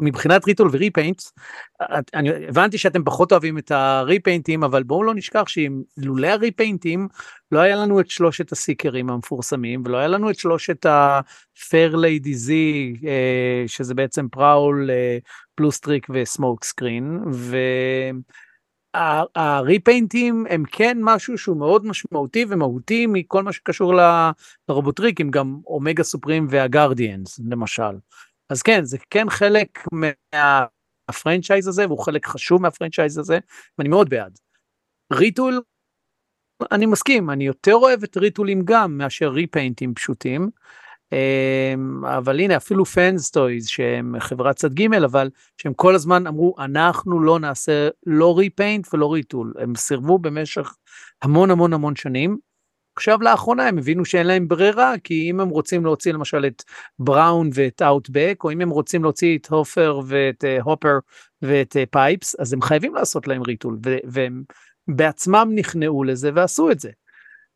מבחינת 0.00 0.46
retool 0.46 0.68
ו 0.72 0.79
repaints 0.79 1.32
אני 2.14 2.30
הבנתי 2.48 2.78
שאתם 2.78 3.04
פחות 3.04 3.32
אוהבים 3.32 3.58
את 3.58 3.70
הריפיינטים 3.70 4.64
אבל 4.64 4.82
בואו 4.82 5.02
לא 5.02 5.14
נשכח 5.14 5.48
שאם 5.48 5.82
לולא 5.96 6.26
הריפיינטים 6.26 7.08
לא 7.52 7.58
היה 7.58 7.76
לנו 7.76 8.00
את 8.00 8.10
שלושת 8.10 8.52
הסיקרים 8.52 9.10
המפורסמים 9.10 9.82
ולא 9.86 9.96
היה 9.96 10.08
לנו 10.08 10.30
את 10.30 10.38
שלושת 10.38 10.86
ה-fair 10.86 11.94
lady 11.94 12.48
z 12.48 12.50
אה, 13.06 13.64
שזה 13.66 13.94
בעצם 13.94 14.28
פראול 14.28 14.90
אה, 14.90 15.18
בלוסטריק 15.54 16.06
וסמוקסקרין 16.10 17.20
והריפיינטים 18.94 20.46
הם 20.50 20.64
כן 20.72 20.98
משהו 21.00 21.38
שהוא 21.38 21.56
מאוד 21.56 21.86
משמעותי 21.86 22.44
ומהותי 22.48 23.06
מכל 23.06 23.42
מה 23.42 23.52
שקשור 23.52 23.94
לרובוטריקים 24.68 25.30
גם 25.30 25.58
אומגה 25.66 26.02
סופרים 26.02 26.46
וה 26.50 26.66
Guardians 26.66 27.40
למשל. 27.50 27.92
אז 28.50 28.62
כן 28.62 28.84
זה 28.84 28.98
כן 29.10 29.30
חלק 29.30 29.78
מה... 29.92 30.64
ה 31.08 31.14
franchise 31.14 31.68
הזה 31.68 31.86
והוא 31.86 32.04
חלק 32.04 32.26
חשוב 32.26 32.62
מה 32.62 32.72
franchise 32.72 33.18
הזה 33.18 33.38
ואני 33.78 33.88
מאוד 33.88 34.08
בעד. 34.08 34.38
retool 35.12 35.62
אני 36.72 36.86
מסכים 36.86 37.30
אני 37.30 37.46
יותר 37.46 37.74
אוהב 37.74 38.02
את 38.02 38.16
retool 38.16 38.51
ים 38.51 38.62
גם 38.64 38.98
מאשר 38.98 39.28
repaint 39.28 39.79
ים 39.79 39.94
פשוטים. 39.94 40.50
אמ, 41.12 42.04
אבל 42.04 42.40
הנה 42.40 42.56
אפילו 42.56 42.84
Fans 42.84 43.30
Toys 43.30 43.66
שהם 43.66 44.14
חברת 44.20 44.56
צד 44.56 44.74
ג' 44.74 44.94
אבל 44.94 45.30
שהם 45.56 45.74
כל 45.74 45.94
הזמן 45.94 46.26
אמרו 46.26 46.54
אנחנו 46.58 47.20
לא 47.20 47.38
נעשה 47.38 47.88
לא 48.06 48.38
repaint 48.38 48.94
ולא 48.94 49.12
retool 49.12 49.54
הם 49.58 49.74
סירבו 49.74 50.18
במשך 50.18 50.76
המון 51.22 51.50
המון 51.50 51.72
המון 51.72 51.96
שנים. 51.96 52.38
עכשיו 52.96 53.22
לאחרונה 53.22 53.68
הם 53.68 53.78
הבינו 53.78 54.04
שאין 54.04 54.26
להם 54.26 54.48
ברירה 54.48 54.94
כי 55.04 55.30
אם 55.30 55.40
הם 55.40 55.48
רוצים 55.48 55.84
להוציא 55.84 56.12
למשל 56.12 56.46
את 56.46 56.62
Brawn 56.98 57.50
ואת 57.54 57.82
Outback 57.82 58.40
או 58.44 58.52
אם 58.52 58.60
הם 58.60 58.70
רוצים 58.70 59.02
להוציא 59.02 59.38
את 59.38 59.46
Huffer 59.46 60.00
ואת 60.06 60.44
Huffer 60.62 60.98
ואת 61.42 61.76
Pipes 61.90 62.40
אז 62.40 62.52
הם 62.52 62.62
חייבים 62.62 62.94
לעשות 62.94 63.28
להם 63.28 63.42
retool 63.42 63.78
והם 64.04 64.42
בעצמם 64.88 65.50
נכנעו 65.54 66.04
לזה 66.04 66.30
ועשו 66.34 66.70
את 66.70 66.80
זה. 66.80 66.90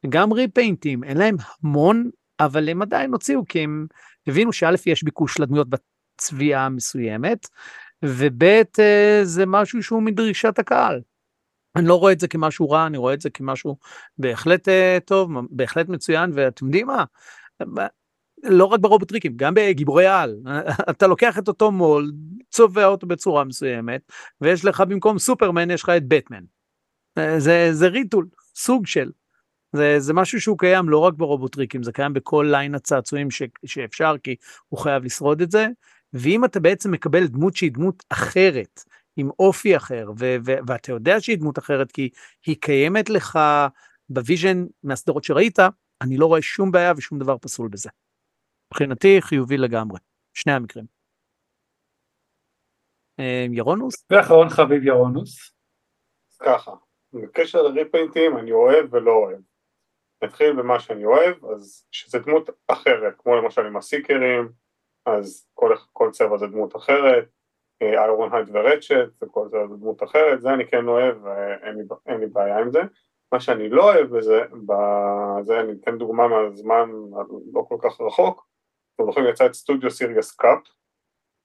גם 0.08 0.32
repaint 0.32 0.88
ים 0.88 1.04
אין 1.04 1.16
להם 1.16 1.36
המון 1.62 2.10
אבל 2.40 2.68
הם 2.68 2.82
עדיין 2.82 3.12
הוציאו 3.12 3.44
כי 3.48 3.60
הם 3.60 3.86
הבינו 4.26 4.52
שא' 4.52 4.74
יש 4.86 5.02
ביקוש 5.02 5.40
לדמויות 5.40 5.68
בצביעה 5.68 6.68
מסוימת 6.68 7.48
וב' 8.04 8.42
אה, 8.78 9.20
זה 9.22 9.46
משהו 9.46 9.82
שהוא 9.82 10.02
מדרישת 10.02 10.58
הקהל. 10.58 11.00
אני 11.76 11.86
לא 11.86 11.94
רואה 11.94 12.12
את 12.12 12.20
זה 12.20 12.28
כמשהו 12.28 12.70
רע 12.70 12.86
אני 12.86 12.98
רואה 12.98 13.14
את 13.14 13.20
זה 13.20 13.30
כמשהו 13.30 13.76
בהחלט 14.18 14.68
אה, 14.68 15.00
טוב 15.04 15.30
בהחלט 15.50 15.88
מצוין 15.88 16.30
ואתם 16.34 16.66
יודעים 16.66 16.86
מה. 16.86 17.04
לא 18.42 18.64
רק 18.64 18.80
ברובוטריקים 18.80 19.32
גם 19.36 19.54
בגיבורי 19.54 20.06
על 20.06 20.36
אתה 20.90 21.06
לוקח 21.06 21.38
את 21.38 21.48
אותו 21.48 21.72
מול 21.72 22.12
צובע 22.50 22.86
אותו 22.86 23.06
בצורה 23.06 23.44
מסוימת 23.44 24.12
ויש 24.40 24.64
לך 24.64 24.80
במקום 24.80 25.18
סופרמן 25.18 25.70
יש 25.70 25.82
לך 25.82 25.88
את 25.88 26.08
בטמן. 26.08 26.44
אה, 27.18 27.40
זה 27.40 27.68
זה 27.72 27.88
retool 27.88 28.26
סוג 28.54 28.86
של. 28.86 29.10
זה, 29.72 30.00
זה 30.00 30.14
משהו 30.14 30.40
שהוא 30.40 30.58
קיים 30.58 30.88
לא 30.88 30.98
רק 30.98 31.14
ברובוטריקים 31.14 31.82
זה 31.82 31.92
קיים 31.92 32.12
בכל 32.12 32.48
line 32.50 32.74
הצעצועים 32.74 33.30
ש, 33.30 33.42
שאפשר 33.64 34.14
כי 34.22 34.36
הוא 34.68 34.80
חייב 34.80 35.04
לשרוד 35.04 35.40
את 35.42 35.50
זה 35.50 35.66
ואם 36.12 36.44
אתה 36.44 36.60
בעצם 36.60 36.90
מקבל 36.90 37.26
דמות 37.26 37.56
שהיא 37.56 37.72
דמות 37.72 38.04
אחרת 38.10 38.80
עם 39.16 39.30
אופי 39.38 39.76
אחר 39.76 40.10
ו- 40.18 40.36
ו- 40.46 40.58
ואתה 40.66 40.92
יודע 40.92 41.20
שהיא 41.20 41.38
דמות 41.38 41.58
אחרת 41.58 41.92
כי 41.92 42.10
היא 42.46 42.56
קיימת 42.60 43.10
לך 43.10 43.38
ב 44.08 44.16
vision 44.16 44.66
מהסדרות 44.82 45.24
שראית 45.24 45.58
אני 46.02 46.16
לא 46.16 46.26
רואה 46.26 46.42
שום 46.42 46.72
בעיה 46.72 46.92
ושום 46.96 47.18
דבר 47.18 47.38
פסול 47.38 47.68
בזה. 47.68 47.90
מבחינתי 48.72 49.16
חיובי 49.20 49.56
לגמרי 49.56 49.98
שני 50.34 50.52
המקרים. 50.52 50.84
אה, 53.20 53.46
ירונוס? 53.50 53.94
ואחרון 54.10 54.48
חביב 54.48 54.84
ירונוס. 54.84 55.52
ככה, 56.42 56.72
בקשר 57.12 57.62
לריפיינטים 57.62 58.38
אני 58.38 58.52
אוהב 58.52 58.94
ולא 58.94 59.12
אוהב. 59.12 59.40
נתחיל 60.22 60.52
במה 60.52 60.80
שאני 60.80 61.04
אוהב, 61.04 61.44
אז 61.44 61.86
שזה 61.90 62.18
דמות 62.18 62.50
אחרת, 62.68 63.14
כמו 63.18 63.36
למשל 63.36 63.66
עם 63.66 63.76
הסיקרים, 63.76 64.52
אז 65.06 65.48
כל, 65.54 65.76
כל 65.92 66.10
צבע 66.12 66.36
זה 66.36 66.46
דמות 66.46 66.76
אחרת, 66.76 67.28
איירון 67.80 68.34
הייד 68.34 68.48
ורצ'ט, 68.52 69.22
וכל 69.22 69.48
זה 69.48 69.56
דמות 69.80 70.02
אחרת, 70.02 70.40
זה 70.40 70.54
אני 70.54 70.66
כן 70.66 70.88
אוהב 70.88 71.26
לי, 71.26 71.82
אין 72.06 72.20
לי 72.20 72.26
בעיה 72.26 72.58
עם 72.58 72.70
זה. 72.70 72.80
מה 73.32 73.40
שאני 73.40 73.68
לא 73.68 73.82
אוהב 73.82 74.16
בזה, 74.16 74.42
בזה 74.66 75.60
אני 75.60 75.72
אתן 75.72 75.98
דוגמה 75.98 76.28
מהזמן 76.28 76.90
לא 77.52 77.64
כל 77.68 77.76
כך 77.82 78.00
רחוק, 78.00 78.46
אתם 78.94 79.04
זוכרים 79.04 79.26
יצא 79.26 79.46
את 79.46 79.54
Studio 79.54 79.90
Series 79.90 80.34
Kup, 80.36 80.58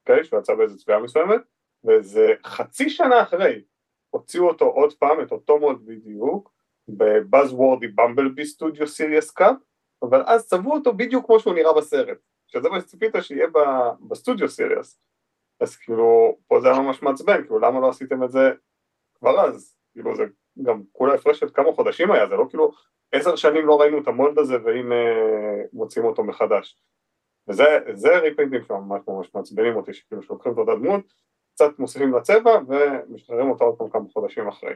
אוקיי, 0.02 0.24
שהוא 0.24 0.40
יצא 0.40 0.56
באיזה 0.56 0.78
צביעה 0.78 1.00
מסוימת, 1.00 1.42
וזה 1.84 2.34
חצי 2.46 2.90
שנה 2.90 3.22
אחרי, 3.22 3.64
הוציאו 4.10 4.48
אותו 4.48 4.66
עוד 4.66 4.94
פעם, 4.94 5.22
את 5.22 5.32
אותו 5.32 5.60
mold 5.60 5.86
בדיוק, 5.86 6.52
ב 6.88 7.54
Buzzworthy 7.54 7.88
Bumblebee 7.88 8.46
Studio 8.46 8.88
Series 8.88 9.32
Kup, 9.32 9.56
אבל 10.02 10.24
אז 10.26 10.48
צבעו 10.48 10.74
אותו 10.74 10.94
בדיוק 10.94 11.26
כמו 11.26 11.40
שהוא 11.40 11.54
נראה 11.54 11.74
בסרט, 11.74 12.18
שזה 12.48 12.70
מה 12.70 12.82
שציפית 12.82 13.16
שיהיה 13.22 13.48
ב 14.08 14.14
Studio 14.14 14.50
Series. 14.50 15.00
אז 15.62 15.76
כאילו, 15.76 16.38
פה 16.48 16.60
זה 16.62 16.72
היה 16.72 16.80
ממש 16.80 17.04
מעצבן, 17.04 17.44
כאילו 17.44 17.60
למה 17.60 17.80
לא 17.80 17.90
עשיתם 17.90 18.24
את 18.24 18.32
זה 18.32 18.52
כבר 19.16 19.40
אז? 19.40 19.78
כאילו 19.94 20.16
זה 20.16 20.24
גם 20.64 20.82
כולה 20.92 21.14
הפרש 21.14 21.40
של 21.40 21.50
כמה 21.54 21.74
חודשים 21.74 22.12
היה, 22.12 22.28
זה 22.28 22.36
לא 22.36 22.46
כאילו 22.50 22.72
עשר 23.12 23.36
שנים 23.36 23.68
לא 23.68 23.82
ראינו 23.82 24.02
את 24.02 24.08
המולד 24.08 24.40
הזה 24.40 24.58
והנה 24.64 24.96
מוצאים 25.74 26.06
אותו 26.06 26.24
מחדש. 26.24 26.82
וזה 27.48 28.18
ריפיינטים 28.18 28.64
שממש 28.64 29.02
ממש 29.08 29.36
מעצבנים 29.36 29.76
אותי, 29.76 29.94
שכאילו 29.94 30.22
שלוקחים 30.22 30.54
את 30.54 30.58
אותה 30.58 30.76
דמות, 30.76 31.14
קצת 31.54 31.80
מוסיפים 31.80 32.14
לצבע 32.14 32.52
ומשחררים 32.68 33.50
אותה 33.50 33.64
עוד 33.64 33.78
פעם 33.78 33.90
כמה 33.90 34.10
חודשים 34.14 34.48
אחרי. 34.48 34.74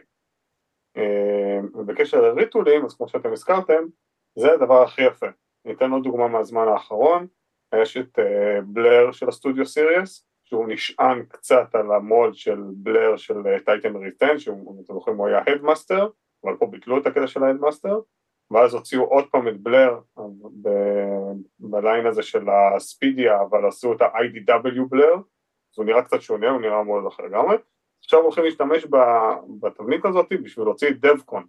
אה, 0.98 1.60
ובקשר 1.74 2.22
לריטולים, 2.22 2.86
אז 2.86 2.96
כמו 2.96 3.08
שאתם 3.08 3.34
הזכרתם, 3.34 3.84
זה 4.36 4.54
הדבר 4.54 4.84
הכי 4.84 5.02
יפה. 5.02 5.28
אני 5.66 5.74
אתן 5.74 5.92
עוד 5.92 6.04
דוגמה 6.04 6.28
מהזמן 6.28 6.68
האחרון, 6.68 7.28
יש 7.76 7.98
את 7.98 8.20
בלר 8.66 9.12
של 9.12 9.28
הסטודיו 9.30 9.66
סיריוס, 9.66 10.25
שהוא 10.46 10.68
נשען 10.68 11.26
קצת 11.26 11.76
על 11.76 11.92
המולד 11.92 12.36
של 12.36 12.64
בלר 12.74 13.18
של 13.18 13.36
Titans 13.66 13.96
Return, 13.96 14.38
שהוא, 14.40 14.82
אתם 14.86 14.94
זוכרים, 14.94 15.18
הוא 15.18 15.28
היה 15.28 15.42
Headmaster, 15.48 16.10
אבל 16.44 16.58
פה 16.58 16.66
ביטלו 16.66 16.98
את 16.98 17.08
הקטע 17.08 17.28
של 17.28 17.44
ה 17.44 17.48
Headmaster, 17.48 18.00
ואז 18.52 18.74
הוציאו 18.74 19.04
עוד 19.04 19.26
פעם 19.32 19.48
את 19.48 19.60
Blurr 19.60 20.00
ב 21.60 21.69
line 21.69 22.06
הזה 22.06 22.24
של 22.24 22.50
ה 22.50 22.60
Speedia, 22.60 23.42
אבל 23.42 23.68
עשו 23.68 23.94
את 23.94 24.02
ה-IDW 24.02 24.86
Blurr, 24.90 25.14
אז 25.14 25.78
הוא 25.78 25.86
נראה 25.86 26.02
קצת 26.02 26.22
שונה, 26.22 26.50
הוא 26.50 26.62
נראה 26.62 26.84
מאוד 26.84 27.06
אחר 27.06 27.24
לגמרי. 27.24 27.58
עכשיו 28.04 28.20
הולכים 28.20 28.44
להשתמש 28.44 28.88
בתבנית 29.60 30.06
הזאת 30.06 30.34
בשביל 30.44 30.66
להוציא 30.66 30.90
את 30.90 31.00
Devcon. 31.00 31.46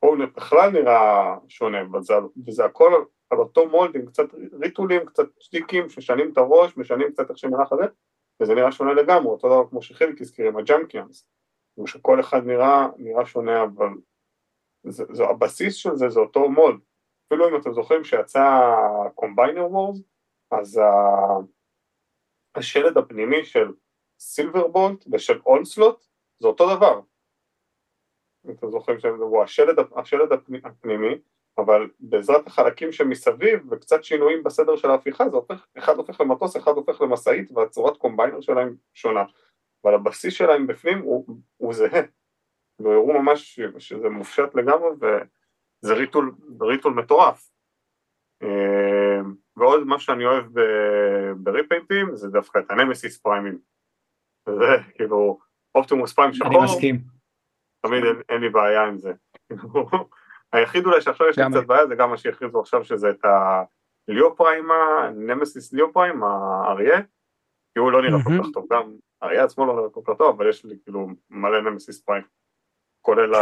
פה 0.00 0.06
הוא 0.06 0.16
בכלל 0.36 0.70
נראה 0.70 1.36
שונה, 1.48 1.96
וזה, 1.96 2.14
וזה 2.46 2.64
הכל 2.64 3.04
על 3.30 3.38
אותו 3.38 3.68
mold 3.68 3.96
עם 3.96 4.06
קצת 4.06 4.24
retool 4.62 4.91
ים, 4.91 5.06
קצת 5.06 5.26
שטיקים 5.38 5.88
שמשנים 5.88 6.32
את 6.32 6.38
הראש, 6.38 6.76
משנים 6.76 7.12
קצת 7.12 7.30
איך 7.30 7.38
שנראה 7.38 7.66
חזה, 7.66 7.84
וזה 8.42 8.54
נראה 8.54 8.72
שונה 8.72 8.92
לגמרי, 8.92 9.28
אותו 9.28 9.48
דבר 9.48 9.68
כמו 9.68 9.82
שחיליק 9.82 10.20
הזכיר 10.20 10.46
עם 10.46 10.56
ה 10.56 10.63
Junkions, 10.63 11.28
שכל 11.86 12.20
אחד 12.20 12.46
נראה, 12.46 12.86
נראה 12.96 13.26
שונה, 13.26 13.62
אבל 13.62 13.88
זה, 14.86 15.04
זה, 15.12 15.24
הבסיס 15.24 15.74
של 15.74 15.94
זה 15.94 16.08
זה 16.08 16.20
אותו 16.20 16.50
mold. 16.50 16.80
אפילו 17.26 17.48
אם 17.48 17.60
אתם 17.60 17.72
זוכרים 17.72 18.04
שיצא 18.04 18.44
Combiner 19.14 19.72
Wars, 19.72 20.02
אז 20.50 20.78
ה... 20.78 20.84
השלד 22.54 22.98
הפנימי 22.98 23.44
של 23.44 23.72
Silverbolt 24.18 25.04
ושל 25.12 25.40
אונסלוט 25.46 26.06
זה 26.38 26.48
אותו 26.48 26.76
דבר. 26.76 27.00
אם 28.46 28.50
אתם 28.50 28.70
זוכרים 28.70 28.98
שהוא 28.98 29.42
השלד, 29.42 29.76
השלד 29.96 30.32
הפנימי, 30.64 31.18
אבל 31.58 31.90
בעזרת 32.00 32.46
החלקים 32.46 32.92
שמסביב 32.92 33.72
וקצת 33.72 34.04
שינויים 34.04 34.42
בסדר 34.42 34.76
של 34.76 34.90
ההפיכה 34.90 35.28
זה 35.28 35.36
הופך, 35.36 35.66
אחד 35.78 35.96
הופך 35.96 36.20
למטוס, 36.20 36.56
אחד 36.56 36.72
הופך 36.72 37.00
למשאית 37.00 37.50
והצורת 37.52 37.96
combiner 37.96 38.40
שלהם 38.40 38.76
שונה. 38.94 39.24
אבל 39.84 39.94
הבסיס 39.94 40.34
שלהם 40.34 40.66
בפנים 40.66 40.98
הוא, 40.98 41.36
הוא 41.56 41.74
זהה. 41.74 42.02
והראו 42.80 43.22
ממש 43.22 43.60
שזה 43.78 44.08
מופשט 44.08 44.54
לגמרי 44.54 44.88
וזה 44.90 45.94
ריטול, 45.94 46.34
ריטול 46.60 46.92
מטורף. 46.92 47.50
אה, 48.42 49.20
ועוד 49.56 49.86
מה 49.86 49.98
שאני 49.98 50.26
אוהב 50.26 50.46
בריפיינטים 51.36 52.16
זה 52.16 52.28
דווקא 52.28 52.58
את 52.58 52.70
הנמסיס 52.70 53.18
פריימים. 53.18 53.58
זה 54.48 54.76
כאילו 54.94 55.38
אופטימוס 55.74 56.12
פריים 56.12 56.32
שחור. 56.32 56.48
אני 56.48 56.64
מסכים. 56.64 57.00
תמיד 57.86 58.04
אין, 58.04 58.16
אין 58.28 58.40
לי 58.40 58.48
בעיה 58.48 58.84
עם 58.84 58.98
זה. 58.98 59.12
היחיד 60.52 60.86
אולי 60.86 61.00
שעכשיו 61.00 61.28
יש 61.28 61.38
לי 61.38 61.44
קצת 61.50 61.66
בעיה 61.66 61.86
זה 61.86 61.94
גם 61.94 62.10
מה 62.10 62.16
שהכריזו 62.16 62.60
עכשיו 62.60 62.84
שזה 62.84 63.10
את 63.10 63.24
הליאו 64.08 64.36
פריים, 64.36 64.68
נמסיס 65.14 65.72
ליאו 65.72 65.92
פריים, 65.92 66.22
האריה, 66.22 67.00
כי 67.74 67.78
הוא 67.78 67.92
לא 67.92 68.02
נראה 68.02 68.18
כל 68.24 68.42
כך 68.42 68.50
טוב, 68.52 68.66
גם 68.70 68.96
האריה 69.22 69.44
עצמו 69.44 69.66
לא 69.66 69.76
נראה 69.76 69.90
כל 69.90 70.00
כך 70.04 70.18
טוב, 70.18 70.36
אבל 70.36 70.48
יש 70.48 70.64
לי 70.64 70.78
כאילו 70.82 71.08
מלא 71.30 71.70
נמסיס 71.70 72.02
פריים, 72.02 72.24
כולל 73.00 73.32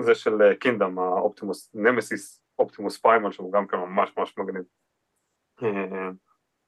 זה 0.00 0.14
של 0.14 0.54
קינדם, 0.60 0.98
האופטימוס, 0.98 1.74
נמסיס 1.74 2.44
אופטימוס 2.58 2.98
פריימל 2.98 3.32
שהוא 3.32 3.52
גם 3.52 3.66
כן 3.66 3.76
ממש 3.76 4.12
ממש 4.16 4.38
מגניב. 4.38 4.62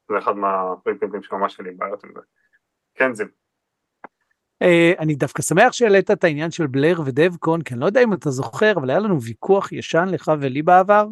זה 0.09 0.19
אחד 0.19 0.33
מהפריטים 0.33 1.23
שממש 1.23 1.59
אין 1.59 1.69
לי 1.69 1.75
בעיות 1.75 2.05
עם 2.05 2.13
זה. 2.15 2.21
כן. 2.95 3.11
Uh, 3.13 3.46
אני 4.99 5.15
דווקא 5.15 5.43
שמח 5.43 5.73
שהעלית 5.73 6.11
את 6.11 6.25
העניין 6.25 6.51
של 6.51 6.67
בלר 6.67 7.01
ודבקון, 7.05 7.63
כי 7.63 7.75
אני 7.75 7.81
לא 7.81 7.87
יודע 7.87 8.03
אם 8.03 8.13
אתה 8.13 8.31
זוכר, 8.31 8.73
אבל 8.77 8.91
היה 8.91 8.99
לנו 8.99 9.23
ויכוח 9.23 9.73
ישן 9.73 10.09
לך 10.09 10.33
ולי 10.41 10.63
בעבר, 10.63 11.09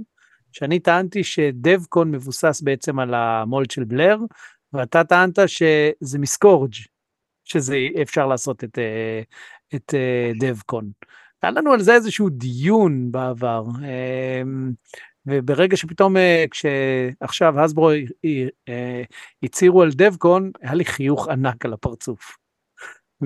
שאני 0.53 0.79
טענתי 0.79 1.25
שדבקון 1.25 2.11
מבוסס 2.11 2.61
בעצם 2.61 2.99
על 2.99 3.15
המולד 3.15 3.71
של 3.71 3.85
בלר, 3.85 4.19
ואתה 4.73 5.05
טענת 5.05 5.39
שזה 5.47 6.19
מסקורג', 6.19 6.73
שזה 7.45 7.77
אפשר 8.03 8.27
לעשות 8.27 8.65
את, 8.65 8.79
uh, 8.79 9.75
את 9.77 9.95
uh, 9.95 10.39
דבקון. 10.41 10.91
היה 11.43 11.51
לנו 11.51 11.73
על 11.73 11.81
זה 11.81 11.95
איזשהו 11.95 12.29
דיון 12.29 13.13
בעבר, 13.13 13.65
וברגע 15.27 15.77
שפתאום 15.77 16.17
כשעכשיו 16.51 17.61
הסברו 17.61 17.91
הצהירו 19.43 19.83
על 19.83 19.91
דבקון, 19.93 20.51
היה 20.63 20.75
לי 20.75 20.85
חיוך 20.85 21.29
ענק 21.29 21.65
על 21.65 21.73
הפרצוף. 21.73 22.44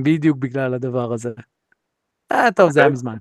בדיוק 0.02 0.38
בגלל 0.38 0.74
הדבר 0.74 1.12
הזה. 1.12 1.30
אה, 2.32 2.52
טוב, 2.56 2.70
זה 2.70 2.80
היה 2.80 2.88
מזמן. 2.88 3.16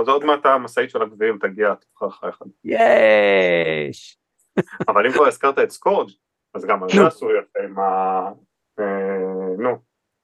אז 0.00 0.08
עוד 0.08 0.24
מעט 0.24 0.46
המשאית 0.46 0.90
של 0.90 1.02
הגביעים 1.02 1.38
תגיע, 1.38 1.74
תבחר 1.74 2.06
לך 2.06 2.24
אחד. 2.28 2.46
יש! 2.64 4.18
אבל 4.88 5.06
אם 5.06 5.12
כבר 5.12 5.26
הזכרת 5.26 5.58
את 5.58 5.70
Scourge, 5.70 6.10
אז 6.54 6.64
גם 6.64 6.82
על 6.82 6.88
זה 6.88 7.06
עשו 7.06 7.26
יפה 7.30 7.58
עם 7.64 7.78
ה... 7.78 7.82
אה, 8.80 9.56
נו, 9.58 9.78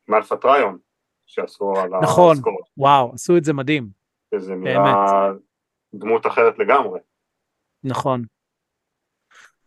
עם 0.08 0.14
Alpha 0.14 0.36
Trion, 0.36 0.78
שעשו 1.26 1.72
על 1.76 1.90
נכון. 2.02 2.36
ה 2.36 2.39
Scourge, 2.39 2.64
וואו, 2.76 3.12
עשו 3.14 3.36
את 3.36 3.44
זה 3.44 3.52
מדהים. 3.52 3.88
שזה 4.34 4.54
נראה 4.54 5.30
דמות 5.94 6.26
אחרת 6.26 6.58
לגמרי. 6.58 7.00
נכון. 7.84 8.24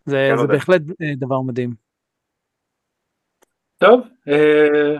זה, 0.05 0.29
כן. 0.37 0.47
בהחלט 0.47 0.81
אה, 0.81 1.15
דבר 1.15 1.41
מדהים. 1.41 1.73
טוב, 3.77 4.01
אה, 4.27 4.97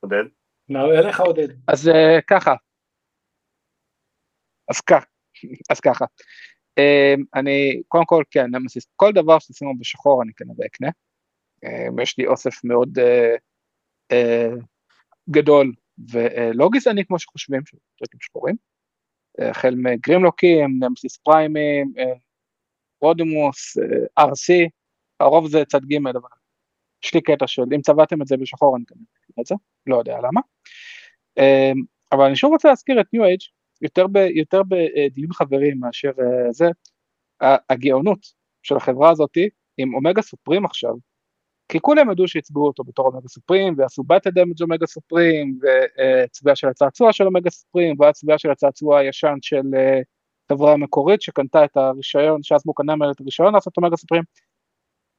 עודד? 0.00 0.24
נעבור 0.68 0.98
אליך 0.98 1.20
עודד. 1.20 1.48
אז 1.68 1.88
אה, 1.88 2.18
ככה. 2.26 2.54
אז 4.68 4.80
ככה. 4.80 5.06
אז 5.70 5.80
ככה. 5.80 6.04
אה, 6.78 7.14
אני, 7.34 7.82
קודם 7.88 8.04
כל, 8.04 8.24
כן, 8.30 8.46
נמסיס, 8.50 8.86
כל 8.96 9.12
דבר 9.12 9.38
שתשימו 9.38 9.78
בשחור 9.78 10.22
אני 10.22 10.32
כנראה 10.34 10.66
אקנה. 10.66 10.88
אה, 11.64 12.02
יש 12.02 12.18
לי 12.18 12.26
אוסף 12.26 12.64
מאוד 12.64 12.98
אה, 12.98 13.34
אה, 14.12 14.50
גדול 15.30 15.72
ולא 16.10 16.68
גזעני 16.72 17.04
כמו 17.06 17.18
שחושבים, 17.18 17.66
של 17.66 17.76
טריקים 17.98 18.20
שחורים. 18.20 18.56
החל 19.38 19.74
מגרימלוקים, 19.74 20.78
נמסיס 20.84 21.16
פריימים, 21.16 21.92
אה, 21.98 22.12
רודימוס, 23.00 23.78
אה, 23.78 24.24
RC, 24.26 24.68
הרוב 25.20 25.50
זה 25.50 25.64
צד 25.64 25.80
ג' 25.84 26.06
אבל 26.06 26.28
יש 27.04 27.14
לי 27.14 27.20
קטע 27.20 27.46
של 27.46 27.62
אם 27.74 27.80
צבעתם 27.80 28.22
את 28.22 28.26
זה 28.26 28.36
בשחור 28.36 28.76
אני 28.76 28.84
אקנה 28.84 29.02
את 29.40 29.46
זה, 29.46 29.54
לא 29.86 29.96
יודע 29.96 30.18
למה. 30.18 30.40
אה, 31.38 31.72
אבל 32.12 32.24
אני 32.24 32.36
שוב 32.36 32.52
רוצה 32.52 32.68
להזכיר 32.68 33.00
את 33.00 33.06
ניו 33.12 33.24
אייג' 33.24 33.40
יותר, 33.82 34.06
יותר 34.34 34.62
בדיון 34.68 35.32
חברים 35.32 35.80
מאשר 35.80 36.10
אה, 36.20 36.52
זה, 36.52 36.66
הגאונות 37.70 38.18
של 38.62 38.76
החברה 38.76 39.10
הזאתי 39.10 39.48
עם 39.78 39.94
אומגה 39.94 40.22
סופרים 40.22 40.64
עכשיו, 40.64 40.94
כי 41.68 41.80
כולם 41.80 42.10
ידעו 42.10 42.28
שיצבעו 42.28 42.66
אותו 42.66 42.84
בתור 42.84 43.06
אומגה 43.06 43.28
סופרים 43.28 43.74
ועשו 43.78 44.02
בטה 44.02 44.30
דמג' 44.30 44.62
אומגה 44.62 44.86
סופרים 44.86 45.58
וצביעה 45.62 46.56
של 46.56 46.68
הצעצוע 46.68 47.12
של 47.12 47.24
אומגה 47.24 47.50
סופרים 47.50 47.96
והיה 47.98 48.12
צביעה 48.12 48.38
של 48.38 48.50
הצעצוע 48.50 48.98
הישן 48.98 49.34
של 49.42 49.62
אה, 49.76 50.00
חברה 50.52 50.76
מקורית 50.76 51.22
שקנתה 51.22 51.64
את 51.64 51.76
הרישיון, 51.76 52.42
ש 52.42 52.50
Hasbro 52.50 52.74
קנה 52.74 52.96
ממנו 52.96 53.10
את 53.10 53.20
הרישיון 53.20 53.54
לעשות 53.54 53.76
Omega 53.76 53.96
Supreme. 53.96 54.22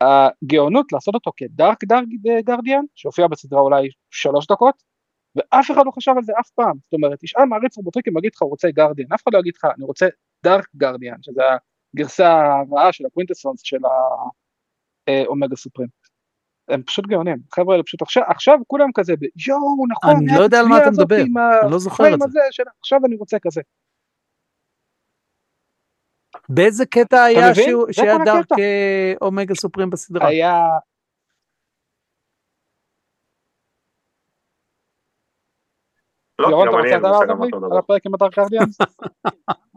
הגאונות 0.01 0.91
לעשות 0.91 1.15
אותו 1.15 1.31
כ 1.37 1.52
Dark 1.52 1.83
Dark 1.83 2.05
Guardian 2.45 2.83
שהופיע 2.95 3.27
בסדרה 3.27 3.59
אולי 3.59 3.87
שלוש 4.11 4.47
דקות 4.47 4.83
ואף 5.35 5.71
אחד 5.71 5.81
לא 5.85 5.91
חשב 5.91 6.11
על 6.17 6.23
זה 6.23 6.33
אף 6.39 6.49
פעם, 6.49 6.77
זאת 6.83 6.93
אומרת, 6.93 7.19
תשאל 7.19 7.45
מעריץ 7.45 7.77
רובוטריקים 7.77 8.17
יגיד 8.17 8.31
לך 8.35 8.41
הוא 8.41 8.49
רוצה 8.49 8.71
גרדיאן, 8.71 9.07
אף 9.13 9.23
אחד 9.23 9.33
לא 9.33 9.39
יגיד 9.39 9.53
לך 9.55 9.65
אני 9.77 9.85
רוצה 9.85 10.07
Dark 10.43 10.67
Guardian, 10.75 11.17
שזה 11.21 11.41
הגרסה 11.95 12.41
הרעה 12.71 12.93
של 12.93 13.05
ה 13.05 13.10
Quintessons 13.10 13.61
של 13.63 13.77
ה 15.07 15.15
Omega 15.15 15.55
Supreme. 15.55 15.87
הם 16.69 16.83
פשוט 16.83 17.07
גאונים, 17.07 17.37
חבר'ה 17.55 17.73
האלה 17.73 17.83
פשוט 17.83 18.01
עכשיו, 18.01 18.23
עכשיו 18.27 18.57
כולם 18.67 18.89
כזה, 18.95 19.13
ב- 19.19 19.47
יואו 19.47 19.87
נכון, 19.89 20.15
אני 20.15 20.37
לא 20.37 20.43
יודע 20.43 20.59
על 20.59 20.67
מה 20.67 20.77
אתה 20.77 20.91
מדבר, 20.91 21.21
אני 21.63 21.71
לא 21.71 21.79
זוכר 21.79 22.13
את 22.13 22.19
זה. 22.31 22.39
עכשיו 22.79 22.99
אני 23.05 23.15
רוצה 23.15 23.39
כזה. 23.39 23.61
באיזה 26.49 26.85
קטע 26.85 27.23
היה? 27.23 27.55
שהוא- 27.55 27.91
שהיה 27.91 28.17
Dark 28.25 28.45
Omega 29.21 29.55
Supreme 29.55 29.89
בסדרה? 29.89 30.27
היה, 30.27 30.61
לא, 36.39 36.47
ירון 36.47 36.67
אתה 36.69 36.77
רוצה 36.77 36.97
לדעת 36.97 37.29
על. 37.71 37.77
הפרק 37.77 38.05
עם 38.05 38.13
ה 38.13 38.18
Dark 38.18 38.35
Guardians? 38.35 38.77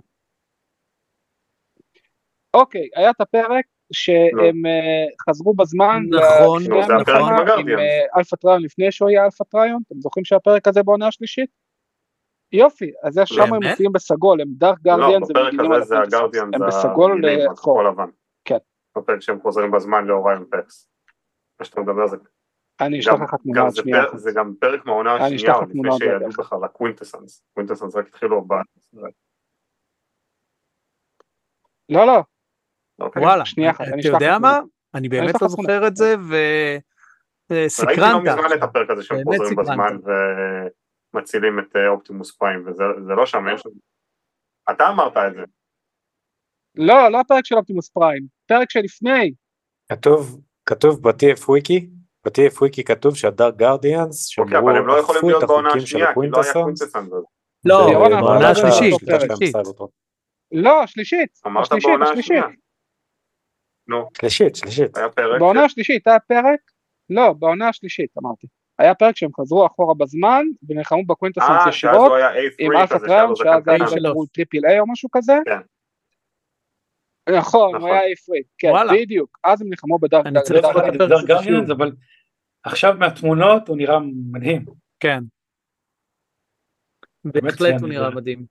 אוקיי, 2.55 2.89
היה 2.97 3.11
את 3.11 3.21
הפרק 3.21 3.65
שהם 3.93 4.67
אה, 4.67 5.07
חזרו 5.29 5.55
בזמן, 5.55 6.03
נכון, 6.11 6.63
נו, 6.69 6.83
זה 6.87 6.93
הפרק 7.01 7.59
עם 7.59 7.69
אה, 7.79 8.19
Alpha 8.19 8.37
Trion 8.37 8.63
לפני 8.63 8.93
שהוא 8.93 9.09
היה 9.09 9.25
Alpha 9.25 9.45
Trion, 9.45 9.83
אתם 9.87 10.01
זוכרים 10.01 10.25
שהפרק 10.25 10.69
הזה 10.69 10.83
בעונה 10.83 11.07
השלישית? 11.07 11.62
יופי, 12.53 12.93
אז 13.03 13.19
יש 13.19 13.29
שם 13.29 13.55
הם? 13.55 13.63
מופיעים 13.63 13.93
בסגול, 13.93 14.41
הם 14.41 14.49
Dark 14.51 14.79
לא, 14.85 14.97
Guardians, 14.97 15.31
הם 15.31 15.37
בפרק 15.37 15.71
הזה 15.77 15.85
זה 15.85 15.99
ה 15.99 16.04
Guardians 16.04 16.55
הם 16.55 16.67
בסגול 16.67 17.25
אה, 17.25 17.51
הכחול 17.51 17.89
לבן. 17.89 18.09
כן. 18.45 18.57
בפרק 18.97 19.21
שהם 19.21 19.41
חוזרים 19.41 19.71
בזמן 19.71 20.05
ל 20.05 20.11
Orion 20.11 20.45
Pax. 20.51 20.89
מה 21.61 21.65
שאתה 21.65 21.81
מדבר 21.81 22.07
זה 22.07 22.17
אני 22.81 23.01
אשלח 23.01 23.21
לך 23.21 23.35
תמונה 23.43 23.71
שנייה. 23.75 24.05
זה 24.15 24.31
גם 24.35 24.55
פרק 24.61 24.87
מהעונה 24.87 25.15
השנייה, 25.15 25.61
לפני 25.61 25.91
שידעו. 25.99 26.29
בכלל 26.29 26.65
ה 26.65 26.71
Quintessons. 26.71 27.45
Quintessons 27.55 27.97
רק 27.97 28.09
התחילו 28.09 28.45
ב... 28.45 28.55
לא, 31.89 32.07
לא, 32.07 32.23
אוקיי. 33.01 33.23
וואלה, 33.23 33.45
שנייה 33.45 33.71
אחת, 33.71 33.85
אני 33.93 34.01
אתה 34.01 34.09
יודע 34.09 34.39
מה? 34.39 34.61
אני 34.95 35.09
באמת 35.09 35.43
לא 35.43 35.49
זוכר 35.49 35.87
את 35.87 35.97
זה, 35.97 36.15
וסקרנת. 37.51 37.99
ראיתי 37.99 38.01
לא 38.01 38.21
מזמן 38.21 38.57
את 38.59 38.63
הפרק 38.63 38.91
הזה 38.91 39.03
שהם 39.03 39.19
חוזרים. 39.25 39.57
בזמן 39.57 39.97
ומצילים 41.15 41.59
את 41.59 41.77
אה, 41.77 41.89
אופטימוס 41.89 42.37
פריים, 42.37 42.67
וזה 42.67 42.85
זה 43.07 43.13
לא 43.17 43.27
שם, 43.27 43.49
אין 43.49 43.59
שם. 43.59 43.71
אתה 44.71 44.89
אמרת 44.89 45.17
את 45.17 45.35
זה. 45.35 45.43
לא, 46.75 47.09
לא 47.09 47.21
הפרק 47.21 47.47
של 47.47 47.55
אופטימוס 47.55 47.91
פריים, 47.91 48.27
פרק 48.47 48.71
שלפני, 48.71 49.35
כתוב, 49.93 50.41
כתוב 50.67 51.09
ב-TF 51.09 51.49
וויקי, 51.49 51.91
ב-TF 52.25 52.59
וויקי 52.61 52.85
כתוב 52.85 53.17
שהדארק 53.17 53.57
גרדיאנס, 53.57 54.39
אוקיי, 54.39 54.59
אבל 54.59 54.77
הם 54.77 54.87
לא 54.87 54.99
יכולים 54.99 55.23
להיות 55.27 55.45
בעונה 55.45 55.69
השנייה, 55.69 56.07
כי 56.15 56.21
לא 56.31 56.41
היה. 56.43 56.65
הזה. 56.95 57.17
לא, 57.65 57.87
בעונה 58.21 58.51
השלישית. 58.51 58.95
לא, 60.53 60.83
השלישית, 60.83 61.41
אמרת 61.47 61.69
בעונה 61.83 62.11
השנייה. 62.11 62.45
נו, 63.89 64.09
שלישית, 64.19 64.57
שלישית. 64.57 64.97
היה 64.97 65.09
פרק. 65.09 65.41
בעונה 65.41 65.65
השלישית 65.65 66.07
היה 66.07 66.21
פרק, 66.21 66.61
לא, 67.11 67.33
בעונה 67.33 67.69
השלישית 67.69 68.11
אמרתי, 68.19 68.47
היה 68.83 68.95
פרק 68.95 69.17
שהם 69.17 69.31
חזרו 69.41 69.67
אחורה 69.67 69.95
בזמן 69.95 70.45
ונלחמו 70.69 71.07
ב 71.07 71.10
Quintessons 71.10 71.49
אה, 71.49 71.69
ישירות 71.69 72.13
היה 72.17 72.31
עם 72.59 72.73
A3 72.73 72.81
Alpha 72.81 72.95
כזה, 72.95 73.07
שהיה 73.09 73.27
Trion 73.27 73.29
לו 73.29 73.37
שאז 73.37 73.63
היה 73.67 74.27
triple 74.33 74.67
A 74.67 74.81
או 74.81 74.87
משהו 74.93 75.09
כזה, 75.13 75.33
כן. 75.45 75.61
נכון, 77.39 77.75
הוא 77.75 77.77
נכון. 77.77 77.91
היה 77.91 78.01
A3, 78.01 78.43
כן. 78.59 78.69
בדיוק, 78.93 79.39
אז 79.45 79.63
הם 79.63 79.69
נלחמו 79.69 79.99
ב 79.99 80.04
Dark 80.04 80.27
אני 80.27 80.43
צריך 80.43 80.65
לראות 80.65 80.95
את 80.95 81.01
הזה 81.01 81.15
Guardians. 81.27 81.71
אבל 81.71 81.93
עכשיו 82.63 82.95
מהתמונות 82.99 83.69
הוא 83.69 83.77
נראה 83.77 83.99
מדהים. 84.33 84.65
כן. 85.01 85.23
בהחלט 87.25 87.59
ציין 87.59 87.81
הוא 87.81 87.89
נראה. 87.89 88.11
מדהים. 88.11 88.47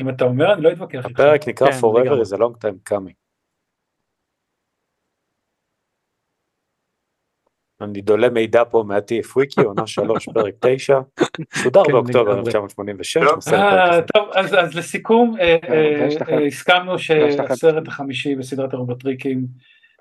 אם 0.00 0.08
אתה 0.08 0.24
אומר 0.24 0.54
אני 0.54 0.62
לא 0.62 0.72
אתווכח. 0.72 1.04
הפרק 1.04 1.48
נקרא 1.48 1.66
כן, 1.70 1.78
Forever 1.78 2.24
is 2.24 2.32
a 2.32 2.38
long 2.38 2.54
time 2.64 2.92
coming. 2.92 3.23
אני 7.84 8.00
דולה 8.00 8.28
מידע 8.28 8.62
פה 8.70 8.84
מה-TF 8.86 9.36
וויקי, 9.36 9.60
עונה 9.60 9.86
3, 9.86 10.28
פרק 10.28 10.54
9, 10.60 11.00
שודר 11.54 11.84
כן, 11.84 11.92
באוקטובר 11.92 12.30
לגמרי. 12.30 12.46
1986, 12.46 13.16
טוב. 13.16 13.36
בסרט 13.36 14.10
פרק 14.10 14.36
אה, 14.36 14.40
אז, 14.40 14.54
אז 14.54 14.74
לסיכום, 14.74 15.36
אה, 15.40 15.56
אה, 16.28 16.46
הסכמנו 16.46 16.98
שהסרט 16.98 17.88
החמישי 17.88 18.34
בסדרת 18.34 18.74
הרובוטריקים 18.74 19.46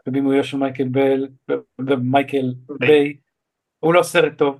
בבימויו 0.08 0.44
של 0.44 0.58
מייקל 0.58 0.88
בל 0.88 1.28
ומייקל 1.88 2.54
ביי 2.80 3.14
הוא 3.80 3.94
לא 3.94 4.04
סרט 4.04 4.38
טוב 4.38 4.60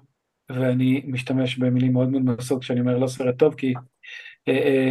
ואני 0.50 1.02
משתמש 1.06 1.58
במילים 1.58 1.94
מאוד 1.94 2.10
מנומסות 2.10 2.62
כשאני 2.62 2.80
אומר 2.80 2.98
לא 2.98 3.08
סרט 3.08 3.38
טוב 3.38 3.56
כי 3.56 3.74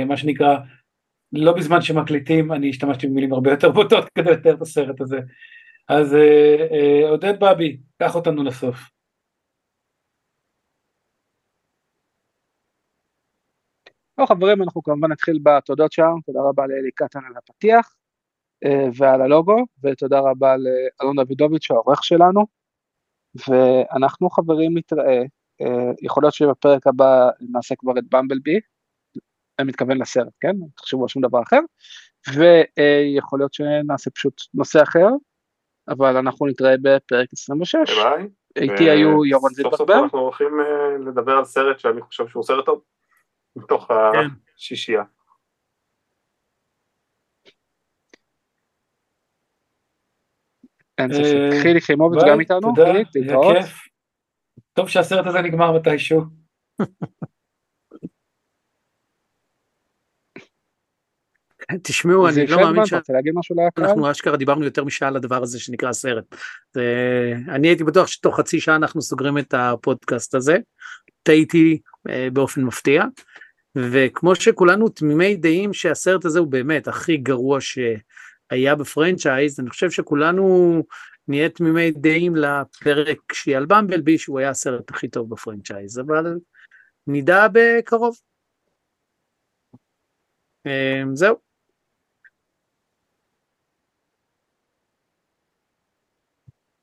מה 0.07 0.17
שנקרא 0.17 0.57
לא 1.33 1.53
בזמן 1.53 1.81
שמקליטים 1.81 2.53
אני 2.53 2.69
השתמשתי 2.69 3.07
במילים 3.07 3.33
הרבה 3.33 3.51
יותר 3.51 3.71
בוטות 3.71 4.09
כדי 4.15 4.31
לתאר 4.31 4.55
את 4.55 4.63
הסרט 4.63 5.01
הזה 5.01 5.19
אז 5.89 6.15
אה, 6.15 6.67
אה, 6.73 7.11
עודד 7.11 7.35
בבי 7.41 7.81
קח 7.99 8.15
אותנו 8.15 8.43
לסוף. 8.43 8.77
טוב 14.17 14.27
חברים 14.29 14.63
אנחנו 14.63 14.83
כמובן 14.83 15.13
נתחיל 15.13 15.39
בתודות 15.43 15.93
שלנו, 15.93 16.21
תודה 16.27 16.41
רבה 16.49 16.67
לאלי 16.67 16.91
קטן 16.95 17.21
על 17.27 17.37
הפתיח 17.37 17.95
אה, 18.65 18.89
ועל 18.97 19.23
הלוגו 19.23 19.57
ותודה 19.83 20.21
רבה 20.21 20.55
לאלון 20.57 21.17
דוידוביץ' 21.17 21.71
העורך 21.71 22.05
שלנו. 22.05 22.47
ואנחנו 23.49 24.31
חברים 24.31 24.79
נתראה, 24.79 25.23
אה, 25.61 25.93
יכול 26.03 26.23
להיות 26.23 26.35
שבפרק 26.35 26.87
הבא 26.87 27.31
נעשה 27.41 27.75
כבר 27.79 27.93
את 27.99 28.05
במבלבי, 28.11 28.61
אני 29.59 29.69
מתכוון 29.69 29.99
לסרט 29.99 30.33
כן, 30.41 30.57
תחשבו 30.77 31.03
על 31.03 31.09
שום 31.09 31.23
דבר 31.23 31.43
אחר. 31.43 31.61
ויכול 32.29 33.39
להיות 33.39 33.55
שנעשה 33.55 34.11
פשוט 34.11 34.43
נושא 34.55 34.83
אחר 34.83 35.09
אבל 35.89 36.17
אנחנו 36.17 36.47
נתראה 36.47 36.75
בפרק 36.83 37.29
26, 37.33 37.77
ביי. 37.77 38.29
איתי 38.57 38.91
היו 38.91 39.25
ירון 39.25 39.51
סוף 39.51 39.63
סוף 39.63 39.77
זילברברג, 39.77 40.03
אנחנו 40.03 40.19
הולכים 40.19 40.61
אה, 40.61 41.11
לדבר 41.11 41.33
על 41.33 41.45
סרט 41.45 41.79
שאני 41.79 42.03
חושב 42.03 42.29
שהוא 42.29 42.43
סרט 42.43 42.67
טוב. 42.67 42.83
מתוך 43.57 43.87
כן. 43.89 44.29
השישייה. 44.57 45.03
אין 50.99 51.13
ספק. 51.13 51.25
אה, 51.25 51.63
חילי 51.63 51.81
חימוביץ' 51.81 52.23
גם 52.29 52.41
איתנו, 52.41 52.61
תודה, 52.61 52.85
חילי, 52.85 52.99
היה 52.99 53.05
להתראות. 53.15 53.57
טוב 54.73 54.89
שהסרט 54.89 55.27
הזה 55.27 55.41
נגמר 55.41 55.73
מתישהו. 55.73 56.23
תשמעו, 61.83 62.29
אני 62.29 62.47
לא 62.47 62.57
מאמין 62.57 62.83
לקהל? 62.83 63.01
שאנחנו 63.77 64.11
אשכרה 64.11 64.37
דיברנו 64.37 64.65
יותר 64.65 64.85
משעה 64.85 65.09
על 65.09 65.17
הדבר 65.17 65.43
הזה 65.43 65.61
שנקרא 65.61 65.93
סרט. 65.93 66.25
אני 67.49 67.69
הייתי 67.69 67.85
בטוח 67.85 68.07
שתוך 68.07 68.37
חצי 68.37 68.61
שעה 68.61 68.77
אנחנו 68.77 69.03
סוגרים 69.03 69.39
את 69.39 69.55
הפודקאסט 69.55 70.35
הזה. 70.35 70.57
טעיתי 71.23 71.79
אה, 72.09 72.29
באופן 72.33 72.63
מפתיע. 72.63 73.05
וכמו 73.77 74.35
שכולנו 74.35 74.89
תמימי 74.89 75.37
דעים 75.37 75.73
שהסרט 75.73 76.25
הזה 76.25 76.39
הוא 76.39 76.49
באמת 76.49 76.89
הכי 76.89 77.17
גרוע 77.17 77.59
שהיה 77.61 78.75
בפרנצ'ייז, 78.75 79.61
אני 79.61 79.71
חושב 79.71 79.91
שכולנו 79.91 80.83
נהיה 81.29 81.49
תמימי 81.49 81.91
דעים 81.91 82.37
לפרק 82.37 83.33
שהיא 83.33 83.57
על 83.57 83.67
במבלבי 83.67 84.19
שהוא 84.19 84.39
היה 84.39 84.51
הסרט 84.51 84.91
הכי 84.91 85.09
טוב 85.09 85.31
בפרנצ'ייז, 85.31 85.99
אבל 85.99 86.39
נדע 87.07 87.47
בקרוב. 87.53 88.17
אה, 90.67 91.03
זהו. 91.15 91.52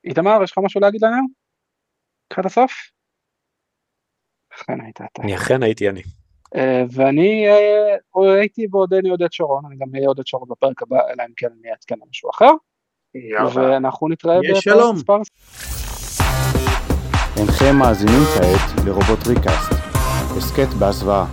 איתמר, 0.09 0.43
יש 0.43 0.51
לך 0.51 0.57
משהו 0.57 0.81
להגיד 0.81 1.03
לנו? 1.03 1.27
לקראת 2.31 2.45
הסוף? 2.45 2.71
אכן 4.53 4.81
היית 4.81 5.01
אתה. 5.01 5.21
אני 5.23 5.35
אכן 5.35 5.63
הייתי 5.63 5.89
אני. 5.89 6.01
אה, 6.55 6.83
ואני 6.91 7.47
אה, 7.47 7.95
הייתי 8.39 8.67
ועודני 8.71 9.09
עודד 9.09 9.31
שרון, 9.31 9.65
אני 9.65 9.75
גם 9.75 9.87
אהיה 9.95 10.07
עודד 10.07 10.27
שרון 10.27 10.47
בפרק 10.49 10.81
הבא, 10.81 10.97
אלא 10.97 11.23
אם 11.23 11.33
כן 11.37 11.47
אני 11.59 11.71
אעדכן 11.71 11.95
על 12.01 12.07
משהו 12.09 12.29
אחר. 12.29 12.51
ואנחנו 13.55 14.09
נתראה 14.09 14.39
בפרק 14.39 14.61
שלום. 14.61 14.95
מספר 14.95 15.17
אינכם 17.37 17.75
מאזינים 17.75 18.21
כעת 18.35 18.85
לרובוט 18.85 19.27
ריקאסט, 19.27 19.71
הסכת 20.37 20.73
בהסוואה. 20.79 21.25